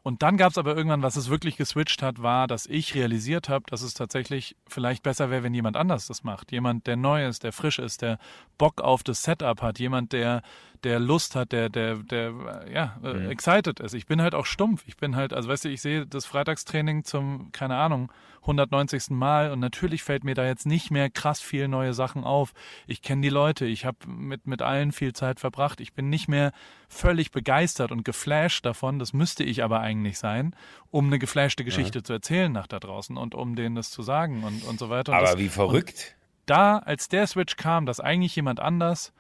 Und 0.02 0.24
dann 0.24 0.38
gab 0.38 0.52
es 0.52 0.58
aber 0.58 0.78
irgendwann, 0.78 1.04
was 1.04 1.18
es 1.18 1.30
wirklich 1.30 1.58
geswitcht 1.58 2.02
hat, 2.02 2.22
war, 2.22 2.48
dass 2.48 2.66
ich 2.66 2.96
realisiert 2.96 3.50
habe, 3.50 3.66
dass 3.70 3.82
es 3.82 3.94
tatsächlich 3.94 4.56
vielleicht 4.66 5.04
besser 5.04 5.30
wäre, 5.30 5.44
wenn 5.44 5.54
jemand 5.54 5.76
anders 5.76 6.08
das 6.08 6.24
macht. 6.24 6.54
Jemand, 6.54 6.88
der 6.88 6.96
neu 6.96 7.28
ist, 7.28 7.44
der 7.44 7.52
frisch 7.52 7.80
ist, 7.80 8.02
der 8.02 8.18
Bock 8.58 8.80
auf 8.80 9.04
das 9.04 9.24
Setup 9.24 9.62
hat, 9.62 9.78
jemand, 9.78 10.14
der, 10.14 10.42
der 10.84 11.00
Lust 11.00 11.36
hat, 11.36 11.52
der, 11.52 11.70
der, 11.70 11.96
der, 11.96 12.64
äh, 12.66 12.74
ja, 12.74 12.98
äh, 13.04 13.28
excited 13.28 13.80
ist. 13.80 13.94
Ich 13.94 14.06
bin 14.06 14.22
halt 14.22 14.36
auch 14.36 14.46
stumpf. 14.46 14.84
Ich 14.88 14.98
bin 14.98 15.16
halt, 15.16 15.34
also 15.34 15.50
weißt 15.50 15.66
du, 15.66 15.70
ich 15.70 15.82
sehe 15.82 16.06
das 16.06 16.26
Freitagstraining 16.26 17.04
zum, 17.04 17.52
keine 17.52 17.76
Ahnung, 17.76 18.12
190. 18.42 19.10
Mal 19.10 19.52
und 19.52 19.60
natürlich 19.60 20.04
fällt 20.04 20.24
mir 20.24 20.36
da 20.36 20.46
jetzt 20.46 20.66
nicht 20.66 20.92
mehr 20.92 21.10
krass 21.10 21.42
viel 21.42 21.68
neue 21.68 21.94
Sachen 21.94 22.24
auf. 22.24 22.54
Ich 22.88 23.02
kenne 23.02 23.22
die 23.22 23.30
Leute, 23.30 23.66
ich 23.66 23.86
habe 23.86 23.98
mit, 24.08 24.48
mit 24.48 24.62
allen 24.62 24.92
viel 24.92 25.14
Zeit 25.14 25.40
verbracht. 25.40 25.82
Ich 25.82 25.94
bin 25.94 26.10
nicht 26.10 26.28
mehr 26.28 26.52
völlig 26.88 27.32
begeistert 27.32 27.92
und 27.92 28.06
geflasht 28.06 28.66
davon. 28.66 29.00
Das 29.00 29.14
müsste 29.14 29.44
ich 29.44 29.64
aber 29.64 29.82
eigentlich 29.82 30.18
sein, 30.18 30.56
um 30.90 31.08
eine 31.08 31.20
geflashte 31.20 31.64
Geschichte 31.64 32.04
zu 32.04 32.14
erzählen 32.14 32.52
nach 32.52 32.68
da 32.68 32.80
draußen 32.80 33.18
und 33.18 33.36
um 33.36 33.56
denen 33.56 33.76
das 33.76 33.92
zu 33.92 34.02
sagen 34.02 34.44
und, 34.44 34.64
und 34.64 34.80
so 34.80 34.90
weiter. 34.90 35.12
Und 35.12 35.18
Aber 35.18 35.28
das, 35.28 35.38
wie 35.38 35.50
verrückt. 35.50 36.16
da, 36.46 36.78
als 36.78 37.10
der 37.10 37.28
Switch 37.28 37.58
kam, 37.58 37.86
dass 37.86 38.00
eigentlich 38.00 38.36
jemand 38.36 38.60
anders 38.60 39.14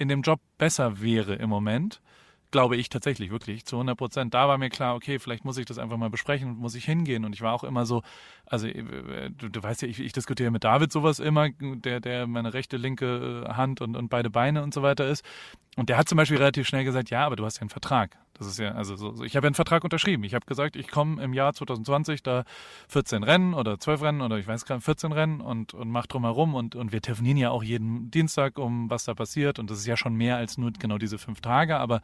in 0.00 0.08
dem 0.08 0.22
Job 0.22 0.40
besser 0.56 1.02
wäre 1.02 1.34
im 1.34 1.50
Moment, 1.50 2.00
glaube 2.50 2.76
ich 2.76 2.88
tatsächlich, 2.88 3.30
wirklich, 3.30 3.64
zu 3.64 3.76
100 3.76 3.96
Prozent. 3.96 4.34
Da 4.34 4.48
war 4.48 4.58
mir 4.58 4.70
klar, 4.70 4.94
okay, 4.94 5.18
vielleicht 5.18 5.44
muss 5.44 5.58
ich 5.58 5.66
das 5.66 5.78
einfach 5.78 5.96
mal 5.96 6.10
besprechen 6.10 6.50
und 6.50 6.58
muss 6.58 6.74
ich 6.74 6.84
hingehen. 6.84 7.24
Und 7.24 7.34
ich 7.34 7.42
war 7.42 7.52
auch 7.52 7.64
immer 7.64 7.86
so, 7.86 8.02
also 8.46 8.66
äh, 8.66 9.30
du, 9.30 9.48
du 9.48 9.62
weißt 9.62 9.82
ja, 9.82 9.88
ich, 9.88 10.00
ich 10.00 10.12
diskutiere 10.12 10.50
mit 10.50 10.64
David 10.64 10.92
sowas 10.92 11.18
immer, 11.18 11.48
der, 11.60 12.00
der 12.00 12.26
meine 12.26 12.54
rechte, 12.54 12.76
linke 12.76 13.44
äh, 13.46 13.52
Hand 13.52 13.80
und, 13.80 13.96
und 13.96 14.08
beide 14.08 14.30
Beine 14.30 14.62
und 14.62 14.74
so 14.74 14.82
weiter 14.82 15.06
ist. 15.06 15.24
Und 15.76 15.88
der 15.88 15.96
hat 15.96 16.08
zum 16.08 16.16
Beispiel 16.16 16.38
relativ 16.38 16.66
schnell 16.66 16.84
gesagt, 16.84 17.10
ja, 17.10 17.24
aber 17.24 17.36
du 17.36 17.44
hast 17.44 17.58
ja 17.58 17.62
einen 17.62 17.70
Vertrag. 17.70 18.18
Das 18.40 18.48
ist 18.48 18.58
ja, 18.58 18.72
also 18.72 18.96
so, 18.96 19.22
ich 19.22 19.36
habe 19.36 19.44
ja 19.44 19.48
einen 19.48 19.54
Vertrag 19.54 19.84
unterschrieben. 19.84 20.24
Ich 20.24 20.34
habe 20.34 20.46
gesagt, 20.46 20.74
ich 20.74 20.88
komme 20.88 21.22
im 21.22 21.34
Jahr 21.34 21.52
2020 21.52 22.22
da 22.22 22.44
14 22.88 23.22
Rennen 23.22 23.52
oder 23.52 23.78
12 23.78 24.00
Rennen 24.00 24.20
oder 24.22 24.38
ich 24.38 24.46
weiß 24.46 24.64
gar 24.64 24.76
nicht, 24.76 24.84
14 24.86 25.12
Rennen 25.12 25.42
und, 25.42 25.74
und 25.74 25.90
mach 25.90 26.06
drumherum 26.06 26.54
und, 26.54 26.74
und 26.74 26.90
wir 26.90 27.02
telefonieren 27.02 27.36
ja 27.36 27.50
auch 27.50 27.62
jeden 27.62 28.10
Dienstag 28.10 28.58
um, 28.58 28.88
was 28.88 29.04
da 29.04 29.14
passiert 29.14 29.58
und 29.58 29.70
das 29.70 29.78
ist 29.78 29.86
ja 29.86 29.96
schon 29.96 30.14
mehr 30.14 30.36
als 30.36 30.56
nur 30.56 30.72
genau 30.72 30.96
diese 30.96 31.18
fünf 31.18 31.42
Tage, 31.42 31.76
aber 31.76 32.00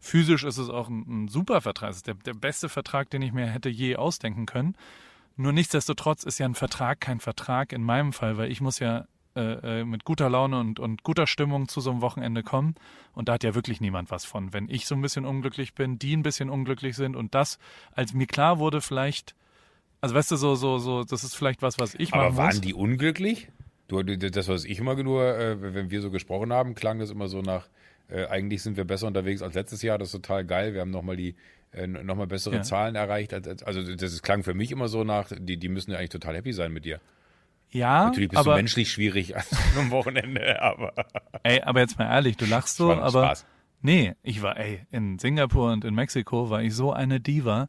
physisch 0.00 0.44
ist 0.44 0.58
es 0.58 0.68
auch 0.70 0.88
ein, 0.88 1.24
ein 1.24 1.28
super 1.28 1.60
Vertrag. 1.60 1.90
Es 1.90 1.96
ist 1.98 2.06
der, 2.06 2.14
der 2.14 2.34
beste 2.34 2.68
Vertrag, 2.68 3.10
den 3.10 3.22
ich 3.22 3.32
mir 3.32 3.46
hätte 3.46 3.68
je 3.68 3.96
ausdenken 3.96 4.46
können. 4.46 4.74
Nur 5.36 5.52
nichtsdestotrotz 5.52 6.24
ist 6.24 6.38
ja 6.38 6.46
ein 6.46 6.54
Vertrag 6.54 7.00
kein 7.00 7.20
Vertrag 7.20 7.72
in 7.72 7.82
meinem 7.82 8.12
Fall, 8.12 8.36
weil 8.38 8.50
ich 8.50 8.60
muss 8.60 8.80
ja 8.80 9.06
äh, 9.36 9.80
äh, 9.80 9.84
mit 9.84 10.04
guter 10.04 10.28
Laune 10.28 10.58
und, 10.58 10.80
und 10.80 11.04
guter 11.04 11.26
Stimmung 11.28 11.68
zu 11.68 11.80
so 11.80 11.90
einem 11.90 12.00
Wochenende 12.00 12.42
kommen. 12.42 12.74
Und 13.14 13.28
da 13.28 13.34
hat 13.34 13.44
ja 13.44 13.54
wirklich 13.54 13.80
niemand 13.80 14.10
was 14.10 14.24
von. 14.24 14.52
Wenn 14.52 14.68
ich 14.68 14.86
so 14.86 14.96
ein 14.96 15.02
bisschen 15.02 15.24
unglücklich 15.24 15.74
bin, 15.74 15.98
die 15.98 16.16
ein 16.16 16.22
bisschen 16.24 16.50
unglücklich 16.50 16.96
sind 16.96 17.14
und 17.14 17.34
das, 17.34 17.58
als 17.92 18.14
mir 18.14 18.26
klar 18.26 18.58
wurde, 18.58 18.80
vielleicht, 18.80 19.36
also 20.00 20.14
weißt 20.14 20.32
du, 20.32 20.36
so, 20.36 20.54
so, 20.56 20.78
so, 20.78 21.04
das 21.04 21.22
ist 21.22 21.36
vielleicht 21.36 21.62
was, 21.62 21.78
was 21.78 21.94
ich 21.94 22.12
Aber 22.12 22.24
machen 22.24 22.36
waren 22.36 22.46
muss. 22.46 22.60
die 22.60 22.74
unglücklich? 22.74 23.48
Du- 23.86 24.02
das, 24.02 24.48
was 24.48 24.64
ich 24.64 24.78
immer 24.80 25.00
nur, 25.02 25.24
äh, 25.38 25.74
wenn 25.74 25.90
wir 25.90 26.02
so 26.02 26.10
gesprochen 26.10 26.52
haben, 26.52 26.74
klang 26.74 26.98
das 26.98 27.10
immer 27.10 27.28
so 27.28 27.40
nach, 27.42 27.68
äh, 28.08 28.26
eigentlich 28.26 28.62
sind 28.62 28.76
wir 28.76 28.84
besser 28.84 29.06
unterwegs 29.06 29.42
als 29.42 29.54
letztes 29.54 29.82
Jahr, 29.82 29.98
das 29.98 30.08
ist 30.08 30.12
total 30.12 30.44
geil, 30.44 30.74
wir 30.74 30.80
haben 30.80 30.90
nochmal 30.90 31.16
die, 31.16 31.34
äh, 31.72 31.86
nochmal 31.86 32.26
bessere 32.26 32.56
Ja. 32.56 32.62
Zahlen 32.62 32.94
erreicht. 32.94 33.34
Als, 33.34 33.46
als, 33.46 33.62
also 33.62 33.82
das 33.94 34.22
klang 34.22 34.42
für 34.42 34.54
mich 34.54 34.70
immer 34.72 34.88
so 34.88 35.04
nach, 35.04 35.30
die, 35.38 35.56
die 35.56 35.68
müssen 35.68 35.90
ja 35.90 35.98
eigentlich 35.98 36.10
total 36.10 36.36
happy 36.36 36.52
sein 36.52 36.72
mit 36.72 36.84
dir. 36.84 37.00
Ja, 37.70 38.06
Natürlich 38.06 38.30
bist 38.30 38.38
du 38.44 38.48
aber, 38.48 38.56
menschlich 38.56 38.90
schwierig 38.90 39.34
am 39.76 39.90
Wochenende, 39.90 40.62
aber 40.62 40.94
ey, 41.42 41.60
aber 41.60 41.80
jetzt 41.80 41.98
mal 41.98 42.06
ehrlich, 42.06 42.36
du 42.38 42.46
lachst 42.46 42.76
so, 42.76 42.92
aber 42.92 43.26
Spaß. 43.26 43.46
Nee, 43.80 44.14
ich 44.22 44.42
war, 44.42 44.56
ey, 44.56 44.86
in 44.90 45.18
Singapur 45.18 45.70
und 45.72 45.84
in 45.84 45.94
Mexiko 45.94 46.50
war 46.50 46.62
ich 46.62 46.74
so 46.74 46.92
eine 46.92 47.20
Diva. 47.20 47.68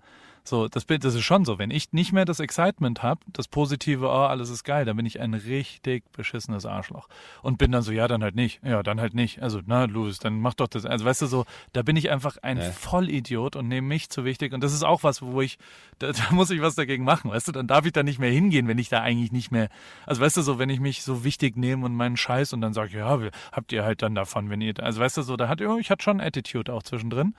So, 0.50 0.68
das 0.68 0.84
Bild, 0.86 1.04
das 1.04 1.14
ist 1.14 1.24
schon 1.24 1.46
so. 1.46 1.60
Wenn 1.60 1.70
ich 1.70 1.94
nicht 1.94 2.12
mehr 2.12 2.26
das 2.26 2.40
Excitement 2.40 3.04
habe, 3.04 3.22
das 3.28 3.48
Positive, 3.48 4.08
oh, 4.08 4.10
alles 4.10 4.50
ist 4.50 4.64
geil, 4.64 4.84
dann 4.84 4.98
bin 4.98 5.06
ich 5.06 5.20
ein 5.20 5.36
richtig 5.36 6.12
beschissenes 6.12 6.66
Arschloch. 6.66 7.08
Und 7.44 7.60
bin 7.60 7.72
dann 7.72 7.84
so, 7.84 7.92
ja, 7.92 8.08
dann 8.08 8.24
halt 8.24 8.36
nicht. 8.36 8.60
Ja, 8.64 8.82
dann 8.82 9.00
halt 9.00 9.14
nicht. 9.14 9.44
Also, 9.44 9.62
na, 9.66 9.86
Louis, 9.86 10.18
dann 10.18 10.42
mach 10.42 10.56
doch 10.56 10.68
das. 10.68 10.88
Also, 10.88 11.06
weißt 11.06 11.22
du, 11.22 11.28
so, 11.28 11.46
da 11.74 11.84
bin 11.84 11.96
ich 11.96 12.10
einfach 12.10 12.38
ein 12.42 12.58
Ja. 12.58 12.72
Vollidiot 12.72 13.56
und 13.56 13.68
nehme 13.68 13.88
mich 13.88 14.10
zu 14.10 14.26
wichtig. 14.26 14.52
Und 14.54 14.64
das 14.64 14.74
ist 14.74 14.84
auch 14.84 15.04
was, 15.04 15.22
wo 15.22 15.40
ich, 15.40 15.60
da, 16.00 16.12
da 16.12 16.32
muss 16.32 16.50
ich 16.50 16.62
was 16.62 16.74
dagegen 16.74 17.04
machen, 17.04 17.30
weißt 17.30 17.48
du, 17.48 17.52
dann 17.52 17.68
darf 17.68 17.86
ich 17.86 17.92
da 17.92 18.02
nicht 18.02 18.18
mehr 18.18 18.32
hingehen, 18.32 18.68
wenn 18.68 18.80
ich 18.80 18.90
da 18.90 19.02
eigentlich 19.02 19.32
nicht 19.32 19.52
mehr, 19.52 19.70
also 20.08 20.22
weißt 20.22 20.38
du, 20.38 20.42
so, 20.42 20.58
wenn 20.58 20.70
ich 20.70 20.80
mich 20.80 21.04
so 21.04 21.24
wichtig 21.24 21.58
nehme 21.58 21.86
und 21.86 21.94
meinen 21.94 22.18
Scheiß 22.18 22.54
und 22.54 22.62
dann 22.62 22.74
sage, 22.74 22.98
ja, 22.98 23.20
habt 23.52 23.72
ihr 23.72 23.84
halt 23.84 24.02
dann 24.02 24.16
davon, 24.16 24.50
wenn 24.50 24.62
ihr, 24.62 24.74
also 24.82 25.00
weißt 25.00 25.18
du, 25.18 25.22
so, 25.22 25.38
da 25.38 25.48
hat, 25.48 25.62
ja, 25.62 25.78
ich 25.78 25.92
hatte 25.92 26.04
schon 26.04 26.20
Attitude 26.20 26.74
auch 26.74 26.82
zwischendrin. 26.82 27.36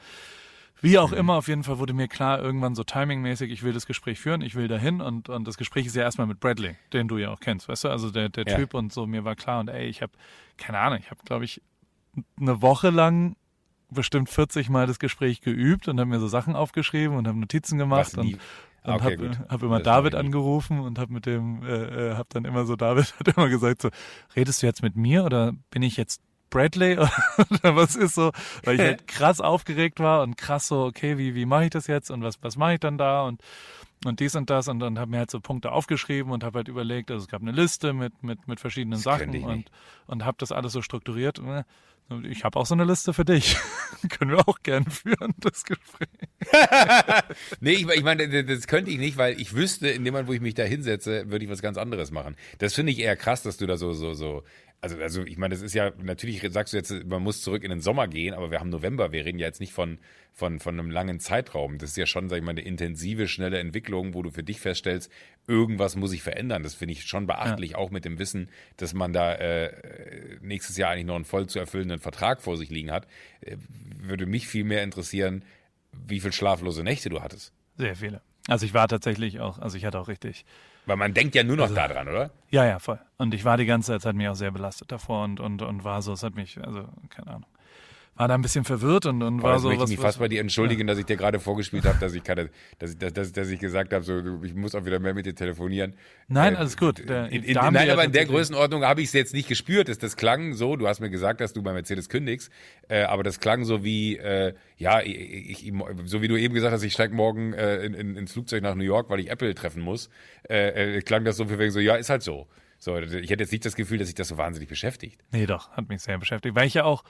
Wie 0.82 0.98
auch 0.98 1.12
immer, 1.12 1.34
auf 1.34 1.48
jeden 1.48 1.64
Fall 1.64 1.78
wurde 1.78 1.92
mir 1.92 2.08
klar, 2.08 2.40
irgendwann 2.40 2.74
so 2.74 2.84
timingmäßig, 2.84 3.50
ich 3.50 3.62
will 3.62 3.72
das 3.72 3.86
Gespräch 3.86 4.18
führen, 4.18 4.40
ich 4.40 4.54
will 4.54 4.68
dahin 4.68 5.00
und, 5.00 5.28
und 5.28 5.46
das 5.46 5.56
Gespräch 5.56 5.86
ist 5.86 5.96
ja 5.96 6.02
erstmal 6.02 6.26
mit 6.26 6.40
Bradley, 6.40 6.76
den 6.92 7.08
du 7.08 7.18
ja 7.18 7.30
auch 7.30 7.40
kennst, 7.40 7.68
weißt 7.68 7.84
du, 7.84 7.88
also 7.88 8.10
der, 8.10 8.28
der 8.28 8.46
Ja. 8.46 8.56
Typ 8.56 8.74
und 8.74 8.92
so, 8.92 9.06
mir 9.06 9.24
war 9.24 9.36
klar 9.36 9.60
und 9.60 9.68
ey, 9.68 9.86
ich 9.86 10.02
habe, 10.02 10.12
keine 10.56 10.78
Ahnung, 10.78 10.98
ich 11.00 11.10
habe, 11.10 11.20
glaube 11.24 11.44
ich, 11.44 11.62
eine 12.40 12.62
Woche 12.62 12.90
lang 12.90 13.36
bestimmt 13.90 14.30
40 14.30 14.68
Mal 14.70 14.86
das 14.86 14.98
Gespräch 14.98 15.40
geübt 15.40 15.88
und 15.88 15.98
habe 15.98 16.08
mir 16.08 16.20
so 16.20 16.28
Sachen 16.28 16.54
aufgeschrieben 16.54 17.16
und 17.16 17.26
habe 17.26 17.38
Notizen 17.38 17.78
gemacht 17.78 18.16
und, 18.16 18.38
und 18.84 18.94
okay, 18.94 19.16
habe 19.16 19.38
hab 19.48 19.62
immer 19.62 19.78
Das 19.78 19.84
David 19.84 20.14
angerufen 20.14 20.80
und 20.80 20.98
habe 20.98 21.12
mit 21.12 21.26
dem, 21.26 21.62
äh, 21.64 22.10
äh, 22.10 22.14
habe 22.14 22.28
dann 22.30 22.44
immer 22.44 22.64
so, 22.64 22.76
David 22.76 23.14
hat 23.18 23.28
immer 23.36 23.48
gesagt 23.48 23.82
so, 23.82 23.90
redest 24.36 24.62
du 24.62 24.66
jetzt 24.66 24.82
mit 24.82 24.96
mir 24.96 25.24
oder 25.24 25.52
bin 25.70 25.82
ich 25.82 25.96
jetzt 25.96 26.22
Bradley 26.50 26.98
oder 27.38 27.76
was 27.76 27.96
ist 27.96 28.14
so, 28.14 28.32
weil 28.64 28.74
ich 28.74 28.80
halt 28.86 29.06
krass 29.06 29.40
aufgeregt 29.40 30.00
war 30.00 30.22
und 30.22 30.36
krass 30.36 30.68
so, 30.68 30.84
okay, 30.84 31.18
wie, 31.18 31.34
wie 31.34 31.46
mache 31.46 31.64
ich 31.64 31.70
das 31.70 31.86
jetzt 31.86 32.10
und 32.10 32.22
was, 32.22 32.42
was 32.42 32.56
mache 32.56 32.74
ich 32.74 32.80
dann 32.80 32.98
da 32.98 33.22
und 33.22 33.40
und 34.06 34.18
dies 34.20 34.34
und 34.34 34.48
das 34.48 34.68
und 34.68 34.78
dann 34.80 34.98
habe 34.98 35.10
mir 35.10 35.18
halt 35.18 35.30
so 35.30 35.40
Punkte 35.40 35.72
aufgeschrieben 35.72 36.32
und 36.32 36.42
habe 36.42 36.60
halt 36.60 36.68
überlegt, 36.68 37.10
also 37.10 37.22
es 37.22 37.28
gab 37.28 37.42
eine 37.42 37.52
Liste 37.52 37.92
mit 37.92 38.22
mit 38.22 38.48
mit 38.48 38.58
verschiedenen 38.58 38.92
Das 38.92 39.02
Sachen 39.02 39.34
und 39.44 39.70
und 40.06 40.24
habe 40.24 40.36
das 40.38 40.52
alles 40.52 40.72
so 40.72 40.82
strukturiert. 40.82 41.38
Und, 41.38 41.48
äh, 41.48 41.64
Ich 42.28 42.44
habe 42.44 42.58
auch 42.58 42.66
so 42.66 42.74
eine 42.74 42.84
Liste 42.84 43.12
für 43.12 43.24
dich. 43.24 43.56
Können 44.10 44.32
wir 44.32 44.48
auch 44.48 44.62
gerne 44.62 44.90
führen, 44.90 45.34
das 45.38 45.64
Gespräch. 45.64 46.08
Nee, 47.60 47.72
ich, 47.72 47.88
ich 47.88 48.02
meine, 48.02 48.44
das- 48.44 48.66
könnte 48.66 48.90
ich 48.90 48.98
nicht, 48.98 49.16
weil 49.16 49.40
ich 49.40 49.54
wüsste, 49.54 49.88
in 49.88 50.04
dem 50.04 50.12
Moment, 50.14 50.28
wo 50.28 50.32
ich 50.32 50.40
mich 50.40 50.54
da 50.54 50.62
hinsetze, 50.62 51.30
würde 51.30 51.44
ich 51.44 51.50
was 51.50 51.62
ganz 51.62 51.76
anderes 51.76 52.10
machen. 52.10 52.36
Das 52.58 52.74
finde 52.74 52.92
ich 52.92 52.98
eher 52.98 53.16
krass, 53.16 53.42
dass 53.42 53.56
du 53.56 53.66
da 53.66 53.76
so, 53.76 53.92
so, 53.92 54.14
so. 54.14 54.42
Also, 54.82 54.96
also 54.98 55.22
ich 55.24 55.36
meine, 55.36 55.54
das 55.54 55.62
ist 55.62 55.74
ja, 55.74 55.92
natürlich 56.02 56.40
sagst 56.52 56.72
du 56.72 56.78
jetzt, 56.78 56.90
man 57.06 57.22
muss 57.22 57.42
zurück 57.42 57.64
in 57.64 57.70
den 57.70 57.82
Sommer 57.82 58.08
gehen, 58.08 58.32
aber 58.32 58.50
wir 58.50 58.60
haben 58.60 58.70
November, 58.70 59.12
wir 59.12 59.26
reden 59.26 59.38
ja 59.38 59.46
jetzt 59.46 59.60
nicht 59.60 59.74
von, 59.74 59.98
von, 60.32 60.58
von 60.58 60.78
einem 60.78 60.90
langen 60.90 61.20
Zeitraum. 61.20 61.76
Das 61.76 61.90
ist 61.90 61.96
ja 61.96 62.06
schon, 62.06 62.30
sag 62.30 62.38
ich 62.38 62.42
mal, 62.42 62.52
eine 62.52 62.62
intensive, 62.62 63.28
schnelle 63.28 63.58
Entwicklung, 63.58 64.14
wo 64.14 64.22
du 64.22 64.30
für 64.30 64.42
dich 64.42 64.58
feststellst, 64.60 65.10
irgendwas 65.46 65.96
muss 65.96 66.12
ich 66.12 66.22
verändern. 66.22 66.62
Das 66.62 66.74
finde 66.74 66.92
ich 66.92 67.04
schon 67.04 67.26
beachtlich, 67.26 67.76
auch 67.76 67.90
mit 67.90 68.04
dem 68.04 68.18
Wissen, 68.18 68.48
dass 68.76 68.94
man 68.94 69.12
da 69.12 69.34
äh, 69.34 70.38
nächstes 70.40 70.76
Jahr 70.76 70.90
eigentlich 70.90 71.06
noch 71.06 71.16
einen 71.16 71.24
voll 71.24 71.46
zu 71.48 71.58
erfüllenden 71.58 71.98
Vertrag 72.00 72.40
vor 72.40 72.56
sich 72.56 72.70
liegen 72.70 72.90
hat. 72.90 73.06
Äh, 73.40 73.56
würde 73.98 74.26
mich 74.26 74.46
viel 74.46 74.64
mehr 74.64 74.82
interessieren, 74.82 75.44
wie 75.92 76.20
viel 76.20 76.32
schlaflose 76.32 76.82
Nächte 76.84 77.08
du 77.08 77.20
hattest. 77.20 77.52
Sehr 77.76 77.96
viele. 77.96 78.20
Also 78.48 78.64
ich 78.66 78.74
war 78.74 78.88
tatsächlich 78.88 79.40
auch, 79.40 79.58
also 79.58 79.76
ich 79.76 79.84
hatte 79.84 79.98
auch 79.98 80.08
richtig, 80.08 80.44
Weil 80.86 80.96
man 80.96 81.14
denkt 81.14 81.34
ja 81.34 81.42
nur 81.44 81.56
noch 81.56 81.64
Also 81.64 81.74
daran, 81.74 82.08
oder? 82.08 82.30
ja, 82.50 82.64
ja, 82.64 82.78
voll. 82.78 82.98
Und 83.18 83.34
ich 83.34 83.44
war 83.44 83.56
die 83.56 83.66
ganze 83.66 83.88
Zeit, 83.92 84.00
es 84.00 84.06
hat 84.06 84.16
mich 84.16 84.28
auch 84.28 84.34
sehr 84.34 84.50
belastet 84.50 84.90
davor 84.92 85.24
und, 85.24 85.40
und, 85.40 85.62
und 85.62 85.84
war 85.84 86.00
so, 86.02 86.12
es 86.12 86.22
hat 86.22 86.34
mich, 86.34 86.58
also, 86.58 86.88
keine 87.10 87.28
Ahnung, 87.28 87.46
war 88.20 88.28
da 88.28 88.34
ein 88.34 88.42
bisschen 88.42 88.64
verwirrt 88.64 89.06
und, 89.06 89.22
und 89.22 89.42
war 89.42 89.58
so, 89.58 89.68
möchte 89.68 89.82
was, 89.82 89.90
ich 89.90 89.96
mich 89.96 90.04
was 90.04 90.12
fast 90.14 90.18
bei 90.20 90.28
dir 90.28 90.40
entschuldigen, 90.42 90.86
dass 90.86 90.98
ich 90.98 91.06
dir 91.06 91.16
gerade 91.16 91.40
vorgespielt 91.40 91.86
habe, 91.86 91.98
dass 91.98 92.12
ich 92.12 92.22
keine, 92.22 92.50
dass 92.78 92.90
ich, 92.92 92.98
dass, 92.98 93.14
dass, 93.14 93.32
dass 93.32 93.48
ich 93.48 93.58
gesagt 93.58 93.94
habe, 93.94 94.04
so, 94.04 94.42
ich 94.44 94.54
muss 94.54 94.74
auch 94.74 94.84
wieder 94.84 94.98
mehr 94.98 95.14
mit 95.14 95.24
dir 95.24 95.34
telefonieren. 95.34 95.94
Nein, 96.28 96.52
Äh, 96.54 96.58
alles 96.58 96.76
gut. 96.76 97.08
Der- 97.08 97.28
in, 97.32 97.42
in, 97.42 97.54
nein, 97.54 97.86
ja 97.86 97.94
aber 97.94 98.04
in 98.04 98.12
der 98.12 98.26
Größenordnung 98.26 98.84
habe 98.84 99.00
ich 99.00 99.06
es 99.08 99.14
jetzt 99.14 99.32
nicht 99.32 99.48
gespürt. 99.48 99.88
Das, 99.88 99.96
das 99.98 100.16
klang 100.16 100.52
so, 100.52 100.76
du 100.76 100.86
hast 100.86 101.00
mir 101.00 101.08
gesagt, 101.08 101.40
dass 101.40 101.54
du 101.54 101.62
bei 101.62 101.72
Mercedes 101.72 102.10
kündigst, 102.10 102.50
äh, 102.88 103.04
aber 103.04 103.22
das 103.22 103.40
klang 103.40 103.64
so 103.64 103.82
wie, 103.84 104.18
äh, 104.18 104.52
ja, 104.76 105.00
ich, 105.00 105.66
ich, 105.68 105.72
so 106.04 106.20
wie 106.20 106.28
du 106.28 106.36
eben 106.36 106.52
gesagt 106.52 106.74
hast, 106.74 106.82
ich 106.82 106.92
steige 106.92 107.14
morgen 107.14 107.54
äh, 107.54 107.78
in, 107.84 107.94
in, 107.94 108.16
ins 108.16 108.32
Flugzeug 108.32 108.62
nach 108.62 108.74
New 108.74 108.84
York, 108.84 109.08
weil 109.08 109.20
ich 109.20 109.30
Apple 109.30 109.54
treffen 109.54 109.80
muss, 109.82 110.10
äh, 110.48 110.98
äh, 110.98 111.00
klang 111.00 111.24
das 111.24 111.38
so 111.38 111.46
für 111.46 111.58
wegen 111.58 111.70
so, 111.70 111.80
ja, 111.80 111.96
ist 111.96 112.10
halt 112.10 112.22
so. 112.22 112.46
So, 112.78 112.98
ich 112.98 113.30
hätte 113.30 113.42
jetzt 113.44 113.52
nicht 113.52 113.64
das 113.64 113.76
Gefühl, 113.76 113.96
dass 113.98 114.08
sich 114.08 114.14
das 114.14 114.28
so 114.28 114.36
wahnsinnig 114.38 114.68
beschäftigt. 114.68 115.20
Nee, 115.32 115.46
doch, 115.46 115.70
hat 115.72 115.88
mich 115.88 116.02
sehr 116.02 116.18
beschäftigt, 116.18 116.54
weil 116.54 116.66
ich 116.66 116.74
ja 116.74 116.84
auch, 116.84 117.02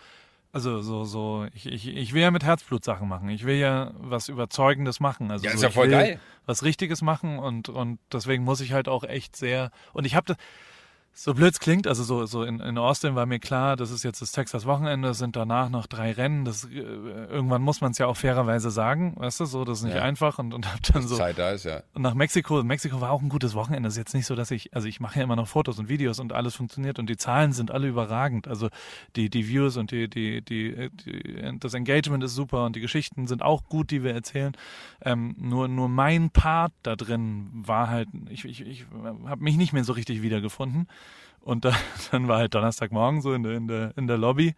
also 0.53 0.83
so, 0.83 1.05
so, 1.05 1.47
ich, 1.55 1.67
ich, 1.67 1.89
ich 1.89 2.13
will 2.13 2.23
ja 2.23 2.31
mit 2.31 2.43
Herzblut 2.45 2.85
Sachen 2.85 3.09
machen. 3.09 3.29
Ich 3.29 3.45
will 3.45 3.57
ja 3.57 3.93
was 3.99 4.29
Überzeugendes 4.29 4.99
machen. 4.99 5.31
Also 5.31 5.45
Ja, 5.45 5.53
so, 5.53 5.57
ist 5.57 5.63
ja 5.63 5.71
voll 5.71 5.89
geil. 5.89 6.19
Was 6.47 6.65
Richtiges 6.65 7.03
machen 7.03 7.39
und, 7.39 7.69
und 7.69 8.01
deswegen 8.13 8.43
muss 8.43 8.61
ich 8.61 8.73
halt 8.73 8.89
auch 8.89 9.05
echt 9.05 9.37
sehr, 9.37 9.71
und 9.93 10.07
ich 10.07 10.17
habe 10.17 10.27
das, 10.27 10.37
so 11.13 11.35
blöd 11.35 11.53
es 11.53 11.61
klingt, 11.61 11.87
also 11.87 12.03
so, 12.03 12.25
so 12.25 12.45
in, 12.45 12.61
in 12.61 12.79
Austin 12.79 13.15
war 13.15 13.27
mir 13.27 13.41
klar, 13.41 13.77
das 13.77 13.91
ist 13.91 14.05
jetzt 14.05 14.23
das 14.23 14.33
Texas 14.33 14.65
Wochenende, 14.65 15.09
es 15.09 15.19
sind 15.19 15.37
danach 15.37 15.69
noch 15.69 15.87
drei 15.87 16.13
Rennen, 16.13 16.45
das, 16.45 16.65
äh, 16.65 16.79
irgendwann 16.79 17.63
muss 17.63 17.81
man 17.81 17.93
es 17.93 17.99
ja 17.99 18.07
auch 18.07 18.17
fairerweise 18.17 18.71
sagen, 18.71 19.15
weißt 19.17 19.41
du, 19.41 19.45
so, 19.45 19.65
das 19.65 19.79
ist 19.79 19.85
nicht 19.85 19.97
Ja. 19.97 20.03
einfach 20.03 20.39
und, 20.39 20.55
und 20.55 20.73
hab 20.73 20.83
dann 20.85 21.07
so, 21.07 21.17
Zeit 21.17 21.39
da 21.39 21.51
ist, 21.51 21.65
ja. 21.65 21.83
und 21.95 22.03
nach 22.03 22.15
Mexiko, 22.15 22.63
Mexiko 22.63 23.01
war 23.01 23.11
auch 23.11 23.23
ein 23.23 23.29
gutes 23.29 23.55
Wochenende. 23.55 23.89
Es 23.89 23.95
ist 23.95 23.99
jetzt 23.99 24.15
nicht 24.15 24.27
so, 24.27 24.35
dass 24.35 24.51
ich, 24.51 24.75
also 24.75 24.89
ich 24.89 25.01
mache 25.01 25.19
ja 25.19 25.25
immer 25.25 25.37
noch 25.37 25.49
Fotos 25.49 25.79
und 25.79 25.89
Videos 25.89 26.21
und 26.21 26.33
alles 26.33 26.55
funktioniert 26.55 26.99
und 26.99 27.11
die 27.11 27.17
Zahlen 27.17 27.53
sind 27.53 27.71
alle 27.71 27.89
überragend. 27.89 28.49
Also 28.49 28.69
die, 29.17 29.29
die 29.29 29.49
Views 29.49 29.77
und 29.77 29.91
die, 29.91 30.09
die, 30.09 30.43
die, 30.43 30.91
die, 30.91 31.59
das 31.59 31.75
Engagement 31.75 32.23
ist 32.25 32.35
super 32.35 32.65
und 32.65 32.77
die 32.77 32.81
Geschichten 32.81 33.27
sind 33.27 33.43
auch 33.43 33.65
gut, 33.65 33.91
die 33.91 34.03
wir 34.03 34.15
erzählen. 34.15 34.57
Ähm, 35.03 35.35
nur, 35.39 35.69
nur 35.69 35.89
mein 35.89 36.31
Part 36.31 36.73
da 36.83 36.97
drin 36.97 37.51
war 37.53 37.89
halt, 37.89 38.09
ich, 38.29 38.45
ich, 38.45 38.61
ich 38.61 38.87
habe 39.27 39.43
mich 39.43 39.57
nicht 39.57 39.73
mehr 39.73 39.85
so 39.85 39.93
richtig 39.93 40.23
wiedergefunden. 40.23 40.87
Und 41.43 41.65
da, 41.65 41.73
dann 42.11 42.29
war 42.29 42.39
halt 42.39 42.55
Donnerstagmorgen 42.55 43.21
so 43.21 43.33
in 43.33 43.43
der, 43.43 43.53
in 43.53 43.69
der, 43.69 43.93
in 43.97 44.07
der 44.07 44.19
Lobby 44.19 44.55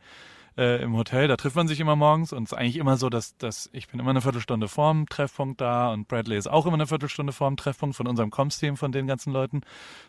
äh, 0.57 0.83
im 0.83 0.97
Hotel, 0.97 1.29
da 1.29 1.37
trifft 1.37 1.57
man 1.57 1.69
sich 1.69 1.81
immer 1.81 1.97
morgens 1.97 2.33
und 2.33 2.45
es 2.45 2.53
ist 2.53 2.59
eigentlich 2.59 2.77
immer 2.77 2.97
so, 2.97 3.09
dass, 3.09 3.37
dass 3.37 3.71
ich 3.73 3.89
bin 3.89 4.01
immer 4.01 4.11
eine 4.11 4.21
Viertelstunde 4.21 4.69
vorm 4.69 5.07
Treffpunkt 5.09 5.61
da 5.61 5.93
und 5.93 6.09
Bradley 6.09 6.37
ist 6.37 6.49
auch 6.49 6.67
immer 6.67 6.75
eine 6.75 6.87
Viertelstunde 6.87 7.33
vorm 7.33 7.57
Treffpunkt 7.57 7.97
von 7.97 8.07
unserem 8.07 8.31
Comms-Team, 8.31 8.77
von 8.77 8.93
den 8.93 9.07
ganzen 9.07 9.33
Leuten. 9.33 9.63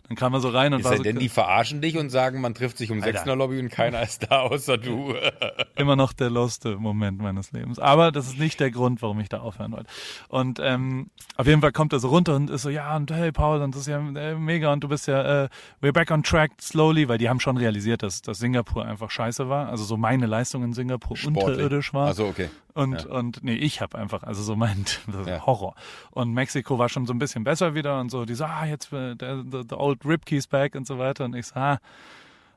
Dann 0.08 0.18
kam 0.18 0.34
er 0.34 0.42
so 0.42 0.50
rein 0.50 0.74
und 0.74 0.80
Ist 0.80 0.86
war 0.86 0.92
ja 0.94 0.98
so 0.98 1.04
denn 1.04 1.20
die 1.20 1.30
verarschen 1.30 1.82
dich 1.82 1.98
und 1.98 2.10
sagen, 2.10 2.42
man 2.42 2.54
trifft 2.54 2.78
sich 2.78 2.92
um 2.92 2.98
Alter. 2.98 3.12
sechs 3.12 3.22
in 3.22 3.28
der 3.28 3.36
Lobby 3.36 3.60
und 3.60 3.70
keiner 3.70 4.02
ist 4.02 4.30
da 4.30 4.42
außer 4.42 4.78
du. 4.78 5.16
immer 5.76 5.96
noch 5.96 6.14
der 6.14 6.30
lowste 6.30 6.78
Moment 6.78 7.22
meines 7.22 7.52
Lebens. 7.52 7.80
Aber 7.80 8.12
das 8.12 8.28
ist 8.28 8.40
nicht 8.40 8.60
der 8.60 8.72
Grund, 8.72 9.02
warum 9.02 9.20
ich 9.20 9.30
da 9.30 9.40
aufhören 9.40 9.72
wollte. 9.72 9.90
Und 10.28 10.60
ähm, 10.62 11.10
auf 11.38 11.48
jeden 11.48 11.62
Fall 11.62 11.72
kommt 11.72 11.94
er 11.94 12.00
so 12.00 12.10
runter 12.10 12.36
und 12.36 12.50
ist 12.50 12.64
so, 12.64 12.70
ja, 12.70 12.96
und 12.96 13.12
hey 13.12 13.32
Paul, 13.32 13.62
und 13.62 13.74
das 13.74 13.82
ist 13.82 13.88
ja 13.88 14.00
äh, 14.00 14.36
mega 14.36 14.74
und 14.74 14.84
du 14.84 14.90
bist 14.90 15.08
ja, 15.08 15.46
äh, 15.46 15.50
we're 15.82 15.94
back 15.94 16.12
on 16.12 16.24
track 16.24 16.52
slowly, 16.62 17.08
weil 17.08 17.18
die 17.18 17.30
haben 17.30 17.40
schon 17.40 17.58
realisiert, 17.58 18.04
dass, 18.04 18.22
dass 18.22 18.40
Singapur 18.40 18.86
einfach 18.86 19.10
scheiße 19.10 19.48
war. 19.50 19.70
Also 19.70 19.84
so 19.84 19.98
meine 19.98 20.26
Leistung 20.34 20.64
in 20.64 20.74
Singapur 20.74 21.18
unterirdisch 21.26 21.94
war. 21.94 22.08
Also 22.08 22.26
okay. 22.28 22.50
Und, 22.74 23.04
Ja. 23.04 23.10
und 23.12 23.44
nee, 23.44 23.54
ich 23.56 23.82
habe 23.82 23.98
einfach, 23.98 24.24
also 24.24 24.42
so 24.44 24.56
mein 24.56 24.84
Ja. 25.28 25.46
Horror. 25.46 25.76
Und 26.12 26.34
Mexiko 26.34 26.78
war 26.80 26.90
schon 26.90 27.06
so 27.06 27.14
ein 27.14 27.20
bisschen 27.20 27.44
besser 27.44 27.76
wieder 27.76 28.00
und 28.00 28.10
so, 28.10 28.26
die 28.26 28.34
so, 28.36 28.46
ah, 28.46 28.66
jetzt 28.66 28.90
the, 28.92 29.14
the, 29.20 29.62
the 29.70 29.76
old 29.76 30.06
Ripkeys 30.06 30.48
back 30.48 30.76
und 30.76 30.88
so 30.88 30.98
weiter. 30.98 31.26
Und 31.26 31.36
ich 31.36 31.48
so, 31.48 31.56
ah, 31.60 31.80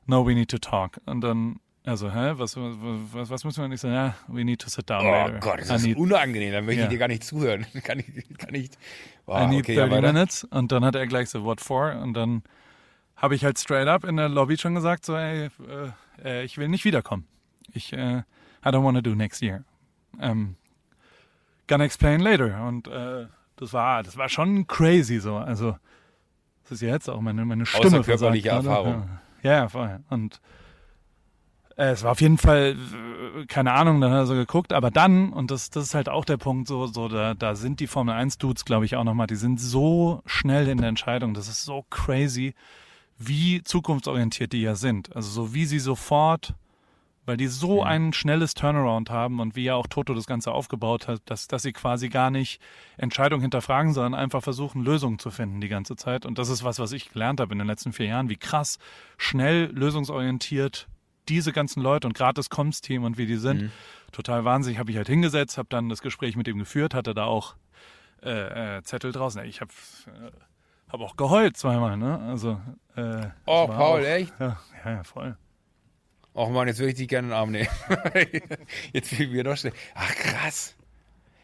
no, 0.05 0.25
we 0.25 0.33
need 0.33 0.49
to 0.49 0.57
talk. 0.57 0.99
Und 1.05 1.21
dann, 1.21 1.59
also, 1.85 2.11
hä, 2.11 2.33
was, 2.37 2.57
was, 2.57 3.29
was 3.29 3.43
müssen 3.45 3.63
wir? 3.63 3.73
Ich 3.73 3.79
so, 3.81 3.87
ja, 3.87 4.15
we 4.27 4.43
need 4.43 4.59
to 4.59 4.69
sit 4.69 4.89
down 4.89 5.05
Oh 5.05 5.11
later. 5.11 5.39
Gott, 5.39 5.59
das 5.67 5.83
I 5.85 5.91
ist 5.91 5.97
unangenehm. 5.97 6.51
Dann 6.51 6.65
möchte 6.65 6.79
Ja. 6.81 6.85
ich 6.87 6.91
dir 6.91 6.97
gar 6.99 7.07
nicht 7.07 7.23
zuhören. 7.23 7.65
Kann 7.83 7.99
ich, 7.99 8.37
kann 8.37 8.53
ich. 8.55 8.71
Oh, 9.27 9.37
I 9.37 9.45
need 9.47 9.63
okay, 9.63 9.75
ja, 9.75 9.85
30 9.87 9.97
weiter. 10.03 10.13
minutes. 10.13 10.43
Und 10.45 10.71
dann 10.71 10.83
hat 10.83 10.95
er 10.95 11.05
gleich 11.07 11.29
so, 11.29 11.43
what 11.45 11.61
for? 11.61 11.95
Und 12.01 12.13
dann 12.15 12.43
habe 13.15 13.35
ich 13.35 13.43
halt 13.45 13.57
straight 13.57 13.87
up 13.87 14.03
in 14.03 14.17
der 14.17 14.29
Lobby 14.29 14.57
schon 14.57 14.75
gesagt, 14.75 15.05
so, 15.05 15.15
ey, 15.15 15.45
äh, 15.45 15.49
äh, 16.23 16.43
ich 16.43 16.57
will 16.57 16.67
nicht 16.67 16.83
wiederkommen. 16.85 17.25
Ich, 17.73 17.93
äh, 17.93 18.19
I 18.19 18.69
don't 18.69 18.83
want 18.83 18.95
to 18.97 19.01
do 19.01 19.15
next 19.15 19.41
year. 19.41 19.63
Ähm, 20.19 20.55
gonna 21.67 21.83
explain 21.83 22.19
later. 22.19 22.65
Und 22.67 22.87
äh, 22.87 23.27
das 23.57 23.73
war, 23.73 24.03
das 24.03 24.17
war 24.17 24.29
schon 24.29 24.67
crazy 24.67 25.19
so. 25.19 25.37
Also, 25.37 25.77
das 26.63 26.73
ist 26.73 26.81
jetzt 26.81 27.09
auch 27.09 27.21
meine, 27.21 27.45
meine 27.45 27.65
Stimme. 27.65 27.99
Außerkörperliche 27.99 28.49
versagt 28.49 28.75
gerade. 28.75 28.89
Erfahrung. 28.89 29.09
Ja, 29.43 29.51
ja, 29.51 29.69
voll. 29.69 29.99
Und 30.09 30.41
äh, 31.77 31.91
es 31.91 32.03
war 32.03 32.11
auf 32.11 32.21
jeden 32.21 32.37
Fall, 32.37 32.75
äh, 33.37 33.45
keine 33.45 33.73
Ahnung, 33.73 34.01
dann 34.01 34.11
hat 34.11 34.19
er 34.19 34.25
so 34.25 34.33
geguckt, 34.33 34.73
aber 34.73 34.91
dann, 34.91 35.31
und 35.31 35.51
das, 35.51 35.69
das 35.69 35.85
ist 35.85 35.95
halt 35.95 36.09
auch 36.09 36.25
der 36.25 36.37
Punkt, 36.37 36.67
so, 36.67 36.87
so 36.87 37.07
da, 37.07 37.35
da 37.35 37.55
sind 37.55 37.79
die 37.79 37.87
Formel 37.87 38.15
1 38.15 38.39
Dudes, 38.39 38.65
glaube 38.65 38.85
ich, 38.85 38.95
auch 38.95 39.03
nochmal, 39.03 39.27
die 39.27 39.35
sind 39.35 39.61
so 39.61 40.21
schnell 40.25 40.67
in 40.67 40.79
der 40.79 40.89
Entscheidung, 40.89 41.33
das 41.33 41.47
ist 41.47 41.63
so 41.63 41.85
crazy, 41.89 42.55
wie 43.19 43.61
zukunftsorientiert 43.63 44.53
die 44.53 44.61
ja 44.61 44.75
sind. 44.75 45.15
Also 45.15 45.29
so 45.29 45.53
wie 45.53 45.65
sie 45.65 45.79
sofort, 45.79 46.55
weil 47.27 47.37
die 47.37 47.45
so 47.47 47.83
ein 47.83 48.13
schnelles 48.13 48.55
Turnaround 48.55 49.09
haben 49.11 49.39
und 49.39 49.55
wie 49.55 49.65
ja 49.65 49.75
auch 49.75 49.85
Toto 49.85 50.15
das 50.15 50.25
Ganze 50.25 50.51
aufgebaut 50.51 51.07
hat, 51.07 51.21
dass, 51.25 51.47
dass 51.47 51.61
sie 51.61 51.73
quasi 51.73 52.09
gar 52.09 52.31
nicht 52.31 52.59
Entscheidungen 52.97 53.41
hinterfragen, 53.43 53.93
sondern 53.93 54.15
einfach 54.19 54.41
versuchen, 54.41 54.83
Lösungen 54.83 55.19
zu 55.19 55.29
finden 55.29 55.61
die 55.61 55.67
ganze 55.67 55.95
Zeit. 55.95 56.25
Und 56.25 56.39
das 56.39 56.49
ist 56.49 56.63
was, 56.63 56.79
was 56.79 56.91
ich 56.93 57.11
gelernt 57.11 57.39
habe 57.39 57.51
in 57.53 57.59
den 57.59 57.67
letzten 57.67 57.93
vier 57.93 58.07
Jahren, 58.07 58.29
wie 58.29 58.37
krass 58.37 58.79
schnell 59.17 59.65
lösungsorientiert 59.73 60.87
diese 61.29 61.51
ganzen 61.51 61.81
Leute 61.83 62.07
und 62.07 62.13
gerade 62.13 62.35
das 62.35 62.49
Comms-Team 62.49 63.03
und 63.03 63.17
wie 63.17 63.25
die 63.25 63.35
sind, 63.35 63.63
Mhm. 63.63 63.71
total 64.13 64.45
wahnsinnig. 64.45 64.79
Habe 64.79 64.91
ich 64.91 64.97
halt 64.97 65.07
hingesetzt, 65.07 65.57
habe 65.57 65.67
dann 65.69 65.89
das 65.89 66.01
Gespräch 66.01 66.35
mit 66.37 66.47
ihm 66.47 66.57
geführt, 66.57 66.93
hatte 66.93 67.13
da 67.13 67.25
auch 67.25 67.55
äh, 68.23 68.77
äh, 68.77 68.83
Zettel 68.83 69.11
draußen. 69.11 69.43
Ich 69.43 69.61
habe 69.61 69.71
äh, 70.07 70.31
hab 70.91 71.01
auch 71.01 71.17
geheult 71.17 71.55
zweimal, 71.57 71.97
ne? 71.97 72.17
Also 72.19 72.59
äh, 72.95 73.27
Oh, 73.45 73.67
Paul, 73.67 74.01
auch, 74.01 74.05
echt? 74.07 74.33
Ja, 74.39 74.57
ja, 74.85 75.03
voll. 75.03 75.37
Och 76.37 76.51
man, 76.51 76.67
jetzt 76.67 76.77
würde 76.77 76.91
ich 76.91 76.97
dich 76.97 77.07
gerne 77.07 77.25
in 77.25 77.29
den 77.31 77.37
Arm 77.37 77.49
nehmen. 77.49 77.67
jetzt 78.93 79.09
fühlen 79.09 79.33
wir 79.33 79.43
noch 79.43 79.57
schnell. 79.57 79.73
Ach, 79.95 80.13
krass. 80.13 80.75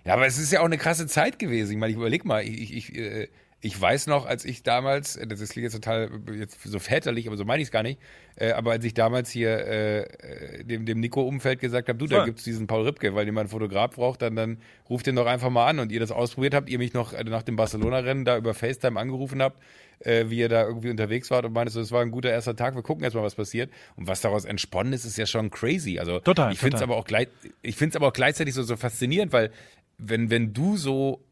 Ja, 0.06 0.14
aber 0.14 0.28
es 0.28 0.38
ist 0.38 0.52
ja 0.52 0.60
auch 0.60 0.66
eine 0.66 0.78
krasse 0.78 1.08
Zeit 1.08 1.40
gewesen. 1.40 1.72
Ich 1.72 1.78
meine, 1.80 1.90
ich 1.90 1.98
überleg 1.98 2.26
mal, 2.26 2.44
ich, 2.44 2.62
ich, 2.62 2.90
ich, 2.92 2.96
äh, 2.96 3.28
ich 3.60 3.80
weiß 3.80 4.06
noch, 4.06 4.28
als 4.28 4.46
ich 4.46 4.62
damals, 4.62 5.16
äh, 5.16 5.26
das 5.26 5.40
klingt 5.50 5.64
jetzt 5.64 5.74
total 5.74 6.12
jetzt 6.38 6.62
so 6.62 6.78
väterlich, 6.78 7.26
aber 7.26 7.38
so 7.38 7.44
meine 7.44 7.64
ich 7.64 7.70
es 7.70 7.72
gar 7.72 7.82
nicht, 7.82 8.00
äh, 8.36 8.52
aber 8.52 8.72
als 8.72 8.86
ich 8.86 8.94
damals 8.94 9.32
hier 9.32 9.66
äh, 9.66 10.64
dem, 10.64 10.86
dem 10.86 11.00
Nico-Umfeld 11.00 11.60
gesagt 11.60 11.90
habe, 11.90 11.98
du, 11.98 12.06
da 12.06 12.18
Voll. 12.18 12.26
gibt's 12.26 12.44
diesen 12.44 12.68
Paul 12.68 12.84
Ripke, 12.84 13.16
weil 13.16 13.26
jemand 13.26 13.46
einen 13.46 13.50
Fotograf 13.50 13.96
braucht, 13.96 14.22
dann, 14.22 14.36
dann 14.36 14.58
ruft 14.90 15.08
den 15.08 15.16
doch 15.16 15.26
einfach 15.26 15.50
mal 15.50 15.66
an 15.66 15.80
und 15.80 15.92
ihr 15.92 16.02
das 16.02 16.12
ausprobiert 16.12 16.54
habt, 16.54 16.70
ihr 16.70 16.78
mich 16.78 16.94
noch 16.94 17.14
nach 17.24 17.42
dem 17.42 17.56
Barcelona-Rennen 17.56 18.26
da 18.26 18.38
über 18.38 18.54
FaceTime 18.54 19.00
angerufen 19.00 19.42
habt, 19.42 19.60
äh, 20.06 20.30
wie 20.30 20.40
ihr 20.40 20.50
da 20.50 20.66
irgendwie 20.66 20.90
unterwegs 20.90 21.32
wart 21.32 21.46
und 21.46 21.54
meintest, 21.54 21.78
das 21.78 21.92
war 21.92 22.02
ein 22.02 22.12
guter 22.12 22.30
erster 22.30 22.56
Tag, 22.56 22.76
wir 22.76 22.84
gucken 22.84 23.04
erstmal, 23.04 23.24
was 23.24 23.36
passiert. 23.36 23.72
Und 23.96 24.08
was 24.08 24.22
daraus 24.22 24.46
entsponnen 24.46 24.94
ist, 24.94 25.06
ist 25.06 25.18
ja 25.18 25.26
schon 25.26 25.50
crazy. 25.50 26.00
Also 26.00 26.20
Total, 26.20 26.52
ich 26.52 26.60
finde 26.60 26.78
es 26.78 26.84
aber 26.84 26.96
auch 26.96 27.06
gleich, 27.06 27.28
ich 27.62 27.76
finde 27.76 27.92
es 27.92 27.96
aber 27.96 28.08
auch 28.08 28.14
gleichzeitig 28.14 28.54
so, 28.54 28.64
so 28.64 28.76
faszinierend, 28.76 29.34
weil 29.34 29.52
wenn, 29.98 30.30
wenn 30.30 30.54
du 30.54 30.78
so 30.78 31.24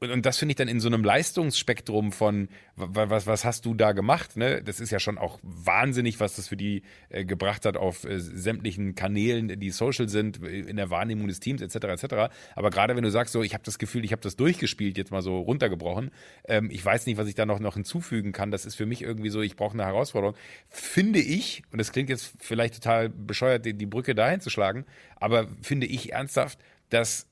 und, 0.00 0.10
und 0.10 0.26
das 0.26 0.38
finde 0.38 0.52
ich 0.52 0.56
dann 0.56 0.68
in 0.68 0.78
so 0.80 0.86
einem 0.86 1.02
Leistungsspektrum 1.02 2.12
von, 2.12 2.48
wa- 2.76 3.10
was, 3.10 3.26
was 3.26 3.44
hast 3.44 3.66
du 3.66 3.74
da 3.74 3.92
gemacht? 3.92 4.36
Ne? 4.36 4.62
Das 4.62 4.78
ist 4.78 4.90
ja 4.90 5.00
schon 5.00 5.18
auch 5.18 5.38
wahnsinnig, 5.42 6.20
was 6.20 6.36
das 6.36 6.48
für 6.48 6.56
die 6.56 6.82
äh, 7.08 7.24
gebracht 7.24 7.64
hat 7.66 7.76
auf 7.76 8.04
äh, 8.04 8.20
sämtlichen 8.20 8.94
Kanälen, 8.94 9.58
die 9.58 9.70
social 9.70 10.08
sind, 10.08 10.42
äh, 10.42 10.60
in 10.60 10.76
der 10.76 10.90
Wahrnehmung 10.90 11.26
des 11.26 11.40
Teams 11.40 11.60
etc. 11.62 12.02
etc. 12.02 12.14
Aber 12.54 12.70
gerade 12.70 12.94
wenn 12.94 13.02
du 13.02 13.10
sagst, 13.10 13.32
so, 13.32 13.42
ich 13.42 13.54
habe 13.54 13.64
das 13.64 13.78
Gefühl, 13.78 14.04
ich 14.04 14.12
habe 14.12 14.22
das 14.22 14.36
durchgespielt, 14.36 14.96
jetzt 14.96 15.10
mal 15.10 15.22
so 15.22 15.38
runtergebrochen, 15.40 16.10
ähm, 16.46 16.70
ich 16.70 16.84
weiß 16.84 17.06
nicht, 17.06 17.16
was 17.16 17.26
ich 17.26 17.34
da 17.34 17.44
noch, 17.44 17.58
noch 17.58 17.74
hinzufügen 17.74 18.32
kann. 18.32 18.50
Das 18.52 18.66
ist 18.66 18.76
für 18.76 18.86
mich 18.86 19.02
irgendwie 19.02 19.30
so, 19.30 19.40
ich 19.40 19.56
brauche 19.56 19.74
eine 19.74 19.84
Herausforderung. 19.84 20.36
Finde 20.68 21.18
ich, 21.18 21.62
und 21.72 21.78
das 21.78 21.90
klingt 21.92 22.08
jetzt 22.08 22.34
vielleicht 22.38 22.74
total 22.74 23.08
bescheuert, 23.08 23.64
die, 23.66 23.74
die 23.74 23.86
Brücke 23.86 24.14
dahin 24.14 24.40
zu 24.40 24.50
schlagen, 24.50 24.84
aber 25.16 25.48
finde 25.62 25.86
ich 25.86 26.12
ernsthaft, 26.12 26.60
dass 26.90 27.26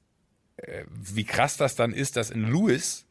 wie 0.88 1.24
krass 1.24 1.56
das 1.56 1.76
dann 1.76 1.92
ist, 1.92 2.16
dass 2.16 2.30
in 2.30 2.44
Lewis 2.44 3.04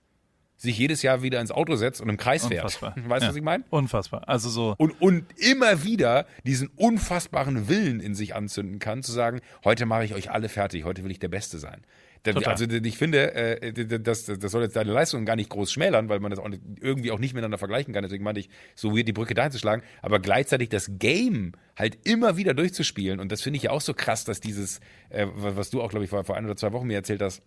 sich 0.57 0.77
jedes 0.77 1.01
Jahr 1.01 1.21
wieder 1.21 1.41
ins 1.41 1.51
Auto 1.51 1.75
setzt 1.75 1.99
und 2.01 2.07
im 2.09 2.17
Kreis 2.17 2.45
fährt. 2.47 2.63
Unfassbar. 2.63 2.95
Weißt 3.07 3.21
du, 3.21 3.25
Ja. 3.25 3.29
was 3.29 3.35
ich 3.35 3.41
meine? 3.43 3.63
Unfassbar. 3.69 4.27
Also 4.27 4.49
so, 4.49 4.73
Und, 4.77 4.99
und 5.01 5.25
immer 5.37 5.83
wieder 5.83 6.25
diesen 6.45 6.69
unfassbaren 6.77 7.67
Willen 7.67 7.99
in 7.99 8.15
sich 8.15 8.35
anzünden 8.35 8.79
kann, 8.79 9.03
zu 9.03 9.11
sagen, 9.11 9.41
heute 9.65 9.85
mache 9.85 10.05
ich 10.05 10.13
euch 10.13 10.31
alle 10.31 10.47
fertig, 10.49 10.85
heute 10.85 11.03
will 11.03 11.11
ich 11.11 11.19
der 11.19 11.27
Beste 11.27 11.59
sein. 11.59 11.81
Total. 12.33 12.53
Also 12.53 12.65
ich 12.65 12.97
finde, 12.97 13.33
äh, 13.33 13.99
das, 13.99 14.25
das 14.25 14.51
soll 14.51 14.63
jetzt 14.63 14.75
deine 14.75 14.91
Leistung 14.91 15.25
gar 15.25 15.35
nicht 15.35 15.49
groß 15.49 15.71
schmälern, 15.71 16.09
weil 16.09 16.19
man 16.19 16.31
das 16.31 16.39
auch 16.39 16.49
irgendwie 16.81 17.11
auch 17.11 17.19
nicht 17.19 17.33
miteinander 17.33 17.57
vergleichen 17.57 17.93
kann. 17.93 18.03
Deswegen 18.03 18.23
meinte 18.23 18.39
ich, 18.39 18.49
so 18.73 18.95
weird 18.95 19.07
die 19.07 19.13
Brücke 19.13 19.33
dahin 19.33 19.51
zu 19.51 19.59
schlagen, 19.59 19.83
aber 20.01 20.19
gleichzeitig 20.19 20.69
das 20.69 20.89
Game 20.97 21.53
halt 21.75 21.97
immer 22.03 22.37
wieder 22.37 22.53
durchzuspielen. 22.53 23.19
Und 23.19 23.31
das 23.31 23.41
finde 23.41 23.57
ich 23.57 23.63
ja 23.63 23.71
auch 23.71 23.81
so 23.81 23.93
krass, 23.93 24.25
dass 24.25 24.39
dieses, 24.39 24.79
äh, 25.09 25.27
was 25.35 25.69
du 25.69 25.81
auch, 25.81 25.89
glaube 25.89 26.05
ich, 26.05 26.09
vor, 26.09 26.23
vor 26.23 26.35
ein 26.35 26.45
oder 26.45 26.55
zwei 26.55 26.71
Wochen 26.73 26.87
mir 26.87 26.95
erzählt 26.95 27.21
hast, 27.21 27.41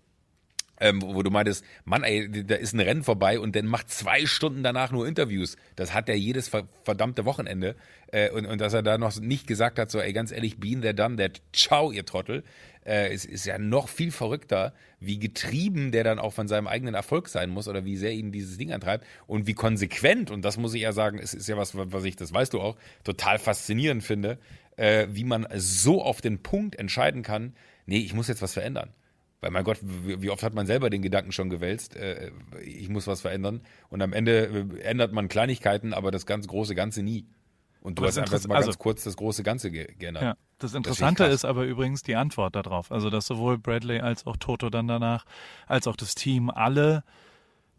ähm, 0.81 1.03
wo 1.03 1.23
du 1.23 1.31
meintest, 1.31 1.65
Mann, 1.85 2.05
ey, 2.05 2.45
da 2.45 2.55
ist 2.55 2.73
ein 2.73 2.81
Rennen 2.81 3.03
vorbei 3.03 3.41
und 3.41 3.57
dann 3.57 3.67
macht 3.67 3.91
zwei 3.91 4.27
Stunden 4.27 4.63
danach 4.63 4.93
nur 4.93 5.07
Interviews. 5.07 5.57
Das 5.77 5.93
hat 5.93 6.09
er 6.09 6.17
jedes 6.17 6.49
ver 6.49 6.69
verdammte 6.85 7.25
Wochenende. 7.25 7.75
Äh, 8.13 8.31
und, 8.31 8.47
und 8.47 8.61
dass 8.61 8.75
er 8.75 8.83
da 8.83 8.99
noch 8.99 9.19
nicht 9.21 9.47
gesagt 9.47 9.79
hat, 9.79 9.91
so, 9.91 10.01
ey, 10.01 10.13
ganz 10.13 10.33
ehrlich, 10.33 10.59
been 10.59 10.83
there, 10.83 10.95
done 10.95 11.17
that, 11.17 11.43
ciao, 11.53 11.91
ihr 11.91 12.05
Trottel. 12.05 12.45
Äh, 12.85 13.13
es 13.13 13.25
ist 13.25 13.47
ja 13.47 13.59
noch 13.59 13.89
viel 13.89 14.11
verrückter, 14.11 14.73
wie 15.01 15.19
getrieben 15.19 15.93
der 15.93 16.05
dann 16.05 16.19
auch 16.19 16.33
von 16.33 16.49
seinem 16.49 16.67
eigenen 16.67 16.95
Erfolg 16.95 17.29
sein 17.29 17.51
muss 17.51 17.69
oder 17.69 17.85
wie 17.85 17.97
sehr 17.97 18.13
ihn 18.13 18.33
dieses 18.33 18.59
Ding 18.59 18.73
antreibt 18.73 19.07
und 19.27 19.47
wie 19.47 19.55
konsequent, 19.55 20.31
und 20.31 20.45
das 20.45 20.57
muss 20.57 20.75
ich 20.75 20.83
ja 20.83 20.93
sagen, 20.93 21.19
es 21.19 21.35
ist 21.35 21.49
ja 21.49 21.57
was, 21.57 21.73
was 21.75 22.05
ich, 22.05 22.17
das 22.17 22.33
weißt 22.33 22.53
du 22.53 22.61
auch, 22.61 22.77
total 23.05 23.39
faszinierend 23.39 24.03
finde, 24.03 24.39
äh, 24.77 25.07
wie 25.11 25.25
man 25.25 25.47
so 25.57 26.03
auf 26.03 26.21
den 26.21 26.43
Punkt 26.43 26.77
entscheiden 26.77 27.23
kann, 27.23 27.55
nee, 27.87 27.99
ich 27.99 28.15
muss 28.15 28.29
jetzt 28.29 28.43
was 28.43 28.55
verändern. 28.55 28.91
Weil 29.41 29.53
mein 29.53 29.63
Gott, 29.63 29.79
wie 29.83 30.31
oft 30.31 30.43
hat 30.43 30.55
man 30.55 30.67
selber 30.67 30.91
den 30.91 31.03
Gedanken 31.03 31.31
schon 31.31 31.49
gewälzt, 31.49 31.95
äh, 31.95 32.33
ich 32.65 32.89
muss 32.89 33.07
was 33.07 33.21
verändern. 33.21 33.61
Und 33.89 34.03
am 34.03 34.13
Ende 34.13 34.47
äh, 34.47 34.81
ändert 34.81 35.13
man 35.13 35.29
Kleinigkeiten, 35.29 35.93
aber 35.93 36.11
das 36.11 36.27
ganz 36.27 36.49
große 36.49 36.75
Ganze 36.75 37.03
nie. 37.03 37.27
Und 37.81 37.99
du 37.99 38.05
hast 38.05 38.17
das 38.17 38.33
einfach 38.33 38.49
mal 38.49 38.57
also- 38.57 38.69
ganz 38.69 38.79
kurz 38.79 39.05
das 39.05 39.17
große 39.17 39.43
Ganze 39.43 39.71
ge. 39.71 39.87
Ja, 40.01 40.37
das 40.59 40.75
Interessante 40.75 41.25
krass. 41.25 41.35
ist 41.35 41.45
aber 41.45 41.65
übrigens 41.65 42.03
die 42.03 42.17
Antwort 42.17 42.57
darauf. 42.57 42.91
Also, 42.91 43.11
dass 43.11 43.27
sowohl 43.27 43.59
Bradley 43.59 44.01
als 44.01 44.27
auch 44.27 44.37
Toto 44.37 44.71
dann 44.71 44.89
danach, 44.89 45.25
als 45.67 45.87
auch 45.87 45.97
das 45.97 46.15
Team 46.15 46.51
alle 46.51 47.05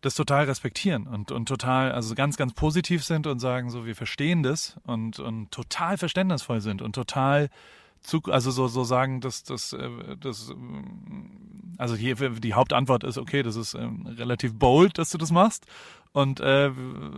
das 0.01 0.15
total 0.15 0.45
respektieren 0.45 1.07
und, 1.07 1.31
und 1.31 1.47
total, 1.47 1.91
also 1.91 2.15
ganz, 2.15 2.37
ganz 2.37 2.53
positiv 2.53 3.03
sind 3.03 3.27
und 3.27 3.39
sagen 3.39 3.69
so, 3.69 3.85
wir 3.85 3.95
verstehen 3.95 4.43
das 4.43 4.77
und, 4.83 5.19
und 5.19 5.51
total 5.51 5.97
verständnisvoll 5.97 6.61
sind 6.61 6.81
und 6.81 6.93
total 6.93 7.49
zu, 8.01 8.21
also 8.25 8.51
so, 8.51 8.67
so 8.67 8.83
sagen, 8.83 9.21
dass 9.21 9.43
das, 9.43 9.73
äh, 9.73 10.17
das, 10.19 10.49
ähm, 10.49 11.75
also 11.77 11.95
hier, 11.95 12.15
die 12.15 12.53
Hauptantwort 12.53 13.03
ist, 13.03 13.17
okay, 13.17 13.43
das 13.43 13.55
ist 13.55 13.73
ähm, 13.73 14.05
relativ 14.07 14.53
bold, 14.53 14.97
dass 14.97 15.09
du 15.09 15.17
das 15.17 15.31
machst. 15.31 15.65
Und 16.11 16.39
äh, 16.39 16.71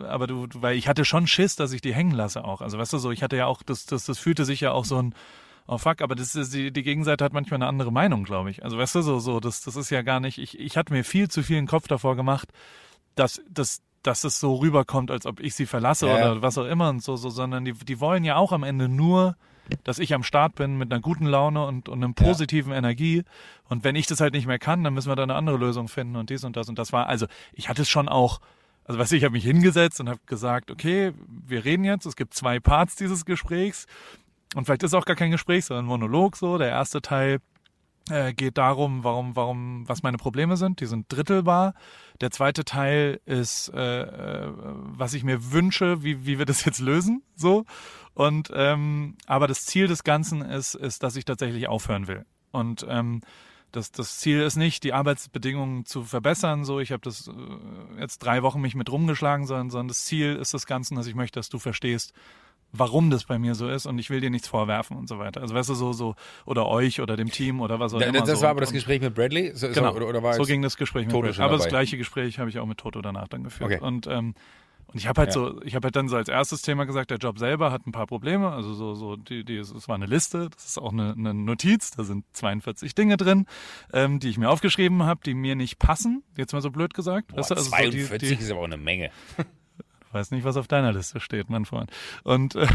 aber 0.08 0.28
du, 0.28 0.48
weil 0.56 0.76
ich 0.76 0.88
hatte 0.88 1.06
schon 1.06 1.26
Schiss, 1.26 1.56
dass 1.56 1.72
ich 1.72 1.82
die 1.82 1.94
hängen 1.94 2.12
lasse 2.12 2.44
auch. 2.44 2.62
Also 2.62 2.78
weißt 2.78 2.92
du 2.94 2.98
so, 2.98 3.12
ich 3.12 3.24
hatte 3.24 3.38
ja 3.38 3.46
auch, 3.46 3.64
das, 3.64 3.86
das, 3.86 4.06
das 4.06 4.20
fühlte 4.20 4.44
sich 4.44 4.62
ja 4.62 4.72
auch 4.72 4.86
so 4.86 5.02
ein, 5.02 5.16
oh 5.68 5.78
fuck, 5.78 6.02
aber 6.02 6.16
das 6.16 6.36
ist, 6.36 6.54
die, 6.54 6.72
die 6.72 6.84
Gegenseite 6.84 7.24
hat 7.24 7.34
manchmal 7.34 7.60
eine 7.60 7.68
andere 7.68 7.92
Meinung, 7.92 8.26
glaube 8.26 8.52
ich. 8.52 8.64
Also 8.64 8.78
weißt 8.78 8.96
du 8.96 9.02
so, 9.02 9.20
so, 9.20 9.40
das, 9.40 9.62
das 9.62 9.78
ist 9.78 9.90
ja 9.90 10.02
gar 10.02 10.20
nicht, 10.20 10.38
ich, 10.38 10.60
ich 10.60 10.76
hatte 10.76 10.92
mir 10.92 11.06
viel 11.06 11.30
zu 11.30 11.44
viel 11.44 11.66
Kopf 11.66 11.88
davor 11.88 12.16
gemacht, 12.18 12.50
dass, 13.16 13.42
dass, 13.50 13.82
dass 14.04 14.26
es 14.26 14.40
so 14.40 14.56
rüberkommt, 14.56 15.10
als 15.10 15.26
ob 15.26 15.40
ich 15.40 15.56
sie 15.56 15.66
verlasse 15.66 16.08
ja. 16.08 16.16
oder 16.16 16.42
was 16.42 16.58
auch 16.58 16.66
immer 16.66 16.90
und 16.90 17.02
so, 17.02 17.16
so, 17.16 17.30
sondern 17.30 17.64
die, 17.64 17.74
die 17.74 18.00
wollen 18.02 18.26
ja 18.26 18.36
auch 18.36 18.52
am 18.52 18.64
Ende 18.64 18.90
nur, 18.90 19.38
dass 19.84 20.00
ich 20.00 20.14
am 20.14 20.24
Start 20.24 20.56
bin 20.56 20.78
mit 20.78 20.92
einer 20.92 21.02
guten 21.02 21.26
Laune 21.26 21.66
und, 21.66 21.90
und 21.90 22.04
einem 22.04 22.14
positiven 22.14 22.74
Energie. 22.74 23.24
Und 23.68 23.84
wenn 23.84 23.96
ich 23.96 24.08
das 24.08 24.20
halt 24.20 24.34
nicht 24.34 24.48
mehr 24.48 24.60
kann, 24.60 24.84
dann 24.84 24.94
müssen 24.94 25.10
wir 25.10 25.16
da 25.16 25.24
eine 25.24 25.36
andere 25.36 25.58
Lösung 25.58 25.88
finden 25.88 26.16
und 26.16 26.30
dies 26.30 26.44
und 26.44 26.56
das 26.56 26.70
und 26.70 26.78
das 26.78 26.94
war. 26.94 27.08
Also 27.08 27.28
ich 27.54 27.70
hatte 27.70 27.84
es 27.84 27.90
schon 27.90 28.08
auch, 28.10 28.40
also 28.86 29.00
weißt 29.00 29.12
du, 29.12 29.16
ich 29.16 29.24
habe 29.24 29.34
mich 29.34 29.44
hingesetzt 29.44 30.00
und 30.00 30.10
habe 30.10 30.20
gesagt, 30.26 30.72
okay, 30.72 31.14
wir 31.48 31.66
reden 31.66 31.84
jetzt, 31.84 32.06
es 32.06 32.16
gibt 32.16 32.34
zwei 32.34 32.60
Parts 32.60 32.96
dieses 32.96 33.26
Gesprächs. 33.26 33.86
Und 34.56 34.66
vielleicht 34.66 34.84
ist 34.84 34.92
es 34.92 34.94
auch 34.94 35.06
gar 35.06 35.16
kein 35.16 35.32
Gespräch, 35.32 35.66
sondern 35.66 35.86
ein 35.86 35.90
Monolog 35.90 36.36
so. 36.36 36.58
Der 36.58 36.70
erste 36.70 37.02
Teil 37.02 37.40
äh, 38.12 38.34
geht 38.34 38.58
darum, 38.58 39.04
warum, 39.04 39.36
warum, 39.36 39.88
was 39.88 40.04
meine 40.04 40.18
Probleme 40.18 40.58
sind. 40.58 40.80
Die 40.82 40.86
sind 40.86 41.06
drittelbar. 41.10 41.74
Der 42.20 42.32
zweite 42.32 42.66
Teil 42.66 43.20
ist, 43.26 43.70
äh, 43.74 44.02
äh, 44.02 44.52
was 44.54 45.14
ich 45.14 45.24
mir 45.24 45.52
wünsche, 45.52 46.04
wie, 46.04 46.26
wie 46.26 46.38
wir 46.38 46.46
das 46.46 46.66
jetzt 46.66 46.80
lösen. 46.80 47.24
So. 47.36 47.66
Und 48.14 48.52
ähm, 48.54 49.16
aber 49.26 49.48
das 49.48 49.66
Ziel 49.66 49.88
des 49.88 50.04
Ganzen 50.04 50.42
ist, 50.42 50.76
ist, 50.76 51.04
dass 51.04 51.16
ich 51.16 51.26
tatsächlich 51.26 51.68
aufhören 51.68 52.08
will. 52.08 52.26
Und 52.52 52.86
ähm, 52.90 53.22
das, 53.72 53.92
das 53.92 54.18
Ziel 54.18 54.42
ist 54.42 54.58
nicht, 54.58 54.84
die 54.84 54.94
Arbeitsbedingungen 54.94 55.86
zu 55.86 56.04
verbessern. 56.04 56.66
So, 56.66 56.80
ich 56.80 56.92
habe 56.92 57.02
das 57.02 57.28
äh, 57.28 58.02
jetzt 58.02 58.20
drei 58.20 58.44
Wochen 58.44 58.62
mich 58.62 58.76
mit 58.76 58.92
rumgeschlagen, 58.92 59.48
sondern, 59.48 59.70
sondern 59.70 59.88
das 59.88 60.04
Ziel 60.06 60.36
ist 60.36 60.54
das 60.54 60.66
Ganze, 60.66 60.94
dass 60.96 61.08
ich 61.08 61.16
möchte, 61.16 61.40
dass 61.40 61.50
du 61.50 61.60
verstehst, 61.60 62.14
warum 62.74 63.10
das 63.10 63.26
bei 63.26 63.38
mir 63.40 63.56
so 63.56 63.68
ist 63.70 63.86
und 63.86 64.00
ich 64.00 64.10
will 64.10 64.22
dir 64.22 64.30
nichts 64.30 64.48
vorwerfen 64.48 64.96
und 64.98 65.10
so 65.10 65.20
weiter. 65.20 65.42
Also 65.42 65.54
weißt 65.56 65.70
du, 65.70 65.74
so, 65.76 65.94
so, 65.94 66.16
oder 66.46 66.68
euch 66.68 67.02
oder 67.02 67.18
dem 67.18 67.30
Team 67.32 67.60
oder 67.62 67.80
was 67.80 67.94
auch 67.94 68.00
Da, 68.00 68.06
immer. 68.06 68.22
das 68.22 68.40
so. 68.40 68.44
war 68.44 68.52
aber 68.52 68.62
das 68.62 68.72
Gespräch 68.72 69.02
mit 69.02 69.14
Bradley? 69.14 69.52
So, 69.54 69.68
Genau. 69.70 69.92
so, 69.92 69.98
oder, 69.98 70.08
oder 70.08 70.24
war 70.24 70.34
so 70.36 70.44
ging 70.44 70.62
das 70.62 70.78
Gespräch 70.78 71.04
mit 71.06 71.12
Toto 71.12 71.22
Bradley. 71.24 71.36
schon 71.36 71.46
Aber 71.46 71.58
das 71.58 71.68
gleiche 71.68 71.98
Gespräch 71.98 72.40
habe 72.40 72.50
ich 72.50 72.60
auch 72.60 72.66
mit 72.66 72.78
Toto 72.78 73.02
danach 73.02 73.28
dann 73.28 73.44
geführt. 73.44 73.72
Okay. 73.74 73.82
Und, 73.84 74.08
ähm, 74.08 74.36
und 74.88 74.98
ich 74.98 75.08
habe 75.08 75.20
halt 75.22 75.30
Ja. 75.30 75.34
so, 75.34 75.62
ich 75.64 75.74
habe 75.76 75.86
halt 75.86 75.96
dann 75.96 76.10
so 76.10 76.18
als 76.18 76.28
erstes 76.28 76.62
Thema 76.64 76.86
gesagt, 76.86 77.12
der 77.12 77.18
Job 77.18 77.40
selber 77.40 77.72
hat 77.72 77.88
ein 77.88 77.94
paar 77.94 78.08
Probleme. 78.08 78.52
Also 78.52 78.74
so, 78.74 78.94
so, 78.94 79.16
die, 79.16 79.46
die, 79.46 79.56
es 79.58 79.88
war 79.88 79.96
eine 79.96 80.06
Liste, 80.06 80.50
das 80.54 80.66
ist 80.66 80.78
auch 80.80 80.92
eine, 80.92 81.14
eine 81.18 81.34
Notiz, 81.34 81.92
da 81.92 82.04
sind 82.04 82.26
42 82.34 82.94
Dinge 82.96 83.16
drin, 83.16 83.46
ähm, 83.94 84.20
die 84.20 84.28
ich 84.30 84.38
mir 84.38 84.50
aufgeschrieben 84.50 85.04
habe, 85.04 85.22
die 85.26 85.34
mir 85.34 85.56
nicht 85.56 85.80
passen. 85.80 86.24
Jetzt 86.38 86.52
mal 86.52 86.62
so 86.62 86.72
blöd 86.72 86.94
gesagt. 86.94 87.30
Boah, 87.30 87.38
weißt 87.38 87.52
du, 87.52 87.56
also 87.56 87.70
so 87.70 87.76
die, 87.78 87.82
42 88.06 88.38
die, 88.38 88.44
ist 88.44 88.52
aber 88.52 88.60
auch 88.62 88.66
eine 88.66 88.76
Menge. 88.78 89.12
Ich 90.12 90.14
weiß 90.14 90.32
nicht, 90.32 90.44
was 90.44 90.58
auf 90.58 90.68
deiner 90.68 90.92
Liste 90.92 91.22
steht, 91.22 91.50
mein 91.50 91.64
Freund. 91.64 91.90
Und 92.24 92.56
äh, 92.56 92.68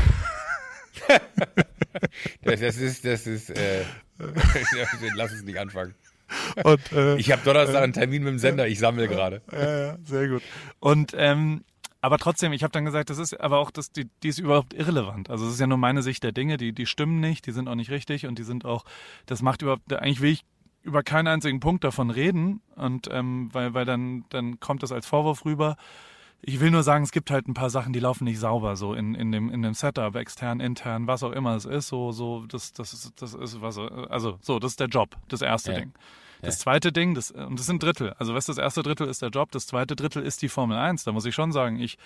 Das, 2.43 2.61
das 2.61 2.77
ist, 2.79 3.05
das 3.05 3.27
ist, 3.27 3.51
äh, 3.51 3.85
lass 5.17 5.33
uns 5.33 5.43
nicht 5.43 5.59
anfangen. 5.59 5.95
und 6.65 6.93
äh, 6.93 7.17
Ich 7.17 7.31
habe 7.31 7.43
Donnerstag 7.45 7.83
einen 7.83 7.93
Termin 7.93 8.23
mit 8.23 8.33
dem 8.33 8.39
Sender, 8.39 8.67
ich 8.67 8.79
sammle 8.79 9.07
gerade. 9.07 9.43
Ja, 9.53 9.81
ja, 9.81 9.99
sehr 10.03 10.29
gut. 10.29 10.43
Und 10.81 11.13
ähm, 11.15 11.63
aber 12.01 12.17
trotzdem, 12.17 12.55
ich 12.55 12.63
habe 12.63 12.73
dann 12.73 12.87
gesagt, 12.87 13.11
das 13.11 13.19
ist 13.19 13.39
aber 13.39 13.59
auch, 13.59 13.71
das, 13.71 13.93
die, 13.93 14.09
die 14.23 14.29
ist 14.29 14.39
überhaupt 14.39 14.73
irrelevant. 14.73 15.29
Also 15.29 15.47
es 15.47 15.55
ist 15.55 15.61
ja 15.61 15.67
nur 15.67 15.77
meine 15.79 16.03
Sicht 16.03 16.23
der 16.23 16.33
Dinge, 16.33 16.57
die, 16.57 16.73
die 16.73 16.87
stimmen 16.87 17.21
nicht, 17.21 17.47
die 17.47 17.53
sind 17.53 17.69
auch 17.69 17.75
nicht 17.75 17.91
richtig 17.91 18.27
und 18.27 18.39
die 18.39 18.45
sind 18.45 18.65
auch, 18.65 18.85
das 19.27 19.43
macht 19.43 19.61
überhaupt, 19.61 19.93
eigentlich 19.93 20.23
will 20.23 20.33
ich 20.33 20.45
über 20.83 21.03
keinen 21.03 21.27
einzigen 21.27 21.61
Punkt 21.61 21.83
davon 21.85 22.11
reden 22.11 22.63
und 22.77 23.09
ähm, 23.11 23.49
weil, 23.53 23.75
weil 23.75 23.85
dann, 23.85 24.25
dann 24.29 24.61
kommt 24.61 24.83
das 24.83 24.93
als 24.93 25.07
Vorwurf 25.07 25.45
rüber. 25.45 25.77
Ich 26.43 26.61
will 26.61 26.71
nur 26.71 26.83
sagen, 26.83 27.05
es 27.05 27.13
gibt 27.13 27.31
halt 27.31 27.49
ein 27.49 27.55
paar 27.55 27.71
Sachen, 27.71 27.93
die 27.93 28.01
laufen 28.01 28.25
nicht 28.25 28.39
sauber, 28.39 28.77
so 28.77 28.95
in, 28.95 29.15
in, 29.15 29.33
dem, 29.33 29.51
in 29.51 29.63
dem 29.63 29.75
Setup, 29.75 30.15
extern, 30.15 30.61
intern, 30.61 31.07
was 31.07 31.23
auch 31.23 31.33
immer 31.33 31.57
es 31.57 31.65
ist, 31.65 31.89
so, 31.89 32.13
so, 32.13 32.47
das, 32.47 32.73
das, 32.73 32.93
ist, 32.93 33.21
das 33.21 33.35
ist 33.35 33.61
was, 33.61 33.79
also, 33.79 34.39
so, 34.41 34.59
das 34.59 34.73
ist 34.73 34.81
der 34.81 34.89
Job, 34.89 35.17
das 35.29 35.43
erste 35.43 35.73
Ja. 35.73 35.79
Ding. 35.81 35.93
Das 36.43 36.59
zweite 36.61 36.93
Ding, 36.93 37.15
das, 37.15 37.31
und 37.33 37.59
das 37.59 37.67
sind 37.67 37.83
Drittel. 37.83 38.13
Also, 38.19 38.33
du, 38.33 38.39
das 38.39 38.59
erste 38.59 38.83
Drittel 38.83 39.09
ist 39.09 39.23
der 39.23 39.31
Job, 39.31 39.51
das 39.51 39.67
zweite 39.67 39.97
Drittel 39.97 40.23
ist 40.23 40.43
die 40.43 40.49
Formel 40.49 40.77
1. 40.77 41.03
Da 41.03 41.11
muss 41.11 41.25
ich 41.25 41.35
schon 41.35 41.51
sagen, 41.51 41.81
ich, 41.81 41.99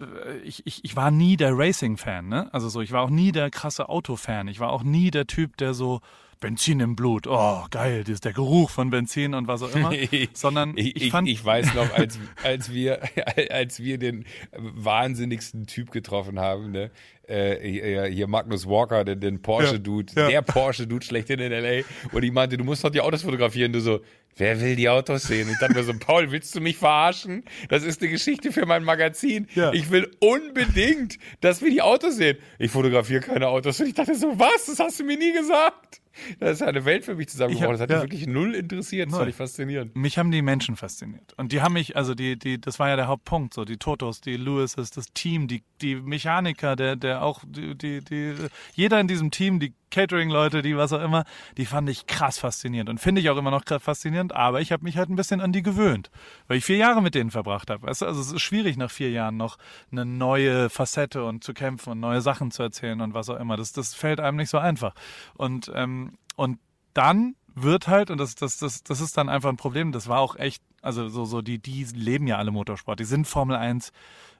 äh, 0.00 0.38
ich, 0.38 0.66
ich, 0.66 0.84
ich 0.84 0.96
war 0.96 1.10
nie 1.10 1.36
der 1.36 1.56
Racing-Fan, 1.56 2.28
ne? 2.28 2.52
Also 2.52 2.68
so, 2.68 2.80
ich 2.82 2.92
war 2.92 3.02
auch 3.02 3.10
nie 3.10 3.32
der 3.32 3.50
krasse 3.50 3.88
Auto-Fan. 3.88 4.48
Ich 4.48 4.60
war 4.60 4.70
auch 4.70 4.82
nie 4.82 5.10
der 5.10 5.26
Typ, 5.26 5.56
der 5.56 5.72
so 5.72 6.00
Benzin 6.44 6.78
im 6.80 6.94
Blut, 6.94 7.26
oh 7.26 7.64
geil, 7.70 8.04
das 8.04 8.16
ist 8.16 8.26
der 8.26 8.34
Geruch 8.34 8.68
von 8.68 8.90
Benzin 8.90 9.32
und 9.32 9.48
was 9.48 9.62
auch 9.62 9.74
immer. 9.74 9.90
Sondern 10.34 10.76
ich, 10.76 10.94
ich, 10.94 11.10
fand, 11.10 11.26
ich 11.26 11.42
weiß 11.42 11.72
noch, 11.72 11.90
als, 11.96 12.18
als, 12.42 12.70
wir, 12.70 13.00
als 13.50 13.82
wir 13.82 13.96
den 13.96 14.26
wahnsinnigsten 14.52 15.66
Typ 15.66 15.90
getroffen 15.90 16.38
haben, 16.38 16.70
ne? 16.70 16.90
Äh, 17.26 18.10
hier, 18.10 18.26
Magnus 18.26 18.68
Walker, 18.68 19.06
den, 19.06 19.20
den 19.20 19.40
Porsche-Dude, 19.40 20.12
Ja, 20.14 20.22
ja. 20.24 20.28
der 20.28 20.42
Porsche-Dude 20.42 21.06
schlechthin 21.06 21.40
in 21.40 21.50
L.A. 21.50 21.82
Und 22.14 22.22
ich 22.22 22.30
meinte, 22.30 22.58
du 22.58 22.64
musst 22.64 22.84
doch 22.84 22.90
die 22.90 23.00
Autos 23.00 23.22
fotografieren. 23.22 23.72
Du 23.72 23.80
so, 23.80 24.00
wer 24.36 24.60
will 24.60 24.76
die 24.76 24.90
Autos 24.90 25.22
sehen? 25.22 25.48
Ich 25.50 25.58
dachte 25.58 25.72
mir 25.72 25.84
so, 25.84 25.94
Paul, 25.98 26.30
willst 26.30 26.54
du 26.54 26.60
mich 26.60 26.76
verarschen? 26.76 27.44
Das 27.70 27.82
ist 27.82 28.02
eine 28.02 28.10
Geschichte 28.10 28.52
für 28.52 28.66
mein 28.66 28.84
Magazin. 28.84 29.48
Ja. 29.54 29.72
Ich 29.72 29.90
will 29.90 30.10
unbedingt, 30.20 31.18
dass 31.40 31.62
wir 31.62 31.70
die 31.70 31.80
Autos 31.80 32.16
sehen. 32.16 32.36
Ich 32.58 32.70
fotografiere 32.70 33.22
keine 33.22 33.48
Autos. 33.48 33.80
Und 33.80 33.86
ich 33.86 33.94
dachte 33.94 34.14
so, 34.14 34.38
was? 34.38 34.66
Das 34.66 34.78
hast 34.78 35.00
du 35.00 35.04
mir 35.04 35.16
nie 35.16 35.32
gesagt. 35.32 36.02
Das 36.38 36.52
ist 36.52 36.62
eine 36.62 36.84
Welt 36.84 37.04
für 37.04 37.14
mich 37.14 37.28
zusammengebrochen. 37.28 37.72
Das 37.72 37.80
hat 37.80 37.88
mich 37.88 37.96
ja. 37.96 38.02
wirklich 38.02 38.26
null 38.26 38.54
interessiert. 38.54 39.08
Das 39.08 39.12
Null. 39.12 39.20
fand 39.20 39.30
ich 39.30 39.36
faszinierend. 39.36 39.96
mich 39.96 40.18
haben 40.18 40.30
die 40.30 40.42
Menschen 40.42 40.76
fasziniert. 40.76 41.34
Und 41.36 41.52
die 41.52 41.60
haben 41.60 41.74
mich, 41.74 41.96
also 41.96 42.14
die, 42.14 42.38
die, 42.38 42.60
das 42.60 42.78
war 42.78 42.88
ja 42.88 42.96
der 42.96 43.08
Hauptpunkt, 43.08 43.54
so 43.54 43.64
die 43.64 43.76
Totos, 43.76 44.20
die 44.20 44.36
Lewises, 44.36 44.90
das 44.90 45.12
Team, 45.12 45.48
die, 45.48 45.62
die 45.80 45.96
Mechaniker, 45.96 46.76
der, 46.76 46.96
der 46.96 47.22
auch, 47.22 47.42
die, 47.46 47.74
die, 47.76 48.02
die, 48.02 48.34
jeder 48.74 49.00
in 49.00 49.08
diesem 49.08 49.30
Team, 49.30 49.60
die 49.60 49.74
Catering-Leute, 49.90 50.62
die 50.62 50.76
was 50.76 50.92
auch 50.92 51.02
immer, 51.02 51.24
die 51.56 51.66
fand 51.66 51.88
ich 51.88 52.06
krass 52.06 52.38
faszinierend 52.38 52.90
und 52.90 52.98
finde 52.98 53.20
ich 53.20 53.30
auch 53.30 53.36
immer 53.36 53.50
noch 53.50 53.64
krass 53.64 53.82
faszinierend, 53.82 54.34
aber 54.34 54.60
ich 54.60 54.72
habe 54.72 54.84
mich 54.84 54.96
halt 54.96 55.10
ein 55.10 55.16
bisschen 55.16 55.40
an 55.40 55.52
die 55.52 55.62
gewöhnt, 55.62 56.10
weil 56.48 56.58
ich 56.58 56.64
vier 56.64 56.76
Jahre 56.76 57.02
mit 57.02 57.14
denen 57.14 57.30
verbracht 57.30 57.70
habe. 57.70 57.86
Weißt 57.86 58.02
du? 58.02 58.06
Also 58.06 58.20
es 58.20 58.32
ist 58.32 58.42
schwierig 58.42 58.76
nach 58.76 58.90
vier 58.90 59.10
Jahren 59.10 59.36
noch 59.36 59.56
eine 59.90 60.04
neue 60.04 60.70
Facette 60.70 61.24
und 61.24 61.44
zu 61.44 61.54
kämpfen 61.54 61.90
und 61.90 62.00
neue 62.00 62.20
Sachen 62.20 62.50
zu 62.50 62.62
erzählen 62.62 63.00
und 63.00 63.14
was 63.14 63.28
auch 63.28 63.38
immer. 63.38 63.56
Das, 63.56 63.72
das 63.72 63.94
fällt 63.94 64.20
einem 64.20 64.36
nicht 64.36 64.50
so 64.50 64.58
einfach. 64.58 64.94
Und, 65.34 65.70
ähm, 65.74 66.18
und 66.36 66.58
dann 66.94 67.36
wird 67.54 67.88
halt, 67.88 68.10
und 68.10 68.18
das, 68.18 68.34
das, 68.34 68.58
das, 68.58 68.82
das 68.82 69.00
ist 69.00 69.16
dann 69.16 69.28
einfach 69.28 69.48
ein 69.48 69.56
Problem, 69.56 69.92
das 69.92 70.08
war 70.08 70.20
auch 70.20 70.36
echt, 70.36 70.62
also 70.82 71.08
so, 71.08 71.24
so, 71.24 71.40
die, 71.40 71.58
die 71.58 71.84
leben 71.84 72.26
ja 72.26 72.36
alle 72.36 72.50
Motorsport, 72.50 72.98
die 72.98 73.04
sind 73.04 73.26
Formel 73.26 73.56
1 73.56 73.92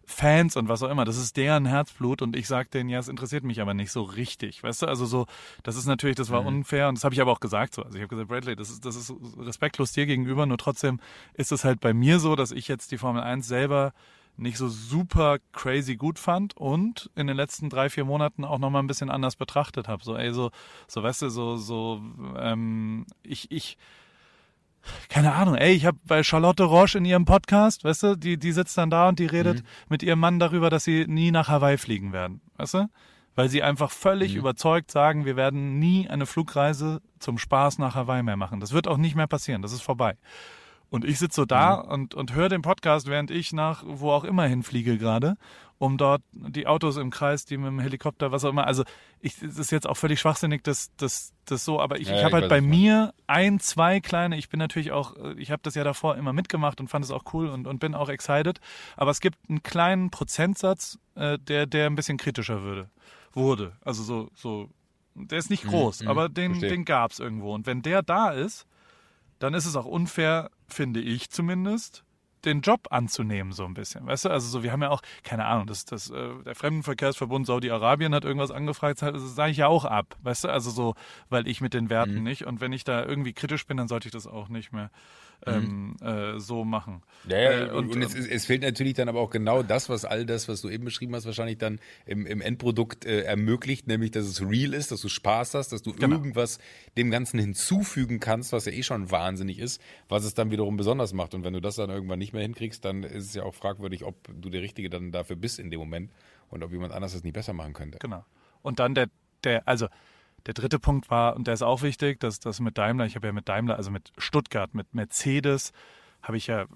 Fans 0.07 0.57
und 0.57 0.69
was 0.69 0.83
auch 0.83 0.91
immer, 0.91 1.05
das 1.05 1.17
ist 1.17 1.37
deren 1.37 1.67
Herzblut 1.67 2.23
und 2.23 2.37
ich 2.37 2.47
sag 2.47 2.71
denen, 2.71 2.91
ja, 2.91 2.99
es 2.99 3.09
interessiert 3.09 3.45
mich 3.45 3.61
aber 3.61 3.75
nicht 3.75 3.91
so 3.91 4.03
richtig, 4.03 4.63
weißt 4.63 4.83
du, 4.83 4.87
also 4.87 5.07
so, 5.07 5.27
das 5.63 5.77
ist 5.77 5.87
natürlich, 5.87 6.17
das 6.17 6.31
war 6.31 6.43
Mhm. 6.43 6.49
unfair 6.49 6.89
und 6.89 6.97
das 6.99 7.05
habe 7.05 7.15
ich 7.15 7.21
aber 7.21 7.33
auch 7.33 7.41
gesagt 7.41 7.75
so, 7.75 7.83
also 7.83 7.97
ich 7.97 8.03
habe 8.03 8.09
gesagt, 8.09 8.29
Bradley, 8.29 8.57
das 8.57 8.71
ist, 8.71 8.85
das 8.85 8.97
ist 8.97 9.13
respektlos 9.39 9.93
dir 9.93 10.07
gegenüber, 10.07 10.47
nur 10.47 10.59
trotzdem 10.59 11.01
ist 11.35 11.53
es 11.53 11.65
halt 11.65 11.81
bei 11.81 11.95
mir 11.95 12.19
so, 12.21 12.37
dass 12.37 12.53
ich 12.53 12.69
jetzt 12.69 12.93
die 12.93 12.99
Formel 12.99 13.23
1 13.23 13.47
selber 13.49 13.93
nicht 14.37 14.59
so 14.59 14.69
super 14.69 15.39
crazy 15.53 15.95
gut 15.97 16.19
fand 16.19 16.57
und 16.57 17.09
in 17.15 17.29
den 17.29 17.37
letzten 17.37 17.71
drei, 17.71 17.89
vier 17.89 18.05
Monaten 18.05 18.45
auch 18.45 18.59
nochmal 18.59 18.83
ein 18.83 18.89
bisschen 18.89 19.09
anders 19.09 19.37
betrachtet 19.37 19.87
habe. 19.87 20.03
So, 20.03 20.17
ey, 20.17 20.33
so, 20.33 20.51
so, 20.89 21.03
weißt 21.05 21.23
du, 21.23 21.29
so, 21.29 21.57
so, 21.57 22.03
ähm, 22.37 23.07
ich, 23.23 23.51
ich, 23.53 23.79
keine 25.09 25.35
Ahnung, 25.35 25.55
ey, 25.55 25.73
ich 25.73 25.87
habe 25.87 25.99
bei 26.05 26.23
Charlotte 26.23 26.65
Roche 26.65 26.99
in 26.99 27.05
ihrem 27.05 27.25
Podcast, 27.25 27.85
weißt 27.85 28.03
du, 28.03 28.17
die, 28.17 28.39
die 28.39 28.53
sitzt 28.53 28.77
dann 28.79 28.91
da 28.91 29.09
und 29.09 29.19
die 29.19 29.27
redet 29.27 29.63
mit 29.89 30.03
ihrem 30.03 30.21
Mann 30.21 30.39
darüber, 30.39 30.71
dass 30.71 30.85
sie 30.85 31.07
nie 31.07 31.31
nach 31.31 31.49
Hawaii 31.49 31.79
fliegen 31.79 32.13
werden, 32.13 32.41
weißt 32.57 32.75
du? 32.75 32.89
Weil 33.37 33.49
sie 33.49 33.63
einfach 33.63 33.91
völlig 33.91 34.37
überzeugt 34.37 34.93
sagen, 34.93 35.25
wir 35.25 35.37
werden 35.37 35.79
nie 35.81 36.09
eine 36.09 36.27
Flugreise 36.27 37.01
zum 37.19 37.39
Spaß 37.39 37.79
nach 37.79 37.97
Hawaii 37.97 38.23
mehr 38.23 38.37
machen. 38.37 38.61
Das 38.61 38.73
wird 38.73 38.87
auch 38.87 38.97
nicht 38.97 39.17
mehr 39.17 39.27
passieren, 39.27 39.63
das 39.63 39.73
ist 39.73 39.83
vorbei. 39.83 40.17
Und 40.91 41.05
ich 41.05 41.19
sitze 41.19 41.41
so 41.41 41.45
da 41.45 41.75
und, 41.75 42.15
und 42.15 42.35
höre 42.35 42.49
den 42.49 42.63
Podcast, 42.63 43.09
während 43.09 43.33
ich 43.33 43.53
nach 43.53 43.83
wo 43.85 44.13
auch 44.13 44.23
immer 44.23 44.45
hinfliege 44.45 44.97
gerade, 44.99 45.37
um 45.85 45.99
dort 45.99 46.23
die 46.33 46.67
Autos 46.67 46.97
im 46.97 47.11
Kreis, 47.11 47.45
die 47.45 47.59
mit 47.59 47.67
dem 47.67 47.79
Helikopter, 47.79 48.33
was 48.33 48.43
auch 48.45 48.49
immer. 48.49 48.67
Also 48.67 48.85
ich, 49.21 49.43
es 49.43 49.59
ist 49.59 49.71
jetzt 49.71 49.87
auch 49.87 49.97
völlig 49.99 50.19
schwachsinnig, 50.19 50.63
das, 50.63 50.91
das, 50.97 51.35
das 51.45 51.65
so, 51.65 51.79
aber 51.79 52.01
ich, 52.01 52.09
Ja, 52.09 52.17
ich 52.17 52.25
habe 52.25 52.37
halt 52.37 52.49
bei 52.49 52.63
mir 52.63 53.13
ein, 53.27 53.61
zwei 53.61 54.01
kleine, 54.01 54.39
ich 54.39 54.49
bin 54.49 54.59
natürlich 54.59 54.93
auch, 54.93 55.15
ich 55.37 55.51
habe 55.51 55.61
das 55.63 55.75
ja 55.75 55.85
davor 55.85 56.17
immer 56.17 56.33
mitgemacht 56.33 56.81
und 56.81 56.89
fand 56.89 57.05
es 57.05 57.11
auch 57.11 57.25
cool 57.35 57.49
und, 57.49 57.67
und 57.67 57.81
bin 57.81 57.95
auch 57.95 58.09
excited. 58.09 58.61
Aber 58.97 59.11
es 59.11 59.21
gibt 59.21 59.37
einen 59.51 59.63
kleinen 59.63 60.11
Prozentsatz, 60.11 60.99
äh, 61.17 61.39
der, 61.39 61.67
der 61.67 61.87
ein 61.87 61.97
bisschen 61.97 62.17
kritischer 62.17 62.63
würde, 62.63 62.89
wurde. 63.35 63.77
Also 63.83 64.03
so, 64.03 64.31
so, 64.35 64.71
der 65.15 65.39
ist 65.39 65.51
nicht 65.51 65.65
groß, 65.65 66.01
mhm, 66.01 66.09
aber 66.09 66.31
den, 66.31 66.53
verstehe. 66.53 66.71
den 66.71 66.87
gab's 66.87 67.19
irgendwo. 67.19 67.55
Und 67.55 67.67
wenn 67.67 67.83
der 67.83 68.03
da 68.03 68.31
ist, 68.31 68.67
dann 69.39 69.53
ist 69.53 69.67
es 69.67 69.77
auch 69.77 69.87
unfair, 69.87 70.51
finde 70.67 71.01
ich 71.01 71.29
zumindest, 71.29 72.05
den 72.45 72.61
Job 72.61 72.89
anzunehmen, 72.91 73.53
so 73.53 73.65
ein 73.65 73.75
bisschen. 73.75 74.07
Weißt 74.07 74.25
du, 74.25 74.31
also 74.31 74.49
so, 74.49 74.63
wir 74.63 74.73
haben 74.73 74.83
ja 74.83 74.91
auch, 74.91 75.03
keine 75.23 75.47
Ahnung, 75.47 75.67
das, 75.67 75.85
das, 75.85 76.11
äh, 76.11 76.29
der 76.45 76.55
Fremdenverkehrsverbund 76.55 77.47
Saudi-Arabien 77.47 78.15
hat 78.15 78.25
irgendwas 78.25 78.51
angefragt, 78.51 79.03
das 79.03 79.35
sage 79.35 79.51
ich 79.53 79.59
ja 79.59 79.67
auch 79.67 79.85
ab, 79.85 80.17
weißt 80.23 80.45
du, 80.45 80.49
also 80.49 80.71
so, 80.71 80.95
weil 81.29 81.47
ich 81.49 81.61
mit 81.61 81.75
den 81.75 81.91
Werten 81.91 82.23
nicht 82.23 82.47
und 82.47 82.61
wenn 82.61 82.73
ich 82.73 82.85
da 82.85 83.05
irgendwie 83.05 83.33
kritisch 83.33 83.67
bin, 83.67 83.77
dann 83.77 83.89
sollte 83.89 84.09
ich 84.09 84.13
das 84.13 84.27
auch 84.27 84.49
nicht 84.49 84.73
mehr 84.73 84.91
ähm, 85.47 85.97
äh, 86.01 86.39
so 86.39 86.65
machen. 86.65 87.03
Ja, 87.29 87.39
ja, 87.39 87.67
Äh, 87.67 87.71
und, 87.73 87.91
und 87.95 88.03
es, 88.03 88.15
ist- 88.15 88.31
es 88.31 88.47
fehlt 88.47 88.63
natürlich 88.63 88.95
dann 88.95 89.09
aber 89.09 89.21
auch 89.21 89.31
genau 89.31 89.63
das, 89.63 89.89
was 89.89 90.05
all 90.05 90.25
das, 90.27 90.49
was 90.49 90.61
du 90.63 90.69
eben 90.71 90.85
beschrieben 90.85 91.15
hast, 91.15 91.27
wahrscheinlich 91.27 91.59
dann 91.59 91.81
im, 92.07 92.27
im 92.27 92.41
Endprodukt 92.41 93.05
äh, 93.05 93.23
ermöglicht, 93.23 93.87
nämlich, 93.87 94.11
dass 94.11 94.25
es 94.27 94.41
real 94.43 94.73
ist, 94.75 94.91
dass 94.91 95.01
du 95.01 95.09
Spaß 95.09 95.55
hast, 95.55 95.71
dass 95.73 95.83
du 95.83 95.93
Genau. 95.93 96.17
irgendwas 96.17 96.59
dem 96.97 97.11
Ganzen 97.11 97.39
hinzufügen 97.39 98.21
kannst, 98.21 98.53
was 98.53 98.65
ja 98.67 98.73
eh 98.73 98.83
schon 98.83 99.11
wahnsinnig 99.11 99.59
ist, 99.59 99.81
was 100.09 100.25
es 100.25 100.35
dann 100.35 100.51
wiederum 100.51 100.77
besonders 100.77 101.13
macht. 101.13 101.35
Und 101.35 101.45
wenn 101.45 101.53
du 101.53 101.61
das 101.61 101.77
dann 101.77 101.91
irgendwann 101.91 102.19
nicht 102.19 102.33
mehr 102.33 102.43
hinkriegst, 102.43 102.85
dann 102.85 103.03
ist 103.03 103.27
es 103.27 103.35
ja 103.35 103.43
auch 103.43 103.55
fragwürdig, 103.55 104.05
ob 104.05 104.17
du 104.41 104.51
der 104.51 104.63
Richtige 104.63 104.89
dann 104.91 105.13
dafür 105.13 105.37
bist 105.37 105.59
in 105.59 105.71
dem 105.71 105.81
Moment 105.81 106.11
und 106.51 106.63
ob 106.63 106.73
jemand 106.73 106.93
anders 106.93 107.13
das 107.13 107.23
nicht 107.25 107.35
besser 107.35 107.53
machen 107.53 107.73
könnte. 107.73 107.99
Genau. 107.99 108.25
Und 108.63 108.79
dann 108.81 108.95
der, 108.95 109.09
der, 109.45 109.67
also 109.69 109.89
der 110.47 110.55
dritte 110.55 110.79
Punkt 110.79 111.11
war, 111.11 111.37
und 111.37 111.47
der 111.47 111.55
ist 111.55 111.63
auch 111.63 111.83
wichtig, 111.83 112.21
dass 112.21 112.39
das 112.41 112.61
mit 112.61 112.77
Daimler, 112.79 113.07
ich 113.07 113.17
habe 113.17 113.27
ja 113.27 113.33
mit 113.33 113.49
Daimler, 113.49 113.77
also 113.77 113.91
mit 113.91 114.13
Stuttgart, 114.19 114.75
mit 114.75 114.95
Mercedes, 114.95 115.73
habe 116.23 116.37
ich 116.37 116.47
ja 116.47 116.67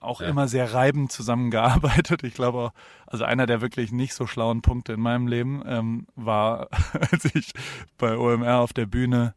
auch 0.00 0.20
Ja. 0.20 0.28
immer 0.28 0.48
sehr 0.48 0.74
reibend 0.74 1.10
zusammengearbeitet. 1.12 2.22
Ich 2.24 2.34
glaube 2.34 2.58
auch, 2.58 2.72
also 3.06 3.24
einer 3.24 3.46
der 3.46 3.60
wirklich 3.60 3.90
nicht 3.90 4.14
so 4.14 4.26
schlauen 4.26 4.60
Punkte 4.62 4.92
in 4.92 5.00
meinem 5.00 5.26
Leben 5.26 5.62
ähm, 5.66 6.06
war, 6.14 6.68
als 7.10 7.24
ich 7.34 7.52
bei 7.98 8.16
OMR 8.16 8.58
auf 8.60 8.72
der 8.72 8.86
Bühne 8.86 9.34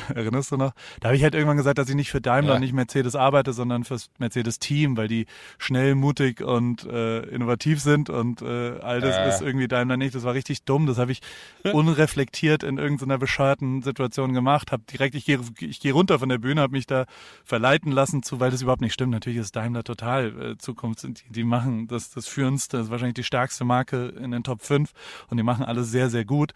Erinnerst 0.14 0.50
du 0.52 0.56
noch? 0.56 0.72
Da 1.00 1.08
habe 1.08 1.16
ich 1.16 1.22
halt 1.22 1.34
irgendwann 1.34 1.56
gesagt, 1.56 1.78
dass 1.78 1.88
ich 1.88 1.94
nicht 1.94 2.10
für 2.10 2.20
Daimler 2.20 2.54
Ja. 2.54 2.58
nicht 2.58 2.72
Mercedes 2.72 3.14
arbeite, 3.16 3.52
sondern 3.52 3.84
fürs 3.84 4.10
Mercedes-Team, 4.18 4.96
weil 4.96 5.08
die 5.08 5.26
schnell, 5.58 5.94
mutig 5.94 6.40
und 6.42 6.84
äh, 6.84 7.20
innovativ 7.24 7.80
sind 7.80 8.10
und 8.10 8.42
äh, 8.42 8.78
all 8.80 9.00
das 9.00 9.16
Ja. 9.16 9.28
ist 9.28 9.40
irgendwie 9.42 9.68
Daimler 9.68 9.96
nicht. 9.96 10.14
Das 10.14 10.22
war 10.24 10.34
richtig 10.34 10.64
dumm. 10.64 10.86
Das 10.86 10.98
habe 10.98 11.12
ich 11.12 11.20
unreflektiert 11.72 12.62
in 12.62 12.78
irgendeiner 12.78 13.18
bescheuerten 13.18 13.82
Situation 13.82 14.32
gemacht. 14.32 14.72
Hab 14.72 14.86
direkt, 14.86 15.14
ich 15.14 15.24
gehe 15.24 15.40
ich 15.60 15.80
geh 15.80 15.90
runter 15.90 16.18
von 16.18 16.28
der 16.28 16.38
Bühne, 16.38 16.60
habe 16.60 16.72
mich 16.72 16.86
da 16.86 17.06
verleiten 17.44 17.92
lassen 17.92 18.22
zu, 18.22 18.40
weil 18.40 18.50
das 18.50 18.62
überhaupt 18.62 18.82
nicht 18.82 18.92
stimmt. 18.94 19.12
Natürlich 19.12 19.38
ist 19.38 19.54
Daimler 19.56 19.84
total 19.84 20.52
äh, 20.52 20.58
Zukunft. 20.58 21.02
Die, 21.02 21.14
die 21.30 21.44
machen 21.44 21.86
das, 21.88 22.10
das 22.10 22.28
führendste, 22.28 22.76
das 22.78 22.86
ist 22.86 22.90
wahrscheinlich 22.90 23.14
die 23.14 23.24
stärkste 23.24 23.64
Marke 23.64 24.08
in 24.08 24.30
den 24.30 24.42
Top 24.44 24.62
5 24.62 24.92
und 25.28 25.36
die 25.36 25.42
machen 25.42 25.64
alles 25.64 25.90
sehr, 25.90 26.10
sehr 26.10 26.24
gut. 26.24 26.52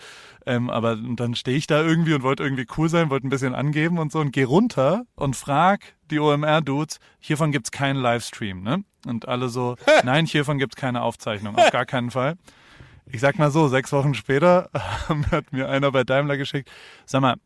Ähm, 0.47 0.70
aber 0.70 0.93
und 0.93 1.16
dann 1.18 1.34
stehe 1.34 1.57
ich 1.57 1.66
da 1.66 1.82
irgendwie 1.82 2.14
und 2.14 2.22
wollte 2.22 2.43
irgendwie 2.43 2.66
cool 2.76 2.89
sein, 2.89 3.11
wollte 3.11 3.26
ein 3.27 3.31
bisschen 3.31 3.55
angeben 3.55 3.99
und 3.99 4.12
so 4.12 4.20
und 4.20 4.33
gehe 4.33 4.47
runter 4.47 5.05
und 5.14 5.37
frag 5.37 5.81
die 6.11 6.18
OMR-Dudes, 6.18 6.99
hiervon 7.18 7.53
gibt's 7.53 7.70
keinen 7.70 7.97
Livestream, 7.97 8.62
ne? 8.62 8.85
Und 9.07 9.29
alle 9.29 9.49
so, 9.49 9.77
nein, 10.05 10.27
hiervon 10.27 10.59
gibt's 10.59 10.77
keine 10.77 11.03
Aufzeichnung, 11.03 11.57
auf 11.57 11.70
gar 11.70 11.87
keinen 11.87 12.11
Fall. 12.11 12.37
Ich 13.09 13.20
sag 13.20 13.39
mal 13.39 13.51
so, 13.51 13.68
sechs 13.68 13.93
Wochen 13.93 14.14
später 14.14 14.70
hat 15.31 15.53
mir 15.53 15.68
einer 15.68 15.93
bei 15.93 16.05
Daimler 16.05 16.37
geschickt, 16.37 16.70
sag 17.05 17.20
mal, 17.20 17.37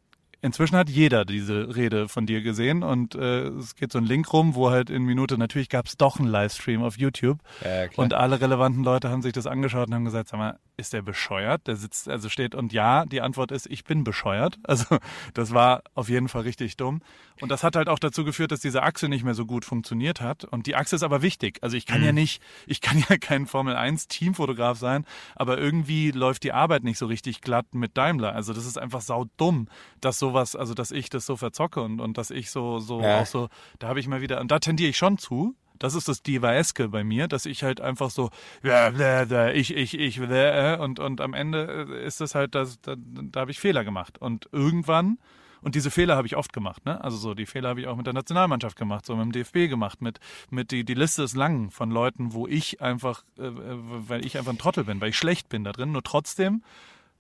inzwischen 0.43 0.77
hat 0.77 0.89
jeder 0.89 1.25
diese 1.25 1.75
Rede 1.77 2.09
von 2.09 2.27
dir 2.27 2.43
gesehen 2.43 2.83
und 2.83 3.15
äh, 3.15 3.49
es 3.49 3.75
geht 3.75 3.93
so 3.93 3.99
ein 3.99 4.05
Link 4.05 4.33
rum, 4.33 4.55
wo 4.55 4.71
halt 4.71 4.91
in 4.91 5.03
Minute, 5.05 5.37
natürlich 5.39 5.69
gab's 5.69 5.97
doch 5.97 6.19
einen 6.19 6.29
Livestream 6.29 6.83
auf 6.83 6.99
YouTube 6.99 7.39
Ja, 7.63 7.89
und 7.97 8.15
alle 8.15 8.41
relevanten 8.41 8.85
Leute 8.85 9.11
haben 9.11 9.23
sich 9.23 9.33
das 9.33 9.47
angeschaut 9.47 9.89
und 9.89 9.95
haben 9.95 10.05
gesagt, 10.05 10.29
sag 10.29 10.39
mal, 10.39 10.59
ist 10.81 10.93
der 10.93 11.03
bescheuert? 11.03 11.67
Der 11.67 11.77
sitzt, 11.77 12.09
also 12.09 12.29
steht 12.29 12.55
und 12.55 12.73
ja, 12.73 13.05
die 13.05 13.21
Antwort 13.21 13.53
ist, 13.53 13.67
ich 13.67 13.85
bin 13.85 14.03
bescheuert. 14.05 14.59
Also 14.71 14.99
das 15.35 15.53
war 15.53 15.83
auf 15.95 16.09
jeden 16.09 16.29
Fall 16.29 16.43
richtig 16.43 16.77
dumm. 16.77 17.03
Und 17.41 17.49
das 17.51 17.63
hat 17.65 17.75
halt 17.75 17.89
auch 17.89 17.99
dazu 17.99 18.25
geführt, 18.25 18.53
dass 18.53 18.61
diese 18.61 18.83
Achse 18.83 19.09
nicht 19.09 19.25
mehr 19.25 19.35
so 19.35 19.47
gut 19.47 19.65
funktioniert 19.65 20.21
hat. 20.21 20.45
Und 20.45 20.67
die 20.67 20.77
Achse 20.77 20.95
ist 20.97 21.03
aber 21.03 21.23
wichtig. 21.23 21.59
Also 21.63 21.77
ich 21.77 21.87
kann 21.87 22.03
ja 22.05 22.13
nicht, 22.13 22.41
ich 22.67 22.81
kann 22.81 22.99
ja 23.09 23.17
kein 23.19 23.47
Formel 23.47 23.75
1 23.77 24.09
Teamfotograf 24.09 24.79
sein, 24.79 25.05
aber 25.35 25.59
irgendwie 25.59 26.11
läuft 26.13 26.45
die 26.45 26.53
Arbeit 26.53 26.85
nicht 26.85 26.99
so 26.99 27.07
richtig 27.07 27.41
glatt 27.41 27.75
mit 27.75 27.97
Daimler. 27.97 28.35
Also 28.35 28.53
das 28.53 28.65
ist 28.67 28.79
einfach 28.79 29.01
sau 29.01 29.27
dumm, 29.37 29.69
dass 30.01 30.19
sowas, 30.19 30.55
also 30.55 30.75
dass 30.75 30.91
ich 30.93 31.09
das 31.11 31.27
so 31.27 31.37
verzocke 31.37 31.81
und, 31.83 32.01
und 32.01 32.17
dass 32.17 32.31
ich 32.31 32.51
so, 32.51 32.79
so 32.79 33.01
Ja. 33.01 33.21
auch 33.21 33.27
so, 33.27 33.49
da 33.79 33.89
habe 33.89 34.01
ich 34.01 34.07
mal 34.07 34.21
wieder, 34.21 34.41
und 34.41 34.51
da 34.51 34.59
tendiere 34.61 34.91
ich 34.91 34.97
schon 34.99 35.19
zu, 35.19 35.55
Das 35.81 35.95
ist 35.95 36.09
das 36.09 36.23
Divaeske 36.23 36.89
bei 36.89 37.03
mir, 37.03 37.27
dass 37.27 37.47
ich 37.47 37.65
halt 37.65 37.81
einfach 37.81 38.11
so, 38.11 38.31
ich, 38.63 39.75
ich, 39.75 39.99
ich, 39.99 40.21
bläh, 40.21 40.77
und, 40.77 41.01
und 41.01 41.21
am 41.21 41.35
Ende 41.35 41.89
äh, 41.91 42.07
ist 42.07 42.21
es 42.21 42.35
halt, 42.37 42.55
das, 42.55 42.81
da, 42.83 42.95
da 42.97 43.41
habe 43.41 43.51
ich 43.51 43.59
Fehler 43.59 43.83
gemacht. 43.83 44.19
Und 44.19 44.49
irgendwann, 44.53 45.19
und 45.63 45.75
diese 45.75 45.91
Fehler 45.91 46.17
habe 46.17 46.27
ich 46.27 46.37
oft 46.37 46.53
gemacht, 46.53 46.85
ne? 46.85 47.03
Also 47.03 47.17
so, 47.17 47.35
die 47.35 47.47
Fehler 47.47 47.71
habe 47.71 47.81
ich 47.81 47.87
auch 47.87 47.97
mit 47.97 48.07
der 48.07 48.13
Nationalmannschaft 48.13 48.77
gemacht, 48.77 49.07
so 49.07 49.17
mit 49.17 49.25
dem 49.25 49.33
DFB 49.33 49.71
gemacht, 49.71 50.03
mit, 50.03 50.21
mit 50.51 50.71
die, 50.71 50.85
die 50.85 50.95
Liste 50.95 51.23
ist 51.23 51.35
lang 51.35 51.71
von 51.71 51.91
Leuten, 51.91 52.35
wo 52.35 52.47
ich 52.47 52.81
einfach, 52.83 53.25
äh, 53.39 53.47
äh, 53.47 53.53
weil 53.53 54.25
ich 54.25 54.39
einfach 54.39 54.53
ein 54.53 54.59
Trottel 54.59 54.85
bin, 54.85 55.01
weil 55.01 55.11
ich 55.11 55.17
schlecht 55.17 55.49
bin 55.49 55.65
da 55.65 55.73
drin, 55.73 55.93
nur 55.93 56.03
trotzdem 56.03 56.63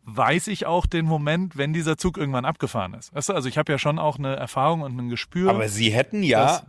weiß 0.05 0.49
ich 0.49 0.67
auch 0.67 0.87
den 0.87 1.05
Moment, 1.07 1.57
wenn 1.57 1.73
dieser 1.73 1.97
Zug 1.97 2.17
irgendwann 2.17 2.45
abgefahren 2.45 2.95
ist. 2.95 3.15
Weißt 3.15 3.29
du, 3.29 3.35
also 3.35 3.49
ich 3.49 3.59
habe 3.59 3.71
ja 3.73 3.79
schon 3.79 3.99
auch 3.99 4.19
eine 4.19 4.35
Erfahrung 4.37 4.81
und 4.81 4.99
ein 4.99 5.09
Gespür. 5.09 5.51
Aber 5.51 5.69
sie 5.69 5.91
hätten 5.91 6.23
ja. 6.23 6.63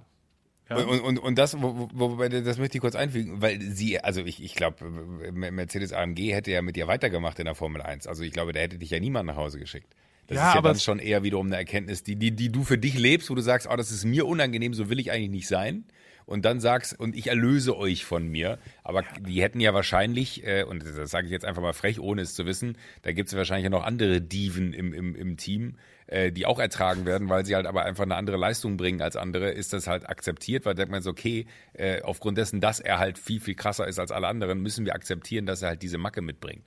Ja. 0.71 0.77
Und, 0.77 1.01
und, 1.01 1.19
und 1.19 1.37
das, 1.37 1.61
wo, 1.61 1.89
wo, 1.93 2.15
das 2.27 2.57
möchte 2.57 2.77
ich 2.77 2.81
kurz 2.81 2.95
einfügen, 2.95 3.41
weil 3.41 3.61
sie, 3.61 3.99
also 3.99 4.21
ich, 4.21 4.41
ich 4.41 4.55
glaube, 4.55 4.85
Mercedes 5.31 5.91
AMG 5.91 6.33
hätte 6.33 6.51
ja 6.51 6.61
mit 6.61 6.77
dir 6.77 6.87
weitergemacht 6.87 7.39
in 7.39 7.45
der 7.45 7.55
Formel 7.55 7.81
1. 7.81 8.07
Also 8.07 8.23
ich 8.23 8.31
glaube, 8.31 8.53
da 8.53 8.61
hätte 8.61 8.77
dich 8.77 8.89
ja 8.89 8.99
niemand 8.99 9.27
nach 9.27 9.35
Hause 9.35 9.59
geschickt. 9.59 9.93
Das 10.27 10.37
Ja, 10.37 10.47
ist 10.47 10.53
ja 10.53 10.59
aber 10.59 10.69
dann 10.69 10.79
schon 10.79 10.99
eher 10.99 11.23
wiederum 11.23 11.47
eine 11.47 11.57
Erkenntnis, 11.57 12.03
die, 12.03 12.15
die, 12.15 12.31
die 12.31 12.49
du 12.49 12.63
für 12.63 12.77
dich 12.77 12.97
lebst, 12.97 13.29
wo 13.29 13.35
du 13.35 13.41
sagst, 13.41 13.67
oh, 13.69 13.75
das 13.75 13.91
ist 13.91 14.05
mir 14.05 14.25
unangenehm, 14.25 14.73
so 14.73 14.89
will 14.89 14.99
ich 14.99 15.11
eigentlich 15.11 15.29
nicht 15.29 15.47
sein. 15.47 15.83
Und 16.25 16.45
dann 16.45 16.61
sagst, 16.61 16.97
und 16.97 17.17
ich 17.17 17.27
erlöse 17.27 17.75
euch 17.75 18.05
von 18.05 18.27
mir. 18.27 18.57
Aber 18.83 19.03
die 19.19 19.41
hätten 19.41 19.59
ja 19.59 19.73
wahrscheinlich, 19.73 20.45
äh, 20.47 20.63
und 20.63 20.85
das 20.85 21.11
sage 21.11 21.25
ich 21.27 21.33
jetzt 21.33 21.43
einfach 21.43 21.61
mal 21.61 21.73
frech, 21.73 21.99
ohne 21.99 22.21
es 22.21 22.33
zu 22.35 22.45
wissen, 22.45 22.77
da 23.01 23.11
gibt 23.11 23.27
es 23.27 23.35
wahrscheinlich 23.35 23.65
ja 23.65 23.69
noch 23.69 23.83
andere 23.83 24.21
Diven 24.21 24.71
im, 24.71 24.93
im, 24.93 25.15
im 25.15 25.35
Team, 25.35 25.75
äh, 26.11 26.31
die 26.31 26.45
auch 26.45 26.59
ertragen 26.59 27.05
werden, 27.05 27.29
weil 27.29 27.45
sie 27.45 27.55
halt 27.55 27.65
aber 27.65 27.85
einfach 27.85 28.03
eine 28.03 28.15
andere 28.15 28.37
Leistung 28.37 28.75
bringen 28.75 29.01
als 29.01 29.15
andere, 29.15 29.51
ist 29.51 29.71
das 29.71 29.87
halt 29.87 30.09
akzeptiert, 30.09 30.65
weil 30.65 30.75
denkt 30.75 30.91
man 30.91 31.01
so, 31.01 31.09
okay, 31.09 31.47
äh, 31.73 32.01
aufgrund 32.01 32.37
dessen, 32.37 32.59
dass 32.59 32.79
er 32.81 32.99
halt 32.99 33.17
viel, 33.17 33.39
viel 33.39 33.55
krasser 33.55 33.87
ist 33.87 33.97
als 33.97 34.11
alle 34.11 34.27
anderen, 34.27 34.61
müssen 34.61 34.85
wir 34.85 34.93
akzeptieren, 34.93 35.45
dass 35.45 35.61
er 35.61 35.69
halt 35.69 35.81
diese 35.81 35.97
Macke 35.97 36.21
mitbringt. 36.21 36.65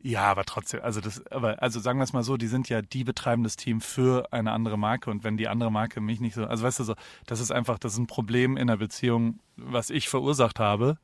Ja, 0.00 0.22
aber 0.22 0.44
trotzdem, 0.44 0.80
also 0.82 1.00
das, 1.00 1.26
aber 1.30 1.62
also 1.62 1.80
sagen 1.80 1.98
wir 1.98 2.04
es 2.04 2.12
mal 2.12 2.22
so, 2.22 2.36
die 2.36 2.46
sind 2.46 2.68
ja 2.68 2.80
die 2.80 3.04
betreiben 3.04 3.42
das 3.42 3.56
Team 3.56 3.80
für 3.80 4.32
eine 4.32 4.52
andere 4.52 4.78
Marke 4.78 5.10
und 5.10 5.22
wenn 5.22 5.36
die 5.36 5.48
andere 5.48 5.70
Marke 5.70 6.00
mich 6.00 6.20
nicht 6.20 6.34
so, 6.34 6.46
also 6.46 6.64
weißt 6.64 6.78
du 6.80 6.84
so, 6.84 6.94
das 7.26 7.40
ist 7.40 7.50
einfach, 7.50 7.78
das 7.78 7.92
ist 7.92 7.98
ein 7.98 8.06
Problem 8.06 8.56
in 8.56 8.68
der 8.68 8.76
Beziehung, 8.76 9.40
was 9.56 9.90
ich 9.90 10.08
verursacht 10.08 10.60
habe 10.60 10.98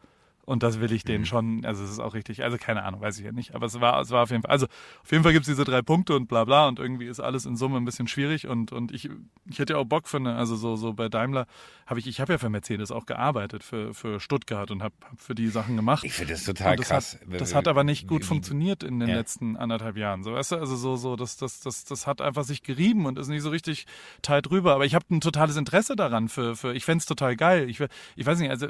und 0.45 0.63
das 0.63 0.81
will 0.81 0.91
ich 0.93 1.05
Mhm. 1.05 1.09
denen 1.09 1.27
schon, 1.27 1.65
also 1.65 1.85
es 1.85 1.91
ist 1.91 1.99
auch 2.01 2.15
richtig, 2.15 2.43
also 2.43 2.57
keine 2.59 2.83
Ahnung, 2.83 3.01
weiß 3.01 3.19
ich 3.19 3.25
ja 3.25 3.33
nicht, 3.33 3.55
aber 3.55 3.67
es 3.67 3.81
war, 3.81 4.01
es 4.01 4.11
war 4.11 4.23
auf 4.25 4.31
jeden 4.31 4.43
Fall, 4.43 4.51
also 4.51 4.67
auf 5.03 5.11
jeden 5.11 5.23
Fall 5.23 5.33
gibt 5.33 5.45
es 5.47 5.53
diese 5.53 5.65
drei 5.65 5.83
Punkte 5.83 6.17
und 6.17 6.27
bla 6.27 6.45
bla 6.45 6.67
und 6.69 6.79
irgendwie 6.79 7.07
ist 7.07 7.21
alles 7.21 7.47
in 7.47 7.57
Summe 7.57 7.77
ein 7.77 7.85
bisschen 7.85 8.09
schwierig 8.09 8.49
und 8.49 8.73
und 8.73 8.93
ich 8.93 9.09
ich 9.49 9.59
hätte 9.59 9.75
ja 9.75 9.79
auch 9.79 9.85
Bock 9.85 10.09
für 10.09 10.17
eine, 10.19 10.35
also 10.37 10.57
so 10.57 10.77
so 10.77 10.93
bei 10.95 11.09
Daimler 11.09 11.47
habe 11.87 12.01
ich, 12.01 12.07
ich 12.07 12.21
habe 12.21 12.33
ja 12.33 12.39
für 12.39 12.49
Mercedes 12.49 12.91
auch 12.91 13.07
gearbeitet 13.07 13.63
für 13.65 13.95
für 13.95 14.19
Stuttgart 14.21 14.71
und 14.71 14.83
habe 14.83 14.95
hab 15.09 15.21
für 15.21 15.35
die 15.35 15.49
Sachen 15.49 15.77
gemacht. 15.77 16.05
Ich 16.05 16.13
finde 16.15 16.33
das 16.35 16.45
total 16.45 16.77
das 16.77 16.89
krass. 16.89 17.19
Hat, 17.21 17.41
das 17.41 17.55
hat 17.55 17.69
aber 17.69 17.85
nicht 17.85 18.09
gut 18.09 18.23
Wie- 18.23 18.27
funktioniert 18.27 18.83
in 18.83 18.99
den 19.01 19.11
Ja. 19.11 19.17
letzten 19.17 19.57
anderthalb 19.57 19.97
Jahren. 19.97 20.23
So, 20.23 20.33
weißt 20.33 20.53
du, 20.53 20.57
also 20.57 20.75
so, 20.77 20.97
so, 20.97 21.17
das, 21.17 21.37
das, 21.37 21.61
das, 21.61 21.85
das 21.85 22.07
hat 22.07 22.21
einfach 22.21 22.45
sich 22.45 22.63
gerieben 22.63 23.07
und 23.07 23.19
ist 23.19 23.29
nicht 23.29 23.43
so 23.43 23.51
richtig 23.51 23.87
tight 24.23 24.47
drüber. 24.51 24.75
Aber 24.75 24.85
ich 24.87 24.95
habe 24.95 25.05
ein 25.11 25.21
totales 25.21 25.57
Interesse 25.57 25.95
daran 25.97 26.29
für, 26.29 26.57
für 26.57 26.73
ich 26.75 26.85
fänd's 26.85 27.05
total 27.07 27.37
geil. 27.37 27.69
Ich, 27.69 27.81
ich 28.17 28.27
weiß 28.27 28.39
nicht, 28.39 28.51
also, 28.51 28.67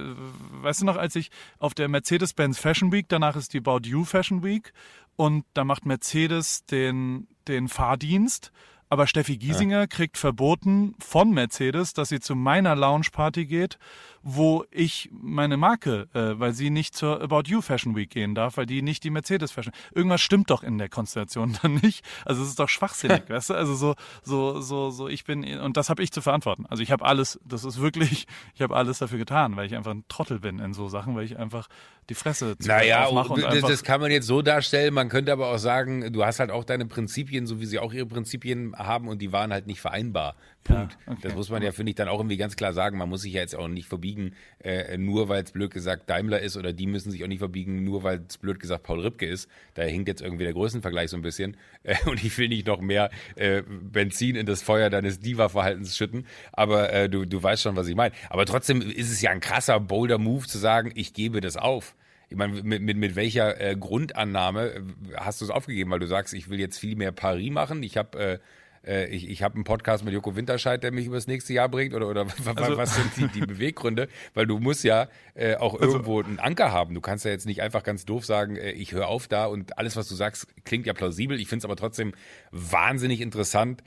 weißt 0.63 0.83
du 0.83 0.87
noch, 0.87 0.97
als 0.97 1.15
ich 1.17 1.31
auf 1.63 1.75
der 1.75 1.89
Mercedes-Benz 1.89 2.59
Fashion 2.59 2.91
Week, 2.91 3.07
danach 3.09 3.37
ist 3.37 3.55
die 3.55 3.59
About 3.59 3.89
You 3.89 4.05
Fashion 4.05 4.43
Week. 4.43 4.73
Und 5.15 5.45
da 5.55 5.63
macht 5.63 5.87
Mercedes 5.87 6.67
den, 6.67 7.29
den 7.47 7.69
Fahrdienst. 7.69 8.51
Aber 8.89 9.07
Steffi 9.07 9.39
Giesinger 9.39 9.87
kriegt 9.87 10.19
verboten 10.19 10.95
von 10.99 11.31
Mercedes, 11.31 11.95
dass 11.95 12.09
sie 12.09 12.21
zu 12.21 12.35
meiner 12.35 12.75
Lounge-Party 12.75 13.47
geht, 13.47 13.79
wo 14.23 14.65
ich 14.71 15.11
meine 15.13 15.57
Marke, 15.57 16.09
äh, 16.15 16.39
weil 16.39 16.53
sie 16.53 16.71
nicht 16.71 16.95
zur 16.95 17.21
About 17.21 17.43
You 17.47 17.61
Fashion 17.61 17.97
Week 17.97 18.11
gehen 18.11 18.35
darf, 18.35 18.57
weil 18.57 18.67
die 18.67 18.83
nicht 18.83 19.03
die 19.05 19.11
Mercedes 19.11 19.51
Fashion. 19.51 19.73
Irgendwas 19.95 20.21
stimmt 20.21 20.51
doch 20.51 20.63
in 20.63 20.79
der 20.79 20.89
Konstellation 20.89 21.59
dann 21.63 21.75
nicht. 21.77 22.05
Also 22.25 22.43
es 22.43 22.49
ist 22.49 22.59
doch 22.59 22.69
schwachsinnig, 22.69 23.23
weißt 23.29 23.51
du? 23.51 23.55
Also 23.55 23.75
so 23.75 23.95
so 24.23 24.61
so 24.61 24.91
so 24.91 25.09
ich 25.09 25.25
bin 25.25 25.45
und 25.61 25.77
das 25.77 25.91
habe 25.91 26.03
ich 26.03 26.13
zu 26.13 26.23
verantworten. 26.23 26.67
Also 26.67 26.83
ich 26.83 26.93
habe 26.93 27.05
alles, 27.05 27.41
das 27.45 27.65
ist 27.65 27.81
wirklich, 27.81 28.27
ich 28.55 28.63
habe 28.63 28.77
alles 28.77 28.99
dafür 28.99 29.19
getan, 29.19 29.57
weil 29.57 29.67
ich 29.67 29.75
einfach 29.75 29.93
ein 29.93 30.05
Trottel 30.09 30.41
bin 30.41 30.59
in 30.59 30.73
so 30.73 30.89
Sachen, 30.89 31.17
weil 31.17 31.25
ich 31.25 31.39
einfach 31.39 31.69
die 32.09 32.15
Fresse 32.15 32.59
zu 32.59 32.69
Naja, 32.69 33.07
aufmache 33.07 33.33
und 33.33 33.43
das, 33.43 33.61
das 33.63 33.85
kann 33.85 34.01
man 34.01 34.11
jetzt 34.11 34.27
so 34.27 34.43
darstellen. 34.43 34.93
Man 34.93 35.09
könnte 35.09 35.33
aber 35.33 35.49
auch 35.49 35.59
sagen, 35.59 36.13
du 36.13 36.25
hast 36.25 36.41
halt 36.41 36.51
auch 36.51 36.65
deine 36.65 36.87
Prinzipien, 36.87 37.47
so 37.47 37.61
wie 37.61 37.67
sie 37.67 37.79
auch 37.79 37.93
ihre 37.93 38.07
Prinzipien 38.07 38.75
haben 38.77 39.09
und 39.09 39.21
die 39.21 39.33
waren 39.33 39.53
halt 39.53 39.67
nicht 39.67 39.81
vereinbar. 39.81 40.35
Punkt. 40.65 40.97
okay. 41.07 41.19
Das 41.23 41.35
muss 41.35 41.51
man 41.51 41.63
ja, 41.63 41.73
finde 41.73 41.91
ich, 41.91 41.97
dann 41.97 42.09
auch 42.09 42.19
irgendwie 42.19 42.37
ganz 42.37 42.57
klar 42.57 42.73
sagen. 42.73 42.99
Man 42.99 43.09
muss 43.09 43.23
sich 43.23 43.33
ja 43.33 43.41
jetzt 43.41 43.55
auch 43.57 43.69
nicht 43.69 43.89
verbiegen, 43.89 44.35
äh, 44.63 44.97
nur 44.97 45.29
weil 45.29 45.43
es 45.43 45.53
blöd 45.53 45.73
gesagt 45.73 46.09
Daimler 46.09 46.41
ist 46.41 46.57
oder 46.57 46.73
die 46.73 46.87
müssen 46.87 47.11
sich 47.11 47.25
auch 47.25 47.29
nicht 47.29 47.41
verbiegen, 47.41 47.85
nur 47.85 48.03
weil 48.03 48.25
es 48.29 48.39
blöd 48.39 48.61
gesagt 48.61 48.85
Paul 48.85 49.01
Ripke 49.01 49.27
ist. 49.27 49.49
Da 49.75 49.83
hinkt 49.83 50.09
jetzt 50.09 50.23
irgendwie 50.23 50.45
der 50.45 50.53
Größenvergleich 50.53 51.11
so 51.11 51.17
ein 51.17 51.23
bisschen. 51.23 51.57
Äh, 51.85 51.97
und 52.07 52.23
ich 52.23 52.39
will 52.39 52.49
nicht 52.49 52.69
noch 52.69 52.81
mehr 52.81 53.11
äh, 53.35 53.63
Benzin 53.63 54.37
in 54.37 54.47
das 54.47 54.63
Feuer 54.63 54.89
deines 54.89 55.19
Diva-Verhaltens 55.19 55.97
schütten. 55.97 56.27
Aber 56.53 56.93
äh, 56.93 57.09
du, 57.09 57.25
du 57.25 57.43
weißt 57.43 57.61
schon, 57.61 57.75
was 57.75 57.89
ich 57.89 57.97
meine. 57.97 58.15
Aber 58.31 58.47
trotzdem 58.47 58.81
ist 58.81 59.11
es 59.11 59.21
ja 59.21 59.33
ein 59.33 59.41
krasser, 59.41 59.81
bolder 59.81 60.19
Move 60.19 60.47
zu 60.47 60.59
sagen, 60.59 60.93
ich 60.95 61.13
gebe 61.13 61.41
das 61.41 61.57
auf. 61.57 61.97
Ich 62.33 62.39
meine, 62.39 62.63
mit, 62.63 62.83
mit, 62.83 62.97
mit 62.97 63.15
welcher 63.15 63.61
äh, 63.61 63.77
Grundannahme 63.77 64.75
äh, 64.75 64.83
hast 65.17 65.41
du 65.41 65.45
es 65.45 65.51
aufgegeben? 65.51 65.91
Weil 65.91 65.99
du 65.99 66.07
sagst, 66.07 66.33
ich 66.35 66.49
will 66.49 66.61
jetzt 66.61 66.79
viel 66.79 66.97
mehr 66.97 67.13
Paris 67.13 67.51
machen. 67.51 67.83
Ich 67.83 67.97
habe 67.97 68.19
äh, 68.19 68.39
äh, 68.87 69.07
ich, 69.07 69.29
ich 69.29 69.43
habe 69.43 69.55
einen 69.55 69.65
Podcast 69.65 70.05
mit 70.05 70.13
Joko 70.15 70.37
Winterscheid, 70.37 70.83
der 70.83 70.93
mich 70.93 71.07
übers 71.07 71.27
nächste 71.27 71.53
Jahr 71.53 71.69
bringt 71.69 71.95
oder, 71.95 72.09
oder 72.09 72.27
Also- 72.57 72.77
was 72.77 72.95
sind 72.97 73.17
die, 73.17 73.29
die 73.29 73.47
Beweggründe? 73.47 74.09
Weil 74.35 74.47
du 74.47 74.59
musst 74.59 74.85
ja 74.85 75.09
äh, 75.35 75.57
auch 75.57 75.79
irgendwo 75.81 76.21
einen 76.23 76.39
Anker 76.39 76.73
haben. 76.73 76.95
Du 76.95 77.01
kannst 77.01 77.25
ja 77.25 77.31
jetzt 77.31 77.47
nicht 77.47 77.63
einfach 77.63 77.83
ganz 77.83 78.05
doof 78.05 78.25
sagen, 78.25 78.57
äh, 78.57 78.71
ich 78.73 78.93
höre 78.93 79.09
auf 79.09 79.29
da 79.29 79.47
und 79.47 79.79
alles, 79.79 79.97
was 79.97 80.09
du 80.09 80.15
sagst, 80.15 80.47
klingt 80.65 80.87
ja 80.87 80.93
plausibel. 80.93 81.41
Ich 81.41 81.49
finde 81.49 81.59
es 81.61 81.65
aber 81.65 81.77
trotzdem 81.77 82.13
wahnsinnig 82.51 83.21
interessant, 83.21 83.83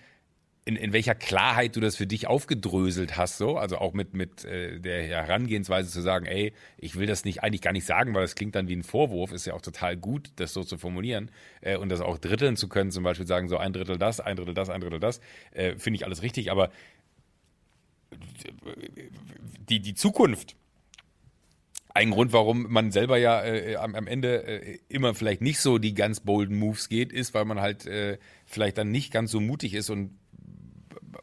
in, 0.68 0.76
in 0.76 0.94
welcher 0.94 1.14
Klarheit 1.14 1.76
du 1.76 1.80
das 1.80 1.96
für 1.96 2.08
dich 2.08 2.26
aufgedröselt 2.26 3.18
hast, 3.18 3.38
so, 3.38 3.58
also 3.58 3.78
auch 3.78 3.94
mit, 3.94 4.16
mit 4.16 4.44
äh, 4.46 4.80
der 4.80 5.04
Herangehensweise 5.04 5.92
zu 5.92 6.02
sagen, 6.02 6.26
ey, 6.26 6.54
ich 6.78 6.96
will 6.96 7.06
das 7.06 7.24
nicht 7.24 7.44
eigentlich 7.44 7.62
gar 7.62 7.72
nicht 7.72 7.86
sagen, 7.86 8.16
weil 8.16 8.24
das 8.24 8.34
klingt 8.34 8.56
dann 8.56 8.68
wie 8.68 8.76
ein 8.76 8.82
Vorwurf, 8.82 9.32
ist 9.32 9.46
ja 9.46 9.54
auch 9.54 9.62
total 9.62 9.96
gut, 9.96 10.32
das 10.38 10.54
so 10.54 10.64
zu 10.64 10.80
formulieren 10.80 11.30
äh, 11.62 11.78
und 11.78 11.90
das 11.90 12.02
auch 12.02 12.18
dritteln 12.18 12.56
zu 12.58 12.68
können, 12.68 12.90
zum 12.90 13.04
Beispiel 13.04 13.28
sagen, 13.28 13.48
so 13.48 13.58
ein 13.58 13.74
Drittel 13.74 14.00
das, 14.00 14.20
ein 14.20 14.36
Drittel 14.38 14.56
das, 14.56 14.72
ein 14.72 14.82
Drittel 14.82 15.00
das, 15.00 15.22
äh, 15.52 15.76
finde 15.78 15.98
ich 15.98 16.06
alles 16.06 16.24
richtig, 16.24 16.50
aber 16.50 16.72
die, 19.70 19.80
die 19.82 19.94
Zukunft, 19.94 20.56
ein 21.94 22.10
Grund, 22.10 22.34
warum 22.34 22.64
man 22.70 22.92
selber 22.92 23.18
ja 23.18 23.44
äh, 23.44 23.76
am, 23.76 23.94
am 23.94 24.08
Ende 24.08 24.44
äh, 24.44 24.80
immer 24.90 25.14
vielleicht 25.14 25.42
nicht 25.42 25.60
so 25.60 25.78
die 25.78 25.94
ganz 25.94 26.22
bolden 26.22 26.58
Moves 26.58 26.90
geht, 26.90 27.14
ist, 27.14 27.36
weil 27.36 27.46
man 27.46 27.62
halt 27.62 27.86
äh, 27.86 28.18
vielleicht 28.46 28.80
dann 28.80 28.92
nicht 28.92 29.14
ganz 29.14 29.32
so 29.32 29.40
mutig 29.40 29.76
ist 29.76 29.92
und 29.92 30.18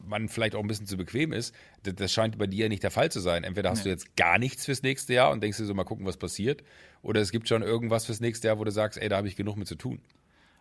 man 0.05 0.29
vielleicht 0.29 0.55
auch 0.55 0.61
ein 0.61 0.67
bisschen 0.67 0.87
zu 0.87 0.97
bequem 0.97 1.33
ist. 1.33 1.53
Das, 1.83 1.95
das 1.95 2.11
scheint 2.13 2.37
bei 2.37 2.47
dir 2.47 2.69
nicht 2.69 2.83
der 2.83 2.91
Fall 2.91 3.11
zu 3.11 3.19
sein. 3.19 3.43
Entweder 3.43 3.69
hast 3.69 3.85
du 3.85 3.89
jetzt 3.89 4.15
gar 4.15 4.37
nichts 4.39 4.65
fürs 4.65 4.83
nächste 4.83 5.13
Jahr 5.13 5.31
und 5.31 5.41
denkst 5.41 5.57
dir 5.57 5.65
so, 5.65 5.73
mal 5.73 5.83
gucken, 5.83 6.05
was 6.05 6.17
passiert. 6.17 6.63
Oder 7.01 7.21
es 7.21 7.31
gibt 7.31 7.47
schon 7.47 7.61
irgendwas 7.61 8.05
fürs 8.05 8.19
nächste 8.19 8.47
Jahr, 8.47 8.59
wo 8.59 8.63
du 8.63 8.71
sagst, 8.71 8.99
ey, 9.01 9.09
da 9.09 9.17
habe 9.17 9.27
ich 9.27 9.35
genug 9.35 9.57
mit 9.57 9.67
zu 9.67 9.75
tun. 9.75 10.01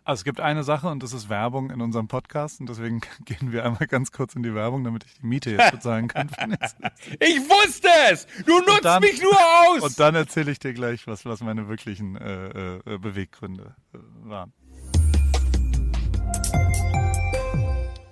Also 0.04 0.20
es 0.22 0.24
gibt 0.24 0.40
eine 0.40 0.64
Sache 0.64 0.88
und 0.88 1.00
das 1.04 1.12
ist 1.12 1.28
Werbung 1.28 1.70
in 1.70 1.80
unserem 1.80 2.08
Podcast 2.08 2.58
und 2.58 2.68
deswegen 2.68 3.00
gehen 3.24 3.52
wir 3.52 3.64
einmal 3.64 3.86
ganz 3.86 4.10
kurz 4.10 4.34
in 4.34 4.42
die 4.42 4.52
Werbung, 4.52 4.82
damit 4.82 5.04
ich 5.04 5.14
die 5.14 5.26
Miete 5.26 5.50
jetzt 5.52 5.70
bezahlen 5.70 6.08
kann. 6.08 6.28
Ich 7.20 7.38
wusste 7.38 7.88
es! 8.10 8.26
Du 8.44 8.58
nutzt 8.58 8.84
dann- 8.84 9.00
mich 9.00 9.22
nur 9.22 9.32
aus! 9.32 9.82
Und 9.82 10.00
dann 10.00 10.16
erzähle 10.16 10.50
ich 10.50 10.58
dir 10.58 10.72
gleich, 10.72 11.06
was, 11.06 11.24
was 11.24 11.40
meine 11.40 11.68
wirklichen 11.68 12.16
äh, 12.16 12.78
äh, 12.78 12.98
Beweggründe 12.98 13.76
äh, 13.94 13.98
waren. 14.28 14.52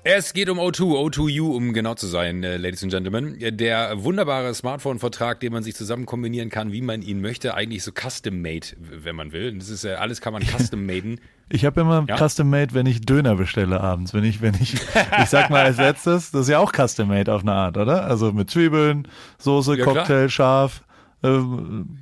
Es 0.03 0.33
geht 0.33 0.49
um 0.49 0.59
O2, 0.59 0.81
O2U, 0.81 1.55
um 1.55 1.75
genau 1.75 1.95
zu 1.95 2.07
sein, 2.07 2.43
äh, 2.43 2.57
Ladies 2.57 2.83
and 2.83 2.91
Gentlemen. 2.91 3.37
Der 3.39 4.03
wunderbare 4.03 4.55
Smartphone-Vertrag, 4.55 5.41
den 5.41 5.53
man 5.53 5.63
sich 5.63 5.75
zusammen 5.75 6.07
kombinieren 6.07 6.49
kann, 6.49 6.73
wie 6.73 6.81
man 6.81 7.03
ihn 7.03 7.21
möchte. 7.21 7.53
Eigentlich 7.55 7.85
so 7.85 7.93
custom-made, 7.93 8.69
wenn 8.79 9.15
man 9.15 9.33
will. 9.33 9.53
Das 9.59 9.69
ist 9.69 9.85
äh, 9.85 9.93
alles 9.93 10.23
kann 10.23 10.33
man 10.33 10.43
custom-maden. 10.43 11.21
Ich 11.53 11.65
habe 11.65 11.81
immer 11.81 12.05
Ja? 12.09 12.17
Custom 12.17 12.49
Made, 12.49 12.75
wenn 12.75 12.87
ich 12.87 13.01
Döner 13.01 13.35
bestelle 13.35 13.81
abends. 13.81 14.15
Wenn 14.15 14.23
ich, 14.23 14.41
wenn 14.41 14.55
ich, 14.55 14.75
ich 14.75 15.27
sag 15.29 15.51
mal 15.51 15.65
als 15.65 15.79
letztes, 15.79 16.31
das 16.31 16.43
ist 16.43 16.49
ja 16.49 16.61
auch 16.61 16.71
Custom 16.73 17.09
Made 17.09 17.35
auf 17.35 17.43
eine 17.43 17.51
Art, 17.53 17.77
oder? 17.77 18.05
Also 18.05 18.31
mit 18.31 18.49
Zwiebeln, 18.51 19.09
Soße, 19.39 19.77
Ja, 19.77 19.83
klar. 19.83 19.97
Cocktail, 19.97 20.29
scharf, 20.29 20.85
äh, 21.25 21.41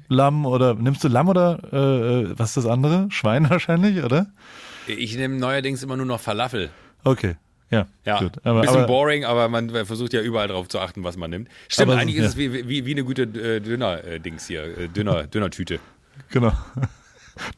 Lamm 0.08 0.44
oder 0.44 0.74
nimmst 0.74 1.02
du 1.02 1.08
Lamm 1.08 1.30
oder 1.30 1.60
äh, 1.72 1.76
äh, 1.76 2.34
was 2.38 2.48
ist 2.48 2.58
das 2.58 2.66
andere? 2.66 3.06
Schwein 3.10 3.48
wahrscheinlich, 3.50 4.04
oder? 4.04 4.26
Ich 4.86 5.16
nehme 5.16 5.36
neuerdings 5.36 5.82
immer 5.82 5.96
nur 5.96 6.04
noch 6.04 6.20
Falafel. 6.20 6.68
Okay. 7.04 7.36
Ja, 7.70 7.86
Ja, 8.04 8.18
gut. 8.20 8.32
Aber, 8.44 8.62
bisschen 8.62 8.76
aber, 8.78 8.86
boring, 8.86 9.24
aber 9.24 9.48
man 9.48 9.70
versucht 9.84 10.12
ja 10.12 10.20
überall 10.20 10.48
drauf 10.48 10.68
zu 10.68 10.78
achten, 10.78 11.04
was 11.04 11.16
man 11.16 11.30
nimmt. 11.30 11.48
Stimmt, 11.68 11.92
eigentlich 11.92 12.16
ja. 12.16 12.24
ist 12.24 12.30
es 12.30 12.36
wie, 12.36 12.68
wie, 12.68 12.86
wie 12.86 12.92
eine 12.92 13.04
gute 13.04 13.22
äh, 13.22 13.60
Döner-Dings 13.60 14.46
hier, 14.46 14.64
äh, 14.64 14.88
Döner, 14.88 15.26
Döner-Tüte. 15.26 15.78
genau. 16.30 16.52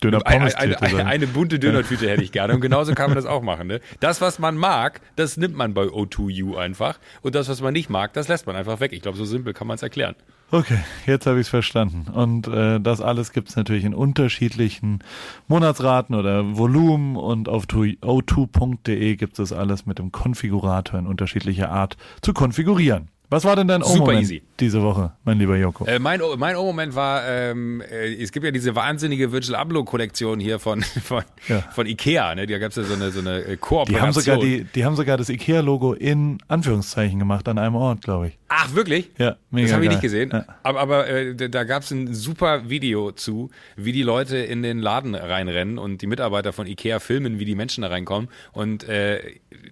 Döner 0.03 0.27
Eine, 0.27 0.57
eine, 0.57 0.83
eine, 0.83 1.07
eine 1.07 1.27
bunte 1.27 1.59
Dönertüte 1.59 2.09
hätte 2.09 2.23
ich 2.23 2.33
gerne. 2.33 2.55
Und 2.55 2.61
genauso 2.61 2.95
kann 2.95 3.11
man 3.11 3.17
das 3.17 3.27
auch 3.27 3.43
machen. 3.43 3.67
Ne? 3.67 3.81
Das, 4.01 4.21
was 4.21 4.39
man 4.39 4.57
mag, 4.57 5.01
das 5.17 5.37
nimmt 5.37 5.57
man 5.57 5.75
bei 5.75 5.85
O2U 5.85 6.57
einfach. 6.57 6.99
Und 7.23 7.35
das, 7.35 7.49
was 7.49 7.61
man 7.61 7.73
nicht 7.73 7.91
mag, 7.91 8.13
das 8.13 8.29
lässt 8.29 8.47
man 8.47 8.57
einfach 8.57 8.81
weg. 8.81 8.93
Ich 8.93 9.03
glaube, 9.03 9.17
so 9.17 9.25
simpel 9.25 9.53
kann 9.55 9.67
man 9.67 9.77
es 9.77 9.83
erklären. 9.83 10.17
Okay, 10.53 10.79
jetzt 11.07 11.27
habe 11.27 11.37
ich 11.39 11.47
es 11.47 11.49
verstanden. 11.49 12.11
Und 12.11 12.49
äh, 12.49 12.81
das 12.81 13.01
alles 13.01 13.33
gibt 13.33 13.51
es 13.51 13.57
natürlich 13.57 13.85
in 13.85 13.95
unterschiedlichen 13.95 14.99
Monatsraten 15.47 16.15
oder 16.17 16.57
Volumen 16.57 17.15
und 17.17 17.49
auf 17.49 17.67
tu- 17.67 17.85
o2.de 17.85 19.15
gibt 19.17 19.39
es 19.39 19.53
alles 19.53 19.87
mit 19.87 20.01
dem 20.01 20.11
Konfigurator 20.11 20.99
in 20.99 21.07
unterschiedlicher 21.07 21.71
Art 21.71 21.97
zu 22.21 22.33
konfigurieren. 22.33 23.09
Was 23.31 23.45
war 23.45 23.55
denn 23.55 23.69
dein 23.69 23.83
O-Moment 23.85 24.43
diese 24.59 24.83
Woche, 24.83 25.13
mein 25.25 25.39
lieber 25.39 25.57
Joko? 25.57 25.85
Äh, 25.87 26.01
mein, 26.01 26.21
mein 26.37 26.57
O-Moment 26.57 26.97
war, 26.97 27.23
ähm, 27.29 27.81
äh, 27.81 28.13
es 28.21 28.33
gibt 28.33 28.45
ja 28.45 28.51
diese 28.51 28.75
wahnsinnige 28.75 29.31
Virgil 29.31 29.55
Abloh-Kollektion 29.55 30.41
hier 30.41 30.59
von, 30.59 30.83
von, 31.05 31.23
Ja. 31.49 31.61
von 31.73 31.87
Ikea. 31.87 32.35
Ne? 32.35 32.47
Da 32.49 32.59
gab 32.59 32.71
es 32.71 32.77
ja 32.77 32.83
so 32.83 32.95
eine, 32.95 33.11
so 33.13 33.21
eine 33.21 33.43
äh, 33.45 33.51
Die 33.53 33.57
Kooperation. 33.57 34.03
haben 34.03 34.13
sogar 34.13 34.39
die, 34.39 34.65
die 34.65 34.85
haben 34.85 34.97
sogar 34.97 35.17
das 35.17 35.29
IKEA-Logo 35.29 35.93
in 35.95 36.39
Anführungszeichen 36.49 37.21
gemacht 37.21 37.47
an 37.49 37.59
einem 37.59 37.77
Ort, 37.77 38.03
glaube 38.03 38.29
ich. 38.29 38.39
Ach, 38.49 38.75
wirklich? 38.75 39.11
Ja, 39.17 39.37
mega 39.53 39.67
Das 39.69 39.75
habe 39.75 39.85
ich 39.85 39.91
nicht 39.91 40.03
gesehen. 40.03 40.31
Ja. 40.33 40.45
Aber, 40.65 40.81
aber 40.81 41.07
äh, 41.09 41.35
da- 41.49 41.63
gab 41.63 41.85
es 41.85 41.93
ein 41.93 42.13
super 42.13 42.69
Video 42.69 43.13
zu, 43.13 43.51
wie 43.77 43.93
die 43.93 44.03
Leute 44.03 44.39
in 44.39 44.65
den 44.65 44.81
Laden 44.81 45.15
reinrennen 45.15 45.79
und 45.79 46.03
die 46.03 46.09
Mitarbeiter 46.09 46.53
von 46.53 46.67
Ikea 46.67 46.99
filmen, 46.99 47.39
wie 47.39 47.45
die 47.45 47.55
Menschen 47.55 47.83
da 47.83 47.89
reinkommen. 47.89 48.29
Und 48.51 48.83
äh, 48.89 49.21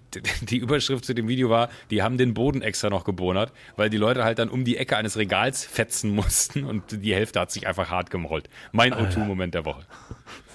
die 0.49 0.57
Überschrift 0.57 1.03
zu 1.03 1.13
dem 1.13 1.27
Video 1.27 1.49
war, 1.49 1.67
die 1.91 2.01
haben 2.01 2.17
den 2.17 2.33
Boden 2.33 2.61
extra 2.61 2.89
noch 2.89 3.03
gebohnert, 3.03 3.48
weil 3.75 3.89
die 3.89 3.97
Leute 3.97 4.23
halt 4.23 4.39
dann 4.39 4.49
um 4.49 4.63
die 4.63 4.77
Ecke 4.77 4.97
eines 4.97 5.17
Regals 5.17 5.65
fetzen 5.65 6.11
mussten 6.15 6.65
und 6.65 7.03
die 7.03 7.13
Hälfte 7.13 7.39
hat 7.39 7.51
sich 7.51 7.67
einfach 7.67 7.89
hart 7.89 8.09
gemollt. 8.09 8.49
Mein 8.71 8.93
O2-Moment 8.93 9.53
der 9.53 9.65
Woche. 9.65 9.83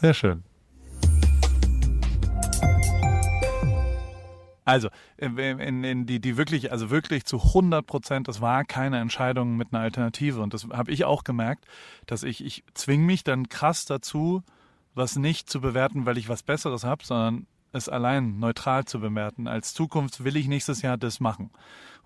Sehr 0.01 0.15
schön. 0.15 0.43
Also, 4.65 4.89
in, 5.19 5.37
in, 5.37 5.85
in 5.85 6.07
die, 6.07 6.21
die 6.21 6.37
wirklich, 6.39 6.73
also 6.73 6.89
wirklich 6.89 7.27
zu 7.27 7.37
100 7.37 7.87
Prozent, 7.87 8.29
das 8.29 8.41
war 8.41 8.65
keine 8.65 8.99
Entscheidung 8.99 9.57
mit 9.57 9.69
einer 9.73 9.83
Alternative. 9.83 10.41
Und 10.41 10.55
das 10.55 10.67
habe 10.73 10.91
ich 10.91 11.05
auch 11.05 11.23
gemerkt, 11.23 11.67
dass 12.07 12.23
ich, 12.23 12.43
ich 12.43 12.65
zwing 12.73 13.05
mich 13.05 13.25
dann 13.25 13.49
krass 13.51 13.85
dazu, 13.85 14.43
was 14.95 15.17
nicht 15.17 15.51
zu 15.51 15.61
bewerten, 15.61 16.07
weil 16.07 16.17
ich 16.17 16.29
was 16.29 16.43
Besseres 16.43 16.85
habe, 16.85 17.05
sondern 17.05 17.47
es 17.73 17.89
allein 17.89 18.39
neutral 18.39 18.85
zu 18.85 19.01
bewerten. 19.01 19.49
Als 19.49 19.75
Zukunft 19.75 20.25
will 20.25 20.37
ich 20.37 20.47
nächstes 20.49 20.81
Jahr 20.81 20.97
das 20.97 21.21
machen. 21.21 21.51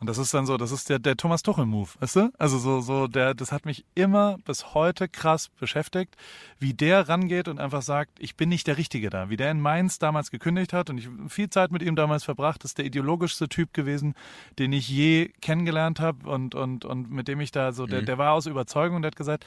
Und 0.00 0.06
das 0.06 0.18
ist 0.18 0.32
dann 0.32 0.46
so, 0.46 0.56
das 0.56 0.70
ist 0.70 0.88
der, 0.88 0.98
der 0.98 1.16
Thomas 1.16 1.42
Tuchel-Move, 1.42 1.90
weißt 1.98 2.16
du? 2.16 2.32
Also 2.38 2.58
so, 2.58 2.80
so, 2.80 3.08
der, 3.08 3.34
das 3.34 3.50
hat 3.50 3.66
mich 3.66 3.84
immer 3.94 4.38
bis 4.44 4.74
heute 4.74 5.08
krass 5.08 5.48
beschäftigt, 5.48 6.16
wie 6.60 6.72
der 6.72 7.08
rangeht 7.08 7.48
und 7.48 7.58
einfach 7.58 7.82
sagt, 7.82 8.12
ich 8.20 8.36
bin 8.36 8.48
nicht 8.48 8.68
der 8.68 8.76
Richtige 8.76 9.10
da. 9.10 9.28
Wie 9.28 9.36
der 9.36 9.50
in 9.50 9.60
Mainz 9.60 9.98
damals 9.98 10.30
gekündigt 10.30 10.72
hat 10.72 10.88
und 10.88 10.98
ich 10.98 11.08
viel 11.28 11.50
Zeit 11.50 11.72
mit 11.72 11.82
ihm 11.82 11.96
damals 11.96 12.22
verbracht, 12.22 12.62
ist 12.64 12.78
der 12.78 12.84
ideologischste 12.84 13.48
Typ 13.48 13.74
gewesen, 13.74 14.14
den 14.58 14.72
ich 14.72 14.88
je 14.88 15.32
kennengelernt 15.40 15.98
habe 15.98 16.28
und, 16.30 16.54
und, 16.54 16.84
und 16.84 17.10
mit 17.10 17.26
dem 17.26 17.40
ich 17.40 17.50
da 17.50 17.72
so, 17.72 17.86
der, 17.86 18.02
der 18.02 18.18
war 18.18 18.32
aus 18.32 18.46
Überzeugung 18.46 18.96
und 18.96 19.02
der 19.02 19.10
hat 19.10 19.16
gesagt, 19.16 19.46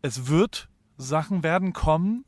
es 0.00 0.28
wird 0.28 0.68
Sachen 0.96 1.42
werden 1.42 1.72
kommen, 1.72 2.24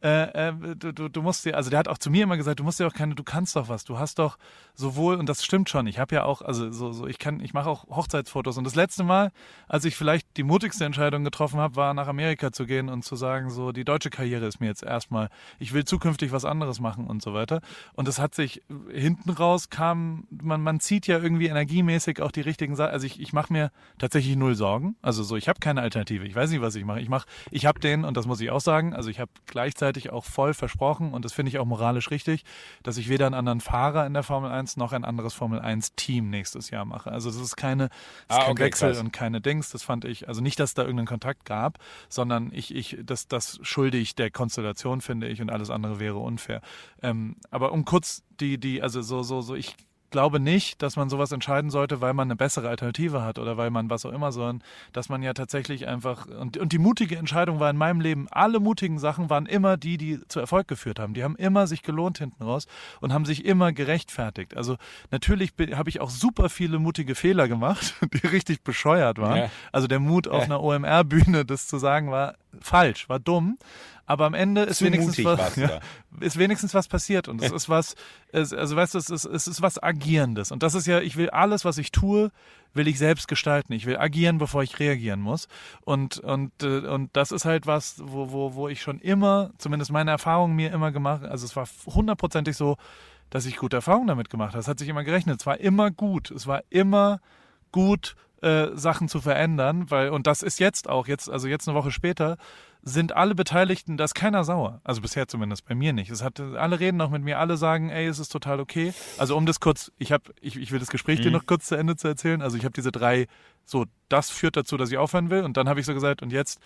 äh, 0.00 0.48
äh, 0.48 0.52
du, 0.76 0.92
du, 0.92 1.08
du 1.08 1.22
musst 1.22 1.44
dir, 1.44 1.56
also 1.56 1.70
der 1.70 1.78
hat 1.80 1.88
auch 1.88 1.98
zu 1.98 2.08
mir 2.08 2.22
immer 2.22 2.36
gesagt, 2.36 2.60
du 2.60 2.64
musst 2.64 2.78
dir 2.78 2.86
auch 2.86 2.92
keine, 2.92 3.16
du 3.16 3.24
kannst 3.24 3.56
doch 3.56 3.68
was, 3.68 3.84
du 3.84 3.98
hast 3.98 4.20
doch 4.20 4.38
sowohl, 4.74 5.16
und 5.16 5.28
das 5.28 5.44
stimmt 5.44 5.68
schon, 5.68 5.88
ich 5.88 5.98
habe 5.98 6.14
ja 6.14 6.24
auch, 6.24 6.40
also 6.40 6.70
so, 6.70 6.92
so 6.92 7.08
ich 7.08 7.18
kann, 7.18 7.40
ich 7.40 7.52
mache 7.52 7.68
auch 7.68 7.88
Hochzeitsfotos. 7.88 8.58
Und 8.58 8.64
das 8.64 8.76
letzte 8.76 9.02
Mal, 9.02 9.32
als 9.66 9.84
ich 9.84 9.96
vielleicht 9.96 10.36
die 10.36 10.44
mutigste 10.44 10.84
Entscheidung 10.84 11.24
getroffen 11.24 11.58
habe, 11.58 11.74
war 11.74 11.94
nach 11.94 12.06
Amerika 12.06 12.52
zu 12.52 12.64
gehen 12.64 12.88
und 12.88 13.04
zu 13.04 13.16
sagen, 13.16 13.50
so 13.50 13.72
die 13.72 13.84
deutsche 13.84 14.10
Karriere 14.10 14.46
ist 14.46 14.60
mir 14.60 14.68
jetzt 14.68 14.84
erstmal, 14.84 15.30
ich 15.58 15.72
will 15.72 15.84
zukünftig 15.84 16.30
was 16.30 16.44
anderes 16.44 16.78
machen 16.78 17.08
und 17.08 17.20
so 17.20 17.34
weiter. 17.34 17.60
Und 17.94 18.06
das 18.06 18.20
hat 18.20 18.36
sich 18.36 18.62
hinten 18.92 19.30
raus 19.30 19.68
kam, 19.68 20.28
man, 20.30 20.62
man 20.62 20.78
zieht 20.78 21.08
ja 21.08 21.18
irgendwie 21.18 21.46
energiemäßig 21.46 22.22
auch 22.22 22.30
die 22.30 22.42
richtigen 22.42 22.76
Sachen, 22.76 22.92
also 22.92 23.04
ich, 23.04 23.20
ich 23.20 23.32
mache 23.32 23.52
mir 23.52 23.72
tatsächlich 23.98 24.36
null 24.36 24.54
Sorgen, 24.54 24.94
also 25.02 25.24
so, 25.24 25.34
ich 25.34 25.48
habe 25.48 25.58
keine 25.58 25.80
Alternative, 25.80 26.24
ich 26.24 26.36
weiß 26.36 26.50
nicht, 26.50 26.60
was 26.60 26.76
ich 26.76 26.84
mache, 26.84 27.00
ich 27.00 27.08
mache, 27.08 27.26
ich 27.50 27.66
habe 27.66 27.80
den, 27.80 28.04
und 28.04 28.16
das 28.16 28.26
muss 28.26 28.40
ich 28.40 28.50
auch 28.50 28.60
sagen, 28.60 28.94
also 28.94 29.10
ich 29.10 29.18
habe 29.18 29.32
gleichzeitig 29.46 29.87
auch 30.10 30.24
voll 30.24 30.54
versprochen 30.54 31.12
und 31.12 31.24
das 31.24 31.32
finde 31.32 31.50
ich 31.50 31.58
auch 31.58 31.64
moralisch 31.66 32.10
richtig, 32.10 32.44
dass 32.82 32.96
ich 32.96 33.08
weder 33.08 33.26
einen 33.26 33.34
anderen 33.34 33.60
Fahrer 33.60 34.06
in 34.06 34.14
der 34.14 34.22
Formel 34.22 34.50
1 34.50 34.76
noch 34.76 34.92
ein 34.92 35.04
anderes 35.04 35.34
Formel 35.34 35.60
1 35.60 35.94
Team 35.96 36.30
nächstes 36.30 36.70
Jahr 36.70 36.84
mache. 36.84 37.10
Also 37.10 37.30
das 37.30 37.40
ist 37.40 37.56
keine 37.56 37.88
das 38.28 38.36
ist 38.38 38.42
Ah, 38.42 38.44
kein 38.44 38.52
okay, 38.52 38.62
Wechsel 38.64 38.90
krass. 38.90 39.00
und 39.00 39.12
keine 39.12 39.40
Dings. 39.40 39.70
Das 39.70 39.82
fand 39.82 40.04
ich, 40.04 40.28
also 40.28 40.40
nicht, 40.40 40.60
dass 40.60 40.74
da 40.74 40.82
irgendeinen 40.82 41.06
Kontakt 41.06 41.44
gab, 41.44 41.78
sondern 42.08 42.50
ich, 42.52 42.74
ich, 42.74 42.98
das, 43.02 43.28
das 43.28 43.58
schulde 43.62 43.98
ich 43.98 44.14
der 44.14 44.30
Konstellation, 44.30 45.00
finde 45.00 45.28
ich, 45.28 45.40
und 45.40 45.50
alles 45.50 45.70
andere 45.70 45.98
wäre 46.00 46.18
unfair. 46.18 46.60
Ähm, 47.02 47.36
aber 47.50 47.72
um 47.72 47.84
kurz 47.84 48.22
die, 48.40 48.58
die, 48.58 48.82
also 48.82 49.02
so, 49.02 49.22
so, 49.22 49.40
so, 49.40 49.54
ich 49.54 49.74
glaube 50.10 50.40
nicht, 50.40 50.82
dass 50.82 50.96
man 50.96 51.08
sowas 51.08 51.32
entscheiden 51.32 51.70
sollte, 51.70 52.00
weil 52.00 52.14
man 52.14 52.28
eine 52.28 52.36
bessere 52.36 52.68
Alternative 52.68 53.22
hat 53.22 53.38
oder 53.38 53.56
weil 53.56 53.70
man 53.70 53.90
was 53.90 54.06
auch 54.06 54.12
immer, 54.12 54.32
sondern 54.32 54.62
dass 54.92 55.08
man 55.08 55.22
ja 55.22 55.34
tatsächlich 55.34 55.86
einfach 55.86 56.26
und, 56.26 56.56
und 56.56 56.72
die 56.72 56.78
mutige 56.78 57.16
Entscheidung 57.16 57.60
war 57.60 57.70
in 57.70 57.76
meinem 57.76 58.00
Leben, 58.00 58.26
alle 58.30 58.60
mutigen 58.60 58.98
Sachen 58.98 59.30
waren 59.30 59.46
immer 59.46 59.76
die, 59.76 59.98
die 59.98 60.20
zu 60.28 60.40
Erfolg 60.40 60.68
geführt 60.68 60.98
haben. 60.98 61.14
Die 61.14 61.24
haben 61.24 61.36
immer 61.36 61.66
sich 61.66 61.82
gelohnt 61.82 62.18
hinten 62.18 62.42
raus 62.42 62.66
und 63.00 63.12
haben 63.12 63.24
sich 63.24 63.44
immer 63.44 63.72
gerechtfertigt. 63.72 64.56
Also 64.56 64.76
natürlich 65.10 65.52
habe 65.74 65.90
ich 65.90 66.00
auch 66.00 66.10
super 66.10 66.48
viele 66.48 66.78
mutige 66.78 67.14
Fehler 67.14 67.48
gemacht, 67.48 67.94
die 68.12 68.26
richtig 68.26 68.62
bescheuert 68.62 69.18
waren. 69.18 69.36
Ja. 69.36 69.50
Also 69.72 69.86
der 69.86 70.00
Mut 70.00 70.28
auf 70.28 70.44
einer 70.44 70.62
OMR-Bühne, 70.62 71.44
das 71.44 71.66
zu 71.66 71.78
sagen, 71.78 72.10
war 72.10 72.34
falsch, 72.60 73.08
war 73.08 73.18
dumm. 73.18 73.58
Aber 74.08 74.24
am 74.24 74.32
Ende 74.32 74.62
ist 74.62 74.80
wenigstens 74.80 75.22
was, 75.22 75.56
ja, 75.56 75.80
ist 76.20 76.38
wenigstens 76.38 76.72
was 76.72 76.88
passiert 76.88 77.28
und 77.28 77.42
es 77.42 77.52
ist 77.52 77.68
was, 77.68 77.94
es, 78.32 78.54
also 78.54 78.74
weißt 78.74 78.94
du, 78.94 78.98
es 78.98 79.10
ist, 79.10 79.26
es 79.26 79.46
ist 79.46 79.60
was 79.60 79.82
Agierendes. 79.82 80.50
Und 80.50 80.62
das 80.62 80.74
ist 80.74 80.86
ja, 80.86 81.00
ich 81.00 81.18
will 81.18 81.28
alles, 81.28 81.66
was 81.66 81.76
ich 81.76 81.92
tue, 81.92 82.30
will 82.72 82.88
ich 82.88 82.96
selbst 82.96 83.28
gestalten. 83.28 83.74
Ich 83.74 83.84
will 83.84 83.98
agieren, 83.98 84.38
bevor 84.38 84.62
ich 84.62 84.78
reagieren 84.78 85.20
muss. 85.20 85.46
Und, 85.84 86.20
und, 86.20 86.62
äh, 86.62 86.86
und 86.86 87.14
das 87.14 87.32
ist 87.32 87.44
halt 87.44 87.66
was, 87.66 87.96
wo, 88.02 88.32
wo, 88.32 88.54
wo 88.54 88.68
ich 88.70 88.80
schon 88.80 88.98
immer, 88.98 89.50
zumindest 89.58 89.92
meine 89.92 90.10
Erfahrung 90.10 90.56
mir 90.56 90.72
immer 90.72 90.90
gemacht, 90.90 91.24
also 91.24 91.44
es 91.44 91.54
war 91.54 91.68
hundertprozentig 91.84 92.56
so, 92.56 92.78
dass 93.28 93.44
ich 93.44 93.58
gute 93.58 93.76
Erfahrungen 93.76 94.06
damit 94.06 94.30
gemacht 94.30 94.52
habe. 94.52 94.60
Es 94.60 94.68
hat 94.68 94.78
sich 94.78 94.88
immer 94.88 95.04
gerechnet. 95.04 95.40
Es 95.40 95.46
war 95.46 95.60
immer 95.60 95.90
gut. 95.90 96.30
Es 96.30 96.46
war 96.46 96.62
immer 96.70 97.20
gut, 97.72 98.16
äh, 98.40 98.68
Sachen 98.74 99.08
zu 99.08 99.20
verändern, 99.20 99.90
weil, 99.90 100.10
und 100.10 100.26
das 100.26 100.42
ist 100.42 100.60
jetzt 100.60 100.88
auch, 100.88 101.08
jetzt, 101.08 101.28
also 101.28 101.48
jetzt 101.48 101.68
eine 101.68 101.76
Woche 101.76 101.90
später, 101.90 102.36
sind 102.88 103.14
alle 103.14 103.34
Beteiligten, 103.34 103.96
da 103.96 104.04
ist 104.04 104.14
keiner 104.14 104.44
sauer. 104.44 104.80
Also 104.84 105.00
bisher 105.00 105.28
zumindest, 105.28 105.66
bei 105.66 105.74
mir 105.74 105.92
nicht. 105.92 106.10
Es 106.10 106.22
hat, 106.22 106.40
alle 106.40 106.80
reden 106.80 107.00
auch 107.00 107.10
mit 107.10 107.22
mir, 107.22 107.38
alle 107.38 107.56
sagen, 107.56 107.90
ey, 107.90 108.06
es 108.06 108.18
ist 108.18 108.30
total 108.30 108.60
okay. 108.60 108.92
Also 109.18 109.36
um 109.36 109.46
das 109.46 109.60
kurz, 109.60 109.92
ich 109.98 110.12
habe, 110.12 110.32
ich, 110.40 110.56
ich 110.56 110.72
will 110.72 110.78
das 110.78 110.88
Gespräch 110.88 111.20
dir 111.20 111.30
noch 111.30 111.46
kurz 111.46 111.66
zu 111.66 111.74
Ende 111.76 111.96
zu 111.96 112.08
erzählen. 112.08 112.42
Also 112.42 112.56
ich 112.56 112.64
habe 112.64 112.72
diese 112.72 112.92
drei, 112.92 113.26
so, 113.64 113.86
das 114.08 114.30
führt 114.30 114.56
dazu, 114.56 114.76
dass 114.76 114.90
ich 114.90 114.98
aufhören 114.98 115.30
will. 115.30 115.42
Und 115.42 115.56
dann 115.56 115.68
habe 115.68 115.80
ich 115.80 115.86
so 115.86 115.94
gesagt, 115.94 116.22
und 116.22 116.32
jetzt, 116.32 116.60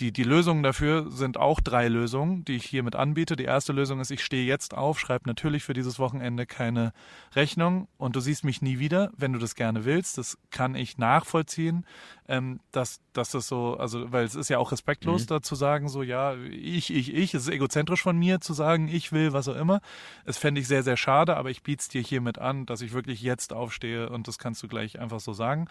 die, 0.00 0.12
die 0.12 0.22
Lösungen 0.22 0.62
dafür 0.62 1.10
sind 1.10 1.36
auch 1.36 1.60
drei 1.60 1.88
Lösungen, 1.88 2.44
die 2.44 2.56
ich 2.56 2.64
hiermit 2.64 2.96
anbiete. 2.96 3.36
Die 3.36 3.44
erste 3.44 3.72
Lösung 3.72 4.00
ist, 4.00 4.10
ich 4.10 4.24
stehe 4.24 4.46
jetzt 4.46 4.74
auf, 4.74 4.98
schreibe 4.98 5.28
natürlich 5.28 5.62
für 5.62 5.74
dieses 5.74 5.98
Wochenende 5.98 6.46
keine 6.46 6.92
Rechnung 7.34 7.86
und 7.98 8.16
du 8.16 8.20
siehst 8.20 8.42
mich 8.42 8.62
nie 8.62 8.78
wieder, 8.78 9.10
wenn 9.16 9.34
du 9.34 9.38
das 9.38 9.54
gerne 9.54 9.84
willst. 9.84 10.16
Das 10.16 10.38
kann 10.50 10.74
ich 10.74 10.96
nachvollziehen, 10.96 11.84
ähm, 12.28 12.60
dass, 12.72 13.00
dass 13.12 13.30
das 13.30 13.46
so, 13.46 13.76
also, 13.76 14.10
weil 14.10 14.24
es 14.24 14.34
ist 14.34 14.48
ja 14.48 14.58
auch 14.58 14.72
respektlos, 14.72 15.26
da 15.26 15.42
zu 15.42 15.54
sagen, 15.54 15.88
so, 15.88 16.02
ja, 16.02 16.34
ich, 16.34 16.94
ich, 16.94 17.12
ich, 17.12 17.34
es 17.34 17.42
ist 17.42 17.52
egozentrisch 17.52 18.02
von 18.02 18.16
mir 18.16 18.40
zu 18.40 18.54
sagen, 18.54 18.88
ich 18.88 19.12
will, 19.12 19.34
was 19.34 19.48
auch 19.48 19.56
immer. 19.56 19.80
Es 20.24 20.38
fände 20.38 20.62
ich 20.62 20.68
sehr, 20.68 20.82
sehr 20.82 20.96
schade, 20.96 21.36
aber 21.36 21.50
ich 21.50 21.62
biete 21.62 21.82
es 21.82 21.88
dir 21.88 22.00
hiermit 22.00 22.38
an, 22.38 22.64
dass 22.64 22.80
ich 22.80 22.92
wirklich 22.92 23.20
jetzt 23.20 23.52
aufstehe 23.52 24.08
und 24.08 24.28
das 24.28 24.38
kannst 24.38 24.62
du 24.62 24.68
gleich 24.68 24.98
einfach 24.98 25.20
so 25.20 25.34
sagen. 25.34 25.68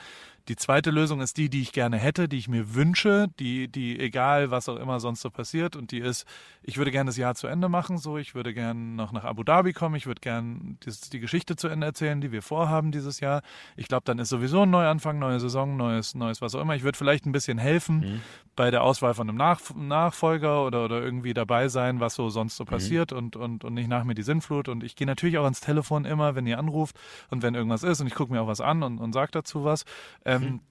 Die 0.49 0.55
zweite 0.55 0.91
Lösung 0.91 1.21
ist 1.21 1.37
die, 1.37 1.49
die 1.49 1.61
ich 1.61 1.71
gerne 1.71 1.97
hätte, 1.97 2.29
die 2.29 2.37
ich 2.37 2.47
mir 2.47 2.75
wünsche, 2.75 3.27
die, 3.39 3.67
die, 3.67 3.99
egal 3.99 4.18
was 4.19 4.69
auch 4.69 4.77
immer 4.77 4.99
sonst 4.99 5.21
so 5.21 5.29
passiert, 5.29 5.75
und 5.75 5.91
die 5.91 5.99
ist, 5.99 6.25
ich 6.61 6.77
würde 6.77 6.91
gerne 6.91 7.09
das 7.09 7.17
Jahr 7.17 7.35
zu 7.35 7.47
Ende 7.47 7.69
machen, 7.69 7.97
so, 7.97 8.17
ich 8.17 8.35
würde 8.35 8.53
gerne 8.53 8.79
noch 8.79 9.11
nach 9.11 9.23
Abu 9.23 9.43
Dhabi 9.43 9.73
kommen, 9.73 9.95
ich 9.95 10.07
würde 10.07 10.21
gerne 10.21 10.77
die, 11.13 11.19
Geschichte 11.19 11.55
zu 11.55 11.67
Ende 11.67 11.87
erzählen, 11.87 12.21
die 12.21 12.31
wir 12.31 12.41
vorhaben 12.41 12.91
dieses 12.91 13.19
Jahr. 13.19 13.41
Ich 13.75 13.87
glaube, 13.87 14.03
dann 14.05 14.19
ist 14.19 14.29
sowieso 14.29 14.63
ein 14.63 14.69
Neuanfang, 14.69 15.19
neue 15.19 15.39
Saison, 15.39 15.77
neues, 15.77 16.15
neues 16.15 16.41
was 16.41 16.55
auch 16.55 16.61
immer. 16.61 16.75
Ich 16.75 16.83
würde 16.83 16.97
vielleicht 16.97 17.25
ein 17.25 17.31
bisschen 17.31 17.57
helfen 17.57 18.21
bei 18.55 18.71
der 18.71 18.83
Auswahl 18.83 19.13
von 19.13 19.29
einem 19.29 19.37
Nach 19.37 19.61
Nachfolger 19.75 20.65
oder, 20.65 20.85
oder 20.85 21.01
irgendwie 21.01 21.33
dabei 21.33 21.67
sein, 21.69 21.99
was 21.99 22.15
so 22.15 22.29
sonst 22.29 22.57
so 22.57 22.65
passiert 22.65 23.11
und, 23.13 23.35
und, 23.35 23.63
und 23.63 23.73
nicht 23.73 23.87
nach 23.87 24.03
mir 24.03 24.15
die 24.15 24.23
Sinnflut. 24.23 24.67
Und 24.67 24.83
ich 24.83 24.95
gehe 24.95 25.07
natürlich 25.07 25.37
auch 25.37 25.43
ans 25.43 25.61
Telefon 25.61 26.05
immer, 26.05 26.35
wenn 26.35 26.45
ihr 26.45 26.59
anruft 26.59 26.99
und 27.29 27.41
wenn 27.41 27.55
irgendwas 27.55 27.83
ist 27.83 28.01
und 28.01 28.07
ich 28.07 28.15
gucke 28.15 28.33
mir 28.33 28.41
auch 28.41 28.47
was 28.47 28.61
an 28.61 28.83
und, 28.83 28.99
und 28.99 29.13
sage 29.13 29.31
dazu 29.31 29.63
was. 29.63 29.85
Ähm, 30.25 30.61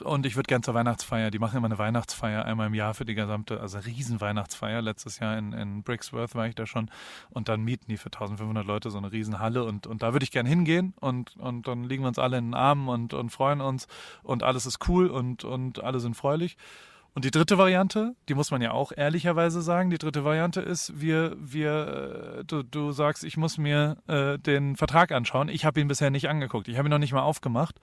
und 0.00 0.26
ich 0.26 0.36
würde 0.36 0.46
gern 0.46 0.62
zur 0.62 0.74
Weihnachtsfeier, 0.74 1.30
die 1.30 1.38
machen 1.38 1.56
immer 1.56 1.66
eine 1.66 1.78
Weihnachtsfeier 1.78 2.44
einmal 2.44 2.68
im 2.68 2.74
Jahr 2.74 2.94
für 2.94 3.04
die 3.04 3.14
gesamte, 3.14 3.60
also 3.60 3.78
riesen 3.78 4.20
Weihnachtsfeier. 4.20 4.80
Letztes 4.80 5.18
Jahr 5.18 5.36
in, 5.36 5.52
in 5.52 5.82
Brixworth 5.82 6.34
war 6.34 6.46
ich 6.46 6.54
da 6.54 6.66
schon 6.66 6.90
und 7.30 7.48
dann 7.48 7.62
mieten 7.62 7.86
die 7.88 7.96
für 7.96 8.06
1500 8.06 8.66
Leute 8.66 8.90
so 8.90 8.98
eine 8.98 9.12
riesen 9.12 9.38
Halle 9.38 9.64
und, 9.64 9.86
und 9.86 10.02
da 10.02 10.12
würde 10.12 10.24
ich 10.24 10.30
gern 10.30 10.46
hingehen 10.46 10.94
und, 11.00 11.36
und 11.36 11.68
dann 11.68 11.84
liegen 11.84 12.02
wir 12.04 12.08
uns 12.08 12.18
alle 12.18 12.38
in 12.38 12.46
den 12.46 12.54
Armen 12.54 12.88
und, 12.88 13.14
und 13.14 13.30
freuen 13.30 13.60
uns 13.60 13.86
und 14.22 14.42
alles 14.42 14.66
ist 14.66 14.88
cool 14.88 15.08
und, 15.08 15.44
und 15.44 15.82
alle 15.82 16.00
sind 16.00 16.16
freulich. 16.16 16.56
Und 17.16 17.24
die 17.24 17.30
dritte 17.30 17.56
Variante, 17.56 18.14
die 18.28 18.34
muss 18.34 18.50
man 18.50 18.60
ja 18.60 18.72
auch 18.72 18.92
ehrlicherweise 18.94 19.62
sagen, 19.62 19.88
die 19.88 19.96
dritte 19.96 20.22
Variante 20.22 20.60
ist, 20.60 21.00
wir, 21.00 21.34
wir, 21.40 22.40
äh, 22.40 22.44
du, 22.44 22.62
du 22.62 22.92
sagst, 22.92 23.24
ich 23.24 23.38
muss 23.38 23.56
mir 23.56 23.96
äh, 24.06 24.38
den 24.38 24.76
Vertrag 24.76 25.12
anschauen. 25.12 25.48
Ich 25.48 25.64
habe 25.64 25.80
ihn 25.80 25.88
bisher 25.88 26.10
nicht 26.10 26.28
angeguckt. 26.28 26.68
Ich 26.68 26.76
habe 26.76 26.88
ihn 26.88 26.90
noch 26.90 26.98
nicht 26.98 27.14
mal 27.14 27.22
aufgemacht, 27.22 27.80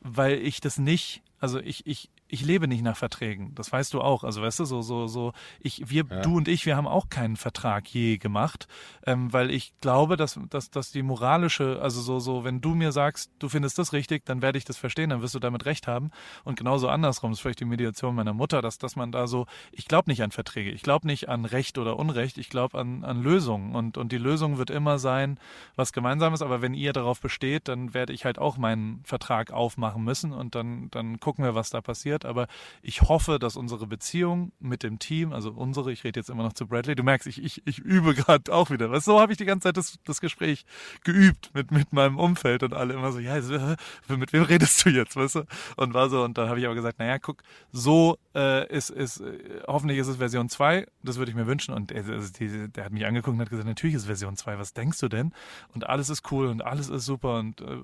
weil 0.00 0.32
ich 0.32 0.60
das 0.60 0.78
nicht, 0.78 1.22
also 1.42 1.58
ich, 1.58 1.84
ich, 1.88 2.08
ich 2.28 2.44
lebe 2.44 2.68
nicht 2.68 2.82
nach 2.84 2.96
Verträgen. 2.96 3.52
Das 3.56 3.72
weißt 3.72 3.92
du 3.92 4.00
auch. 4.00 4.22
Also 4.22 4.42
weißt 4.42 4.60
du, 4.60 4.64
so, 4.64 4.80
so, 4.80 5.08
so, 5.08 5.32
ich, 5.58 5.90
wir, 5.90 6.04
Ja. 6.08 6.20
du 6.20 6.36
und 6.36 6.46
ich, 6.46 6.66
wir 6.66 6.76
haben 6.76 6.86
auch 6.86 7.08
keinen 7.08 7.36
Vertrag 7.36 7.88
je 7.88 8.16
gemacht, 8.18 8.68
ähm, 9.04 9.32
weil 9.32 9.50
ich 9.50 9.74
glaube, 9.80 10.16
dass, 10.16 10.38
dass, 10.50 10.70
dass 10.70 10.92
die 10.92 11.02
moralische, 11.02 11.80
also 11.82 12.00
so, 12.00 12.20
so, 12.20 12.44
wenn 12.44 12.60
du 12.60 12.76
mir 12.76 12.92
sagst, 12.92 13.32
du 13.40 13.48
findest 13.48 13.76
das 13.80 13.92
richtig, 13.92 14.24
dann 14.24 14.40
werde 14.40 14.56
ich 14.56 14.64
das 14.64 14.76
verstehen, 14.76 15.10
dann 15.10 15.20
wirst 15.20 15.34
du 15.34 15.40
damit 15.40 15.66
recht 15.66 15.88
haben. 15.88 16.12
Und 16.44 16.56
genauso 16.56 16.88
andersrum, 16.88 17.32
ist 17.32 17.40
vielleicht 17.40 17.58
die 17.58 17.64
Mediation 17.64 18.14
meiner 18.14 18.34
Mutter, 18.34 18.62
dass, 18.62 18.78
dass 18.78 18.94
man 18.94 19.10
da 19.10 19.26
so, 19.26 19.46
ich 19.72 19.88
glaube 19.88 20.08
nicht 20.08 20.22
an 20.22 20.30
Verträge, 20.30 20.70
ich 20.70 20.82
glaube 20.82 21.08
nicht 21.08 21.28
an 21.28 21.44
Recht 21.44 21.76
oder 21.76 21.98
Unrecht, 21.98 22.38
ich 22.38 22.50
glaube 22.50 22.78
an, 22.78 23.02
an 23.02 23.20
Lösungen. 23.20 23.74
Und, 23.74 23.98
und 23.98 24.12
die 24.12 24.18
Lösung 24.18 24.58
wird 24.58 24.70
immer 24.70 25.00
sein, 25.00 25.40
was 25.74 25.92
gemeinsam 25.92 26.34
ist. 26.34 26.42
Aber 26.42 26.62
wenn 26.62 26.74
ihr 26.74 26.92
darauf 26.92 27.20
besteht, 27.20 27.66
dann 27.66 27.94
werde 27.94 28.12
ich 28.12 28.24
halt 28.24 28.38
auch 28.38 28.58
meinen 28.58 29.02
Vertrag 29.04 29.50
aufmachen 29.50 30.04
müssen 30.04 30.32
und 30.32 30.54
dann, 30.54 30.88
dann 30.92 31.18
gucken 31.18 31.31
wir, 31.38 31.54
was 31.54 31.70
da 31.70 31.80
passiert. 31.80 32.24
Aber 32.24 32.46
ich 32.82 33.02
hoffe, 33.02 33.38
dass 33.38 33.56
unsere 33.56 33.86
Beziehung 33.86 34.52
mit 34.60 34.82
dem 34.82 34.98
Team, 34.98 35.32
also 35.32 35.50
unsere, 35.50 35.92
ich 35.92 36.04
rede 36.04 36.20
jetzt 36.20 36.30
immer 36.30 36.42
noch 36.42 36.52
zu 36.52 36.66
Bradley, 36.66 36.94
du 36.94 37.02
merkst, 37.02 37.26
ich, 37.26 37.42
ich, 37.42 37.62
ich 37.66 37.78
übe 37.78 38.14
gerade 38.14 38.52
auch 38.52 38.70
wieder. 38.70 38.90
Weißt, 38.90 39.04
so 39.04 39.20
habe 39.20 39.32
ich 39.32 39.38
die 39.38 39.44
ganze 39.44 39.68
Zeit 39.68 39.76
das, 39.76 39.98
das 40.04 40.20
Gespräch 40.20 40.64
geübt 41.04 41.50
mit, 41.54 41.70
mit 41.70 41.92
meinem 41.92 42.18
Umfeld 42.18 42.62
und 42.62 42.74
alle 42.74 42.94
immer 42.94 43.12
so, 43.12 43.18
ja, 43.18 43.36
äh, 43.36 43.76
mit 44.08 44.32
wem 44.32 44.42
redest 44.42 44.84
du 44.84 44.90
jetzt, 44.90 45.16
weißt 45.16 45.36
du? 45.36 45.44
Und 45.76 45.94
war 45.94 46.08
so, 46.10 46.22
und 46.24 46.38
dann 46.38 46.48
habe 46.48 46.58
ich 46.58 46.66
aber 46.66 46.74
gesagt, 46.74 46.98
naja, 46.98 47.18
guck, 47.18 47.42
so 47.70 48.18
äh, 48.34 48.66
ist, 48.68 48.90
ist, 48.90 49.20
äh, 49.20 49.62
hoffentlich 49.66 49.98
ist 49.98 50.08
es 50.08 50.16
Version 50.16 50.48
2, 50.48 50.86
das 51.02 51.16
würde 51.16 51.30
ich 51.30 51.36
mir 51.36 51.46
wünschen. 51.46 51.74
Und 51.74 51.90
die, 51.90 52.68
der 52.68 52.84
hat 52.84 52.92
mich 52.92 53.06
angeguckt 53.06 53.34
und 53.34 53.40
hat 53.40 53.50
gesagt, 53.50 53.68
natürlich 53.68 53.96
ist 53.96 54.06
Version 54.06 54.36
2, 54.36 54.58
was 54.58 54.72
denkst 54.72 55.00
du 55.00 55.08
denn? 55.08 55.32
Und 55.74 55.86
alles 55.88 56.08
ist 56.10 56.30
cool 56.30 56.46
und 56.46 56.64
alles 56.64 56.88
ist 56.88 57.04
super 57.04 57.38
und 57.38 57.60
äh, 57.60 57.76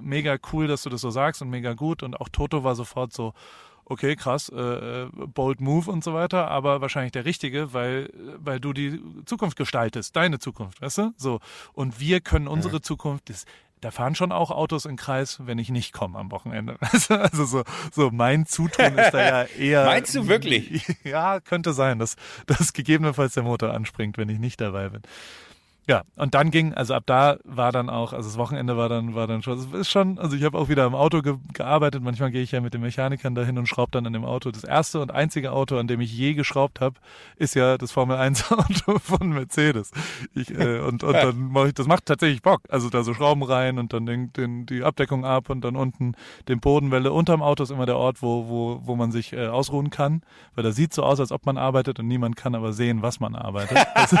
mega 0.00 0.36
cool, 0.52 0.66
dass 0.66 0.82
du 0.82 0.90
das 0.90 1.00
so 1.00 1.10
sagst 1.10 1.42
und 1.42 1.50
mega 1.50 1.74
gut. 1.74 2.02
Und 2.02 2.20
auch 2.20 2.28
Toto 2.52 2.64
war 2.64 2.74
sofort 2.74 3.12
so, 3.12 3.32
okay, 3.86 4.14
krass, 4.14 4.50
äh, 4.54 4.60
äh, 4.60 5.08
bold 5.10 5.60
move 5.60 5.90
und 5.90 6.04
so 6.04 6.14
weiter, 6.14 6.48
aber 6.48 6.80
wahrscheinlich 6.80 7.12
der 7.12 7.24
richtige, 7.24 7.72
weil, 7.72 8.10
weil 8.38 8.60
du 8.60 8.72
die 8.72 9.00
Zukunft 9.24 9.56
gestaltest, 9.56 10.14
deine 10.14 10.38
Zukunft, 10.38 10.80
weißt 10.82 10.98
du? 10.98 11.14
So. 11.16 11.40
Und 11.72 11.98
wir 11.98 12.20
können 12.20 12.46
unsere 12.46 12.80
Zukunft, 12.80 13.30
das, 13.30 13.44
da 13.80 13.90
fahren 13.90 14.14
schon 14.14 14.32
auch 14.32 14.50
Autos 14.50 14.84
im 14.84 14.96
Kreis, 14.96 15.40
wenn 15.44 15.58
ich 15.58 15.70
nicht 15.70 15.92
komme 15.92 16.18
am 16.18 16.30
Wochenende. 16.30 16.76
Also 17.08 17.44
so, 17.44 17.64
so 17.90 18.10
mein 18.10 18.46
Zutun 18.46 18.98
ist 18.98 19.12
da 19.12 19.20
ja 19.20 19.42
eher. 19.58 19.84
Meinst 19.86 20.14
du 20.14 20.28
wirklich? 20.28 20.86
Ja, 21.04 21.40
könnte 21.40 21.72
sein, 21.72 21.98
dass, 21.98 22.16
dass 22.46 22.72
gegebenenfalls 22.74 23.34
der 23.34 23.42
Motor 23.42 23.72
anspringt, 23.72 24.18
wenn 24.18 24.28
ich 24.28 24.38
nicht 24.38 24.60
dabei 24.60 24.90
bin. 24.90 25.02
Ja, 25.88 26.02
und 26.14 26.34
dann 26.34 26.52
ging, 26.52 26.74
also 26.74 26.94
ab 26.94 27.02
da 27.06 27.38
war 27.42 27.72
dann 27.72 27.90
auch, 27.90 28.12
also 28.12 28.28
das 28.28 28.38
Wochenende 28.38 28.76
war 28.76 28.88
dann, 28.88 29.16
war 29.16 29.26
dann 29.26 29.42
schon, 29.42 29.58
es 29.58 29.66
ist 29.66 29.90
schon, 29.90 30.16
also 30.16 30.36
ich 30.36 30.44
habe 30.44 30.56
auch 30.56 30.68
wieder 30.68 30.86
im 30.86 30.94
Auto 30.94 31.22
ge 31.22 31.34
gearbeitet. 31.52 32.04
Manchmal 32.04 32.30
gehe 32.30 32.42
ich 32.42 32.52
ja 32.52 32.60
mit 32.60 32.72
den 32.72 32.82
Mechanikern 32.82 33.34
dahin 33.34 33.58
und 33.58 33.66
schraube 33.66 33.90
dann 33.90 34.06
an 34.06 34.12
dem 34.12 34.24
Auto. 34.24 34.52
Das 34.52 34.62
erste 34.62 35.00
und 35.00 35.10
einzige 35.10 35.50
Auto, 35.50 35.76
an 35.78 35.88
dem 35.88 36.00
ich 36.00 36.16
je 36.16 36.34
geschraubt 36.34 36.80
habe, 36.80 37.00
ist 37.36 37.54
ja 37.54 37.78
das 37.78 37.90
Formel 37.90 38.16
1 38.16 38.52
Auto 38.52 39.00
von 39.00 39.30
Mercedes. 39.30 39.90
Ich, 40.34 40.56
äh, 40.56 40.78
und, 40.78 41.02
und 41.02 41.14
dann 41.14 41.50
mache 41.50 41.68
ich, 41.68 41.74
das 41.74 41.88
macht 41.88 42.06
tatsächlich 42.06 42.42
Bock. 42.42 42.62
Also 42.68 42.88
da 42.88 43.02
so 43.02 43.12
Schrauben 43.12 43.42
rein 43.42 43.78
und 43.80 43.92
dann 43.92 44.06
den, 44.06 44.32
den, 44.34 44.66
die 44.66 44.84
Abdeckung 44.84 45.24
ab 45.24 45.50
und 45.50 45.62
dann 45.62 45.74
unten 45.74 46.14
den 46.46 46.60
Bodenwelle. 46.60 47.12
Unterm 47.12 47.42
Auto 47.42 47.64
ist 47.64 47.70
immer 47.70 47.86
der 47.86 47.96
Ort, 47.96 48.22
wo, 48.22 48.48
wo, 48.48 48.80
wo 48.84 48.94
man 48.94 49.10
sich 49.10 49.32
äh, 49.32 49.48
ausruhen 49.48 49.90
kann, 49.90 50.22
weil 50.54 50.62
das 50.62 50.76
sieht 50.76 50.94
so 50.94 51.02
aus, 51.02 51.18
als 51.18 51.32
ob 51.32 51.44
man 51.44 51.58
arbeitet 51.58 51.98
und 51.98 52.06
niemand 52.06 52.36
kann 52.36 52.54
aber 52.54 52.72
sehen, 52.72 53.02
was 53.02 53.18
man 53.18 53.34
arbeitet. 53.34 53.78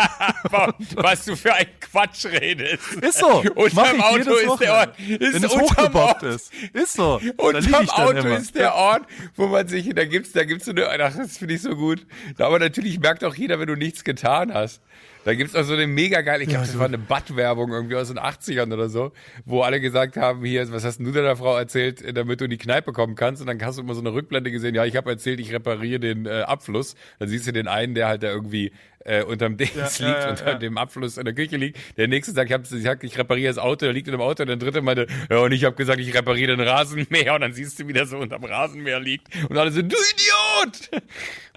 Das 0.52 0.96
Was 0.96 1.24
du 1.24 1.36
für 1.36 1.51
ein 1.54 1.66
Quatsch 1.80 2.26
redest. 2.26 2.92
Ist 2.94 3.18
so. 3.18 3.42
Unterm 3.54 4.00
Auto 4.00 4.18
jedes 4.18 4.42
ist 4.42 4.60
der 4.60 4.72
Ort. 4.74 5.00
Ist 5.00 5.34
Wenn 5.34 5.44
es 5.44 5.56
hochgebockt 5.56 5.94
Ort. 5.94 6.22
ist. 6.22 6.52
Ist 6.72 6.94
so. 6.94 7.20
Unterm 7.36 7.88
Auto 7.90 8.28
ist 8.28 8.54
der 8.54 8.74
Ort, 8.74 9.02
wo 9.36 9.46
man 9.46 9.68
sich, 9.68 9.94
da 9.94 10.04
gibt's, 10.04 10.32
da 10.32 10.44
gibt's 10.44 10.66
so 10.66 10.72
eine, 10.72 10.88
ach, 10.88 11.16
das 11.16 11.38
finde 11.38 11.54
ich 11.54 11.62
so 11.62 11.76
gut. 11.76 12.06
Aber 12.38 12.58
natürlich 12.58 13.00
merkt 13.00 13.24
auch 13.24 13.34
jeder, 13.34 13.58
wenn 13.60 13.66
du 13.66 13.76
nichts 13.76 14.04
getan 14.04 14.52
hast. 14.52 14.82
Da 15.24 15.34
gibt's 15.34 15.54
auch 15.54 15.62
so 15.62 15.74
eine 15.74 15.86
mega 15.86 16.20
geile, 16.22 16.42
ich 16.42 16.48
glaube, 16.48 16.66
das 16.66 16.76
war 16.78 16.86
eine 16.86 16.98
Bad-Werbung 16.98 17.70
irgendwie 17.70 17.94
aus 17.94 18.08
den 18.08 18.18
80ern 18.18 18.72
oder 18.72 18.88
so, 18.88 19.12
wo 19.44 19.62
alle 19.62 19.80
gesagt 19.80 20.16
haben, 20.16 20.44
hier, 20.44 20.70
was 20.72 20.84
hast 20.84 20.98
denn 20.98 21.06
du 21.06 21.12
deiner 21.12 21.36
Frau 21.36 21.56
erzählt, 21.56 22.02
äh, 22.02 22.12
damit 22.12 22.40
du 22.40 22.46
in 22.46 22.50
die 22.50 22.58
Kneipe 22.58 22.92
kommen 22.92 23.14
kannst? 23.14 23.40
Und 23.40 23.46
dann 23.46 23.64
hast 23.64 23.78
du 23.78 23.82
immer 23.82 23.94
so 23.94 24.00
eine 24.00 24.12
Rückblende 24.12 24.50
gesehen, 24.50 24.74
ja, 24.74 24.84
ich 24.84 24.96
habe 24.96 25.10
erzählt, 25.10 25.38
ich 25.38 25.52
repariere 25.52 26.00
den 26.00 26.26
äh, 26.26 26.40
Abfluss. 26.42 26.96
Dann 27.20 27.28
siehst 27.28 27.46
du 27.46 27.52
den 27.52 27.68
einen, 27.68 27.94
der 27.94 28.08
halt 28.08 28.24
da 28.24 28.28
irgendwie 28.28 28.72
äh, 29.04 29.22
unterm 29.22 29.56
Dings 29.56 29.74
Ja, 29.74 29.84
liegt, 29.84 30.00
ja, 30.00 30.20
ja, 30.24 30.30
unter 30.30 30.54
dem 30.56 30.78
Abfluss 30.78 31.16
in 31.18 31.24
der 31.24 31.34
Küche 31.34 31.56
liegt. 31.56 31.78
Der 31.96 32.08
nächste 32.08 32.32
sagt, 32.32 32.50
ich, 32.50 32.54
hab, 32.54 33.02
ich, 33.02 33.12
ich 33.12 33.18
repariere 33.18 33.48
das 33.54 33.58
Auto, 33.58 33.84
der 33.84 33.92
liegt 33.92 34.08
in 34.08 34.12
dem 34.12 34.20
Auto. 34.20 34.42
Und 34.42 34.48
der 34.48 34.56
dritte 34.56 34.82
meinte, 34.82 35.06
ja, 35.30 35.38
und 35.38 35.52
ich 35.52 35.64
habe 35.64 35.76
gesagt, 35.76 36.00
ich 36.00 36.14
repariere 36.14 36.56
den 36.56 36.66
Rasenmäher. 36.66 37.34
Und 37.34 37.40
dann 37.42 37.52
siehst 37.52 37.78
du, 37.78 37.88
wie 37.88 37.92
der 37.92 38.06
so 38.06 38.18
unterm 38.18 38.44
Rasenmäher 38.44 39.00
liegt. 39.00 39.28
Und 39.48 39.56
alle 39.58 39.70
so, 39.70 39.82
du 39.82 39.96
Idiot! 39.96 41.02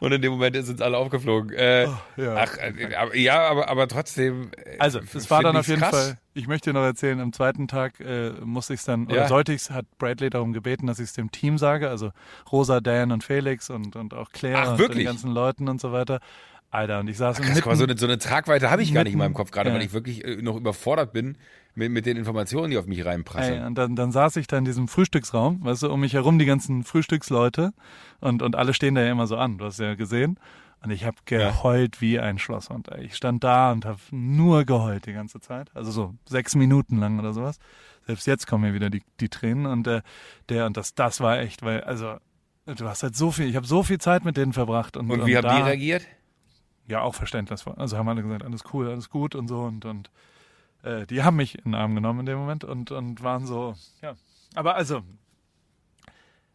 Und 0.02 0.12
in 0.12 0.22
dem 0.22 0.34
Moment 0.34 0.56
sind 0.66 0.82
alle 0.82 0.98
aufgeflogen. 0.98 1.54
Äh, 1.54 1.84
ja. 1.84 1.96
Ach, 2.36 2.58
äh, 2.58 2.96
aber, 2.96 3.16
ja, 3.16 3.48
aber, 3.48 3.70
aber 3.70 3.88
trotzdem. 3.88 4.52
äh, 4.58 4.76
Also, 4.80 5.00
das 5.14 5.30
war 5.30 5.42
dann 5.42 5.56
auf 5.56 5.68
jeden 5.68 5.80
krass. 5.82 5.92
Fall. 5.92 6.18
Ich 6.34 6.48
möchte 6.48 6.72
dir 6.72 6.74
noch 6.74 6.84
erzählen, 6.84 7.22
am 7.22 7.32
zweiten 7.32 7.70
Tag 7.70 8.02
äh, 8.02 8.32
musste 8.44 8.74
ich 8.74 8.82
es 8.82 8.86
dann, 8.86 9.08
oder 9.08 9.30
sollte 9.30 9.54
ich 9.54 9.62
es, 9.62 9.72
hat 9.72 9.86
Bradley 9.98 10.30
darum 10.30 10.52
gebeten, 10.52 10.86
dass 10.86 11.00
ich 11.00 11.06
es 11.06 11.14
dem 11.14 11.32
Team 11.32 11.58
sage, 11.58 11.90
also 11.90 12.12
Rosa, 12.52 12.82
Dan 12.82 13.14
und 13.14 13.24
Felix 13.24 13.70
und, 13.70 13.96
und 13.96 14.14
auch 14.14 14.32
Claire 14.34 14.58
Ach, 14.74 14.78
und 14.78 14.96
den 14.96 15.06
ganzen 15.06 15.32
Leuten 15.32 15.70
und 15.70 15.80
so 15.80 15.94
weiter. 15.94 16.20
Alter, 16.76 17.00
und 17.00 17.08
ich 17.10 17.18
saß 17.18 17.38
Krass, 17.38 17.48
mitten, 17.48 17.62
guck 17.62 17.72
mal, 17.72 17.76
so 17.76 17.84
eine, 17.86 17.98
so 17.98 18.06
eine 18.06 18.18
Tragweite 18.18 18.70
habe 18.70 18.84
ich 18.84 18.94
gar 18.94 19.04
nicht 19.04 19.14
in 19.14 19.18
mitten- 19.20 19.30
meinem 19.30 19.34
Kopf, 19.34 19.52
gerade 19.52 19.70
ja. 19.70 19.76
weil 19.76 19.82
ich 19.84 19.94
wirklich 19.94 20.24
äh, 20.24 20.36
noch 20.42 20.56
überfordert 20.56 21.14
bin 21.14 21.38
mit, 21.74 21.92
mit 21.92 22.06
den 22.06 22.18
Informationen, 22.18 22.72
die 22.72 22.78
auf 22.78 22.86
mich 22.86 23.00
Ey, 23.00 23.04
reinprasseln. 23.06 23.66
und 23.66 23.76
dann, 23.76 23.96
dann 23.96 24.12
saß 24.12 24.36
ich 24.38 24.48
da 24.48 24.58
in 24.58 24.66
diesem 24.66 24.88
Frühstücksraum, 24.88 25.64
weißt 25.64 25.84
du, 25.84 25.92
um 25.92 26.00
mich 26.00 26.14
herum 26.14 26.38
die 26.40 26.46
ganzen 26.46 26.84
Frühstücksleute 26.84 27.74
und, 28.22 28.42
und 28.42 28.56
alle 28.56 28.74
stehen 28.74 28.96
da 28.96 29.02
ja 29.02 29.12
immer 29.12 29.28
so 29.28 29.38
an, 29.38 29.58
du 29.58 29.66
hast 29.66 29.80
ja 29.80 29.96
gesehen. 29.96 30.40
Und 30.84 30.92
ich 30.92 31.04
habe 31.04 31.18
geheult 31.26 32.00
wie 32.00 32.20
ein 32.20 32.38
Schlosshund. 32.38 32.90
Ey. 32.90 33.06
Ich 33.06 33.16
stand 33.16 33.44
da 33.44 33.72
und 33.72 33.86
habe 33.86 33.98
nur 34.12 34.66
geheult 34.66 35.08
die 35.08 35.14
ganze 35.14 35.40
Zeit. 35.40 35.72
Also 35.74 35.90
so 35.90 36.14
sechs 36.30 36.54
Minuten 36.54 37.00
lang 37.00 37.18
oder 37.18 37.34
sowas. 37.34 37.58
Selbst 38.06 38.28
jetzt 38.28 38.46
kommen 38.46 38.66
mir 38.66 38.76
wieder 38.76 38.92
die, 38.92 39.02
die 39.20 39.30
Tränen. 39.30 39.66
Und 39.66 39.88
äh, 39.88 40.04
der 40.50 40.68
und 40.68 40.78
das, 40.78 40.94
das 40.94 41.22
war 41.22 41.40
echt, 41.40 41.64
weil, 41.64 41.82
also 41.86 42.18
du 42.68 42.88
hast 42.88 43.02
halt 43.02 43.16
so 43.16 43.32
viel, 43.32 43.48
ich 43.50 43.56
habe 43.56 43.66
so 43.66 43.82
viel 43.82 43.98
Zeit 43.98 44.26
mit 44.26 44.38
denen 44.38 44.54
verbracht. 44.54 44.96
Und, 44.96 45.10
Und 45.10 45.26
wie 45.26 45.36
haben 45.36 45.44
da, 45.48 45.56
die 45.58 45.64
reagiert? 45.64 46.06
Ja, 46.88 47.02
auch 47.02 47.16
verständnisvoll. 47.16 47.74
Also 47.78 47.98
haben 47.98 48.08
alle 48.10 48.22
gesagt, 48.22 48.44
alles 48.44 48.64
cool, 48.74 48.90
alles 48.90 49.10
gut 49.10 49.36
und 49.36 49.48
so 49.48 49.62
und 49.64 49.86
und 49.86 50.10
äh, 50.84 51.06
die 51.08 51.24
haben 51.24 51.36
mich 51.38 51.56
in 51.58 51.64
den 51.72 51.76
Arm 51.76 51.96
genommen 51.96 52.22
in 52.22 52.26
dem 52.28 52.38
Moment 52.38 52.64
und 52.64 52.92
und 52.92 53.24
waren 53.24 53.46
so, 53.46 53.76
ja. 54.02 54.16
Aber 54.54 54.76
also, 54.76 55.02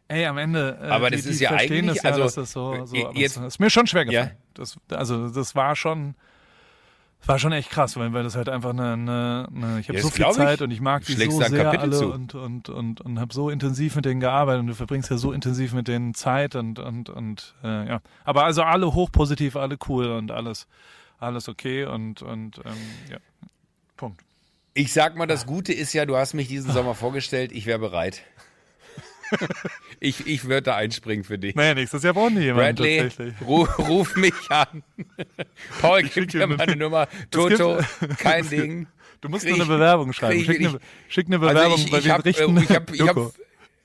ey, 0.07 0.25
am 0.25 0.37
Ende. 0.37 0.79
Äh, 0.81 0.87
Aber 0.87 1.09
die, 1.09 1.17
das 1.17 1.25
ist 1.25 1.39
ja 1.39 1.51
eigentlich- 1.51 1.85
das 1.95 2.03
ja, 2.03 2.09
also, 2.11 2.41
das 2.41 2.51
so, 2.51 2.85
so 2.85 2.95
äh, 2.95 3.11
jetzt- 3.19 3.37
es 3.37 3.43
ist 3.43 3.59
mir 3.59 3.69
schon 3.69 3.87
schwer 3.87 4.05
Ja. 4.05 4.21
gefallen. 4.23 4.37
Das, 4.53 4.77
also 4.91 5.29
das 5.29 5.55
war 5.55 5.75
schon. 5.75 6.15
War 7.25 7.37
schon 7.37 7.51
echt 7.51 7.69
krass, 7.69 7.97
weil, 7.97 8.13
weil 8.13 8.23
das 8.23 8.35
halt 8.35 8.49
einfach 8.49 8.71
eine, 8.71 8.93
eine, 8.93 9.47
eine 9.55 9.79
ich 9.79 9.87
habe 9.89 9.97
Ja, 9.97 10.03
so 10.03 10.09
viel 10.09 10.23
glaub 10.25 10.31
ich. 10.31 10.37
Zeit 10.37 10.61
und 10.61 10.71
ich 10.71 10.81
mag 10.81 11.05
die 11.05 11.13
Schlägst 11.13 11.37
so 11.37 11.43
sehr 11.43 11.63
Kapitel 11.63 11.81
alle 11.83 11.97
zu. 11.97 12.11
und 12.11 12.33
und 12.33 12.69
und 12.69 13.01
und 13.01 13.19
habe 13.19 13.33
so 13.33 13.49
intensiv 13.49 13.95
mit 13.95 14.05
denen 14.05 14.19
gearbeitet 14.19 14.61
und 14.61 14.67
du 14.67 14.73
verbringst 14.75 15.11
ja 15.11 15.17
so 15.17 15.31
intensiv 15.31 15.73
mit 15.73 15.87
denen 15.87 16.13
Zeit 16.15 16.55
und 16.55 16.79
und 16.79 17.09
und 17.09 17.53
äh, 17.63 17.87
ja, 17.87 18.01
aber 18.23 18.43
also 18.45 18.63
alle 18.63 18.93
hochpositiv, 18.93 19.55
alle 19.55 19.77
cool 19.87 20.07
und 20.11 20.31
alles 20.31 20.67
alles 21.19 21.47
okay 21.47 21.85
und 21.85 22.23
und 22.23 22.57
ähm, 22.65 22.73
ja, 23.11 23.17
Punkt. 23.97 24.21
Ich 24.73 24.91
sag 24.93 25.15
mal, 25.15 25.27
das 25.27 25.45
Gute 25.45 25.73
ist 25.73 25.93
ja, 25.93 26.05
du 26.05 26.15
hast 26.15 26.33
mich 26.33 26.47
diesen 26.47 26.71
Sommer 26.71 26.95
vorgestellt, 26.95 27.51
ich 27.51 27.65
wäre 27.65 27.77
bereit. 27.77 28.23
ich 29.99 30.27
ich 30.27 30.43
würde 30.45 30.61
da 30.63 30.75
einspringen 30.75 31.23
für 31.23 31.37
dich. 31.37 31.55
Naja, 31.55 31.73
nächstes 31.73 32.03
Jahr 32.03 32.13
brauchen 32.13 32.35
die 32.35 32.41
jemanden 32.43 32.75
Bradley, 32.75 32.97
tatsächlich. 32.99 33.33
ru, 33.41 33.63
ruf 33.77 34.15
mich 34.15 34.33
an. 34.49 34.83
Paul, 35.81 36.03
gib 36.03 36.33
mir 36.33 36.47
meine 36.47 36.75
Nummer. 36.75 37.07
gibt- 37.31 37.31
Toto, 37.31 37.79
kein 38.17 38.47
Ding. 38.49 38.87
Du 39.21 39.29
musst 39.29 39.43
Krieg 39.45 39.55
nur 39.57 39.65
ich- 39.65 39.69
eine 39.69 39.77
Bewerbung 39.77 40.13
schreiben. 40.13 40.35
krieg 40.43 40.45
Schick 40.47 40.61
ich- 40.61 40.67
eine, 40.69 40.79
schick 41.07 41.25
eine 41.27 41.35
Also 41.39 41.47
Bewerbung, 41.49 41.77
ich- 41.79 41.91
weil 41.91 41.99
ich 41.99 42.05
wir 42.05 42.13
hab, 42.13 42.19
äh, 42.25 42.29
richten. 42.29 42.57
ich 42.57 42.69
hab- 42.71 42.93
ich 42.93 43.01
hab- 43.07 43.33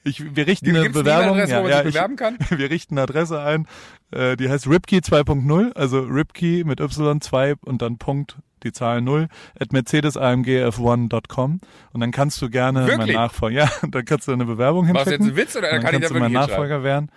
ich, 0.05 0.37
wir 0.37 0.47
richten 0.47 0.69
eine 0.69 0.89
Bewerbung. 0.91 1.37
Wo 1.37 1.63
man 1.63 1.85
sich 1.85 1.95
ich-? 1.95 2.59
Wir 2.59 2.71
richten 2.71 2.95
eine 2.95 3.03
Adresse 3.03 3.41
ein, 3.41 3.67
äh, 4.13 4.37
die 4.37 4.49
heißt 4.49 4.69
Ripkey 4.69 4.99
2.0, 5.01 5.73
also 5.73 5.99
Ripkey 6.01 6.63
mit 6.65 6.81
Y2 6.81 7.57
und 7.65 7.83
dann 7.83 7.99
Punkt, 7.99 8.37
die 8.63 8.73
Zahl 8.73 9.01
0, 9.03 9.29
at 9.61 9.73
mercedesamgf1.com 9.73 11.61
und 11.93 12.01
dann 12.01 12.11
kannst 12.11 12.41
du 12.43 12.51
gerne 12.51 12.81
mein 12.81 12.89
Wirklich? 12.99 13.17
Nachfolger, 13.17 13.57
ja, 13.65 13.71
dann 13.91 14.05
kannst 14.05 14.29
du 14.29 14.33
eine 14.33 14.45
Bewerbung 14.45 14.87
Machst 14.93 15.07
du 15.07 15.11
hinschicken. 15.13 15.27
jetzt 15.27 15.37
einen 15.39 15.47
Witz 15.47 15.57
oder 15.57 15.71
dann 15.71 15.83
kann 15.83 15.95
ich 15.95 16.01
kannst 16.01 16.15
da 16.15 16.19
mein 16.19 16.33
Nachfolger 16.33 16.83
werden. 16.83 17.11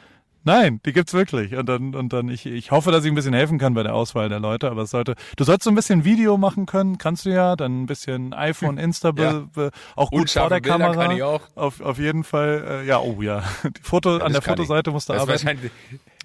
Nein, 0.46 0.80
die 0.86 0.94
gibt's 0.94 1.14
wirklich. 1.14 1.54
Und 1.54 1.68
dann, 1.68 1.94
und 1.94 2.14
dann, 2.14 2.30
ich, 2.30 2.46
ich 2.46 2.72
hoffe, 2.72 2.92
dass 2.94 3.04
ich 3.04 3.12
ein 3.12 3.16
bisschen 3.16 3.34
helfen 3.34 3.58
kann 3.58 3.74
bei 3.74 3.84
der 3.84 3.94
Auswahl 3.94 4.30
der 4.30 4.40
Leute, 4.40 4.72
aber 4.72 4.84
es 4.84 4.90
sollte, 4.92 5.16
du 5.36 5.44
sollst 5.44 5.64
so 5.66 5.70
ein 5.70 5.76
bisschen 5.76 6.06
Video 6.06 6.38
machen 6.38 6.66
können, 6.66 6.98
kannst 6.98 7.26
du 7.26 7.30
ja, 7.30 7.58
dann 7.58 7.82
ein 7.84 7.86
bisschen 7.88 8.34
iPhone, 8.34 8.78
Insta, 8.78 9.12
be, 9.12 9.22
Ja. 9.22 9.44
be, 9.54 9.72
auch 9.98 10.10
gut 10.12 10.30
vor 10.32 10.48
der 10.48 10.62
Bilder 10.62 10.78
Kamera. 10.80 11.04
kann 11.08 11.12
ich 11.18 11.24
auch. 11.24 11.42
Auf, 11.56 11.82
auf 11.82 12.00
jeden 12.00 12.24
Fall, 12.24 12.64
äh, 12.84 12.88
ja, 12.88 13.00
oh 13.00 13.22
ja. 13.22 13.44
Die 13.66 13.82
Foto, 13.84 14.14
an 14.14 14.20
das 14.20 14.32
der 14.32 14.40
ich. 14.40 14.46
Fotoseite 14.46 14.92
musst 14.92 15.10
du 15.10 15.14
Das 15.14 15.24
ist 15.24 15.46
arbeiten. 15.46 15.72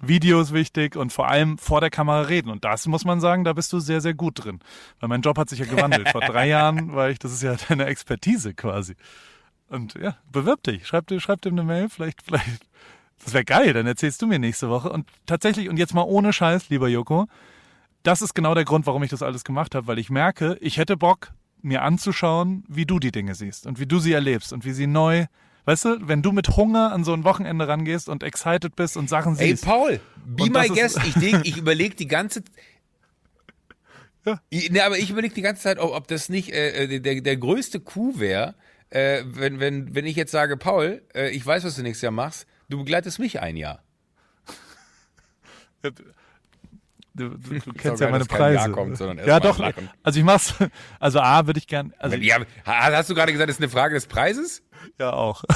Video 0.01 0.41
ist 0.41 0.53
wichtig 0.53 0.95
und 0.95 1.13
vor 1.13 1.29
allem 1.29 1.57
vor 1.57 1.79
der 1.81 1.89
Kamera 1.89 2.21
reden. 2.21 2.49
Und 2.49 2.65
das 2.65 2.85
muss 2.87 3.05
man 3.05 3.21
sagen, 3.21 3.43
da 3.43 3.53
bist 3.53 3.71
du 3.71 3.79
sehr, 3.79 4.01
sehr 4.01 4.13
gut 4.13 4.43
drin. 4.43 4.59
Weil 4.99 5.09
mein 5.09 5.21
Job 5.21 5.37
hat 5.37 5.49
sich 5.49 5.59
ja 5.59 5.65
gewandelt. 5.65 6.09
vor 6.09 6.21
drei 6.21 6.47
Jahren 6.49 6.93
war 6.93 7.09
ich, 7.09 7.19
das 7.19 7.31
ist 7.31 7.43
ja 7.43 7.55
deine 7.69 7.85
Expertise 7.85 8.53
quasi. 8.53 8.95
Und 9.69 9.95
ja, 9.95 10.17
bewirb 10.31 10.63
dich. 10.63 10.85
Schreib 10.85 11.07
dir, 11.07 11.19
schreib 11.19 11.41
dir 11.41 11.49
eine 11.49 11.63
Mail, 11.63 11.89
vielleicht, 11.89 12.21
vielleicht. 12.21 12.65
Das 13.23 13.33
wäre 13.33 13.45
geil, 13.45 13.73
dann 13.73 13.87
erzählst 13.87 14.21
du 14.21 14.27
mir 14.27 14.39
nächste 14.39 14.69
Woche. 14.69 14.91
Und 14.91 15.07
tatsächlich, 15.25 15.69
und 15.69 15.77
jetzt 15.77 15.93
mal 15.93 16.03
ohne 16.03 16.33
Scheiß, 16.33 16.69
lieber 16.69 16.87
Joko, 16.87 17.27
das 18.03 18.21
ist 18.21 18.35
genau 18.35 18.53
der 18.53 18.65
Grund, 18.65 18.85
warum 18.85 19.01
ich 19.03 19.09
das 19.09 19.23
alles 19.23 19.43
gemacht 19.43 19.73
habe, 19.73 19.87
weil 19.87 19.97
ich 19.97 20.09
merke, 20.09 20.57
ich 20.61 20.77
hätte 20.77 20.97
Bock, 20.97 21.31
mir 21.61 21.81
anzuschauen, 21.81 22.63
wie 22.67 22.85
du 22.85 22.99
die 22.99 23.11
Dinge 23.11 23.33
siehst 23.33 23.65
und 23.65 23.79
wie 23.79 23.87
du 23.87 23.97
sie 23.97 24.13
erlebst 24.13 24.53
und 24.53 24.65
wie 24.65 24.71
sie 24.73 24.85
neu, 24.85 25.25
weißt 25.65 25.85
du, 25.85 26.07
wenn 26.07 26.21
du 26.21 26.31
mit 26.31 26.55
Hunger 26.55 26.91
an 26.91 27.03
so 27.03 27.13
ein 27.13 27.23
Wochenende 27.23 27.67
rangehst 27.67 28.07
und 28.09 28.23
excited 28.23 28.75
bist 28.75 28.97
und 28.97 29.09
Sachen 29.09 29.37
Ey, 29.37 29.49
siehst. 29.49 29.65
Paul, 29.65 29.99
be 30.25 30.45
my 30.49 30.67
guest. 30.67 30.99
Ich, 31.05 31.13
denk, 31.15 31.45
ich 31.45 31.57
überlege 31.57 31.95
die 31.95 32.07
ganze 32.07 32.43
Ja. 34.25 34.39
Ich- 34.49 34.71
Ne, 34.71 34.83
aber 34.83 34.97
ich 34.97 35.09
überlege 35.09 35.33
die 35.35 35.41
ganze 35.41 35.63
Zeit, 35.63 35.77
ob, 35.79 35.91
ob 35.93 36.07
das 36.07 36.29
nicht 36.29 36.51
äh, 36.51 36.99
der, 36.99 37.21
der 37.21 37.37
größte 37.37 37.79
Coup 37.79 38.19
wäre, 38.19 38.55
äh, 38.89 39.23
wenn, 39.25 39.59
wenn, 39.59 39.93
wenn 39.93 40.05
ich 40.05 40.15
jetzt 40.15 40.31
sage, 40.31 40.57
Paul, 40.57 41.01
äh, 41.13 41.29
ich 41.29 41.45
weiß, 41.45 41.63
was 41.63 41.75
du 41.75 41.83
nächstes 41.83 42.01
Jahr 42.03 42.11
machst, 42.11 42.47
du 42.69 42.77
begleitest 42.79 43.19
mich 43.19 43.39
ein 43.41 43.57
Jahr. 43.57 43.83
Du, 47.17 47.29
du, 47.29 47.59
du 47.59 47.73
kennst 47.77 48.01
ja 48.01 48.09
meine 48.09 48.25
Preise. 48.25 48.71
kommt, 48.71 48.99
ja, 49.25 49.39
doch. 49.39 49.57
lachen. 49.57 49.89
Also 50.03 50.19
ich 50.19 50.25
mach's. 50.25 50.53
Also 50.99 51.19
A 51.21 51.47
würde 51.47 51.57
ich 51.59 51.67
gern. 51.67 51.93
Also 51.97 52.17
ja, 52.17 52.37
ha- 52.65 52.91
hast 52.91 53.09
du 53.09 53.15
gerade 53.15 53.31
gesagt, 53.31 53.49
das 53.49 53.55
ist 53.55 53.61
eine 53.63 53.69
Frage 53.71 53.95
des 53.95 54.05
Preises? 54.07 54.61
ja 54.99 55.11
auch. 55.13 55.43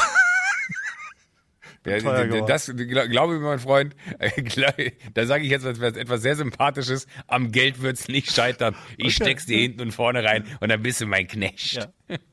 Ja, 1.86 1.98
das 2.46 2.68
gl- 2.70 3.08
glaube 3.08 3.36
ich, 3.36 3.42
mein 3.42 3.58
Freund, 3.58 3.96
äh, 4.20 4.92
da 5.14 5.26
sage 5.26 5.46
ich 5.46 5.50
jetzt 5.50 5.66
etwas, 5.66 5.96
etwas 5.96 6.22
sehr 6.22 6.36
Sympathisches, 6.36 7.08
am 7.26 7.52
Geld 7.52 7.82
wird's 7.82 8.10
nicht 8.10 8.32
scheitern. 8.36 8.76
Ich 8.98 9.16
Okay. 9.16 9.24
steck's 9.24 9.46
dir 9.46 9.58
hinten 9.60 9.82
und 9.82 9.92
vorne 9.92 10.24
rein 10.24 10.46
und 10.60 10.70
dann 10.70 10.82
bist 10.84 11.00
du 11.02 11.06
mein 11.08 11.26
Knecht. 11.28 11.74
Ja. 11.76 11.88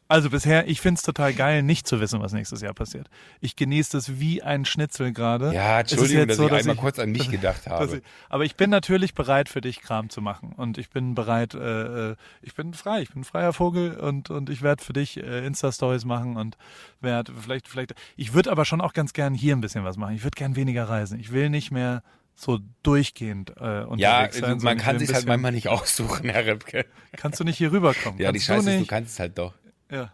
Also 0.08 0.30
bisher, 0.30 0.68
ich 0.68 0.80
find's 0.80 1.02
total 1.02 1.34
geil, 1.34 1.62
nicht 1.64 1.86
zu 1.88 2.00
wissen, 2.00 2.20
was 2.20 2.32
nächstes 2.32 2.60
Jahr 2.60 2.74
passiert. 2.74 3.08
Ich 3.40 3.56
genieße 3.56 3.90
das 3.92 4.20
wie 4.20 4.40
ein 4.42 4.64
Schnitzel 4.64 5.12
gerade. 5.12 5.52
Ja, 5.52 5.80
Es 5.80 5.90
Entschuldigung, 5.92 6.28
dass 6.28 6.36
so, 6.36 6.46
ich 6.46 6.52
einmal 6.52 6.76
kurz 6.76 6.98
an 7.00 7.10
mich 7.10 7.28
gedacht 7.28 7.66
dass 7.66 7.72
habe. 7.72 7.96
ich, 7.96 8.02
aber 8.28 8.44
ich 8.44 8.54
bin 8.54 8.70
natürlich 8.70 9.14
bereit 9.14 9.48
für 9.48 9.60
dich 9.60 9.80
Kram 9.80 10.08
zu 10.08 10.20
machen 10.22 10.52
und 10.56 10.78
ich 10.78 10.90
bin 10.90 11.16
bereit, 11.16 11.54
äh, 11.54 12.10
äh, 12.12 12.16
ich 12.40 12.54
bin 12.54 12.72
frei, 12.72 13.02
ich 13.02 13.10
bin 13.10 13.22
ein 13.22 13.24
freier 13.24 13.52
Vogel 13.52 13.96
und 13.98 14.30
und 14.30 14.48
ich 14.48 14.62
werde 14.62 14.84
für 14.84 14.92
dich 14.92 15.16
äh, 15.16 15.44
Insta 15.44 15.72
Stories 15.72 16.04
machen 16.04 16.36
und 16.36 16.56
werde 17.00 17.32
vielleicht 17.36 17.66
vielleicht 17.66 17.94
ich 18.16 18.32
würde 18.32 18.52
aber 18.52 18.64
schon 18.64 18.80
auch 18.80 18.92
ganz 18.92 19.12
gern 19.12 19.34
hier 19.34 19.56
ein 19.56 19.60
bisschen 19.60 19.82
was 19.84 19.96
machen. 19.96 20.14
Ich 20.14 20.22
würde 20.22 20.36
gern 20.36 20.54
weniger 20.54 20.88
reisen. 20.88 21.18
Ich 21.18 21.32
will 21.32 21.50
nicht 21.50 21.72
mehr 21.72 22.04
so 22.36 22.60
durchgehend 22.84 23.50
äh, 23.56 23.82
unterwegs 23.82 23.98
Ja, 23.98 24.28
sein. 24.32 24.40
man 24.42 24.60
sondern 24.60 24.76
ich 24.78 24.84
kann 24.84 24.98
sich 25.00 25.12
halt 25.12 25.26
manchmal 25.26 25.52
nicht 25.52 25.68
aussuchen, 25.68 26.28
Herr 26.28 26.46
Ripke. 26.46 26.86
Kannst 27.16 27.40
du 27.40 27.44
nicht 27.44 27.56
hier 27.58 27.72
rüberkommen? 27.72 28.20
Ja, 28.20 28.30
die 28.30 28.38
Kannst 28.38 28.46
Scheiße 28.46 28.66
du 28.70 28.76
ist, 28.76 28.82
du 28.82 28.86
kannst 28.86 29.12
es 29.14 29.18
halt 29.20 29.36
doch. 29.38 29.54
Ja. 29.90 30.12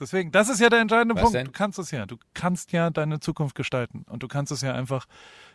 Deswegen, 0.00 0.30
das 0.30 0.48
ist 0.48 0.60
ja 0.60 0.68
der 0.68 0.80
entscheidende 0.80 1.16
Was 1.16 1.22
Punkt. 1.22 1.36
denn? 1.36 1.46
Du 1.46 1.52
kannst 1.52 1.78
es 1.78 1.90
ja. 1.90 2.06
Du 2.06 2.16
kannst 2.34 2.72
ja 2.72 2.90
deine 2.90 3.18
Zukunft 3.20 3.56
gestalten. 3.56 4.04
Und 4.08 4.22
du 4.22 4.28
kannst 4.28 4.52
es 4.52 4.60
ja 4.60 4.72
einfach. 4.72 5.06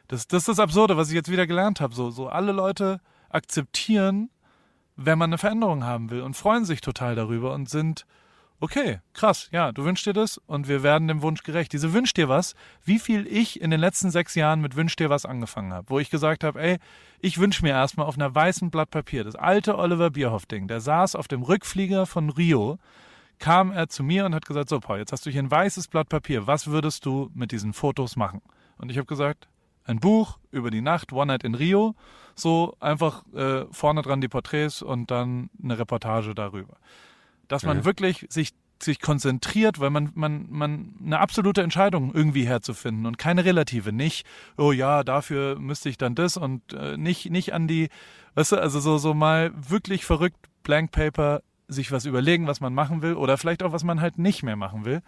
Das, 0.08 0.28
das 0.28 0.40
ist 0.40 0.48
das 0.50 0.60
Absurde, 0.60 0.98
was 0.98 1.08
ich 1.08 1.16
jetzt 1.16 1.32
wieder 1.32 1.48
gelernt 1.48 1.80
habe. 1.80 1.96
So, 1.96 2.12
so 2.12 2.28
alle 2.28 2.52
Leute 2.52 3.00
akzeptieren, 3.30 4.30
wenn 4.96 5.18
man 5.18 5.30
eine 5.30 5.38
Veränderung 5.38 5.86
haben 5.86 6.10
will 6.10 6.22
und 6.22 6.36
freuen 6.36 6.66
sich 6.66 6.82
total 6.82 7.16
darüber 7.16 7.54
und 7.54 7.70
sind, 7.70 8.06
okay, 8.60 9.00
krass, 9.14 9.50
ja, 9.52 9.72
du 9.72 9.84
wünschst 9.84 10.06
dir 10.06 10.14
das 10.14 10.38
und 10.38 10.68
wir 10.68 10.84
werden 10.84 11.08
dem 11.08 11.22
Wunsch 11.22 11.44
gerecht. 11.44 11.74
Diese 11.74 11.94
Wünsch 11.94 12.14
dir 12.14 12.30
was, 12.30 12.54
wie 12.84 13.00
viel 13.00 13.28
ich 13.28 13.60
in 13.60 13.72
den 13.72 13.80
letzten 13.80 14.12
sechs 14.12 14.36
Jahren 14.36 14.62
mit 14.62 14.76
Wünsch 14.76 14.96
dir 14.96 15.10
was 15.10 15.26
angefangen 15.26 15.74
habe, 15.74 15.90
wo 15.90 16.00
ich 16.00 16.10
gesagt 16.10 16.44
habe, 16.44 16.62
ey, 16.62 16.78
ich 17.20 17.40
wünsche 17.40 17.64
mir 17.64 17.72
erstmal 17.72 18.06
auf 18.06 18.16
einer 18.16 18.34
weißen 18.34 18.72
Blatt 18.72 18.90
Papier, 18.90 19.24
das 19.24 19.36
alte 19.36 19.78
Oliver 19.78 20.12
Bierhoff-Ding, 20.12 20.68
der 20.68 20.80
saß 20.80 21.16
auf 21.16 21.28
dem 21.28 21.44
Rückflieger 21.44 22.06
von 22.06 22.30
Rio, 22.30 22.78
kam 23.40 23.72
er 23.72 23.90
zu 23.90 24.04
mir 24.04 24.26
und 24.26 24.36
hat 24.36 24.46
gesagt, 24.46 24.70
so 24.70 24.80
Paul, 24.80 25.00
jetzt 25.00 25.12
hast 25.12 25.26
du 25.26 25.30
hier 25.30 25.42
ein 25.44 25.52
weißes 25.52 25.88
Blatt 25.88 26.10
Papier, 26.10 26.48
was 26.48 26.68
würdest 26.68 27.06
du 27.06 27.30
mit 27.34 27.52
diesen 27.52 27.74
Fotos 27.74 28.16
machen? 28.16 28.42
Und 28.78 28.90
ich 28.90 28.98
habe 28.98 29.06
gesagt, 29.06 29.48
ein 29.86 30.00
Buch 30.00 30.40
über 30.52 30.72
die 30.72 30.82
Nacht, 30.82 31.12
One 31.12 31.28
Night 31.28 31.44
in 31.44 31.56
Rio, 31.56 31.96
so 32.36 32.76
einfach 32.80 33.24
äh, 33.34 33.66
vorne 33.72 34.02
dran 34.02 34.22
die 34.22 34.30
Porträts 34.30 34.82
und 34.82 35.12
dann 35.12 35.50
eine 35.62 35.78
Reportage 35.78 36.34
darüber. 36.34 36.78
Dass 37.48 37.64
man 37.64 37.86
wirklich 37.86 38.26
sich 38.30 38.54
sich 38.84 39.00
konzentriert, 39.00 39.80
weil 39.80 39.90
man, 39.90 40.12
man, 40.14 40.46
man 40.50 40.96
eine 41.04 41.20
absolute 41.20 41.62
Entscheidung 41.62 42.14
irgendwie 42.14 42.46
herzufinden 42.46 43.06
und 43.06 43.18
keine 43.18 43.46
relative. 43.46 43.94
Nicht, 43.94 44.26
oh 44.58 44.72
ja, 44.72 45.04
dafür 45.04 45.58
müsste 45.58 45.90
ich 45.90 45.98
dann 45.98 46.16
das 46.16 46.38
und 46.38 46.74
äh, 46.74 46.98
nicht, 46.98 47.30
nicht 47.30 47.54
an 47.54 47.68
die, 47.68 47.90
weißt 48.36 48.54
du, 48.54 48.56
also 48.58 48.80
so, 48.80 48.98
so 48.98 49.14
mal 49.14 49.52
wirklich 49.56 50.06
verrückt, 50.06 50.38
Blank 50.64 50.92
Paper, 50.92 51.42
sich 51.74 51.92
was 51.92 52.06
überlegen, 52.06 52.48
was 52.48 52.62
man 52.62 52.74
machen 52.74 53.02
will 53.02 53.16
oder 53.16 53.38
vielleicht 53.38 53.64
auch, 53.64 53.72
was 53.72 53.84
man 53.84 54.00
halt 54.00 54.18
nicht 54.18 54.44
mehr 54.44 54.56
machen 54.56 54.86
will. 54.86 55.02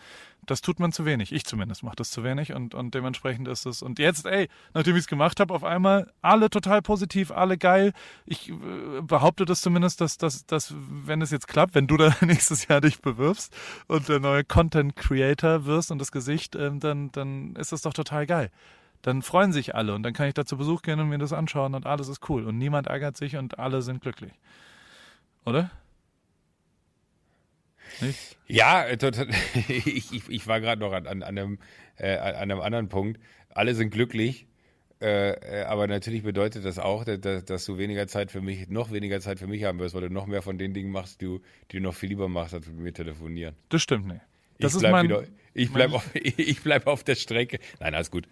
Das 0.45 0.61
tut 0.61 0.79
man 0.79 0.91
zu 0.91 1.05
wenig. 1.05 1.31
Ich 1.31 1.45
zumindest 1.45 1.83
mache 1.83 1.95
das 1.95 2.11
zu 2.11 2.23
wenig 2.23 2.53
und, 2.53 2.75
und 2.75 2.93
dementsprechend 2.93 3.47
ist 3.47 3.65
es. 3.65 3.81
Und 3.81 3.97
jetzt, 3.99 4.25
ey, 4.25 4.49
nachdem 4.73 4.95
ich 4.95 5.01
es 5.01 5.07
gemacht 5.07 5.39
habe, 5.39 5.53
auf 5.53 5.63
einmal 5.63 6.11
alle 6.21 6.49
total 6.49 6.81
positiv, 6.81 7.31
alle 7.31 7.57
geil. 7.57 7.93
Ich 8.25 8.49
äh, 8.49 8.53
behaupte 9.01 9.45
das 9.45 9.61
zumindest, 9.61 10.01
dass, 10.01 10.17
dass, 10.17 10.45
dass, 10.45 10.73
wenn 10.77 11.21
es 11.21 11.31
jetzt 11.31 11.47
klappt, 11.47 11.75
wenn 11.75 11.87
du 11.87 11.97
da 11.97 12.13
nächstes 12.21 12.67
Jahr 12.67 12.81
dich 12.81 13.01
bewirbst 13.01 13.55
und 13.87 14.09
der 14.09 14.19
neue 14.19 14.43
Content 14.43 14.95
Creator 14.95 15.65
wirst 15.65 15.91
und 15.91 15.99
das 15.99 16.11
Gesicht, 16.11 16.55
ähm, 16.55 16.79
dann, 16.79 17.11
dann 17.11 17.55
ist 17.55 17.71
das 17.71 17.81
doch 17.81 17.93
total 17.93 18.25
geil. 18.25 18.51
Dann 19.05 19.21
freuen 19.21 19.53
sich 19.53 19.75
alle 19.75 19.93
und 19.93 20.01
dann 20.01 20.13
kann 20.13 20.27
ich 20.27 20.33
da 20.33 20.45
zu 20.45 20.57
Besuch 20.57 20.81
gehen 20.81 20.99
und 20.99 21.09
mir 21.09 21.19
das 21.19 21.31
anschauen 21.31 21.75
und 21.75 21.85
alles 21.85 22.07
ist 22.07 22.27
cool 22.27 22.45
und 22.45 22.57
niemand 22.57 22.87
ärgert 22.87 23.17
sich 23.17 23.37
und 23.37 23.59
alle 23.59 23.83
sind 23.83 24.01
glücklich. 24.01 24.33
Oder? 25.45 25.69
Nicht? 28.01 28.37
Ja, 28.47 28.95
total. 28.95 29.27
Ich, 29.67 30.13
ich, 30.13 30.29
ich 30.29 30.47
war 30.47 30.61
gerade 30.61 30.81
noch 30.81 30.93
an, 30.93 31.07
an, 31.07 31.23
einem, 31.23 31.59
äh, 31.97 32.17
an 32.17 32.35
einem 32.35 32.59
anderen 32.61 32.89
Punkt. 32.89 33.19
Alle 33.49 33.73
sind 33.73 33.91
glücklich, 33.91 34.47
äh, 35.01 35.61
äh, 35.61 35.63
aber 35.63 35.87
natürlich 35.87 36.23
bedeutet 36.23 36.65
das 36.65 36.79
auch, 36.79 37.03
dass, 37.03 37.45
dass 37.45 37.65
du 37.65 37.77
weniger 37.77 38.07
Zeit 38.07 38.31
für 38.31 38.41
mich, 38.41 38.69
noch 38.69 38.91
weniger 38.91 39.19
Zeit 39.19 39.39
für 39.39 39.47
mich 39.47 39.63
haben 39.63 39.79
wirst, 39.79 39.93
weil 39.93 40.01
du 40.01 40.09
noch 40.09 40.25
mehr 40.25 40.41
von 40.41 40.57
den 40.57 40.73
Dingen 40.73 40.91
machst, 40.91 41.21
die 41.21 41.25
du, 41.25 41.41
die 41.71 41.77
du 41.77 41.83
noch 41.83 41.95
viel 41.95 42.09
lieber 42.09 42.29
machst, 42.29 42.53
als 42.53 42.67
mit 42.67 42.77
mir 42.77 42.93
telefonieren. 42.93 43.55
Das 43.69 43.81
stimmt 43.81 44.07
nicht. 44.07 44.21
Das 44.59 44.71
ich 44.71 44.75
ist 44.75 44.79
bleib 44.79 44.91
mein, 44.93 45.05
wieder, 45.05 45.23
ich 45.53 45.71
bleib, 45.71 45.93
auf, 45.93 46.09
ich 46.15 46.61
bleib 46.61 46.87
auf 46.87 47.03
der 47.03 47.15
Strecke. 47.15 47.59
Nein, 47.79 47.93
alles 47.93 48.09
gut. 48.09 48.27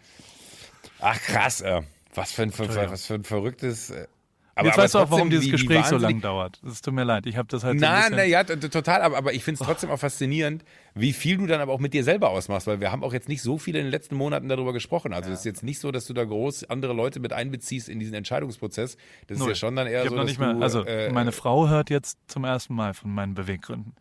Ach 1.00 1.20
krass, 1.20 1.62
äh, 1.62 1.82
was 2.14 2.32
für 2.32 2.44
ein, 2.44 2.58
was 2.58 3.06
für 3.06 3.16
ein 3.16 3.24
verrücktes. 3.24 3.90
Äh, 3.90 4.08
aber, 4.56 4.68
Jetzt 4.68 4.76
aber 4.76 4.84
weißt 4.84 4.94
du 4.94 5.00
auch, 5.00 5.12
warum 5.12 5.30
dieses 5.32 5.50
Gespräch 5.50 5.86
so 5.86 5.98
lang 5.98 6.22
dauert. 6.22 6.62
Es 6.64 6.82
tut 6.82 6.94
mir 6.94 7.04
leid. 7.04 7.26
Ich 7.26 7.38
habe 7.38 7.48
das 7.48 7.64
halt 7.64 7.80
so 7.80 7.86
ein 7.86 7.92
Nein, 7.92 8.12
bisschen... 8.12 8.18
na, 8.18 8.24
ja, 8.24 8.44
total, 8.44 9.02
aber, 9.02 9.18
aber 9.18 9.34
ich 9.34 9.44
finde 9.44 9.60
es 9.60 9.68
trotzdem 9.68 9.90
auch 9.90 9.98
faszinierend, 9.98 10.64
wie 10.94 11.12
viel 11.12 11.38
du 11.38 11.48
dann 11.48 11.60
aber 11.60 11.74
auch 11.74 11.80
mit 11.80 11.94
dir 11.94 12.04
selber 12.04 12.30
ausmachst, 12.30 12.68
weil 12.68 12.80
wir 12.80 12.92
haben 12.92 13.04
auch 13.04 13.14
jetzt 13.14 13.30
nicht 13.30 13.42
so 13.42 13.58
viel 13.58 13.76
in 13.76 13.86
den 13.86 13.92
letzten 13.92 14.16
Monaten 14.16 14.48
darüber 14.50 14.72
gesprochen. 14.72 15.12
Also 15.12 15.32
es 15.32 15.40
ist 15.40 15.46
jetzt 15.46 15.64
nicht 15.64 15.80
so, 15.80 15.92
dass 15.92 16.06
du 16.06 16.14
da 16.14 16.24
groß 16.24 16.66
andere 16.66 16.94
Leute 16.94 17.20
mit 17.20 17.34
einbeziehst 17.34 17.90
in 17.90 18.00
diesen 18.00 18.14
Entscheidungsprozess. 18.14 18.98
Das 19.28 19.38
ist 19.38 19.40
Null. 19.40 19.50
ja 19.50 19.56
schon 19.56 19.76
dann 19.76 19.88
eher 19.88 20.04
ich 20.04 20.10
so, 20.10 20.16
noch 20.16 20.22
dass 20.22 20.30
nicht 20.30 20.40
mehr, 20.40 20.54
du, 20.54 20.62
also 20.62 20.84
äh, 20.86 21.12
meine 21.12 21.32
Frau 21.32 21.68
hört 21.68 21.90
jetzt 21.90 22.20
zum 22.28 22.44
ersten 22.44 22.76
Mal 22.76 22.94
von 22.94 23.12
meinen 23.12 23.34
Beweggründen. 23.34 23.94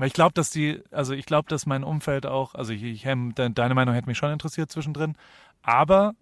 Weil 0.00 0.08
ich 0.08 0.12
glaube, 0.14 0.32
dass 0.34 0.50
die, 0.50 0.80
also 0.90 1.12
ich 1.14 1.26
glaube, 1.26 1.48
dass 1.48 1.66
mein 1.66 1.84
Umfeld 1.84 2.26
auch, 2.26 2.54
also 2.54 2.72
ich, 2.72 2.82
ich, 2.82 3.02
de- 3.02 3.50
deine 3.52 3.74
Meinung 3.74 3.94
hätte 3.94 4.08
mich 4.08 4.18
schon 4.18 4.32
interessiert 4.32 4.72
zwischendrin, 4.72 5.14
aber, 5.62 6.14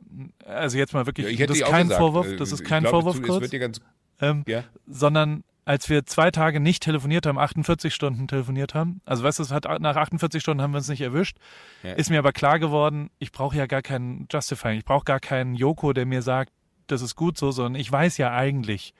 also 0.44 0.76
jetzt 0.78 0.92
mal 0.94 1.06
wirklich, 1.06 1.26
ja, 1.26 1.32
ich 1.32 1.38
hätte 1.38 1.52
das 1.52 1.58
ist 1.60 1.64
kein 1.68 1.84
gesagt, 1.84 2.00
Vorwurf, 2.00 2.26
äh, 2.26 2.36
das 2.36 2.52
ist 2.52 2.64
kein 2.64 2.84
Vorwurf 2.84 3.16
Es 3.16 3.22
kurz, 3.22 3.40
wird 3.42 3.52
dir 3.52 3.60
ganz, 3.60 3.80
ähm, 4.20 4.42
ja. 4.46 4.64
sondern 4.86 5.44
als 5.64 5.88
wir 5.88 6.06
zwei 6.06 6.30
Tage 6.30 6.60
nicht 6.60 6.82
telefoniert 6.82 7.26
haben, 7.26 7.38
48 7.38 7.94
Stunden 7.94 8.26
telefoniert 8.26 8.74
haben, 8.74 9.00
also 9.04 9.22
weißt 9.22 9.38
du, 9.38 9.42
es 9.44 9.52
hat, 9.52 9.64
nach 9.80 9.96
48 9.96 10.42
Stunden 10.42 10.62
haben 10.62 10.72
wir 10.72 10.78
uns 10.78 10.88
nicht 10.88 11.02
erwischt, 11.02 11.36
Ja. 11.82 11.92
ist 11.92 12.10
mir 12.10 12.18
aber 12.18 12.32
klar 12.32 12.58
geworden, 12.58 13.10
ich 13.18 13.32
brauche 13.32 13.56
ja 13.56 13.66
gar 13.66 13.82
keinen 13.82 14.26
Justifying, 14.32 14.78
ich 14.78 14.84
brauche 14.84 15.04
gar 15.04 15.20
keinen 15.20 15.54
Joko, 15.54 15.92
der 15.92 16.06
mir 16.06 16.22
sagt, 16.22 16.52
das 16.88 17.02
ist 17.02 17.16
gut 17.16 17.36
so, 17.38 17.50
sondern 17.52 17.78
ich 17.80 17.92
weiß 17.92 18.16
ja 18.16 18.32
eigentlich, 18.32 18.94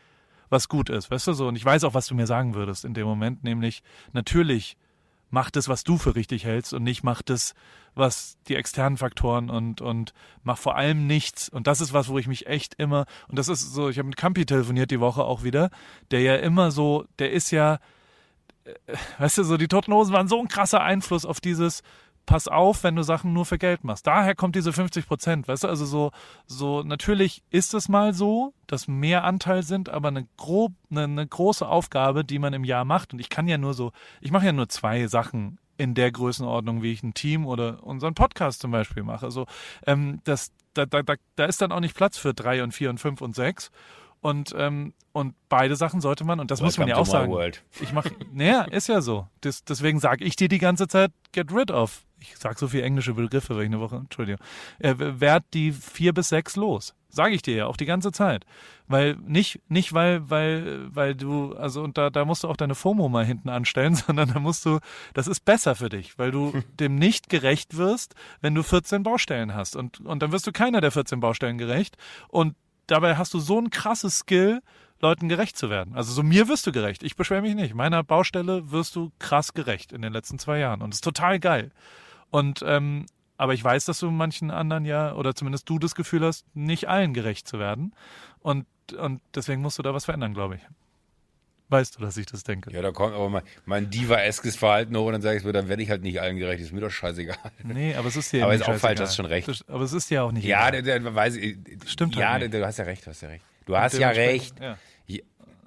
was 0.49 0.69
gut 0.69 0.91
ist, 0.91 1.11
weißt 1.11 1.29
du 1.29 1.33
so, 1.33 1.49
und 1.49 1.57
ich 1.57 1.65
weiß 1.65 1.85
auch, 1.85 1.95
was 1.95 2.07
du 2.07 2.15
mir 2.15 2.27
sagen 2.27 2.55
würdest 2.55 2.85
in 2.85 2.95
dem 2.95 3.07
Moment, 3.07 3.45
nämlich 3.45 3.83
natürlich 4.13 4.77
mach 5.31 5.51
das, 5.51 5.69
was 5.69 5.85
du 5.85 5.99
für 5.99 6.15
richtig 6.15 6.45
hältst 6.45 6.73
und 6.73 6.83
nicht 6.83 7.03
mach 7.03 7.23
das, 7.23 7.55
was 7.95 8.39
die 8.49 8.55
externen 8.55 8.97
Faktoren 8.97 9.51
und, 9.51 9.81
und 9.81 10.15
mach 10.43 10.59
vor 10.59 10.77
allem 10.77 11.07
nichts. 11.07 11.49
Und 11.49 11.67
das 11.67 11.81
ist 11.81 11.93
was, 11.93 12.09
wo 12.09 12.19
ich 12.19 12.29
mich 12.29 12.47
echt 12.47 12.75
immer, 12.79 13.07
und 13.29 13.39
das 13.39 13.49
ist 13.49 13.73
so, 13.73 13.89
ich 13.89 13.99
habe 13.99 14.09
mit 14.09 14.17
Campi 14.17 14.47
telefoniert 14.47 14.91
die 14.91 15.01
Woche 15.01 15.25
auch 15.25 15.43
wieder, 15.43 15.71
der 16.11 16.21
ja 16.21 16.37
immer 16.37 16.71
so, 16.71 17.05
der 17.19 17.33
ist 17.33 17.51
ja, 17.51 17.79
äh, 18.65 18.73
weißt 19.19 19.39
du, 19.39 19.45
so 19.45 19.57
die 19.57 19.69
Toten 19.69 19.93
Hosen 19.93 20.15
waren 20.15 20.29
so 20.29 20.41
ein 20.41 20.49
krasser 20.49 20.83
Einfluss 20.83 21.25
auf 21.25 21.41
dieses, 21.41 21.83
pass 22.29 22.47
auf, 22.47 22.85
wenn 22.85 22.95
du 22.95 23.03
Sachen 23.03 23.33
nur 23.33 23.47
für 23.47 23.57
Geld 23.57 23.85
machst. 23.85 24.07
Daher 24.07 24.35
kommt 24.35 24.55
diese 24.55 24.71
50 24.71 25.07
Prozent, 25.07 25.49
weißt 25.49 25.65
du, 25.65 25.69
also 25.69 25.87
so, 25.87 26.11
so, 26.47 26.83
natürlich 26.83 27.43
ist 27.49 27.73
es 27.73 27.89
mal 27.89 28.13
so, 28.13 28.53
dass 28.67 28.87
mehr 28.87 29.25
Anteil 29.25 29.63
sind, 29.63 29.89
aber 29.89 30.09
eine 30.09 30.29
grob, 30.37 30.73
eine, 30.91 31.05
eine 31.05 31.27
große 31.27 31.67
Aufgabe, 31.67 32.27
die 32.27 32.39
man 32.39 32.53
im 32.53 32.65
Jahr 32.65 32.85
macht. 32.85 33.15
Und 33.15 33.19
ich 33.19 33.31
kann 33.31 33.49
ja 33.49 33.57
nur 33.57 33.73
so, 33.73 33.93
ich 34.21 34.31
mache 34.31 34.45
ja 34.45 34.53
nur 34.53 34.69
zwei 34.69 35.07
Sachen 35.07 35.59
in 35.79 35.95
der 35.95 36.13
Größenordnung, 36.13 36.83
wie 36.83 36.93
ich 36.93 37.03
ein 37.03 37.15
Team 37.15 37.47
oder 37.47 37.83
unseren 37.83 38.13
Podcast 38.13 38.61
zum 38.61 38.73
Beispiel 38.73 39.05
mache. 39.05 39.25
Also 39.25 39.47
ähm, 39.87 40.21
das, 40.25 40.53
da, 40.75 40.85
da, 40.85 41.03
da, 41.03 41.15
da 41.37 41.47
ist 41.47 41.63
dann 41.63 41.73
auch 41.73 41.81
nicht 41.81 41.97
Platz 41.97 42.19
für 42.19 42.35
drei 42.35 42.63
und 42.63 42.73
vier 42.73 42.91
und 42.91 43.01
fünf 43.01 43.23
und 43.23 43.35
sechs. 43.37 43.71
Und, 44.21 44.55
ähm, 44.57 44.95
und 45.13 45.35
beide 45.49 45.77
Sachen 45.77 46.01
sollte 46.01 46.25
man, 46.25 46.41
und 46.41 46.51
das 46.51 46.61
muss 46.61 46.79
man 46.79 46.89
ja 46.89 46.97
Welcome 46.97 47.09
auch 47.09 47.13
sagen. 47.13 47.33
world. 47.33 47.65
Ich 47.81 47.93
mache, 47.93 48.11
naja, 48.33 48.63
ist 48.63 48.89
ja 48.89 49.01
so. 49.01 49.27
Das, 49.41 49.65
deswegen 49.65 50.01
sage 50.01 50.25
ich 50.25 50.37
dir 50.37 50.49
die 50.49 50.59
ganze 50.59 50.89
Zeit, 50.89 51.13
get 51.33 51.53
rid 51.53 51.71
of. 51.71 52.05
Ich 52.21 52.37
sag 52.37 52.59
so 52.59 52.67
viel 52.67 52.83
englische 52.83 53.15
Begriffe, 53.15 53.55
weil 53.55 53.63
ich 53.63 53.69
eine 53.69 53.81
Woche, 53.81 53.97
Entschuldigung. 53.97 54.45
Äh, 54.81 54.95
werd 54.99 55.45
die 55.55 55.71
vier 55.71 56.13
bis 56.13 56.31
sechs 56.31 56.57
los. 56.57 56.95
Sage 57.11 57.35
ich 57.35 57.43
dir 57.43 57.57
ja 57.57 57.67
auch 57.67 57.77
die 57.77 57.87
ganze 57.87 58.13
Zeit. 58.13 58.45
Weil, 58.87 59.17
nicht, 59.25 59.61
nicht 59.69 59.93
weil, 59.93 60.29
weil, 60.29 60.95
weil 60.95 61.15
du, 61.15 61.55
also, 61.55 61.83
und 61.83 61.97
da, 61.97 62.11
da 62.11 62.25
musst 62.25 62.43
du 62.43 62.49
auch 62.49 62.57
deine 62.57 62.75
FOMO 62.75 63.09
mal 63.09 63.25
hinten 63.25 63.49
anstellen, 63.49 63.95
sondern 64.07 64.33
da 64.33 64.41
musst 64.41 64.67
du, 64.67 64.79
das 65.15 65.29
ist 65.29 65.45
besser 65.45 65.77
für 65.77 65.89
dich, 65.89 66.19
weil 66.19 66.33
du 66.33 66.53
dem 66.81 66.97
nicht 66.97 67.29
gerecht 67.29 67.77
wirst, 67.77 68.15
wenn 68.41 68.55
du 68.55 68.63
14 68.63 69.05
Baustellen 69.05 69.55
hast. 69.55 69.77
Und, 69.77 70.01
und 70.01 70.23
dann 70.23 70.33
wirst 70.33 70.47
du 70.47 70.53
keiner 70.53 70.81
der 70.81 70.91
14 70.91 71.21
Baustellen 71.21 71.57
gerecht. 71.57 71.97
Und 72.29 72.57
dabei 72.89 73.17
hast 73.17 73.33
du 73.35 73.39
so 73.39 73.61
ein 73.61 73.71
krasses 73.71 74.19
Skill, 74.19 74.61
Leuten 75.01 75.29
gerecht 75.29 75.57
zu 75.57 75.71
werden. 75.71 75.95
Also 75.95 76.13
so 76.13 76.25
mir 76.25 76.49
wirst 76.49 76.67
du 76.67 76.73
gerecht. 76.73 77.05
Ich 77.05 77.15
beschwere 77.15 77.43
mich 77.43 77.55
nicht. 77.55 77.73
Meiner 77.75 78.03
Baustelle 78.03 78.73
wirst 78.73 78.97
du 78.97 79.13
krass 79.21 79.55
gerecht 79.55 79.93
in 79.93 80.03
den 80.03 80.13
letzten 80.13 80.41
zwei 80.41 80.59
Jahren. 80.59 80.83
Und 80.83 80.91
das 80.91 80.97
ist 80.97 81.05
total 81.05 81.39
geil. 81.39 81.71
Und 82.31 82.65
ähm, 82.67 83.07
aber 83.37 83.55
ich 83.55 83.63
weiß, 83.63 83.85
dass 83.85 84.01
du 84.01 84.11
manchen 84.11 84.51
anderen 84.51 84.85
ja, 84.85 85.15
oder 85.15 85.35
zumindest 85.35 85.69
du 85.71 85.79
das 85.79 85.95
Gefühl 85.95 86.25
hast, 86.25 86.45
nicht 86.55 86.89
allen 86.89 87.15
gerecht 87.15 87.47
zu 87.47 87.61
werden. 87.61 87.95
Und, 88.41 88.67
und 88.99 89.21
deswegen 89.35 89.63
musst 89.63 89.79
du 89.79 89.83
da 89.83 89.95
was 89.95 90.07
verändern, 90.07 90.35
glaube 90.35 90.57
ich. 90.57 90.63
Weißt 91.71 91.97
du, 91.97 92.01
dass 92.01 92.17
ich 92.17 92.25
das 92.27 92.45
denke? 92.45 92.73
Ja, 92.73 92.81
da 92.81 92.93
kommt 92.93 93.15
aber 93.15 93.29
mein, 93.29 93.43
mein 93.67 93.91
Diva-eskes 93.91 94.57
Verhalten 94.57 94.97
hoch 94.97 95.07
und 95.07 95.13
dann 95.13 95.23
sage 95.23 95.37
ich 95.37 95.43
so, 95.43 95.53
dann 95.53 95.69
werde 95.69 95.83
ich 95.83 95.91
halt 95.91 96.03
nicht 96.03 96.21
allen 96.21 96.39
gerecht, 96.39 96.63
ist 96.63 96.73
mir 96.73 96.81
doch 96.81 96.91
scheißegal. 96.91 97.37
Nee, 97.63 97.95
aber 97.95 98.09
es 98.09 98.17
ist 98.17 98.33
dir 98.33 98.45
Aber 98.45 98.55
ist 98.55 98.63
auch 98.67 98.75
falsch, 98.77 99.01
hast 99.01 99.17
schon 99.17 99.27
recht. 99.27 99.47
Das- 99.49 99.69
Aber 99.69 99.85
es 99.85 99.93
ist 99.93 100.09
dir 100.11 100.25
auch 100.25 100.33
nicht 100.33 100.45
Ja, 100.45 100.71
der, 100.71 100.81
der 100.83 101.15
weiß 101.15 101.37
ich. 101.37 101.59
Stimmt 101.87 102.17
Ja, 102.17 102.31
halt 102.33 102.43
der, 102.43 102.49
nicht. 102.49 102.59
du 102.61 102.67
hast 102.67 102.79
ja 102.79 102.85
recht, 102.85 103.05
du 103.05 103.11
hast 103.11 103.21
ja 103.21 103.29
recht. 103.29 103.45
Du 103.67 103.77
hast 103.77 103.99
ja 103.99 104.09
recht. 104.09 104.55
Ja. 104.61 104.79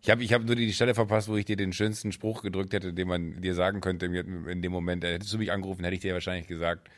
Ich, 0.03 0.09
habe 0.09 0.23
ich 0.23 0.33
hab 0.33 0.43
nur 0.43 0.55
die 0.55 0.73
Stelle 0.73 0.95
verpasst, 0.95 1.27
wo 1.27 1.37
ich 1.37 1.45
dir 1.45 1.55
den 1.55 1.73
schönsten 1.73 2.11
Spruch 2.11 2.41
gedrückt 2.41 2.73
hätte, 2.73 2.91
den 2.91 3.07
man 3.07 3.39
dir 3.39 3.53
sagen 3.53 3.81
könnte 3.81 4.07
in 4.07 4.47
in 4.47 4.61
dem 4.63 4.71
Moment. 4.71 5.03
Hättest 5.03 5.31
du 5.31 5.37
mich 5.37 5.51
angerufen, 5.51 5.83
hätte 5.83 5.93
ich 5.93 6.01
dir 6.01 6.15
wahrscheinlich 6.15 6.47
gesagt, 6.47 6.89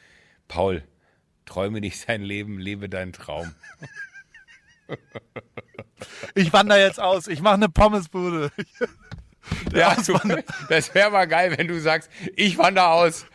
Paul, 0.47 0.83
träume 1.45 1.81
nicht 1.81 2.07
dein 2.07 2.21
Leben, 2.21 2.57
lebe 2.59 2.87
deinen 2.87 3.11
Traum. 3.11 3.53
Ich 6.35 6.51
wandere 6.51 6.79
jetzt 6.81 6.99
aus. 6.99 7.27
Ich 7.27 7.41
mache 7.41 7.53
eine 7.55 7.69
Pommesbude. 7.69 8.51
Ja, 9.73 9.93
du, 9.95 10.17
das 10.69 10.95
wäre 10.95 11.11
mal 11.11 11.25
geil, 11.27 11.53
wenn 11.57 11.67
du 11.67 11.77
sagst, 11.77 12.09
ich 12.37 12.57
wandere 12.57 12.87
aus. 12.87 13.25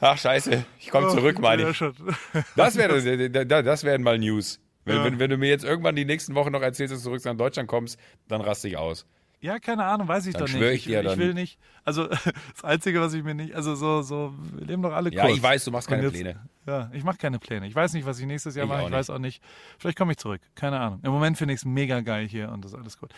Ach 0.00 0.18
scheiße, 0.18 0.64
ich 0.80 0.90
komme 0.90 1.08
zurück, 1.10 1.38
meine 1.38 1.70
ich. 1.70 1.78
Das 2.56 2.74
wäre 2.76 3.00
das 3.46 3.84
wären 3.84 4.02
mal 4.02 4.18
News. 4.18 4.58
Wenn, 4.84 4.96
Ja. 4.96 5.04
wenn, 5.04 5.20
wenn 5.20 5.30
du 5.30 5.36
mir 5.36 5.48
jetzt 5.48 5.64
irgendwann 5.64 5.94
die 5.94 6.04
nächsten 6.04 6.34
Wochen 6.34 6.50
noch 6.50 6.62
erzählst, 6.62 6.92
dass 6.92 7.00
du 7.02 7.10
zurück 7.10 7.24
nach 7.24 7.36
Deutschland 7.36 7.68
kommst, 7.68 7.96
dann 8.26 8.40
raste 8.40 8.66
ich 8.66 8.76
aus. 8.76 9.06
Ja, 9.40 9.58
keine 9.58 9.84
Ahnung, 9.84 10.08
weiß 10.08 10.26
ich 10.26 10.32
Dann 10.32 10.40
doch 10.42 10.48
nicht. 10.48 10.56
schwör 10.58 10.72
ich 10.72 10.84
dir 10.84 11.00
ich 11.00 11.06
dann. 11.06 11.18
will 11.18 11.34
nicht. 11.34 11.58
Also 11.84 12.06
das 12.54 12.64
Einzige, 12.64 13.00
was 13.00 13.12
ich 13.14 13.22
mir 13.22 13.34
nicht, 13.34 13.54
also 13.54 13.74
so, 13.74 14.02
so, 14.02 14.34
wir 14.56 14.66
leben 14.66 14.82
doch 14.82 14.92
alle 14.92 15.12
Ja, 15.12 15.24
kurz. 15.26 15.36
ich 15.36 15.42
weiß, 15.42 15.64
du 15.64 15.70
machst 15.70 15.88
keine 15.88 16.02
jetzt- 16.04 16.12
Pläne. 16.14 16.40
Ja, 16.66 16.90
ich 16.92 17.04
mache 17.04 17.18
keine 17.18 17.38
Pläne. 17.38 17.66
Ich 17.68 17.74
weiß 17.74 17.92
nicht, 17.92 18.06
was 18.06 18.18
ich 18.18 18.26
nächstes 18.26 18.56
Jahr 18.56 18.64
Ich 18.64 18.70
mache. 18.72 18.84
Ich 18.86 18.90
weiß 18.90 19.10
auch 19.10 19.18
nicht. 19.20 19.40
Vielleicht 19.78 19.96
komme 19.98 20.12
ich 20.12 20.18
zurück. 20.18 20.40
Keine 20.56 20.80
Ahnung. 20.80 21.00
Im 21.04 21.12
Moment 21.12 21.38
finde 21.38 21.54
ich 21.54 21.60
es 21.60 21.64
mega 21.64 22.00
geil 22.00 22.26
hier 22.26 22.50
und 22.50 22.64
das 22.64 22.72
ist 22.72 22.78
alles 22.78 22.98
gut. 22.98 23.10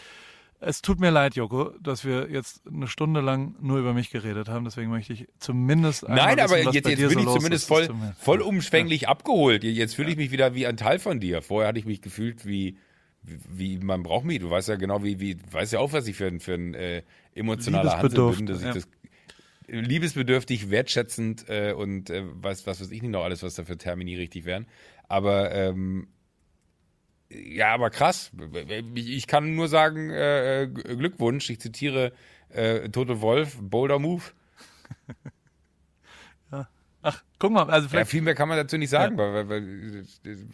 Es 0.60 0.82
tut 0.82 0.98
mir 0.98 1.10
leid, 1.10 1.36
Joko, 1.36 1.70
dass 1.80 2.04
wir 2.04 2.28
jetzt 2.30 2.62
eine 2.66 2.88
Stunde 2.88 3.20
lang 3.20 3.54
nur 3.60 3.78
über 3.78 3.94
mich 3.94 4.10
geredet 4.10 4.48
haben. 4.48 4.64
Deswegen 4.64 4.90
möchte 4.90 5.12
ich 5.12 5.28
zumindest 5.38 6.04
einmal 6.04 6.26
Nein, 6.26 6.40
aber 6.40 6.56
wissen, 6.56 6.72
jetzt, 6.72 6.82
bei 6.84 6.90
jetzt 6.90 6.98
bin 7.08 7.10
so 7.10 7.20
ich 7.20 7.26
zumindest 7.36 7.68
voll, 7.68 7.86
tut 7.86 7.96
mir- 7.96 8.14
vollumfänglich 8.18 9.08
abgeholt. 9.08 9.62
Jetzt 9.62 9.94
fühle 9.94 10.10
ich 10.10 10.16
mich 10.16 10.32
wieder 10.32 10.54
wie 10.56 10.66
ein 10.66 10.76
Teil 10.76 10.98
von 10.98 11.20
dir. 11.20 11.42
Vorher 11.42 11.68
hatte 11.68 11.78
ich 11.78 11.86
mich 11.86 12.02
gefühlt 12.02 12.44
wie, 12.44 12.76
wie 13.22 13.78
man 13.78 14.02
braucht 14.02 14.24
mich. 14.24 14.40
Du 14.40 14.50
weißt 14.50 14.68
ja 14.68 14.76
genau, 14.76 15.02
wie, 15.02 15.20
wie 15.20 15.36
weißt 15.50 15.72
ja 15.72 15.80
auch, 15.80 15.92
was 15.92 16.06
ich 16.06 16.16
für 16.16 16.26
ein, 16.26 16.40
für 16.40 16.54
ein 16.54 16.74
äh, 16.74 17.02
emotionaler 17.34 17.98
Hansel 17.98 18.32
bin, 18.32 18.46
dass 18.46 18.58
ich 18.58 18.66
ja. 18.66 18.72
das 18.72 18.88
liebesbedürftig, 19.66 20.70
wertschätzend 20.70 21.48
äh, 21.48 21.72
und 21.72 22.10
äh, 22.10 22.24
was, 22.26 22.66
was 22.66 22.80
weiß 22.80 22.90
ich 22.90 23.02
nicht 23.02 23.10
noch 23.10 23.24
alles, 23.24 23.42
was 23.42 23.54
da 23.54 23.64
für 23.64 23.76
Termini 23.76 24.16
richtig 24.16 24.44
wären. 24.44 24.66
Aber 25.08 25.52
ähm, 25.52 26.08
ja, 27.30 27.74
aber 27.74 27.90
krass. 27.90 28.32
Ich 28.94 29.08
ich 29.10 29.26
kann 29.26 29.54
nur 29.54 29.68
sagen, 29.68 30.10
äh, 30.10 30.62
äh, 30.62 30.66
Glückwunsch. 30.66 31.50
Ich 31.50 31.60
zitiere 31.60 32.12
äh, 32.48 32.88
Tote 32.88 33.20
Wolf, 33.20 33.58
Boulder 33.60 33.98
Move. 33.98 34.22
Ach, 37.10 37.24
guck 37.38 37.52
mal, 37.52 37.70
also 37.70 37.86
Ja, 37.86 37.90
vielleicht. 37.90 38.10
viel 38.10 38.20
mehr 38.20 38.34
kann 38.34 38.48
man 38.50 38.58
dazu 38.58 38.76
nicht 38.76 38.90
sagen, 38.90 39.16
weil, 39.16 39.32
weil, 39.32 39.48
weil, 39.48 40.04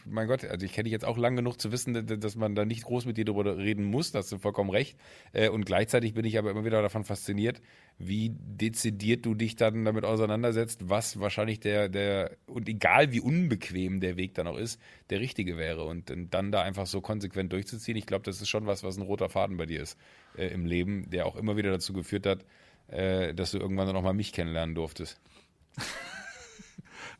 mein 0.06 0.28
Gott, 0.28 0.44
also 0.44 0.64
ich 0.64 0.72
kenne 0.72 0.84
dich 0.84 0.92
jetzt 0.92 1.04
auch 1.04 1.18
lang 1.18 1.34
genug 1.34 1.60
zu 1.60 1.72
wissen, 1.72 2.06
dass- 2.20 2.36
man 2.36 2.54
da 2.54 2.64
nicht 2.64 2.84
groß 2.84 3.06
mit 3.06 3.16
dir 3.16 3.24
darüber 3.24 3.56
reden 3.56 3.84
muss, 3.84 4.12
da 4.12 4.20
hast 4.20 4.30
du 4.30 4.38
vollkommen 4.38 4.70
recht. 4.70 4.96
Äh, 5.32 5.48
Und 5.48 5.66
gleichzeitig 5.66 6.14
bin 6.14 6.24
ich 6.24 6.38
aber 6.38 6.50
immer 6.52 6.64
wieder 6.64 6.80
davon 6.80 7.02
fasziniert, 7.04 7.60
wie 7.98 8.30
dezidiert 8.38 9.26
du 9.26 9.34
dich 9.34 9.56
dann 9.56 9.84
damit 9.84 10.04
auseinandersetzt, 10.04 10.88
was 10.88 11.18
wahrscheinlich 11.18 11.58
der, 11.60 11.88
der, 11.88 12.36
und 12.46 12.68
egal 12.68 13.10
wie 13.12 13.20
unbequem 13.20 13.98
der 14.00 14.16
Weg 14.16 14.34
dann 14.34 14.46
auch 14.46 14.56
ist, 14.58 14.80
der 15.10 15.18
richtige 15.20 15.56
wäre. 15.56 15.84
Und, 15.84 16.10
und 16.12 16.32
dann 16.34 16.52
da 16.52 16.62
einfach 16.62 16.86
so 16.86 17.00
konsequent 17.00 17.52
durchzuziehen, 17.52 17.96
ich 17.96 18.06
glaube, 18.06 18.24
das 18.24 18.40
ist 18.40 18.48
schon 18.48 18.66
was, 18.66 18.84
was 18.84 18.96
ein 18.96 19.02
roter 19.02 19.28
Faden 19.28 19.56
bei 19.56 19.66
dir 19.66 19.82
ist 19.82 19.98
äh, 20.36 20.46
im 20.48 20.66
Leben, 20.66 21.10
der 21.10 21.26
auch 21.26 21.34
immer 21.36 21.56
wieder 21.56 21.70
dazu 21.72 21.92
geführt 21.92 22.26
hat, 22.26 22.44
äh, 22.88 23.32
dass 23.34 23.50
du 23.50 23.58
irgendwann 23.58 23.86
dann 23.86 23.96
auch 23.96 24.02
mal 24.02 24.12
mich 24.12 24.32
kennenlernen 24.32 24.74
durftest. 24.74 25.20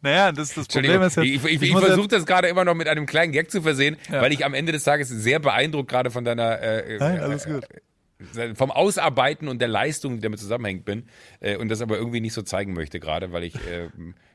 Naja, 0.04 0.32
das, 0.32 0.52
das 0.54 0.68
Problem 0.68 1.00
ist 1.02 1.16
jetzt. 1.16 1.24
ich, 1.26 1.44
ich, 1.44 1.62
ich, 1.62 1.72
muss 1.72 1.82
versuche 1.84 2.08
das 2.08 2.26
gerade 2.26 2.46
immer 2.48 2.64
noch 2.64 2.74
mit 2.74 2.88
einem 2.88 3.06
kleinen 3.06 3.32
Gag 3.32 3.50
zu 3.50 3.62
versehen, 3.62 3.96
Ja. 4.10 4.20
weil 4.20 4.32
ich 4.34 4.44
am 4.44 4.52
Ende 4.52 4.70
des 4.70 4.84
Tages 4.84 5.08
sehr 5.08 5.40
beeindruckt 5.40 5.88
gerade 5.90 6.10
von 6.10 6.24
deiner 6.24 6.60
äh, 6.60 6.98
Nein, 6.98 7.16
äh, 7.16 7.20
alles 7.20 7.46
gut. 7.46 7.64
äh, 8.36 8.54
vom 8.54 8.70
Ausarbeiten 8.70 9.48
und 9.48 9.60
der 9.60 9.68
Leistung, 9.68 10.16
die 10.16 10.20
damit 10.20 10.38
zusammenhängt 10.40 10.84
bin 10.84 11.04
äh, 11.40 11.56
und 11.56 11.70
das 11.70 11.80
aber 11.80 11.96
irgendwie 11.96 12.20
nicht 12.20 12.34
so 12.34 12.42
zeigen 12.42 12.74
möchte 12.74 13.00
gerade, 13.00 13.32
weil 13.32 13.44
ich 13.44 13.54
äh, 13.56 13.88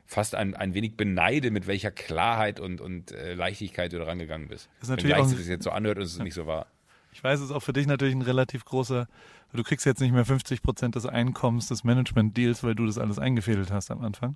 fast 0.08 0.34
ein, 0.34 0.56
ein 0.56 0.74
wenig 0.74 0.98
beneide, 0.98 1.52
mit 1.52 1.68
welcher 1.68 1.92
Klarheit 1.92 2.60
und, 2.60 2.82
und 2.82 3.12
äh, 3.12 3.36
Leichtigkeit 3.36 3.94
du 3.94 4.00
da 4.00 4.06
rangegangen 4.06 4.48
bist. 4.48 4.70
ist 4.82 4.90
natürlich 4.90 5.16
Wenn 5.16 5.22
auch 5.22 5.28
sich 5.28 5.38
das 5.38 5.48
jetzt 5.48 5.64
so 5.64 5.70
anhört 5.70 5.98
und 6.00 6.04
es 6.04 6.14
ist 6.14 6.24
nicht 6.24 6.34
so 6.34 6.48
wahr. 6.48 6.66
Ich 7.14 7.24
weiß, 7.24 7.40
es 7.40 7.46
ist 7.46 7.52
auch 7.52 7.62
für 7.64 7.74
dich 7.74 7.86
natürlich 7.86 8.16
ein 8.16 8.22
relativ 8.24 8.66
großer. 8.66 9.08
Du 9.54 9.64
kriegst 9.64 9.86
jetzt 9.86 10.00
nicht 10.00 10.14
mehr 10.14 10.26
50 10.26 10.62
Prozent 10.64 10.96
des 10.96 11.06
Einkommens 11.06 11.68
des 11.68 11.84
Management-Deals, 11.84 12.64
weil 12.64 12.74
du 12.76 12.86
das 12.88 12.98
alles 12.98 13.20
eingefädelt 13.20 13.72
hast 13.72 13.92
am 13.92 14.02
Anfang. 14.02 14.36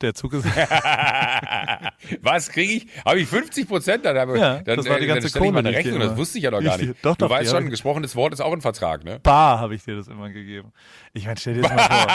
Der 0.00 0.12
Zug 0.12 0.32
ist. 0.34 0.44
Was 2.20 2.50
kriege 2.50 2.72
ich? 2.72 2.86
Habe 3.04 3.20
ich 3.20 3.28
50 3.28 3.68
Prozent? 3.68 4.04
Dann, 4.04 4.18
habe- 4.18 4.38
Ja, 4.38 4.58
dann, 4.60 4.76
das 4.76 4.88
war 4.88 4.98
die 4.98 5.04
äh, 5.04 5.08
ganze 5.08 5.30
dann 5.30 5.40
Kohle, 5.42 5.70
ich 5.70 5.76
Rechnung. 5.76 6.00
Das 6.00 6.16
wusste 6.16 6.38
ich 6.38 6.44
ja 6.44 6.50
doch 6.50 6.62
gar 6.62 6.78
ich 6.80 6.88
nicht. 6.88 7.04
doch, 7.04 7.16
du 7.16 7.24
doch, 7.26 7.30
weißt 7.30 7.50
die 7.50 7.54
schon, 7.54 7.64
ich- 7.64 7.70
gesprochenes 7.70 8.16
Wort 8.16 8.32
ist 8.32 8.40
auch 8.40 8.52
ein 8.52 8.60
Vertrag, 8.60 9.04
ne? 9.04 9.20
Bar 9.22 9.60
habe 9.60 9.74
ich 9.74 9.84
dir 9.84 9.96
das 9.96 10.08
immer 10.08 10.30
gegeben. 10.30 10.72
Ich 11.12 11.26
meine, 11.26 11.36
stell 11.38 11.54
dir 11.54 11.62
das 11.62 11.72
mal 11.72 11.78
vor, 11.88 12.06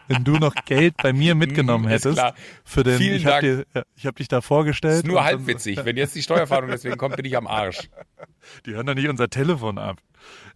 wenn 0.08 0.24
du 0.24 0.32
noch 0.38 0.54
Geld 0.64 0.94
bei 1.02 1.12
mir 1.12 1.34
mitgenommen 1.34 1.84
Mm, 1.84 1.88
ist 1.88 2.04
hättest 2.06 2.22
für 2.64 2.82
den. 2.82 2.96
Vielen 2.98 3.16
ich 3.16 3.26
habe 3.26 3.40
habe 4.06 4.16
dich 4.16 4.28
da 4.28 4.40
vorgestellt. 4.40 4.96
Ist 4.98 5.06
nur 5.06 5.18
und 5.18 5.24
halb 5.24 5.38
dann- 5.40 5.46
witzig. 5.48 5.80
Wenn 5.84 5.96
jetzt 5.96 6.14
die 6.14 6.22
Steuerfahndung 6.22 6.70
deswegen 6.70 6.96
kommt, 6.96 7.16
bin 7.16 7.24
ich 7.26 7.36
am 7.36 7.46
Arsch. 7.46 7.88
Die 8.66 8.74
hören 8.74 8.86
doch 8.86 8.94
nicht 8.94 9.08
unser 9.08 9.28
Telefon 9.28 9.78
ab. 9.78 9.98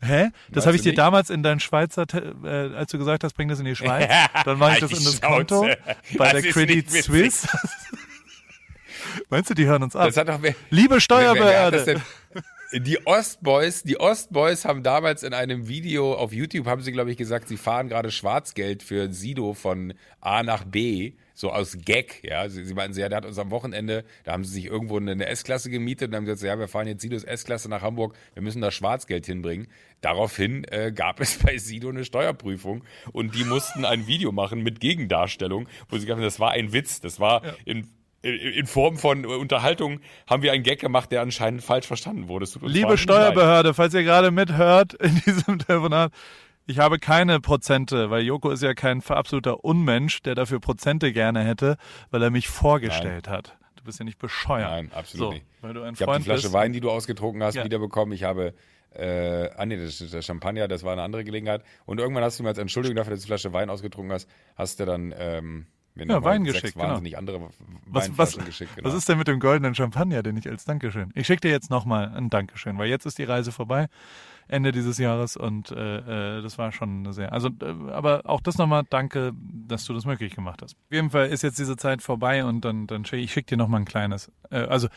Hä? 0.00 0.28
Das 0.50 0.66
habe 0.66 0.76
ich 0.76 0.82
dir 0.82 0.90
nicht? 0.90 0.98
damals 0.98 1.30
in 1.30 1.42
dein 1.42 1.58
Schweizer, 1.58 2.06
Te 2.06 2.34
äh, 2.44 2.76
als 2.76 2.90
du 2.92 2.98
gesagt 2.98 3.24
hast, 3.24 3.34
bring 3.34 3.48
das 3.48 3.58
in 3.58 3.64
die 3.64 3.74
Schweiz, 3.74 4.08
dann 4.44 4.58
mache 4.58 4.74
ich 4.74 4.80
das 4.80 4.90
in 4.92 5.04
das 5.04 5.20
Konto 5.20 5.64
Schnauze. 5.64 5.78
bei 6.18 6.32
Das 6.32 6.42
der 6.42 6.52
Credit. 6.52 6.90
Suisse. 6.90 7.48
Meinst 9.30 9.50
du, 9.50 9.54
die 9.54 9.66
hören 9.66 9.82
uns 9.82 9.96
ab? 9.96 10.10
Liebe 10.70 11.00
Steuerbehörde. 11.00 12.00
Die 12.72 13.06
Ostboys, 13.06 13.84
die 13.84 14.00
Ostboys 14.00 14.64
haben 14.64 14.82
damals 14.82 15.22
in 15.22 15.32
einem 15.32 15.68
Video 15.68 16.14
auf 16.14 16.32
YouTube 16.32 16.66
haben 16.66 16.82
sie 16.82 16.90
glaube 16.90 17.10
ich 17.10 17.16
gesagt, 17.16 17.48
sie 17.48 17.56
fahren 17.56 17.88
gerade 17.88 18.10
Schwarzgeld 18.10 18.82
für 18.82 19.12
Sido 19.12 19.54
von 19.54 19.94
A 20.20 20.42
nach 20.42 20.64
B, 20.64 21.12
so 21.32 21.52
aus 21.52 21.78
Gag, 21.84 22.24
ja. 22.24 22.48
Sie, 22.48 22.64
sie 22.64 22.74
meinten, 22.74 22.94
sie, 22.94 23.02
ja, 23.02 23.08
der 23.08 23.18
hat 23.18 23.26
uns 23.26 23.38
am 23.38 23.50
Wochenende, 23.50 24.04
da 24.24 24.32
haben 24.32 24.42
sie 24.42 24.54
sich 24.54 24.64
irgendwo 24.64 24.96
eine, 24.96 25.26
S-Klasse 25.26 25.70
gemietet 25.70 26.08
und 26.08 26.16
haben 26.16 26.24
gesagt, 26.24 26.42
ja, 26.42 26.58
wir 26.58 26.66
fahren 26.66 26.88
jetzt 26.88 27.02
Sidos 27.02 27.22
S-Klasse 27.22 27.68
nach 27.68 27.82
Hamburg, 27.82 28.16
wir 28.34 28.42
müssen 28.42 28.62
da 28.62 28.70
Schwarzgeld 28.70 29.26
hinbringen. 29.26 29.68
Daraufhin 30.00 30.64
äh, 30.64 30.92
gab 30.92 31.20
es 31.20 31.38
bei 31.38 31.58
Sido 31.58 31.88
eine 31.88 32.04
Steuerprüfung 32.04 32.84
und 33.12 33.34
die 33.36 33.44
mussten 33.44 33.84
ein 33.84 34.06
Video 34.06 34.32
machen 34.32 34.62
mit 34.62 34.80
Gegendarstellung, 34.80 35.68
wo 35.88 35.96
sie 35.96 36.06
gesagt 36.06 36.18
haben, 36.18 36.24
das 36.24 36.40
war 36.40 36.50
ein 36.50 36.72
Witz, 36.72 37.00
das 37.00 37.20
war 37.20 37.42
in 37.64 37.88
in 38.22 38.66
Form 38.66 38.96
von 38.96 39.24
Unterhaltung 39.24 40.00
haben 40.26 40.42
wir 40.42 40.52
einen 40.52 40.62
Gag 40.62 40.80
gemacht, 40.80 41.12
der 41.12 41.20
anscheinend 41.20 41.62
falsch 41.62 41.86
verstanden 41.86 42.28
wurde. 42.28 42.46
Liebe. 42.62 42.98
Steuerbehörde, 42.98 43.74
falls 43.74 43.94
ihr 43.94 44.02
gerade 44.02 44.30
mithört 44.30 44.94
in 44.94 45.14
diesem 45.24 45.58
Telefonat, 45.66 46.12
ich 46.66 46.78
habe 46.78 46.98
keine 46.98 47.40
Prozente, 47.40 48.10
weil 48.10 48.22
Joko 48.24 48.50
ist 48.50 48.62
ja 48.62 48.74
kein 48.74 49.00
absoluter 49.06 49.64
Unmensch, 49.64 50.22
der 50.22 50.34
dafür 50.34 50.58
Prozente 50.58 51.12
gerne 51.12 51.44
hätte, 51.44 51.76
weil 52.10 52.22
er 52.22 52.30
mich 52.30 52.48
vorgestellt 52.48 53.28
hat. 53.28 53.56
Du 53.76 53.84
bist 53.84 54.00
ja 54.00 54.04
nicht 54.04 54.18
bescheuert. 54.18 54.68
Nein, 54.70 54.90
absolut 54.92 55.26
so, 55.28 55.32
nicht. 55.34 55.46
Weil 55.60 55.74
du 55.74 55.82
ein 55.82 55.94
Ich 55.94 56.02
habe 56.02 56.16
die 56.18 56.24
Flasche 56.24 56.42
bist. 56.42 56.52
Wein, 56.52 56.72
die 56.72 56.80
du 56.80 56.90
ausgetrunken 56.90 57.42
hast, 57.44 57.54
Ja. 57.54 57.64
wiederbekommen. 57.64 58.12
Ich 58.12 58.24
habe 58.24 58.52
äh, 58.98 59.50
ah 59.56 59.66
nee, 59.66 59.76
das 59.76 60.00
ist 60.00 60.14
der 60.14 60.22
Champagner, 60.22 60.68
das 60.68 60.82
war 60.82 60.92
eine 60.92 61.02
andere 61.02 61.22
Gelegenheit. 61.22 61.62
Und 61.84 62.00
irgendwann 62.00 62.24
hast 62.24 62.38
du 62.38 62.42
mir 62.42 62.48
als 62.48 62.58
Entschuldigung 62.58 62.96
dafür, 62.96 63.12
dass 63.12 63.20
du 63.20 63.26
eine 63.26 63.38
Flasche 63.38 63.52
Wein 63.52 63.70
ausgetrunken 63.70 64.12
hast, 64.12 64.28
hast 64.56 64.80
du 64.80 64.86
dann 64.86 65.14
ähm, 65.16 65.66
mir 65.96 66.06
Ja, 66.06 66.22
Wein 66.22 66.44
sechs 66.44 66.54
geschickt, 66.54 66.74
genau. 66.74 66.88
wahnsinnig 66.88 67.16
andere 67.16 67.40
Was, 67.40 67.54
was, 67.86 68.08
Weinflaschen 68.08 68.44
geschickt. 68.44 68.76
Genau. 68.76 68.88
was 68.88 68.94
ist 68.94 69.08
denn 69.08 69.18
mit 69.18 69.28
dem 69.28 69.40
goldenen 69.40 69.74
Champagner, 69.74 70.22
den 70.22 70.36
ich 70.36 70.48
als 70.48 70.64
Dankeschön? 70.64 71.10
Ich 71.14 71.26
schicke 71.26 71.42
dir 71.42 71.50
jetzt 71.50 71.70
nochmal 71.70 72.12
ein 72.14 72.30
Dankeschön, 72.30 72.78
weil 72.78 72.88
jetzt 72.88 73.06
ist 73.06 73.18
die 73.18 73.24
Reise 73.24 73.52
vorbei, 73.52 73.88
Ende 74.48 74.72
dieses 74.72 74.98
Jahres 74.98 75.36
und 75.36 75.72
äh, 75.72 76.38
äh, 76.38 76.42
das 76.42 76.56
war 76.58 76.70
schon 76.72 77.12
sehr. 77.12 77.32
Also, 77.32 77.48
äh, 77.48 77.90
aber 77.90 78.22
auch 78.24 78.40
das 78.40 78.58
nochmal 78.58 78.84
danke, 78.88 79.32
dass 79.34 79.84
du 79.84 79.92
das 79.92 80.04
möglich 80.04 80.34
gemacht 80.34 80.62
hast. 80.62 80.74
Auf 80.74 80.92
jeden 80.92 81.10
Fall 81.10 81.28
ist 81.28 81.42
jetzt 81.42 81.58
diese 81.58 81.76
Zeit 81.76 82.02
vorbei 82.02 82.44
und 82.44 82.64
dann, 82.64 82.86
dann 82.86 83.04
schick, 83.04 83.20
ich 83.20 83.32
schicke 83.32 83.46
dir 83.46 83.56
nochmal 83.56 83.80
ein 83.80 83.86
kleines. 83.86 84.30
Äh, 84.50 84.58
also, 84.58 84.88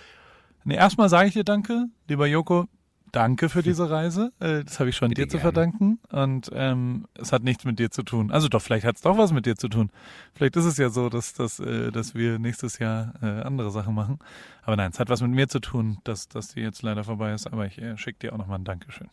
nee, 0.65 0.76
erstmal 0.76 1.09
sage 1.09 1.30
ich 1.30 1.34
dir 1.34 1.43
danke, 1.43 1.85
lieber 2.07 2.27
Joko. 2.27 2.67
Danke 3.11 3.49
für 3.49 3.61
diese 3.64 3.90
Reise. 3.90 4.31
Äh, 4.40 4.64
das 4.64 4.80
habe 4.80 4.90
ich 4.90 4.95
schon 4.95 5.10
Bitte 5.10 5.23
dir 5.23 5.27
zu 5.30 5.38
gerne. 5.38 5.41
verdanken. 5.53 5.99
Und 6.10 6.49
ähm, 6.53 7.06
es 7.15 7.31
hat 7.31 7.44
nichts 7.44 7.65
mit 7.65 7.80
dir 7.80 7.90
zu 7.91 8.03
tun. 8.03 8.31
Also 8.31 8.48
doch, 8.48 8.61
vielleicht 8.61 8.86
hat 8.86 8.95
es 8.95 9.02
doch 9.02 9.18
was 9.18 9.31
mit 9.31 9.45
dir 9.45 9.56
zu 9.56 9.68
tun. 9.69 9.90
Vielleicht 10.34 10.56
ist 10.56 10.65
es 10.65 10.77
ja 10.77 10.90
so, 10.90 11.10
dass, 11.10 11.34
dass, 11.34 11.60
äh, 11.60 11.91
dass 11.91 12.15
wir 12.15 12.40
nächstes 12.40 12.80
Jahr 12.80 13.14
äh, 13.22 13.26
andere 13.41 13.72
Sachen 13.72 13.95
machen. 13.95 14.19
Aber 14.64 14.76
nein, 14.76 14.91
es 14.94 14.99
hat 14.99 15.10
was 15.10 15.22
mit 15.22 15.31
mir 15.31 15.48
zu 15.48 15.60
tun, 15.60 15.98
dass, 16.03 16.27
dass 16.27 16.49
die 16.53 16.61
jetzt 16.61 16.81
leider 16.84 17.03
vorbei 17.03 17.34
ist. 17.34 17.48
Aber 17.48 17.65
ich 17.65 17.77
äh, 17.81 17.98
schicke 17.98 18.19
dir 18.19 18.34
auch 18.34 18.38
nochmal 18.38 18.60
ein 18.60 18.65
Dankeschön. 18.65 19.07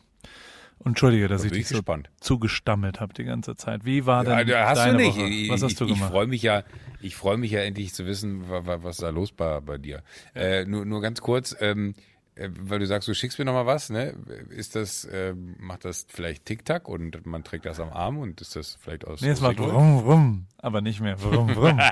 Und 0.78 0.88
Entschuldige, 0.90 1.26
dass 1.26 1.40
Da 1.40 1.46
ich 1.46 1.52
dich 1.52 1.60
ich 1.62 1.68
so 1.68 1.76
gespannt. 1.76 2.10
zugestammelt 2.20 3.00
habe 3.00 3.14
die 3.14 3.24
ganze 3.24 3.56
Zeit. 3.56 3.86
Wie 3.86 4.04
war 4.04 4.24
Ja, 4.26 4.36
denn 4.36 4.48
da 4.48 4.68
hast 4.68 4.76
deine 4.78 4.98
du 4.98 5.04
nicht. 5.04 5.16
Woche? 5.16 5.48
Was 5.54 5.62
hast 5.62 5.80
du 5.80 5.84
ich, 5.86 5.92
gemacht? 5.94 6.10
Ich 6.10 6.12
freue 6.12 6.26
mich 6.26 6.42
ja, 6.42 6.64
ich 7.00 7.16
freue 7.16 7.38
mich 7.38 7.50
ja 7.50 7.60
endlich 7.60 7.94
zu 7.94 8.04
wissen, 8.04 8.46
wa- 8.50 8.66
wa- 8.66 8.82
was 8.82 8.98
da 8.98 9.08
los 9.08 9.32
war 9.38 9.62
bei 9.62 9.78
dir. 9.78 10.02
Äh, 10.34 10.66
nur, 10.66 10.84
nur 10.84 11.00
ganz 11.00 11.22
kurz, 11.22 11.56
ähm, 11.60 11.94
äh, 11.94 12.02
weil 12.36 12.78
du 12.78 12.86
sagst, 12.86 13.08
du 13.08 13.14
schickst 13.14 13.38
mir 13.38 13.46
noch 13.46 13.54
mal 13.54 13.66
was, 13.66 13.88
ne? 13.88 14.14
Ist 14.50 14.76
das, 14.76 15.04
äh, 15.06 15.34
macht 15.58 15.84
das 15.84 16.06
vielleicht 16.08 16.44
Tic-Tac 16.44 16.88
und 16.88 17.24
man 17.24 17.44
trägt 17.44 17.64
das 17.64 17.80
am 17.80 17.90
Arm 17.90 18.18
und 18.18 18.40
ist 18.40 18.56
das 18.56 18.76
vielleicht 18.80 19.06
aus 19.06 19.22
nee, 19.22 19.30
es 19.30 19.40
macht 19.40 19.58
rum, 19.58 19.98
rum, 20.00 20.46
aber 20.58 20.80
nicht 20.82 21.00
mehr 21.00 21.16
rum, 21.20 21.50
rum. 21.50 21.80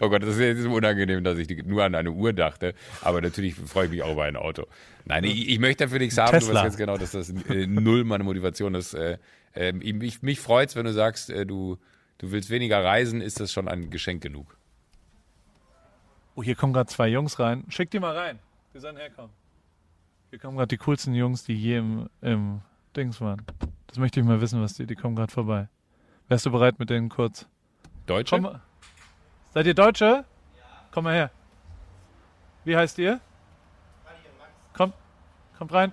Oh 0.00 0.08
Gott, 0.08 0.22
das 0.22 0.30
ist 0.30 0.40
jetzt 0.40 0.66
unangenehm, 0.66 1.24
dass 1.24 1.38
ich 1.38 1.64
nur 1.64 1.84
an 1.84 1.94
eine 1.94 2.10
Uhr 2.10 2.32
dachte. 2.32 2.74
Aber 3.02 3.20
natürlich 3.20 3.54
freue 3.54 3.86
ich 3.86 3.90
mich 3.90 4.02
auch 4.02 4.12
über 4.12 4.24
ein 4.24 4.36
Auto. 4.36 4.66
Nein, 5.04 5.24
ich, 5.24 5.48
ich 5.48 5.58
möchte 5.58 5.84
dafür 5.84 5.98
nichts 5.98 6.16
haben. 6.16 6.32
Du 6.32 6.38
Tesla. 6.38 6.54
weißt 6.54 6.64
ganz 6.64 6.76
genau, 6.76 6.96
dass 6.96 7.12
das 7.12 7.30
äh, 7.30 7.66
null 7.66 8.04
meine 8.04 8.24
Motivation 8.24 8.74
ist. 8.74 8.94
Äh, 8.94 9.18
äh, 9.54 9.72
mich 9.72 10.22
mich 10.22 10.40
freut's, 10.40 10.76
wenn 10.76 10.84
du 10.84 10.92
sagst, 10.92 11.30
äh, 11.30 11.44
du, 11.44 11.78
du 12.18 12.30
willst 12.30 12.50
weniger 12.50 12.82
reisen, 12.82 13.20
ist 13.20 13.40
das 13.40 13.52
schon 13.52 13.68
ein 13.68 13.90
Geschenk 13.90 14.22
genug. 14.22 14.56
Oh, 16.34 16.42
hier 16.42 16.54
kommen 16.56 16.72
gerade 16.72 16.88
zwei 16.90 17.08
Jungs 17.08 17.38
rein. 17.38 17.64
Schick 17.68 17.90
die 17.90 18.00
mal 18.00 18.16
rein. 18.16 18.38
Die 18.72 18.78
sollen 18.80 18.96
herkommen. 18.96 19.30
Hier 20.30 20.38
kommen 20.38 20.56
gerade 20.56 20.68
die 20.68 20.78
coolsten 20.78 21.14
Jungs, 21.14 21.44
die 21.44 21.54
je 21.54 21.78
im, 21.78 22.08
im 22.20 22.60
Dings 22.96 23.20
waren. 23.20 23.42
Das 23.86 23.98
möchte 23.98 24.18
ich 24.20 24.26
mal 24.26 24.40
wissen, 24.40 24.60
was 24.60 24.74
die, 24.74 24.86
die 24.86 24.96
kommen 24.96 25.14
gerade 25.14 25.32
vorbei. 25.32 25.68
Wärst 26.28 26.46
du 26.46 26.50
bereit 26.50 26.78
mit 26.78 26.90
denen 26.90 27.08
kurz? 27.08 27.46
Deutsche? 28.06 28.34
Komm, 28.36 28.42
mal- 28.44 28.60
seid 29.52 29.66
ihr 29.66 29.74
Deutsche? 29.74 30.04
Ja. 30.04 30.24
Komm 30.90 31.04
mal 31.04 31.14
her. 31.14 31.30
Wie 32.64 32.76
heißt 32.76 32.98
ihr? 32.98 33.20
Kommt, 34.72 34.94
kommt 35.58 35.72
rein. 35.72 35.92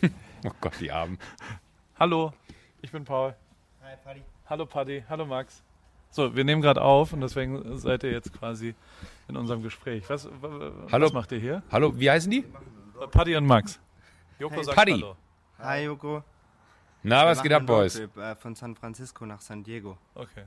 Oh 0.46 0.52
Gott, 0.60 0.74
die 0.78 0.92
Armen. 0.92 1.18
Hallo, 1.98 2.32
ich 2.82 2.90
bin 2.92 3.02
Paul. 3.04 3.34
Hi, 3.82 3.96
Paddy. 4.04 4.22
Hallo 4.46 4.66
Paddy, 4.66 5.02
hallo 5.08 5.24
Max. 5.24 5.62
So, 6.14 6.36
wir 6.36 6.44
nehmen 6.44 6.62
gerade 6.62 6.80
auf 6.80 7.12
und 7.12 7.22
deswegen 7.22 7.76
seid 7.76 8.04
ihr 8.04 8.12
jetzt 8.12 8.32
quasi 8.32 8.76
in 9.26 9.36
unserem 9.36 9.64
Gespräch. 9.64 10.04
Was, 10.08 10.28
Hallo. 10.92 11.06
was 11.06 11.12
macht 11.12 11.32
ihr 11.32 11.40
hier? 11.40 11.62
Hallo, 11.72 11.98
wie 11.98 12.08
heißen 12.08 12.30
die? 12.30 12.44
Paddy 13.10 13.34
und 13.34 13.46
Max. 13.46 13.80
Joko 14.38 14.54
Hey. 14.54 14.62
sagt 14.64 14.76
Paddy. 14.76 14.92
Hallo. 14.92 15.16
Hi, 15.58 15.84
Joko. 15.86 16.22
Na, 17.02 17.22
Wir 17.24 17.30
was 17.30 17.42
geht 17.42 17.52
ab, 17.52 17.66
Boys? 17.66 17.98
Äh, 17.98 18.36
von 18.36 18.54
San 18.54 18.76
Francisco 18.76 19.26
nach 19.26 19.40
San 19.40 19.64
Diego. 19.64 19.98
Okay. 20.14 20.44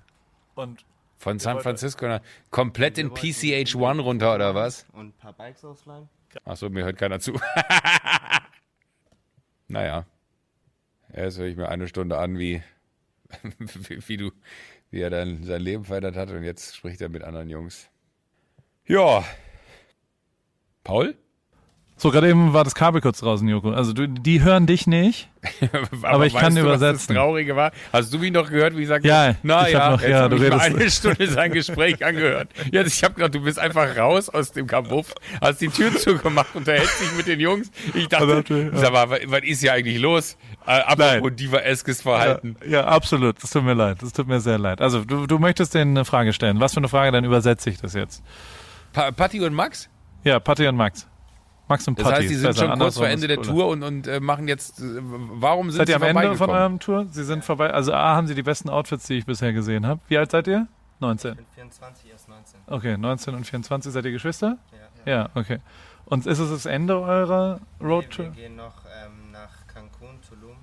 Und 0.55 0.85
Von 1.17 1.37
San 1.37 1.59
Francisco 1.59 2.07
nach, 2.07 2.21
komplett 2.49 2.97
in 2.97 3.07
Wir 3.07 3.11
wollten 3.11 3.27
PCH1 3.27 3.99
runter, 3.99 4.35
oder 4.35 4.55
was? 4.55 4.85
Und 4.93 5.07
ein 5.07 5.13
paar 5.19 5.33
Bikes 5.33 5.65
ausleihen. 5.65 6.07
Achso, 6.45 6.69
mir 6.69 6.85
hört 6.85 6.97
keiner 6.97 7.19
zu. 7.19 7.33
naja. 9.67 10.05
Erst 11.11 11.39
höre 11.39 11.47
ich 11.47 11.57
mir 11.57 11.67
eine 11.67 11.89
Stunde 11.89 12.17
an, 12.17 12.39
wie, 12.39 12.63
wie, 13.57 14.07
wie 14.07 14.17
du, 14.17 14.31
wie 14.89 15.01
er 15.01 15.09
dann 15.09 15.43
sein 15.43 15.61
Leben 15.61 15.85
verändert 15.85 16.15
hat 16.15 16.31
und 16.31 16.43
jetzt 16.43 16.75
spricht 16.75 17.01
er 17.01 17.09
mit 17.09 17.23
anderen 17.23 17.49
Jungs. 17.49 17.89
Ja. 18.85 19.25
Paul? 20.83 21.15
So, 21.99 22.11
gerade 22.11 22.29
eben 22.29 22.53
war 22.53 22.63
das 22.63 22.75
Kabel 22.75 23.01
kurz 23.01 23.19
draußen, 23.19 23.47
Joko. 23.47 23.71
Also 23.71 23.91
du, 23.91 24.07
die 24.07 24.43
hören 24.43 24.67
dich 24.67 24.85
nicht. 24.87 25.29
Aber 26.03 26.25
ich 26.25 26.33
kann 26.35 26.53
du, 26.53 26.61
Was 26.61 26.67
übersetzen. 26.77 27.15
das 27.15 27.23
Traurige 27.23 27.55
war? 27.55 27.71
Hast 27.91 28.13
du 28.13 28.19
mich 28.19 28.31
noch 28.31 28.49
gehört, 28.49 28.75
wie 28.77 28.83
ich 28.83 28.87
sagte? 28.87 29.07
Ja, 29.07 29.35
na 29.43 29.67
ich 29.67 29.73
ja, 29.73 29.91
noch- 29.91 30.01
jetzt 30.01 30.09
ja, 30.11 30.19
hab 30.21 30.29
du 30.29 30.35
ich 30.37 30.43
redest- 30.43 30.61
eine 30.75 30.91
Stunde 30.91 31.27
sein 31.27 31.51
Gespräch 31.51 32.05
angehört. 32.05 32.49
Jetzt, 32.71 32.95
ich 32.97 33.03
habe 33.03 33.15
gedacht, 33.15 33.33
du 33.33 33.41
bist 33.41 33.57
einfach 33.57 33.97
raus 33.97 34.29
aus 34.29 34.51
dem 34.51 34.67
Kabuff, 34.67 35.13
hast 35.41 35.59
die 35.61 35.69
Tür 35.69 35.91
zugemacht, 35.95 36.53
unterhältst 36.55 37.01
dich 37.01 37.11
mit 37.17 37.27
den 37.27 37.39
Jungs. 37.39 37.71
Ich 37.93 38.07
dachte, 38.09 38.43
Also, 38.47 38.53
ja. 38.55 38.69
sag 38.73 38.93
mal, 38.93 39.09
was, 39.09 39.19
was 39.25 39.41
ist 39.43 39.61
hier 39.61 39.73
eigentlich 39.73 39.99
los? 39.99 40.37
Äh, 40.67 40.71
apropos 40.81 41.31
diva-eskes 41.35 42.01
Verhalten. 42.01 42.57
Ja, 42.63 42.69
ja, 42.81 42.85
absolut. 42.85 43.41
Das 43.41 43.49
tut 43.51 43.63
mir 43.63 43.73
leid. 43.73 43.97
Das 44.01 44.11
tut 44.13 44.27
mir 44.27 44.39
sehr 44.39 44.59
leid. 44.59 44.81
Also 44.81 45.03
du, 45.05 45.25
du 45.27 45.39
möchtest 45.39 45.73
denen 45.73 45.97
eine 45.97 46.05
Frage 46.05 46.33
stellen. 46.33 46.59
Was 46.59 46.73
für 46.73 46.77
eine 46.79 46.89
Frage? 46.89 47.11
Dann 47.11 47.23
übersetze 47.23 47.69
ich 47.69 47.79
das 47.79 47.93
jetzt. 47.93 48.21
Pa 48.93 49.11
Patti 49.11 49.39
und 49.41 49.53
Max? 49.53 49.89
Ja, 50.23 50.39
Patti 50.39 50.67
und 50.67 50.75
Max. 50.75 51.07
Max 51.67 51.87
und 51.87 51.99
Das 51.99 52.05
Patti. 52.05 52.17
heißt, 52.21 52.29
die 52.29 52.35
sind 52.35 52.55
schon 52.57 52.79
kurz 52.79 52.97
vor 52.97 53.07
Ende 53.07 53.27
der. 53.27 53.41
Tour 53.41 53.67
und, 53.67 53.83
und 53.83 54.07
äh, 54.07 54.19
machen 54.19 54.47
jetzt, 54.47 54.79
äh, 54.79 54.83
warum 55.01 55.69
sind 55.69 55.79
Seid 55.79 55.87
sie 55.87 55.93
ihr 55.93 55.97
am 55.97 56.03
Ende 56.17 56.35
von 56.37 56.49
eurem 56.49 56.79
Tour? 56.79 57.05
Sie 57.09 57.23
sind 57.23 57.43
vorbei. 57.43 57.71
Also 57.71 57.93
A, 57.93 58.15
haben 58.15 58.27
sie 58.27 58.35
die 58.35 58.43
besten 58.43 58.69
Outfits, 58.69 59.05
die 59.07 59.15
ich 59.15 59.25
bisher 59.25 59.51
gesehen 59.53 59.85
habe. 59.85 59.99
Wie 60.07 60.17
alt 60.17 60.31
seid 60.31 60.47
ihr? 60.47 60.67
19. 60.99 61.31
Ich 61.31 61.37
bin 61.37 61.45
24, 61.55 62.09
erst 62.09 62.29
19. 62.29 62.59
Okay, 62.67 62.97
19 62.97 63.35
und 63.35 63.45
24. 63.45 63.91
Seid 63.91 64.05
ihr 64.05 64.11
Geschwister? 64.11 64.57
Ja. 65.05 65.11
Ja, 65.13 65.29
okay. 65.35 65.59
Und 66.05 66.25
ist 66.25 66.39
es 66.39 66.49
das 66.49 66.65
Ende 66.65 66.99
eurer 66.99 67.59
Wir, 67.79 67.87
wir 67.87 67.87
Roadtrip? 67.95 68.33
gehen 68.33 68.55
noch 68.55 68.73
ähm, 68.85 69.31
nach 69.31 69.67
Cancun, 69.67 70.19
Tulum, 70.27 70.55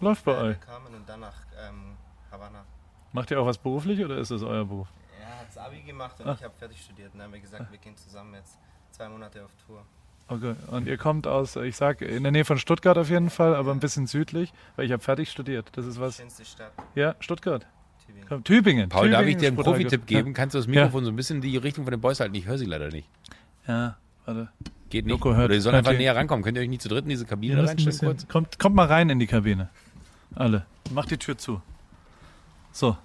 Läuft 0.00 0.24
bei 0.24 0.32
äh, 0.32 0.36
euch. 0.50 0.56
Und 0.94 1.08
dann 1.08 1.20
nach 1.20 1.34
ähm, 1.68 1.96
Havanna. 2.30 2.64
Macht 3.12 3.30
ihr 3.30 3.40
auch 3.40 3.46
was 3.46 3.56
beruflich 3.58 4.04
oder 4.04 4.18
ist 4.18 4.30
es 4.30 4.42
euer 4.42 4.64
Beruf? 4.64 4.88
Er 5.22 5.38
hat 5.40 5.48
das 5.48 5.56
Abi 5.56 5.80
gemacht 5.82 6.20
und 6.20 6.28
Ah. 6.28 6.34
ich 6.36 6.44
habe 6.44 6.54
fertig 6.58 6.82
studiert. 6.82 7.12
Und 7.12 7.18
dann 7.20 7.26
haben 7.28 7.32
wir 7.34 7.40
gesagt, 7.40 7.70
wir 7.70 7.78
gehen 7.78 7.96
zusammen 7.96 8.34
jetzt 8.34 8.58
zwei 8.90 9.08
Monate 9.08 9.42
auf 9.44 9.52
Tour. 9.66 9.82
Okay. 10.28 10.54
Und 10.70 10.88
ihr 10.88 10.96
kommt 10.96 11.26
aus, 11.28 11.54
ich 11.56 11.76
sag, 11.76 12.02
in 12.02 12.22
der 12.24 12.32
Nähe 12.32 12.44
von 12.44 12.58
Stuttgart 12.58 12.98
auf 12.98 13.08
jeden 13.10 13.30
Fall, 13.30 13.54
aber 13.54 13.70
ein 13.72 13.78
bisschen 13.80 14.06
südlich, 14.08 14.52
weil 14.74 14.86
ich 14.86 14.92
habe 14.92 15.02
fertig 15.02 15.30
studiert. 15.30 15.68
Das 15.72 15.86
ist 15.86 16.00
was. 16.00 16.16
Schönste 16.16 16.44
Stadt, 16.44 16.72
Ja, 16.96 17.14
Stuttgart. 17.20 17.64
Tübingen. 18.04 18.26
Komm, 18.28 18.44
Tübingen. 18.44 18.88
Paul, 18.88 19.02
Tübingen 19.02 19.20
darf 19.20 19.28
ich 19.28 19.36
dir 19.36 19.48
einen 19.48 19.56
Profi-Tipp 19.56 20.06
geben? 20.06 20.34
Kannst 20.34 20.54
du 20.54 20.58
das 20.58 20.66
Mikrofon 20.66 21.04
so 21.04 21.10
ein 21.10 21.16
bisschen 21.16 21.36
in 21.36 21.42
die 21.42 21.56
Richtung 21.56 21.84
von 21.84 21.92
den 21.92 22.00
Boys 22.00 22.18
halten? 22.20 22.34
Ich 22.34 22.46
höre 22.46 22.58
sie 22.58 22.64
leider 22.66 22.88
nicht. 22.88 23.08
Ja, 23.68 23.74
ja 23.74 23.96
warte. 24.24 24.48
Geht 24.90 25.06
nicht. 25.06 25.12
Joko 25.12 25.34
hört- 25.34 25.46
Oder 25.46 25.54
ihr 25.54 25.60
sollt 25.62 25.74
einfach 25.76 25.92
näher 25.92 26.14
rankommen. 26.16 26.44
Könnt 26.44 26.56
ihr 26.56 26.62
euch 26.62 26.68
nicht 26.68 26.82
zu 26.82 26.88
dritt 26.88 27.04
in 27.04 27.10
diese 27.10 27.24
Kabine 27.26 27.66
reinstellen 27.66 27.98
kurz? 27.98 28.28
kommt, 28.28 28.58
kommt 28.58 28.74
mal 28.76 28.86
rein 28.86 29.10
in 29.10 29.18
die 29.18 29.26
Kabine. 29.26 29.68
Alle. 30.34 30.66
Mach 30.92 31.06
die 31.06 31.18
Tür 31.18 31.36
zu. 31.38 31.60
So. 32.72 32.96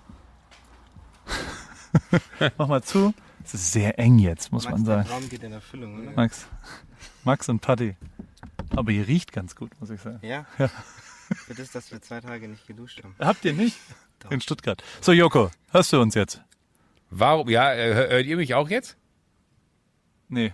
Mach 2.58 2.68
mal 2.68 2.82
zu. 2.84 3.14
Es 3.54 3.62
ist 3.62 3.72
sehr 3.74 4.00
eng 4.00 4.18
jetzt, 4.20 4.52
muss 4.52 4.64
Max, 4.66 4.78
man 4.78 4.86
der 4.86 4.96
sagen. 5.04 5.10
Traum 5.10 5.30
geht 5.30 5.44
in 5.44 5.52
Erfüllung, 5.52 6.02
oder? 6.02 6.12
Max. 6.12 6.48
Max 7.24 7.50
und 7.50 7.60
Paddy. 7.60 7.96
Aber 8.76 8.92
ihr 8.92 9.08
riecht 9.08 9.34
ganz 9.34 9.56
gut, 9.56 9.72
muss 9.80 9.90
ich 9.90 10.00
sagen. 10.00 10.20
Ja? 10.22 10.46
Ja. 10.58 10.70
Für 11.36 11.54
das, 11.56 11.72
dass 11.72 11.92
wir 11.92 12.02
zwei 12.02 12.22
Tage 12.22 12.48
nicht 12.48 12.66
geduscht 12.68 13.04
haben. 13.04 13.16
Habt 13.20 13.44
ihr 13.46 13.54
nicht? 13.54 13.78
Doch. 14.20 14.32
In 14.32 14.40
Stuttgart. 14.42 14.82
So, 15.02 15.12
Joko, 15.12 15.50
hörst 15.72 15.92
du 15.94 16.02
uns 16.02 16.16
jetzt? 16.16 16.42
Warum? 17.10 17.50
Ja, 17.50 17.74
äh, 17.74 17.94
hör- 17.94 18.10
hört 18.10 18.26
ihr 18.26 18.38
mich 18.38 18.54
auch 18.54 18.70
jetzt? 18.70 18.98
Nee. 20.30 20.54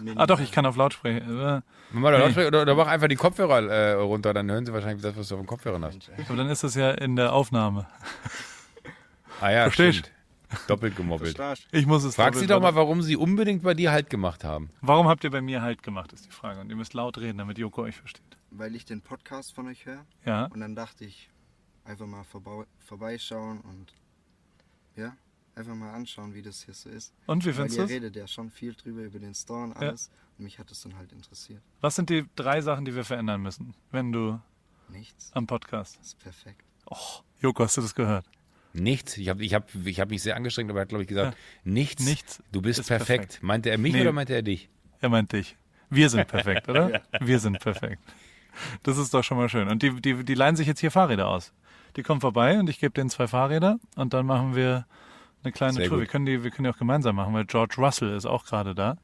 Nee, 0.00 0.12
Ah 0.16 0.26
doch, 0.26 0.40
ich 0.40 0.50
kann 0.52 0.66
auf 0.66 0.76
Lautsprecher. 0.76 1.56
Äh, 1.58 1.60
Mach 1.92 2.10
Nee. 2.10 2.18
Lautsprecher 2.18 2.48
oder, 2.48 2.62
oder 2.62 2.74
mach 2.74 2.86
einfach 2.86 3.08
die 3.08 3.16
Kopfhörer 3.16 3.62
äh, 3.68 3.92
runter, 3.94 4.32
dann 4.34 4.50
hören 4.50 4.64
sie 4.66 4.72
wahrscheinlich 4.72 5.02
das, 5.02 5.16
was 5.16 5.28
du 5.28 5.34
auf 5.34 5.40
den 5.40 5.46
Kopfhörern 5.46 5.84
hast. 5.84 6.10
Aber 6.28 6.36
dann 6.36 6.48
ist 6.48 6.62
es 6.64 6.74
ja 6.74 6.90
in 6.92 7.16
der 7.16 7.32
Aufnahme. 7.32 7.86
Ah 9.40 9.50
ja, 9.50 9.62
Verstehst? 9.64 9.98
stimmt. 9.98 10.16
Doppelt 10.68 10.96
gemobbelt. 10.96 11.38
Ich 11.72 11.86
muss 11.86 12.04
es 12.04 12.14
Frag 12.16 12.34
sie 12.34 12.46
doch 12.46 12.60
mal, 12.60 12.74
warum 12.74 13.02
sie 13.02 13.16
unbedingt 13.16 13.62
bei 13.62 13.74
dir 13.74 13.92
Halt 13.92 14.10
gemacht 14.10 14.44
haben. 14.44 14.70
Warum 14.80 15.08
habt 15.08 15.24
ihr 15.24 15.30
bei 15.30 15.40
mir 15.42 15.62
halt 15.62 15.82
gemacht, 15.82 16.12
ist 16.12 16.26
die 16.26 16.30
Frage. 16.30 16.60
Und 16.60 16.70
ihr 16.70 16.76
müsst 16.76 16.94
laut 16.94 17.18
reden, 17.18 17.38
damit 17.38 17.58
Joko 17.58 17.82
euch 17.82 17.96
versteht. 17.96 18.22
weil 18.50 18.74
ich 18.76 18.84
den 18.84 19.00
Podcast 19.00 19.54
von 19.54 19.66
euch 19.68 19.86
höre. 19.86 20.04
Ja. 20.24 20.46
Und 20.46 20.60
dann 20.60 20.74
dachte 20.74 21.04
ich, 21.04 21.30
einfach 21.84 22.06
mal 22.06 22.24
vorbei, 22.24 22.64
vorbeischauen 22.78 23.60
und 23.62 23.92
ja, 24.96 25.16
einfach 25.54 25.74
mal 25.74 25.92
anschauen, 25.92 26.34
wie 26.34 26.42
das 26.42 26.64
hier 26.64 26.74
so 26.74 26.88
ist. 26.90 27.12
Und 27.26 27.44
wie 27.46 27.52
findest 27.52 27.76
ihr 27.76 27.82
du 27.82 27.84
es? 27.86 27.90
redet 27.90 28.16
ja 28.16 28.26
schon 28.26 28.50
viel 28.50 28.74
drüber, 28.74 29.02
über 29.02 29.18
den 29.18 29.34
Store 29.34 29.64
und 29.64 29.70
Ja. 29.72 29.88
alles. 29.88 30.10
Und 30.38 30.44
mich 30.44 30.58
hat 30.58 30.70
es 30.70 30.82
dann 30.82 30.96
halt 30.96 31.12
interessiert. 31.12 31.62
Was 31.80 31.96
sind 31.96 32.10
die 32.10 32.26
drei 32.36 32.60
Sachen, 32.60 32.84
die 32.84 32.94
wir 32.94 33.04
verändern 33.04 33.40
müssen, 33.42 33.74
wenn 33.90 34.12
du 34.12 34.40
Nichts. 34.88 35.30
am 35.34 35.46
Podcast? 35.46 35.98
Das 35.98 36.08
ist 36.08 36.18
perfekt. 36.18 36.62
Joko, 37.40 37.64
hast 37.64 37.76
du 37.76 37.80
das 37.80 37.94
gehört? 37.94 38.26
Nichts. 38.74 39.16
Ich 39.18 39.28
habe 39.28 39.44
ich 39.44 39.54
hab, 39.54 39.68
ich 39.84 40.00
hab 40.00 40.10
mich 40.10 40.22
sehr 40.22 40.36
angestrengt, 40.36 40.70
aber 40.70 40.80
er 40.80 40.82
hat, 40.82 40.88
glaube 40.88 41.02
ich, 41.02 41.08
gesagt, 41.08 41.36
nichts. 41.64 42.04
Nichts 42.04 42.42
Du 42.52 42.62
bist 42.62 42.78
ist 42.80 42.86
perfekt. 42.88 43.22
perfekt. 43.24 43.42
Meinte 43.42 43.70
er 43.70 43.78
mich 43.78 43.92
Nee. 43.92 44.00
oder 44.02 44.12
meinte 44.12 44.34
er 44.34 44.42
dich? 44.42 44.68
Er 45.00 45.08
meint 45.08 45.32
dich. 45.32 45.56
Wir 45.90 46.08
sind 46.08 46.26
perfekt, 46.28 46.68
oder? 46.68 47.02
Wir 47.20 47.38
sind 47.38 47.58
perfekt. 47.60 48.00
Das 48.82 48.96
ist 48.98 49.12
doch 49.12 49.22
schon 49.24 49.36
mal 49.36 49.48
schön. 49.48 49.68
Und 49.68 49.82
die, 49.82 50.00
die, 50.00 50.24
die 50.24 50.34
leihen 50.34 50.56
sich 50.56 50.66
jetzt 50.66 50.80
hier 50.80 50.90
Fahrräder 50.90 51.28
aus. 51.28 51.52
Die 51.96 52.02
kommen 52.02 52.20
vorbei 52.22 52.58
und 52.58 52.70
ich 52.70 52.78
gebe 52.80 52.92
denen 52.94 53.10
zwei 53.10 53.26
Fahrräder 53.26 53.78
und 53.96 54.14
dann 54.14 54.24
machen 54.24 54.54
wir 54.56 54.86
eine 55.44 55.52
kleine 55.52 55.74
Sehr 55.74 55.88
Tour. 55.88 55.98
gut. 55.98 56.06
Wir 56.06 56.06
können 56.10 56.24
die, 56.26 56.42
wir 56.44 56.50
können 56.50 56.64
die 56.64 56.70
auch 56.70 56.78
gemeinsam 56.78 57.16
machen, 57.16 57.34
weil 57.34 57.44
George 57.44 57.74
Russell 57.78 58.14
ist 58.16 58.24
auch 58.26 58.46
gerade 58.46 58.74
da. 58.74 58.96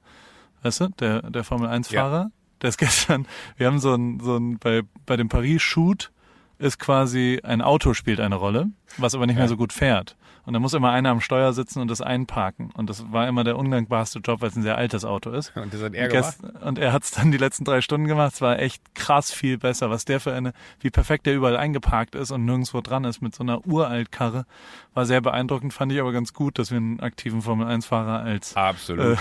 Weißt 0.63 0.81
du, 0.81 0.89
der, 0.89 1.23
der 1.31 1.45
Formel 1.45 1.69
1 1.69 1.89
Fahrer. 1.89 2.31
Der 2.63 2.71
ist 2.71 2.79
gestern, 2.79 3.27
wir 3.57 3.67
haben 3.67 3.79
so 3.81 3.95
ein, 3.95 4.21
so 4.21 4.37
ein, 4.37 4.59
bei, 4.59 4.83
bei 5.05 5.17
dem 5.17 5.29
Paris-Shoot 5.29 6.11
ist 6.59 6.79
quasi 6.79 7.41
ein 7.43 7.63
Auto 7.63 7.95
spielt 7.95 8.21
eine 8.21 8.35
Rolle, 8.35 8.69
was 8.97 9.15
aber 9.15 9.27
nicht 9.27 9.37
mehr 9.37 9.49
so 9.49 9.57
gut 9.57 9.73
fährt. 9.73 10.17
Und 10.49 10.55
da 10.55 10.61
muss 10.61 10.73
immer 10.73 10.91
einer 10.93 11.11
am 11.11 11.21
Steuer 11.21 11.53
sitzen 11.53 11.83
und 11.83 11.89
das 11.91 12.01
einparken. 12.01 12.71
Und 12.75 12.89
das 12.89 13.13
war 13.13 13.29
immer 13.29 13.45
der 13.45 13.59
undankbarste 13.59 14.21
Job, 14.21 14.41
weil 14.41 14.49
es 14.49 14.57
ein 14.57 14.63
sehr 14.63 14.79
altes 14.79 15.05
Auto 15.05 15.29
ist. 15.31 15.55
Und 15.55 15.75
das 15.75 15.83
hat 15.83 15.93
er 15.93 16.05
Und, 16.07 16.11
gemacht. 16.11 16.37
und 16.65 16.79
er 16.79 16.95
hat 16.95 17.03
es 17.03 17.11
dann 17.11 17.31
die 17.31 17.37
letzten 17.37 17.67
drei 17.67 17.83
Stunden 17.83 18.07
gemacht. 18.09 18.33
Es 18.33 18.41
war 18.41 18.59
echt 18.59 18.95
krass 18.95 19.31
viel 19.31 19.59
besser, 19.59 19.91
was 19.91 20.07
der 20.07 20.21
für 20.21 20.33
eine, 20.33 20.55
wie 20.81 20.89
perfekt 20.89 21.27
der 21.27 21.35
überall 21.35 21.59
eingeparkt 21.59 22.15
ist 22.15 22.31
und 22.31 22.47
nirgendwo 22.47 22.81
dran 22.81 23.05
ist 23.05 23.21
mit 23.21 23.35
so 23.35 23.43
einer 23.43 23.67
Uraltkarre. 23.67 24.47
War 24.95 25.05
sehr 25.05 25.21
beeindruckend, 25.21 25.75
fand 25.75 25.93
ich 25.93 26.01
aber 26.01 26.13
ganz 26.13 26.33
gut, 26.33 26.59
dass 26.59 26.71
wir 26.71 26.79
einen 26.79 27.01
aktiven 27.01 27.43
Formel-1-Fahrer 27.43 28.21
als 28.21 28.57
Absolut. 28.57 29.19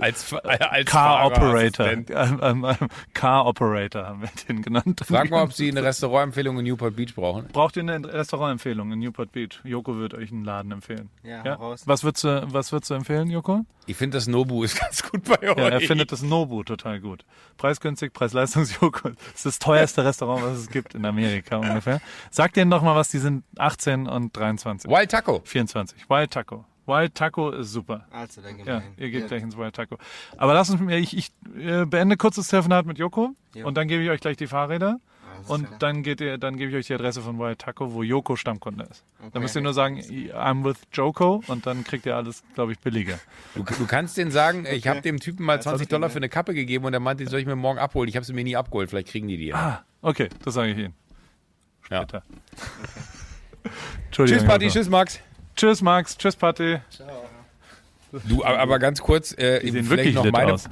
als, 0.00 0.32
als 0.42 0.84
Car 0.86 1.26
Operator, 1.26 1.86
Fahrerassistent. 1.86 2.10
ähm, 2.10 2.40
ähm, 2.42 2.64
ähm, 2.80 2.88
Car 3.14 3.46
Operator 3.46 4.04
haben 4.04 4.22
wir 4.22 4.30
den 4.48 4.62
genannt. 4.62 5.00
Frag 5.06 5.30
mal, 5.30 5.44
ob 5.44 5.52
Sie 5.52 5.70
eine 5.70 5.84
Restaurantempfehlung 5.84 6.58
in 6.58 6.64
Newport 6.64 6.96
Beach 6.96 7.14
brauchen. 7.14 7.46
Braucht 7.52 7.76
ihr 7.76 7.82
eine 7.82 8.12
Restaurantempfehlung 8.12 8.90
in 8.90 8.98
Newport 8.98 9.30
Beach? 9.30 9.60
Joko 9.62 9.96
wird 9.96 10.12
euch 10.12 10.32
einen 10.32 10.44
Laden 10.44 10.55
empfehlen. 10.60 11.10
Ja, 11.22 11.44
Ja? 11.44 11.54
raus. 11.54 11.82
Was 11.86 12.04
würdest 12.04 12.24
du, 12.24 12.46
was 12.52 12.72
würdest 12.72 12.90
du 12.90 12.94
empfehlen, 12.94 13.30
Joko? 13.30 13.64
Ich 13.86 13.96
finde, 13.96 14.16
das 14.16 14.26
Nobu 14.26 14.62
ist 14.64 14.76
ganz 14.80 15.02
gut 15.02 15.24
bei 15.24 15.38
euch. 15.50 15.56
Ja, 15.56 15.68
er 15.68 15.80
findet 15.80 16.12
das 16.12 16.22
Nobu 16.22 16.62
total 16.64 17.00
gut. 17.00 17.24
Preisgünstig, 17.56 18.12
Preis-Leistungs-Joko. 18.12 19.10
Das 19.10 19.18
ist 19.34 19.46
das 19.46 19.58
teuerste 19.58 20.04
Restaurant, 20.04 20.42
was 20.44 20.58
es 20.58 20.68
gibt 20.70 20.94
in 20.94 21.04
Amerika 21.04 21.56
ungefähr. 21.58 22.00
Sag 22.30 22.52
denen 22.54 22.70
doch 22.70 22.82
mal 22.82 22.94
was, 22.96 23.08
die 23.10 23.18
sind 23.18 23.44
18 23.58 24.06
und 24.06 24.36
23. 24.36 24.90
Wild 24.90 25.10
Taco. 25.10 25.40
24. 25.44 26.08
Wild 26.08 26.30
Taco. 26.30 26.64
Wild 26.86 27.14
Taco 27.16 27.50
ist 27.50 27.72
super. 27.72 28.06
Also, 28.12 28.40
dann 28.42 28.56
gehen 28.58 28.66
Ja, 28.66 28.74
wir 28.74 28.80
hin. 28.80 28.92
ihr 28.96 29.10
geht 29.10 29.22
Ja. 29.22 29.26
gleich 29.28 29.42
ins 29.42 29.56
Wild 29.56 29.74
Taco. 29.74 29.98
Aber 30.36 30.54
lass 30.54 30.70
uns, 30.70 30.80
ich, 30.92 31.16
ich 31.16 31.32
äh, 31.58 31.84
beende 31.84 32.16
kurz 32.16 32.36
das 32.36 32.46
Telefonat 32.48 32.86
mit 32.86 32.98
Joko 32.98 33.30
Jo. 33.54 33.66
und 33.66 33.76
dann 33.76 33.88
gebe 33.88 34.02
ich 34.04 34.10
euch 34.10 34.20
gleich 34.20 34.36
die 34.36 34.46
Fahrräder 34.46 34.98
und 35.48 35.66
dann 35.80 36.02
geht 36.02 36.20
ihr, 36.20 36.38
dann 36.38 36.56
gebe 36.56 36.70
ich 36.70 36.76
euch 36.76 36.86
die 36.86 36.94
Adresse 36.94 37.20
von 37.20 37.38
Wild 37.38 37.58
Taco, 37.58 37.92
wo 37.92 38.02
Joko 38.02 38.36
Stammkunde 38.36 38.84
ist. 38.84 39.04
Dann 39.18 39.28
Okay. 39.28 39.38
müsst 39.40 39.56
ihr 39.56 39.62
nur 39.62 39.74
sagen, 39.74 39.98
I'm 39.98 40.64
with 40.64 40.76
Joko 40.92 41.42
und 41.46 41.66
dann 41.66 41.84
kriegt 41.84 42.06
ihr 42.06 42.16
alles, 42.16 42.42
glaube 42.54 42.72
ich, 42.72 42.78
billiger. 42.78 43.18
Du, 43.54 43.62
du 43.62 43.86
kannst 43.86 44.16
denen 44.16 44.30
sagen, 44.30 44.66
ich 44.70 44.86
habe 44.88 45.00
dem 45.02 45.18
Typen 45.20 45.44
mal 45.44 45.60
20 45.60 45.88
Dollar 45.88 46.10
für 46.10 46.16
eine 46.18 46.28
Kappe 46.28 46.54
gegeben 46.54 46.84
und 46.84 46.94
er 46.94 47.00
meinte, 47.00 47.24
die 47.24 47.30
soll 47.30 47.40
ich 47.40 47.46
mir 47.46 47.56
morgen 47.56 47.78
abholen. 47.78 48.08
Ich 48.08 48.16
habe 48.16 48.24
sie 48.26 48.32
mir 48.32 48.44
nie 48.44 48.56
abgeholt. 48.56 48.90
Vielleicht 48.90 49.08
kriegen 49.08 49.28
die 49.28 49.36
die. 49.36 49.46
ja. 49.46 49.56
Ah, 49.56 49.84
okay, 50.02 50.28
das 50.44 50.54
sage 50.54 50.72
ich 50.72 50.78
Ihnen. 50.78 50.94
Ja. 51.90 52.02
Später. 52.02 52.22
Entschuldigung. 54.06 54.38
Tschüss, 54.40 54.48
Party. 54.48 54.68
Tschüss, 54.68 54.88
Max. 54.88 55.20
Tschüss, 55.56 55.82
Max. 55.82 56.16
Tschüss, 56.18 56.36
Party. 56.36 56.78
Du, 58.24 58.44
aber, 58.44 58.58
aber 58.58 58.78
ganz 58.78 59.00
kurz, 59.00 59.32
äh, 59.32 59.60
Die 59.60 59.70
sehen 59.70 59.84
vielleicht 59.84 59.88
wirklich 59.90 60.14
noch 60.14 60.24
lit 60.24 60.32
meine, 60.32 60.52
aus. 60.54 60.64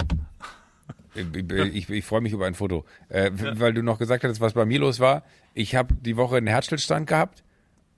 Ich, 1.15 1.75
ich, 1.75 1.89
ich 1.89 2.05
freue 2.05 2.21
mich 2.21 2.33
über 2.33 2.45
ein 2.45 2.53
Foto. 2.53 2.85
Äh, 3.09 3.31
Weil 3.33 3.73
du 3.73 3.81
noch 3.81 3.99
gesagt 3.99 4.23
hattest, 4.23 4.41
was 4.41 4.53
bei 4.53 4.65
mir 4.65 4.79
los 4.79 4.99
war. 4.99 5.23
Ich 5.53 5.75
habe 5.75 5.93
die 5.93 6.17
Woche 6.17 6.37
einen 6.37 6.47
Herzstillstand 6.47 7.07
gehabt, 7.07 7.43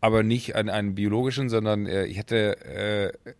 aber 0.01 0.23
nicht 0.23 0.55
an 0.55 0.69
einen 0.69 0.95
biologischen, 0.95 1.49
sondern 1.49 1.85
äh, 1.85 2.05
ich 2.05 2.19
hatte, 2.19 3.13
äh, 3.25 3.33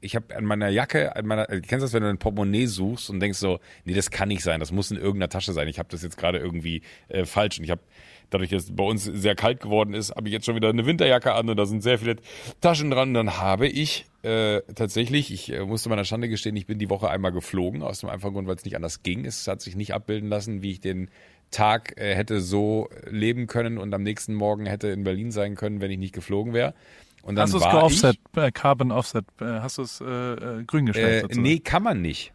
ich 0.00 0.16
habe 0.16 0.36
an 0.36 0.44
meiner 0.44 0.68
Jacke, 0.68 1.16
an 1.16 1.26
meiner, 1.26 1.48
äh, 1.50 1.60
kennst 1.60 1.82
du 1.82 1.86
das, 1.86 1.92
wenn 1.92 2.02
du 2.02 2.08
ein 2.08 2.18
Portemonnaie 2.18 2.66
suchst 2.66 3.10
und 3.10 3.20
denkst 3.20 3.38
so, 3.38 3.58
nee, 3.84 3.94
das 3.94 4.10
kann 4.10 4.28
nicht 4.28 4.42
sein, 4.42 4.60
das 4.60 4.70
muss 4.70 4.90
in 4.90 4.96
irgendeiner 4.96 5.28
Tasche 5.28 5.52
sein. 5.52 5.66
Ich 5.68 5.78
habe 5.78 5.88
das 5.90 6.02
jetzt 6.02 6.16
gerade 6.16 6.38
irgendwie 6.38 6.82
äh, 7.08 7.24
falsch 7.24 7.58
und 7.58 7.64
ich 7.64 7.70
habe 7.70 7.82
dadurch, 8.30 8.50
dass 8.50 8.64
es 8.64 8.76
bei 8.76 8.84
uns 8.84 9.04
sehr 9.04 9.34
kalt 9.34 9.60
geworden 9.60 9.94
ist, 9.94 10.14
habe 10.14 10.28
ich 10.28 10.32
jetzt 10.32 10.46
schon 10.46 10.56
wieder 10.56 10.68
eine 10.68 10.86
Winterjacke 10.86 11.32
an 11.32 11.48
und 11.48 11.56
da 11.56 11.66
sind 11.66 11.82
sehr 11.82 11.98
viele 11.98 12.16
Taschen 12.60 12.90
dran. 12.90 13.08
Und 13.08 13.14
dann 13.14 13.38
habe 13.38 13.66
ich 13.66 14.06
äh, 14.24 14.62
tatsächlich, 14.74 15.32
ich 15.32 15.52
äh, 15.52 15.64
musste 15.64 15.88
meiner 15.88 16.04
Schande 16.04 16.28
gestehen, 16.28 16.56
ich 16.56 16.66
bin 16.66 16.78
die 16.78 16.90
Woche 16.90 17.10
einmal 17.10 17.32
geflogen, 17.32 17.82
aus 17.82 18.00
dem 18.00 18.08
einfachen 18.08 18.34
Grund, 18.34 18.48
weil 18.48 18.56
es 18.56 18.64
nicht 18.64 18.76
anders 18.76 19.02
ging. 19.02 19.24
Es 19.24 19.46
hat 19.46 19.60
sich 19.60 19.76
nicht 19.76 19.94
abbilden 19.94 20.28
lassen, 20.28 20.62
wie 20.62 20.72
ich 20.72 20.80
den 20.80 21.10
Tag 21.50 22.00
äh, 22.00 22.14
hätte 22.14 22.40
so 22.40 22.88
leben 23.08 23.46
können 23.46 23.78
und 23.78 23.94
am 23.94 24.02
nächsten 24.02 24.34
Morgen 24.34 24.66
hätte 24.66 24.88
in 24.88 25.04
Berlin 25.04 25.30
sein 25.30 25.54
können, 25.54 25.80
wenn 25.80 25.90
ich 25.90 25.98
nicht 25.98 26.14
geflogen 26.14 26.52
wäre. 26.52 26.74
Und 27.22 27.36
dann 27.36 27.44
Hast 27.44 27.54
du 27.54 27.58
es 27.58 27.64
war 27.64 27.72
geoffset, 27.72 28.18
äh, 28.36 28.50
Carbon 28.50 28.92
Offset, 28.92 29.24
äh, 29.40 29.44
hast 29.44 29.78
du 29.78 29.82
es 29.82 30.00
äh, 30.00 30.64
grün 30.66 30.86
gestellt? 30.86 31.08
äh, 31.08 31.20
sozusagen? 31.20 31.42
nee, 31.42 31.58
kann 31.58 31.82
man 31.82 32.02
nicht. 32.02 32.32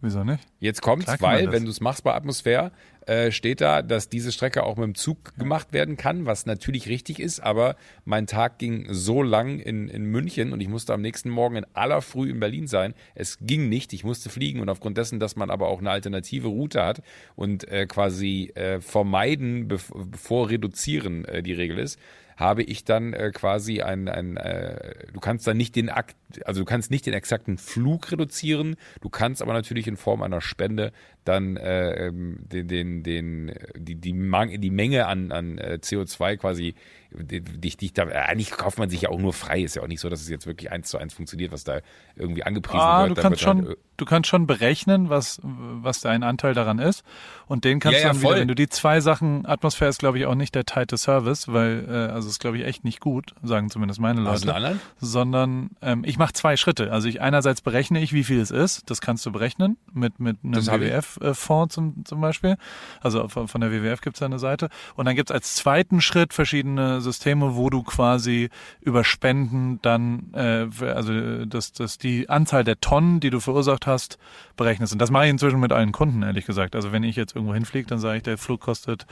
Wieso 0.00 0.22
nicht? 0.22 0.46
Jetzt 0.60 0.80
kommt's, 0.80 1.06
Klar 1.06 1.18
weil, 1.20 1.50
wenn 1.50 1.64
du 1.64 1.70
es 1.70 1.80
machst 1.80 2.04
bei 2.04 2.14
Atmosphäre, 2.14 2.70
äh, 3.06 3.32
steht 3.32 3.60
da, 3.60 3.82
dass 3.82 4.08
diese 4.08 4.30
Strecke 4.30 4.62
auch 4.62 4.76
mit 4.76 4.84
dem 4.84 4.94
Zug 4.94 5.34
gemacht 5.38 5.72
werden 5.72 5.96
kann, 5.96 6.24
was 6.24 6.46
natürlich 6.46 6.88
richtig 6.88 7.18
ist, 7.18 7.40
aber 7.40 7.74
mein 8.04 8.26
Tag 8.26 8.58
ging 8.58 8.86
so 8.90 9.22
lang 9.22 9.58
in, 9.58 9.88
in 9.88 10.04
München 10.04 10.52
und 10.52 10.60
ich 10.60 10.68
musste 10.68 10.94
am 10.94 11.00
nächsten 11.00 11.30
Morgen 11.30 11.56
in 11.56 11.66
aller 11.72 12.00
Früh 12.00 12.30
in 12.30 12.38
Berlin 12.38 12.68
sein. 12.68 12.94
Es 13.16 13.38
ging 13.40 13.68
nicht, 13.68 13.92
ich 13.92 14.04
musste 14.04 14.28
fliegen 14.28 14.60
und 14.60 14.68
aufgrund 14.68 14.98
dessen, 14.98 15.18
dass 15.18 15.34
man 15.34 15.50
aber 15.50 15.68
auch 15.68 15.80
eine 15.80 15.90
alternative 15.90 16.48
Route 16.48 16.84
hat 16.84 17.02
und 17.34 17.66
äh, 17.66 17.86
quasi 17.86 18.52
äh, 18.54 18.80
vermeiden, 18.80 19.66
bev 19.66 19.90
bevor 20.10 20.50
reduzieren 20.50 21.24
äh, 21.24 21.42
die 21.42 21.54
Regel 21.54 21.78
ist, 21.78 21.98
habe 22.38 22.62
ich 22.62 22.84
dann 22.84 23.14
äh, 23.14 23.32
quasi 23.34 23.82
ein, 23.82 24.08
ein 24.08 24.36
äh, 24.36 25.06
du 25.12 25.18
kannst 25.18 25.46
dann 25.46 25.56
nicht 25.56 25.74
den 25.74 25.90
Akt, 25.90 26.14
also 26.44 26.60
du 26.60 26.64
kannst 26.64 26.90
nicht 26.90 27.06
den 27.06 27.14
exakten 27.14 27.58
Flug 27.58 28.12
reduzieren, 28.12 28.76
du 29.00 29.08
kannst 29.08 29.42
aber 29.42 29.52
natürlich 29.52 29.86
in 29.86 29.96
Form 29.96 30.22
einer 30.22 30.40
Spende 30.40 30.92
dann 31.24 31.56
äh, 31.56 32.06
ähm, 32.08 32.38
den, 32.40 32.68
den, 32.68 33.02
den, 33.02 33.52
die, 33.76 33.94
die, 33.96 34.12
Mang 34.14 34.60
die 34.60 34.70
Menge 34.70 35.06
an, 35.06 35.30
an 35.30 35.58
äh, 35.58 35.78
CO2 35.82 36.36
quasi, 36.38 36.74
die, 37.10 37.40
die, 37.42 37.92
da, 37.92 38.04
eigentlich 38.04 38.50
kauft 38.50 38.78
man 38.78 38.88
sich 38.88 39.02
ja 39.02 39.08
auch 39.10 39.18
nur 39.18 39.32
frei, 39.34 39.60
ist 39.60 39.76
ja 39.76 39.82
auch 39.82 39.88
nicht 39.88 40.00
so, 40.00 40.08
dass 40.08 40.20
es 40.22 40.28
jetzt 40.30 40.46
wirklich 40.46 40.70
eins 40.70 40.88
zu 40.88 40.96
eins 40.98 41.12
funktioniert, 41.14 41.52
was 41.52 41.64
da 41.64 41.80
irgendwie 42.16 42.44
angepriesen 42.44 42.80
Ah, 42.80 43.06
wird. 43.06 43.18
du 43.18 43.22
kannst 43.22 43.46
halt, 43.46 43.58
schon, 43.58 43.72
äh, 43.72 43.76
du 43.98 44.04
kannst 44.06 44.28
schon 44.30 44.46
berechnen, 44.46 45.10
was, 45.10 45.40
was 45.42 46.00
dein 46.00 46.22
Anteil 46.22 46.54
daran 46.54 46.78
ist. 46.78 47.02
Und 47.46 47.64
den 47.64 47.78
kannst 47.80 48.00
Ja, 48.00 48.06
ja, 48.06 48.08
du 48.08 48.14
dann 48.14 48.20
wieder, 48.22 48.30
voll. 48.30 48.40
wenn 48.40 48.48
du 48.48 48.54
die 48.54 48.68
zwei 48.68 49.00
Sachen, 49.00 49.44
Atmosphäre 49.46 49.90
ist, 49.90 49.98
glaube 49.98 50.18
ich, 50.18 50.24
auch 50.26 50.34
nicht 50.34 50.54
der 50.54 50.64
tighte 50.64 50.96
Service, 50.96 51.48
weil, 51.48 51.84
äh, 51.88 51.92
also 52.12 52.28
ist, 52.28 52.40
glaube 52.40 52.58
ich, 52.58 52.64
echt 52.64 52.84
nicht 52.84 53.00
gut, 53.00 53.34
sagen 53.42 53.70
zumindest 53.70 54.00
meine 54.00 54.20
Leute. 54.20 54.78
Sondern 54.98 55.70
ähm, 55.82 56.04
ich 56.06 56.17
mache 56.18 56.32
zwei 56.32 56.56
Schritte. 56.56 56.92
Also 56.92 57.08
ich 57.08 57.20
einerseits 57.20 57.60
berechne 57.60 58.00
ich, 58.00 58.12
wie 58.12 58.24
viel 58.24 58.40
es 58.40 58.50
ist. 58.50 58.90
Das 58.90 59.00
kannst 59.00 59.24
du 59.26 59.32
berechnen 59.32 59.76
mit, 59.92 60.20
mit 60.20 60.38
einem 60.44 60.58
ich. 60.58 60.68
WWF-Fonds 60.68 61.74
zum, 61.74 62.04
zum 62.04 62.20
Beispiel. 62.20 62.56
Also 63.00 63.28
von, 63.28 63.48
von 63.48 63.60
der 63.60 63.72
WWF 63.72 64.00
gibt's 64.00 64.20
da 64.20 64.26
eine 64.26 64.38
Seite. 64.38 64.68
Und 64.96 65.06
dann 65.06 65.16
gibt's 65.16 65.32
als 65.32 65.54
zweiten 65.54 66.00
Schritt 66.00 66.32
verschiedene 66.34 67.00
Systeme, 67.00 67.56
wo 67.56 67.70
du 67.70 67.82
quasi 67.82 68.50
über 68.80 69.04
Spenden 69.04 69.80
dann, 69.82 70.32
äh, 70.34 70.66
also 70.84 71.44
das, 71.44 71.72
das 71.72 71.98
die 71.98 72.28
Anzahl 72.28 72.64
der 72.64 72.80
Tonnen, 72.80 73.20
die 73.20 73.30
du 73.30 73.40
verursacht 73.40 73.86
hast, 73.86 74.18
berechnest. 74.56 74.92
Und 74.92 74.98
das 75.00 75.10
mache 75.10 75.24
ich 75.24 75.30
inzwischen 75.30 75.60
mit 75.60 75.72
allen 75.72 75.92
Kunden, 75.92 76.22
ehrlich 76.22 76.46
gesagt. 76.46 76.74
Also 76.74 76.92
wenn 76.92 77.02
ich 77.02 77.16
jetzt 77.16 77.34
irgendwo 77.34 77.54
hinfliege, 77.54 77.86
dann 77.86 77.98
sage 77.98 78.18
ich, 78.18 78.22
der 78.22 78.38
Flug 78.38 78.60
kostet 78.60 79.06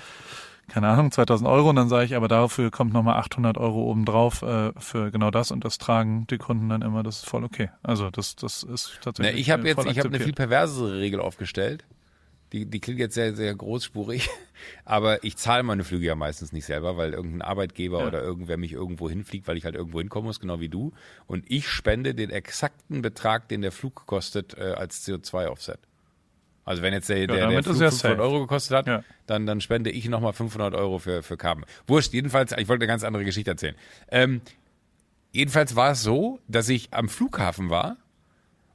keine 0.69 0.89
Ahnung, 0.89 1.13
2000 1.13 1.49
Euro 1.49 1.71
und 1.71 1.77
dann 1.77 1.89
sage 1.89 2.05
ich, 2.05 2.17
aber 2.17 2.29
dafür 2.29 2.71
kommt 2.71 2.93
nochmal 2.93 3.17
800 3.19 3.57
Euro 3.59 3.85
obendrauf 3.91 4.43
äh, 4.43 4.73
für 4.79 5.11
genau 5.11 5.31
das 5.31 5.51
und 5.51 5.65
das 5.65 5.79
tragen 5.79 6.27
die 6.29 6.39
Kunden 6.39 6.69
dann 6.69 6.83
immer, 6.83 7.03
das 7.03 7.19
ist 7.19 7.29
voll 7.29 7.45
okay. 7.45 7.71
Also 7.83 8.11
das, 8.11 8.37
das 8.37 8.63
ist 8.63 8.93
Na, 8.97 9.01
tatsächlich 9.05 9.41
ich 9.41 9.51
habe 9.51 9.67
jetzt, 9.69 9.85
ich 9.87 9.99
habe 9.99 10.09
eine 10.09 10.21
viel 10.21 10.33
perversere 10.33 10.99
Regel 10.99 11.21
aufgestellt. 11.21 11.85
Die, 12.53 12.65
die 12.65 12.79
klingt 12.79 13.01
jetzt 13.01 13.15
sehr, 13.15 13.35
sehr 13.35 13.53
großspurig, 13.55 14.29
aber 14.85 15.25
ich 15.25 15.37
zahle 15.37 15.65
meine 15.65 15.83
Flüge 15.83 16.07
ja 16.07 16.15
meistens 16.15 16.53
nicht 16.53 16.65
selber, 16.65 16.97
weil 16.97 17.13
irgendein 17.13 17.43
Arbeitgeber 17.43 18.01
Ja. 18.01 18.07
oder 18.07 18.23
irgendwer 18.23 18.57
mich 18.57 18.73
irgendwo 18.73 19.09
hinfliegt, 19.11 19.49
weil 19.49 19.57
ich 19.57 19.65
halt 19.65 19.75
irgendwo 19.75 19.99
hinkommen 19.99 20.27
muss, 20.27 20.39
genau 20.39 20.61
wie 20.61 20.69
du. 20.69 20.93
Und 21.27 21.45
ich 21.49 21.69
spende 21.69 22.15
den 22.15 22.31
exakten 22.31 23.03
Betrag, 23.03 23.49
den 23.49 23.63
der 23.63 23.73
Flug 23.73 24.07
kostet, 24.07 24.57
äh, 24.57 24.75
als 24.77 25.05
CO2-Offset. 25.07 25.79
Also 26.67 26.83
wenn 26.83 26.93
jetzt 26.93 27.09
der, 27.09 27.27
der, 27.27 27.27
der 27.29 27.47
damit 27.49 27.65
Flug 27.65 27.77
ist 27.77 27.81
ja 27.81 27.91
500 27.91 28.17
safe. 28.19 28.23
Euro 28.23 28.41
gekostet 28.41 28.77
hat, 28.77 28.87
Ja. 28.87 29.03
dann, 29.27 29.47
dann 29.47 29.61
spende 29.63 29.89
ich 29.91 30.09
nochmal 30.09 30.35
500 30.35 30.75
Euro 30.75 30.99
für, 30.99 31.23
für 31.23 31.37
Carbon. 31.39 31.65
Wurscht, 31.87 32.13
jedenfalls, 32.13 32.53
ich 32.53 32.69
wollte 32.69 32.83
eine 32.83 32.89
ganz 32.89 33.05
andere 33.05 33.25
Geschichte 33.25 33.53
erzählen. 33.53 33.77
Ähm, 34.11 34.41
jedenfalls 35.33 35.77
war 35.77 35.93
es 35.93 36.03
so, 36.03 36.41
dass 36.49 36.69
ich 36.69 36.89
am 36.93 37.09
Flughafen 37.09 37.71
war 37.71 37.97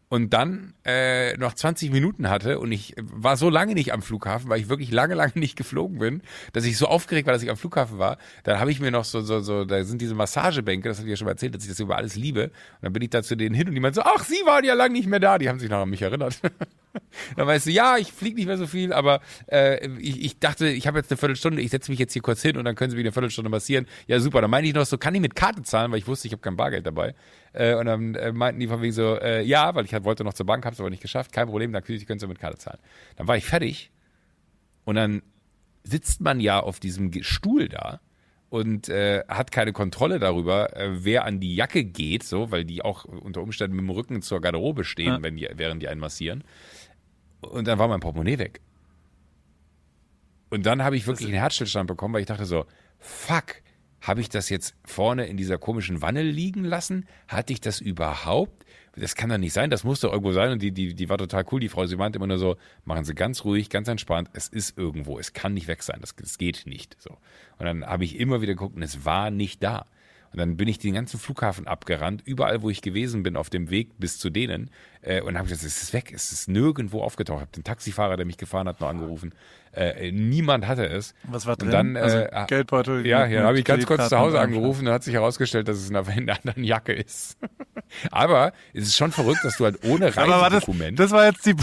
und 0.08 0.32
dann 0.34 0.74
äh, 0.86 1.38
noch 1.38 1.54
20 1.54 1.92
Minuten 1.92 2.30
hatte 2.30 2.60
und 2.60 2.72
ich 2.72 2.96
war 2.98 3.38
so 3.38 3.50
lange 3.50 3.74
nicht 3.74 3.94
am 3.94 4.02
Flughafen, 4.02 4.50
weil 4.50 4.60
ich 4.60 4.68
wirklich 4.70 4.92
lange, 4.92 5.14
lange 5.16 5.34
nicht 5.36 5.56
geflogen 5.58 6.00
bin, 6.00 6.22
dass 6.54 6.66
ich 6.66 6.78
so 6.78 6.88
aufgeregt 6.88 7.28
war, 7.28 7.34
dass 7.34 7.44
ich 7.44 7.50
am 7.50 7.56
Flughafen 7.58 7.98
war. 7.98 8.18
Dann 8.44 8.60
habe 8.60 8.72
ich 8.72 8.80
mir 8.82 8.92
noch 8.92 9.06
so, 9.06 9.22
so, 9.22 9.40
so, 9.40 9.64
da 9.66 9.84
sind 9.84 10.02
diese 10.02 10.16
Massagebänke, 10.16 10.88
das 10.90 10.98
habe 10.98 11.08
ich 11.08 11.12
ja 11.12 11.16
schon 11.18 11.26
mal 11.26 11.32
erzählt, 11.32 11.56
dass 11.56 11.64
ich 11.64 11.70
das 11.70 11.80
über 11.80 11.96
alles 11.98 12.16
liebe. 12.16 12.46
Und 12.46 12.52
dann 12.82 12.94
bin 12.94 13.02
ich 13.04 13.10
da 13.10 13.22
zu 13.24 13.36
denen 13.36 13.56
hin 13.56 13.68
und 13.70 13.74
die 13.74 13.80
meinten 13.80 13.96
so, 13.96 14.02
ach, 14.04 14.24
Sie 14.26 14.42
waren 14.46 14.64
ja 14.66 14.74
lange 14.74 14.94
nicht 14.94 15.08
mehr 15.08 15.20
da. 15.22 15.38
Die 15.38 15.48
haben 15.50 15.60
sich 15.60 15.70
noch 15.70 15.80
an 15.80 15.90
mich 15.90 16.02
erinnert. 16.02 16.40
Dann 17.38 17.48
weißt 17.48 17.68
du, 17.68 17.72
ja, 17.72 17.98
ich 17.98 18.12
fliege 18.12 18.36
nicht 18.36 18.48
mehr 18.48 18.58
so 18.58 18.68
viel, 18.68 18.92
aber 18.94 19.22
äh, 19.48 19.88
ich, 20.00 20.24
ich 20.24 20.40
dachte, 20.40 20.68
ich 20.68 20.88
habe 20.88 20.98
jetzt 21.00 21.12
eine 21.12 21.18
Viertelstunde, 21.18 21.62
ich 21.62 21.72
setze 21.72 21.92
mich 21.92 22.00
jetzt 22.00 22.14
hier 22.14 22.22
kurz 22.22 22.42
hin 22.42 22.58
und 22.58 22.66
dann 22.66 22.76
können 22.76 22.92
sie 22.92 22.98
wieder 22.98 23.08
eine 23.08 23.14
Viertelstunde 23.14 23.50
massieren. 23.50 23.88
Ja, 24.08 24.20
super. 24.20 24.42
Dann 24.42 24.52
meinte 24.52 24.68
ich 24.68 24.74
noch 24.76 24.86
so, 24.86 24.98
kann 24.98 25.16
ich 25.16 25.22
mit 25.22 25.36
Karte 25.36 25.62
zahlen, 25.64 25.92
weil 25.92 26.00
ich 26.00 26.08
wusste, 26.08 26.28
ich 26.28 26.34
habe 26.34 26.42
kein 26.42 26.58
Bargeld 26.58 26.86
dabei. 26.86 27.16
Äh, 27.54 27.76
und 27.76 27.86
dann 27.86 28.16
äh, 28.16 28.32
meinten 28.32 28.60
die 28.60 28.68
von 28.68 28.82
wegen 28.82 28.94
so, 28.94 29.18
äh, 29.20 29.42
ja, 29.44 29.74
weil 29.76 29.86
ich 29.86 29.94
halt 29.94 30.04
wollte 30.04 30.24
noch 30.24 30.34
zur 30.34 30.46
Bank, 30.46 30.66
habe 30.66 30.74
es 30.74 30.80
aber 30.80 30.90
nicht 30.90 31.02
geschafft. 31.02 31.32
Kein 31.32 31.48
Problem, 31.48 31.72
natürlich 31.72 32.06
können 32.06 32.20
sie 32.20 32.28
mit 32.28 32.40
Karte 32.40 32.58
zahlen. 32.58 32.80
Dann 33.16 33.28
war 33.28 33.38
ich 33.38 33.46
fertig 33.46 33.92
und 34.86 34.96
dann 34.96 35.22
sitzt 35.84 36.22
man 36.22 36.40
ja 36.40 36.60
auf 36.60 36.80
diesem 36.80 37.12
Stuhl 37.24 37.68
da 37.70 38.00
und 38.50 38.90
äh, 38.90 39.24
hat 39.30 39.52
keine 39.52 39.72
Kontrolle 39.72 40.20
darüber, 40.20 40.76
äh, 40.76 41.04
wer 41.06 41.24
an 41.26 41.40
die 41.40 41.56
Jacke 41.56 41.86
geht, 41.86 42.24
so, 42.24 42.52
weil 42.52 42.66
die 42.66 42.82
auch 42.84 43.06
unter 43.06 43.42
Umständen 43.42 43.78
mit 43.78 43.84
dem 43.86 43.90
Rücken 43.92 44.22
zur 44.22 44.42
Garderobe 44.42 44.84
stehen, 44.84 45.14
Ja. 45.14 45.24
wenn 45.24 45.38
die, 45.38 45.48
während 45.56 45.82
die 45.82 45.88
einen 45.88 46.02
massieren. 46.02 46.44
Und 47.42 47.68
dann 47.68 47.80
war 47.80 47.88
mein 47.88 48.00
Portemonnaie 48.00 48.38
weg. 48.38 48.62
Und 50.50 50.66
dann 50.66 50.84
habe 50.84 50.98
ich 50.98 51.08
wirklich 51.08 51.28
einen 51.28 51.40
Herzstillstand 51.40 51.88
bekommen, 51.88 52.14
weil 52.14 52.22
ich 52.22 52.28
dachte 52.28 52.46
so, 52.46 52.66
fuck, 53.00 53.62
habe 54.02 54.20
ich 54.20 54.30
das 54.30 54.50
jetzt 54.50 54.76
vorne 54.84 55.28
in 55.28 55.38
dieser 55.38 55.58
komischen 55.58 56.02
Wanne 56.02 56.24
liegen 56.24 56.64
lassen? 56.64 57.08
Hatte 57.28 57.54
ich 57.54 57.62
das 57.62 57.80
überhaupt? 57.80 58.66
Das 58.96 59.16
kann 59.16 59.30
doch 59.30 59.38
nicht 59.38 59.54
sein, 59.54 59.70
das 59.70 59.86
muss 59.86 60.02
doch 60.02 60.12
irgendwo 60.12 60.34
sein. 60.34 60.52
Und 60.52 60.62
die, 60.62 60.72
die, 60.72 60.94
die 60.94 61.10
war 61.10 61.18
total 61.18 61.46
cool, 61.52 61.62
die 61.62 61.70
Frau. 61.70 61.86
Sie 61.86 61.96
meinte 61.96 62.18
immer 62.18 62.28
nur 62.28 62.40
so, 62.40 62.58
machen 62.84 63.06
Sie 63.06 63.16
ganz 63.16 63.46
ruhig, 63.46 63.70
ganz 63.70 63.88
entspannt. 63.88 64.30
Es 64.34 64.50
ist 64.50 64.78
irgendwo, 64.78 65.18
es 65.18 65.34
kann 65.34 65.54
nicht 65.54 65.68
weg 65.68 65.84
sein, 65.84 66.00
das, 66.02 66.16
das 66.16 66.38
geht 66.38 66.64
nicht. 66.66 66.98
So. 67.00 67.12
Und 67.58 67.66
dann 67.66 67.86
habe 67.86 68.04
ich 68.04 68.20
immer 68.20 68.42
wieder 68.42 68.54
geguckt 68.54 68.76
und 68.76 68.84
es 68.84 69.06
war 69.06 69.32
nicht 69.32 69.64
da. 69.64 69.86
Und 70.32 70.40
dann 70.40 70.56
bin 70.56 70.68
ich 70.68 70.80
den 70.80 70.94
ganzen 70.94 71.20
Flughafen 71.20 71.68
abgerannt, 71.68 72.22
überall, 72.24 72.62
wo 72.62 72.70
ich 72.70 72.82
gewesen 72.82 73.22
bin, 73.22 73.36
auf 73.36 73.50
dem 73.50 73.70
Weg 73.70 74.00
bis 74.00 74.18
zu 74.18 74.30
denen. 74.30 74.70
Äh, 75.02 75.22
und 75.22 75.38
habe 75.38 75.50
gesagt, 75.50 75.66
es 75.66 75.84
ist 75.84 75.94
weg, 75.94 76.12
es 76.14 76.32
ist 76.32 76.48
nirgendwo 76.48 77.02
aufgetaucht. 77.02 77.40
Ich 77.40 77.42
habe 77.42 77.52
den 77.52 77.64
Taxifahrer, 77.64 78.16
der 78.16 78.26
mich 78.26 78.38
gefahren 78.38 78.68
hat, 78.68 78.80
noch 78.80 78.88
angerufen. 78.88 79.34
Äh, 79.74 80.08
äh, 80.08 80.12
niemand 80.12 80.68
hatte 80.68 80.86
es. 80.88 81.14
Was 81.24 81.46
war 81.46 81.56
drin? 81.56 81.68
Und 81.68 81.74
dann, 81.74 81.98
also 81.98 82.18
äh, 82.18 82.46
Geldbeutel. 82.48 83.06
Ja, 83.06 83.26
ja, 83.26 83.44
habe 83.44 83.60
ich 83.60 83.66
ganz 83.66 83.86
kurz 83.86 84.10
zu 84.10 84.18
Hause 84.18 84.40
angerufen 84.40 84.88
und 84.88 84.94
hat 84.94 85.04
sich 85.04 85.14
herausgestellt, 85.14 85.68
dass 85.68 85.78
es 85.78 85.90
in 85.90 85.96
einer, 85.96 86.08
in 86.18 86.30
einer 86.30 86.38
anderen 86.38 86.64
Jacke 86.64 86.94
ist. 86.94 87.38
Aber 88.12 88.54
es 88.74 88.84
ist 88.84 88.98
schon 88.98 89.12
verrückt, 89.12 89.44
dass 89.44 89.58
du 89.58 89.66
halt 89.66 89.84
ohne 89.84 90.08
Aber 90.08 90.28
war 90.28 90.50
das, 90.50 90.64
Reisedokument. 90.64 91.00
das 91.00 91.12
war 91.12 91.26
jetzt 91.26 91.46
die. 91.46 91.56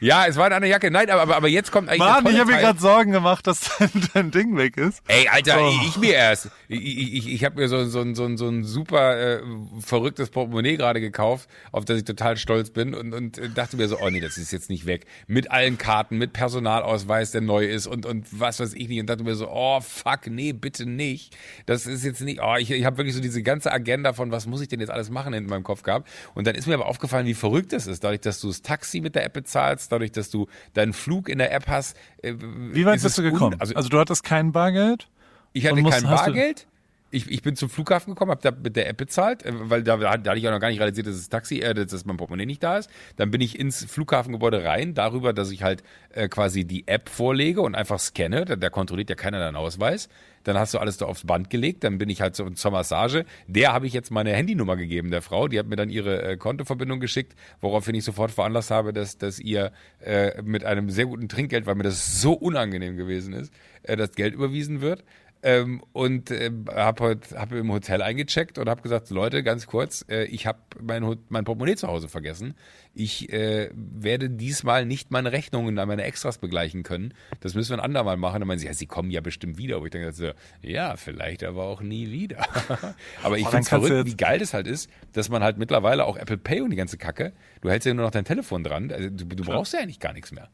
Ja, 0.00 0.26
es 0.26 0.36
war 0.36 0.46
eine 0.46 0.56
andere 0.56 0.70
Jacke. 0.70 0.90
Nein, 0.90 1.08
aber, 1.10 1.36
aber, 1.36 1.48
jetzt 1.48 1.72
kommt 1.72 1.88
eigentlich 1.88 2.00
Mann, 2.00 2.26
ich 2.26 2.38
habe 2.38 2.52
mir 2.52 2.58
gerade 2.58 2.78
Sorgen 2.80 3.12
gemacht, 3.12 3.46
dass 3.46 3.70
dein, 3.78 3.90
dein 4.14 4.30
Ding 4.30 4.56
weg 4.56 4.76
ist. 4.76 5.02
Ey, 5.08 5.28
Alter, 5.28 5.58
Oh. 5.60 5.72
ich 5.86 5.96
mir 5.96 6.14
erst. 6.14 6.50
Ich, 6.68 6.80
ich, 7.14 7.32
ich, 7.32 7.44
habe 7.44 7.60
mir 7.60 7.68
so, 7.68 7.84
so, 7.86 8.00
ein- 8.00 8.14
so, 8.14 8.36
so 8.36 8.48
ein 8.48 8.64
super 8.64 9.16
äh, 9.38 9.42
verrücktes 9.80 10.30
Portemonnaie 10.30 10.76
gerade 10.76 11.00
gekauft, 11.00 11.48
auf 11.72 11.84
das 11.84 11.98
ich 11.98 12.04
total 12.04 12.36
stolz 12.36 12.70
bin 12.70 12.94
und, 12.94 13.12
und 13.14 13.40
dachte 13.54 13.76
mir 13.76 13.88
so, 13.88 13.98
oh 14.00 14.10
nee, 14.10 14.20
das 14.20 14.36
ist 14.38 14.52
jetzt 14.52 14.70
nicht 14.70 14.86
weg. 14.86 15.06
Mit 15.26 15.50
allen 15.50 15.78
Karten, 15.78 16.18
mit 16.18 16.32
Personalausweis, 16.32 17.30
der 17.32 17.40
neu 17.42 17.64
ist 17.66 17.86
und, 17.86 18.06
und 18.06 18.26
was 18.30 18.60
weiß 18.60 18.74
ich 18.74 18.88
nicht. 18.88 19.00
Und 19.00 19.06
dachte 19.08 19.24
mir 19.24 19.34
so, 19.34 19.48
oh 19.50 19.80
fuck, 19.80 20.26
nee, 20.26 20.52
bitte 20.52 20.86
nicht. 20.86 21.36
Das 21.66 21.86
ist 21.86 22.04
jetzt 22.04 22.20
nicht, 22.20 22.40
oh, 22.42 22.56
ich, 22.56 22.70
ich 22.70 22.84
habe 22.84 22.96
wirklich 22.98 23.14
so 23.14 23.20
diese 23.20 23.42
ganze 23.42 23.72
Agenda 23.72 24.12
von, 24.12 24.30
was 24.30 24.46
muss 24.46 24.60
ich 24.60 24.68
denn 24.68 24.80
jetzt 24.80 24.90
alles 24.90 25.10
machen 25.10 25.34
in 25.34 25.46
meinem 25.46 25.62
Kopf 25.64 25.82
gehabt. 25.82 26.08
Und 26.34 26.46
dann 26.46 26.54
ist 26.54 26.66
mir 26.66 26.74
aber 26.74 26.86
aufgefallen, 26.86 27.26
wie 27.26 27.34
verrückt 27.34 27.72
das 27.72 27.86
ist. 27.86 28.02
Dadurch, 28.04 28.20
dass 28.20 28.40
du 28.40 28.48
das 28.48 28.62
Taxi 28.62 29.00
mit 29.00 29.14
der 29.14 29.24
App 29.24 29.32
bezahlst, 29.34 29.83
dadurch, 29.92 30.12
dass 30.12 30.30
du 30.30 30.46
deinen 30.74 30.92
Flug 30.92 31.28
in 31.28 31.38
der 31.38 31.52
App 31.52 31.66
hast. 31.68 31.96
äh, 32.22 32.34
Wie 32.38 32.84
weit 32.86 32.96
ist 32.96 33.02
bist 33.04 33.18
du 33.18 33.22
gekommen? 33.22 33.56
also 33.58 33.74
also 33.74 33.88
du 33.88 33.98
hattest 33.98 34.24
kein 34.24 34.52
Bargeld? 34.52 35.08
ich 35.52 35.66
hatte 35.66 35.80
musst- 35.80 36.00
kein 36.02 36.10
Bargeld. 36.10 36.66
Ich, 37.14 37.30
ich 37.30 37.42
bin 37.42 37.54
zum 37.54 37.68
Flughafen 37.68 38.14
gekommen, 38.14 38.32
habe 38.32 38.42
da 38.42 38.50
mit 38.50 38.74
der 38.74 38.88
App 38.88 38.96
bezahlt, 38.96 39.44
äh, 39.44 39.52
weil 39.54 39.84
da, 39.84 39.96
da 39.96 40.10
hatte 40.10 40.38
ich 40.38 40.48
auch 40.48 40.52
noch 40.52 40.60
gar 40.60 40.68
nicht 40.68 40.80
realisiert, 40.80 41.06
dass 41.06 41.16
das 41.16 41.28
Taxi, 41.28 41.60
äh, 41.60 41.72
dass 41.72 42.04
mein 42.04 42.16
Portemonnaie 42.16 42.46
nicht 42.46 42.62
da 42.62 42.78
ist. 42.78 42.90
Dann 43.16 43.30
bin 43.30 43.40
ich 43.40 43.58
ins 43.58 43.84
Flughafengebäude 43.84 44.64
rein, 44.64 44.94
darüber, 44.94 45.32
dass 45.32 45.50
ich 45.50 45.62
halt 45.62 45.84
äh, 46.10 46.28
quasi 46.28 46.64
die 46.64 46.88
App 46.88 47.08
vorlege 47.08 47.62
und 47.62 47.74
einfach 47.74 48.00
scanne. 48.00 48.44
Da, 48.44 48.56
da 48.56 48.68
kontrolliert 48.68 49.10
ja 49.10 49.16
keiner 49.16 49.38
deinen 49.38 49.56
Ausweis. 49.56 50.08
Dann 50.44 50.58
hast 50.58 50.74
du 50.74 50.78
alles 50.78 50.98
da 50.98 51.06
aufs 51.06 51.26
Band 51.26 51.50
gelegt. 51.50 51.84
Dann 51.84 51.98
bin 51.98 52.10
ich 52.10 52.20
halt 52.20 52.36
so, 52.36 52.48
zur 52.50 52.70
Massage. 52.70 53.24
Der 53.46 53.72
habe 53.72 53.86
ich 53.86 53.92
jetzt 53.92 54.10
meine 54.10 54.32
Handynummer 54.32 54.76
gegeben, 54.76 55.10
der 55.10 55.22
Frau. 55.22 55.48
Die 55.48 55.58
hat 55.58 55.66
mir 55.66 55.76
dann 55.76 55.90
ihre 55.90 56.22
äh, 56.22 56.36
Kontoverbindung 56.36 57.00
geschickt, 57.00 57.34
woraufhin 57.60 57.94
ich 57.94 58.04
sofort 58.04 58.30
veranlasst 58.30 58.70
habe, 58.70 58.92
dass, 58.92 59.18
dass 59.18 59.38
ihr 59.38 59.72
äh, 60.00 60.42
mit 60.42 60.64
einem 60.64 60.90
sehr 60.90 61.06
guten 61.06 61.28
Trinkgeld, 61.28 61.66
weil 61.66 61.74
mir 61.74 61.84
das 61.84 62.20
so 62.20 62.34
unangenehm 62.34 62.96
gewesen 62.96 63.32
ist, 63.32 63.52
äh, 63.82 63.96
das 63.96 64.12
Geld 64.12 64.34
überwiesen 64.34 64.80
wird. 64.80 65.02
Ähm, 65.46 65.82
und 65.92 66.30
äh, 66.30 66.50
habe 66.74 67.04
heute 67.04 67.38
hab 67.38 67.52
im 67.52 67.70
Hotel 67.70 68.00
eingecheckt 68.00 68.56
und 68.56 68.66
habe 68.66 68.80
gesagt, 68.80 69.10
Leute, 69.10 69.42
ganz 69.42 69.66
kurz, 69.66 70.02
äh, 70.08 70.24
ich 70.24 70.46
habe 70.46 70.58
mein, 70.80 71.18
mein 71.28 71.44
Portemonnaie 71.44 71.76
zu 71.76 71.86
Hause 71.86 72.08
vergessen. 72.08 72.54
Ich 72.94 73.30
äh, 73.30 73.68
werde 73.74 74.30
diesmal 74.30 74.86
nicht 74.86 75.10
meine 75.10 75.32
Rechnungen 75.32 75.78
an 75.78 75.86
meine 75.86 76.04
Extras 76.04 76.38
begleichen 76.38 76.82
können. 76.82 77.12
Das 77.40 77.54
müssen 77.54 77.72
wir 77.72 77.76
ein 77.76 77.84
andermal 77.84 78.16
machen. 78.16 78.36
Und 78.36 78.40
dann 78.40 78.48
meinen 78.48 78.58
sie, 78.58 78.68
ja, 78.68 78.72
sie 78.72 78.86
kommen 78.86 79.10
ja 79.10 79.20
bestimmt 79.20 79.58
wieder. 79.58 79.82
Wo 79.82 79.84
ich 79.84 79.90
denke, 79.90 80.12
so, 80.12 80.30
ja, 80.62 80.96
vielleicht 80.96 81.44
aber 81.44 81.64
auch 81.64 81.82
nie 81.82 82.10
wieder. 82.10 82.46
aber 83.22 83.36
ich 83.36 83.44
Oh, 83.44 83.50
finde 83.50 83.64
es 83.64 83.68
verrückt, 83.68 84.06
wie 84.06 84.16
geil 84.16 84.38
das 84.38 84.54
halt 84.54 84.66
ist, 84.66 84.88
dass 85.12 85.28
man 85.28 85.42
halt 85.42 85.58
mittlerweile 85.58 86.06
auch 86.06 86.16
Apple 86.16 86.38
Pay 86.38 86.62
und 86.62 86.70
die 86.70 86.76
ganze 86.76 86.96
Kacke, 86.96 87.34
du 87.60 87.68
hältst 87.68 87.84
ja 87.84 87.92
nur 87.92 88.06
noch 88.06 88.12
dein 88.12 88.24
Telefon 88.24 88.64
dran. 88.64 88.90
Also, 88.90 89.10
du, 89.10 89.26
du 89.26 89.44
brauchst 89.44 89.74
ja 89.74 89.80
eigentlich 89.80 90.00
gar 90.00 90.14
nichts 90.14 90.32
mehr. 90.32 90.48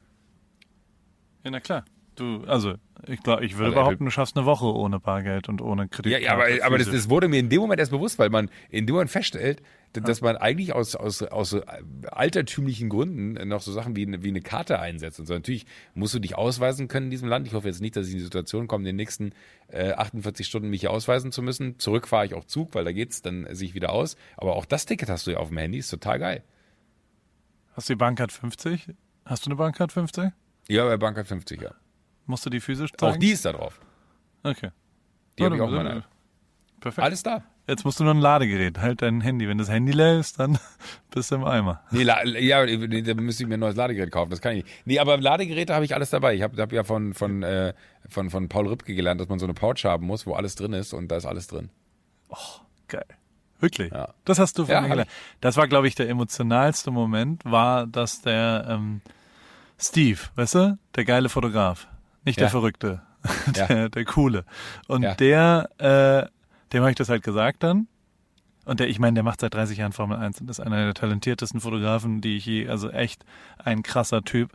Ja, 1.45 1.53
na 1.53 1.61
klar. 1.61 1.85
Du, 2.17 2.45
also, 2.47 2.75
ich 3.07 3.23
glaube, 3.23 3.45
ich 3.47 3.55
würde 3.57 3.71
Also 3.71 3.81
behaupten, 3.81 4.05
du 4.05 4.11
schaffst 4.11 4.37
eine 4.37 4.45
Woche 4.45 4.67
ohne 4.67 5.01
Bargeld 5.01 5.49
und 5.49 5.63
ohne 5.63 5.83
Ja, 5.83 5.89
Kreditkarte. 5.89 6.25
ja 6.25 6.33
aber, 6.35 6.67
aber 6.67 6.79
das, 6.79 6.91
das 6.91 7.09
wurde 7.09 7.29
mir 7.29 7.39
in 7.39 7.49
dem 7.49 7.61
Moment 7.61 7.79
erst 7.81 7.93
bewusst, 7.93 8.19
weil 8.19 8.29
man 8.29 8.51
in 8.69 8.87
dem 8.87 8.95
Moment 8.95 9.11
feststellt, 9.11 9.63
dass 9.93 10.21
man 10.21 10.37
eigentlich 10.37 10.73
aus, 10.75 10.95
aus, 10.97 11.23
aus 11.23 11.51
so 11.51 11.63
altertümlichen 12.11 12.89
Gründen 12.89 13.49
noch 13.49 13.61
so 13.63 13.73
Sachen 13.73 13.97
wie 13.97 14.07
eine, 14.07 14.23
wie 14.23 14.29
eine 14.29 14.41
Karte 14.41 14.79
einsetzt. 14.79 15.19
Und 15.19 15.27
so 15.27 15.35
natürlich 15.35 15.67
musst 15.95 16.15
du 16.15 16.19
dich 16.19 16.37
ausweisen 16.37 16.89
können 16.89 17.07
in 17.07 17.11
diesem 17.11 17.29
Land. 17.29 17.47
Ich 17.47 17.55
hoffe 17.55 17.69
jetzt 17.69 17.81
nicht, 17.81 17.97
dass 17.97 18.07
ich 18.07 18.13
in 18.13 18.19
die 18.19 18.25
Situation 18.25 18.67
komme, 18.69 18.83
in 18.83 18.87
den 18.87 18.97
nächsten 18.97 19.33
äh, 19.69 19.93
48 19.93 20.47
Stunden 20.47 20.69
mich 20.71 20.81
hier 20.83 20.91
ausweisen 20.91 21.33
zu 21.33 21.43
müssen. 21.43 21.79
Zurück 21.79 22.07
fahre 22.07 22.27
ich 22.27 22.35
auch 22.35 22.45
Zug, 22.45 22.75
weil 22.75 22.85
da 22.85 22.93
geht's 22.93 23.23
dann 23.23 23.47
sich 23.55 23.75
wieder 23.75 23.93
aus. 23.93 24.17
Aber 24.37 24.57
auch 24.57 24.65
das 24.67 24.85
Ticket 24.87 25.09
hast 25.09 25.27
du 25.27 25.33
ja 25.33 25.39
auf 25.39 25.49
dem 25.49 25.59
Handy, 25.59 25.79
ist 25.79 25.91
total 25.91 26.19
geil. 26.19 26.43
Hast 27.73 27.89
du 27.89 27.95
die 27.95 27.99
Bahncard 27.99 28.31
50? 28.33 28.89
Hast 29.25 29.47
du 29.47 29.51
eine 29.51 29.57
Bahncard 29.57 29.93
50? 29.93 30.33
Ja, 30.69 30.85
bei 30.85 30.97
Bank 30.99 31.17
hat 31.19 31.27
50, 31.27 31.61
ja. 31.63 31.71
Musst 32.31 32.47
du 32.47 32.51
die 32.51 32.61
physisch 32.61 32.93
zeigen? 32.93 33.13
Auch 33.15 33.19
die 33.19 33.31
ist 33.31 33.45
da 33.45 33.53
drauf. 33.53 33.81
Okay. 34.43 34.71
Die 35.39 35.45
habe 35.45 35.57
ich 35.57 35.63
auch 35.63 35.73
in. 35.73 36.05
Perfekt. 36.81 37.05
Alles 37.05 37.23
da. 37.23 37.43
Jetzt 37.67 37.85
musst 37.85 38.01
du 38.01 38.05
nur 38.05 38.15
ein 38.15 38.21
Ladegerät. 38.21 38.79
Halt 38.79 39.03
dein 39.03 39.21
Handy. 39.21 39.47
Wenn 39.47 39.59
das 39.59 39.69
Handy 39.69 39.93
leer 39.93 40.19
ist, 40.19 40.41
dann 40.41 40.59
bist 41.11 41.31
du 41.31 41.37
im 41.37 41.45
Eimer. 41.45 41.83
Nee, 41.91 42.05
La 42.05 42.25
ja, 42.25 42.65
nee, 42.65 43.03
da 43.03 43.15
müsste 43.15 43.43
ich 43.43 43.49
mir 43.49 43.55
ein 43.55 43.61
neues 43.61 43.77
Ladegerät 43.77 44.11
kaufen. 44.11 44.31
Das 44.31 44.41
kann 44.41 44.57
ich 44.57 44.65
nicht. 44.65 44.87
Nee, 44.87 44.99
aber 44.99 45.19
Ladegeräte 45.19 45.75
habe 45.75 45.85
ich 45.85 45.95
alles 45.95 46.11
dabei. 46.11 46.35
Ich 46.35 46.43
habe 46.43 46.61
hab 46.61 46.73
ja 46.73 46.85
von, 46.85 47.15
von, 47.15 47.43
äh, 47.43 47.75
von, 48.09 48.31
von 48.31 48.49
Paul 48.49 48.69
Ripke 48.69 48.95
gelernt, 48.95 49.21
dass 49.21 49.29
man 49.29 49.39
so 49.39 49.47
eine 49.47 49.55
Pouch 49.55 49.85
haben 49.85 50.07
muss, 50.07 50.27
wo 50.27 50.35
alles 50.35 50.55
drin 50.55 50.73
ist 50.73 50.93
und 50.93 51.09
da 51.09 51.17
ist 51.17 51.27
alles 51.27 51.49
drin. 51.49 51.71
Geil. 52.89 53.05
Wirklich? 53.61 53.93
Ja. 53.93 54.15
Das 54.25 54.39
hast 54.39 54.59
du 54.59 54.65
von 54.65 54.73
Ja, 54.73 54.81
mir 54.81 54.89
gelernt. 54.89 55.11
Das 55.41 55.57
war, 55.57 55.69
glaube 55.69 55.87
ich, 55.87 55.95
der 55.95 56.09
emotionalste 56.09 56.91
Moment, 56.91 57.45
war, 57.45 57.87
dass 57.87 58.23
der 58.23 58.67
ähm, 58.69 59.03
Steve, 59.79 60.19
weißt 60.35 60.55
du, 60.55 60.79
der 60.97 61.05
geile 61.05 61.29
Fotograf, 61.29 61.87
nicht 62.25 62.39
der 62.39 62.47
Ja. 62.47 62.51
Verrückte, 62.51 63.03
Ja. 63.57 63.67
der, 63.67 63.89
der 63.89 64.05
Coole. 64.05 64.45
Und 64.89 65.03
Ja. 65.03 65.15
der, 65.15 65.71
äh, 65.79 66.29
dem 66.73 66.81
habe 66.83 66.91
ich 66.91 66.97
das 66.97 67.09
halt 67.09 67.23
gesagt 67.23 67.63
dann. 67.63 67.89
Und 68.67 68.79
der, 68.81 68.89
ich 68.89 68.99
meine, 68.99 69.15
der 69.15 69.25
macht 69.25 69.41
seit 69.41 69.55
30 69.55 69.79
Jahren 69.79 69.93
Formel 69.93 70.19
1 70.19 70.41
und 70.41 70.51
ist 70.51 70.61
einer 70.61 70.85
der 70.85 70.95
talentiertesten 70.95 71.61
Fotografen, 71.61 72.21
die 72.21 72.37
ich 72.37 72.47
je, 72.47 72.69
also 72.69 72.91
echt 72.91 73.25
ein 73.59 73.83
krasser 73.83 74.23
Typ. 74.23 74.53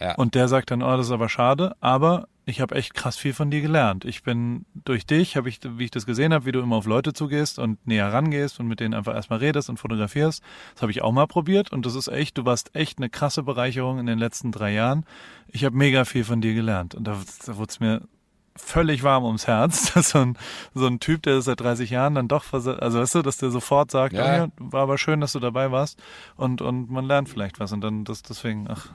Ja. 0.00 0.14
Und 0.16 0.34
der 0.34 0.48
sagt 0.48 0.70
dann, 0.70 0.82
oh, 0.82 0.96
das 0.96 1.06
ist 1.06 1.12
aber 1.12 1.28
schade, 1.28 1.76
aber 1.80 2.28
ich 2.48 2.60
habe 2.60 2.76
echt 2.76 2.94
krass 2.94 3.16
viel 3.16 3.34
von 3.34 3.50
dir 3.50 3.60
gelernt. 3.60 4.04
Ich 4.04 4.22
bin 4.22 4.66
durch 4.84 5.04
dich, 5.04 5.36
habe 5.36 5.48
ich, 5.48 5.58
wie 5.64 5.84
ich 5.84 5.90
das 5.90 6.06
gesehen 6.06 6.32
habe, 6.32 6.46
wie 6.46 6.52
du 6.52 6.60
immer 6.60 6.76
auf 6.76 6.86
Leute 6.86 7.12
zugehst 7.12 7.58
und 7.58 7.84
näher 7.88 8.12
rangehst 8.12 8.60
und 8.60 8.68
mit 8.68 8.78
denen 8.78 8.94
einfach 8.94 9.14
erstmal 9.14 9.40
redest 9.40 9.68
und 9.68 9.78
fotografierst. 9.78 10.42
Das 10.74 10.82
habe 10.82 10.92
ich 10.92 11.02
auch 11.02 11.10
mal 11.10 11.26
probiert 11.26 11.72
und 11.72 11.84
das 11.84 11.96
ist 11.96 12.06
echt, 12.06 12.38
du 12.38 12.44
warst 12.44 12.72
echt 12.76 12.98
eine 12.98 13.10
krasse 13.10 13.42
Bereicherung 13.42 13.98
in 13.98 14.06
den 14.06 14.20
letzten 14.20 14.52
drei 14.52 14.72
Jahren. 14.72 15.04
Ich 15.48 15.64
habe 15.64 15.76
mega 15.76 16.04
viel 16.04 16.22
von 16.22 16.40
dir 16.40 16.54
gelernt 16.54 16.94
und 16.94 17.02
da, 17.04 17.20
da 17.46 17.56
wurde 17.56 17.70
es 17.70 17.80
mir 17.80 18.02
völlig 18.54 19.02
warm 19.02 19.24
ums 19.24 19.48
Herz, 19.48 19.92
dass 19.94 20.10
so 20.10 20.20
ein, 20.20 20.38
so 20.72 20.86
ein 20.86 21.00
Typ, 21.00 21.24
der 21.24 21.34
das 21.34 21.46
seit 21.46 21.60
30 21.60 21.90
Jahren 21.90 22.14
dann 22.14 22.28
doch, 22.28 22.52
also 22.52 22.76
weißt 22.78 23.16
du, 23.16 23.22
dass 23.22 23.38
der 23.38 23.50
sofort 23.50 23.90
sagt, 23.90 24.14
Ja. 24.14 24.24
oh 24.24 24.28
ja, 24.28 24.48
war 24.58 24.82
aber 24.82 24.98
schön, 24.98 25.20
dass 25.20 25.32
du 25.32 25.40
dabei 25.40 25.72
warst 25.72 26.00
und, 26.36 26.62
und 26.62 26.90
man 26.90 27.04
lernt 27.06 27.28
vielleicht 27.28 27.58
was 27.58 27.72
und 27.72 27.80
dann 27.80 28.04
das, 28.04 28.22
deswegen, 28.22 28.68
ach, 28.68 28.86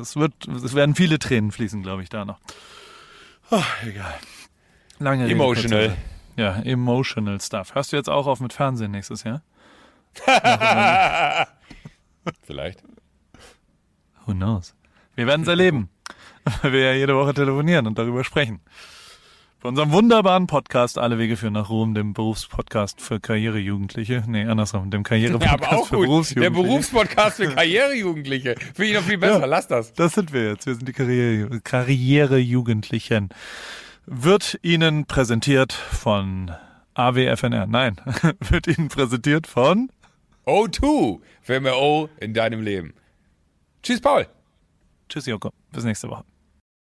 es 0.00 0.14
wird, 0.14 0.32
es 0.46 0.74
werden 0.74 0.94
viele 0.94 1.18
Tränen 1.18 1.50
fließen, 1.50 1.82
glaube 1.82 2.04
ich, 2.04 2.08
da 2.10 2.24
noch. 2.24 2.38
Ach, 3.50 3.82
egal. 3.84 4.14
Lange 4.98 5.24
Rede, 5.24 5.34
Emotional. 5.34 5.96
Ja, 6.36 6.60
emotional 6.62 7.40
stuff. 7.40 7.74
Hörst 7.74 7.92
du 7.92 7.96
jetzt 7.96 8.08
auch 8.10 8.26
auf 8.26 8.40
mit 8.40 8.52
Fernsehen 8.52 8.90
nächstes 8.90 9.24
Jahr? 9.24 9.42
Vielleicht. 12.42 12.82
Who 14.24 14.32
knows? 14.32 14.74
Wir 15.14 15.26
werden 15.26 15.42
es 15.42 15.48
erleben, 15.48 15.88
weil 16.62 16.72
wir 16.72 16.80
ja 16.80 16.92
jede 16.92 17.14
Woche 17.16 17.32
telefonieren 17.34 17.86
und 17.86 17.98
darüber 17.98 18.24
sprechen. 18.24 18.60
Bei 19.66 19.70
unserem 19.70 19.90
wunderbaren 19.90 20.46
Podcast 20.46 20.96
Alle 20.96 21.18
Wege 21.18 21.36
führen 21.36 21.54
nach 21.54 21.70
Ruhm, 21.70 21.92
dem 21.92 22.14
Berufspodcast 22.14 23.00
für 23.00 23.18
Karrierejugendliche. 23.18 24.22
Nee, 24.28 24.44
andersrum, 24.44 24.92
dem 24.92 25.00
Ja, 25.00 25.08
Karrierepodcast 25.08 25.54
aber 25.54 25.72
auch 25.76 25.86
für 25.88 25.96
gut. 25.96 26.04
Der 26.04 26.06
Berufsjugendliche. 26.06 26.68
Berufspodcast 26.68 27.36
für 27.38 27.48
Karrierejugendliche. 27.52 28.54
Finde 28.74 28.84
ich 28.84 28.94
noch 28.94 29.02
viel 29.02 29.18
besser. 29.18 29.40
Ja. 29.40 29.46
Lass 29.46 29.66
das. 29.66 29.92
Das 29.94 30.14
sind 30.14 30.32
wir 30.32 30.50
jetzt. 30.50 30.66
Wir 30.66 30.76
sind 30.76 30.86
die 30.86 30.92
Karriere, 30.92 31.60
Karrierejugendlichen. 31.62 33.30
Wird 34.06 34.56
Ihnen 34.62 35.06
präsentiert 35.06 35.72
von 35.72 36.52
AWFNR. 36.94 37.66
Nein, 37.66 37.96
wird 38.38 38.68
Ihnen 38.68 38.86
präsentiert 38.86 39.48
von 39.48 39.90
O2 40.46 41.18
für 41.42 41.58
mehr 41.58 41.76
O 41.76 42.08
in 42.20 42.34
deinem 42.34 42.62
Leben. 42.62 42.94
Tschüss, 43.82 44.00
Paul. 44.00 44.28
Tschüss, 45.08 45.26
Joko. 45.26 45.50
Bis 45.72 45.82
nächste 45.82 46.08
Woche. 46.08 46.22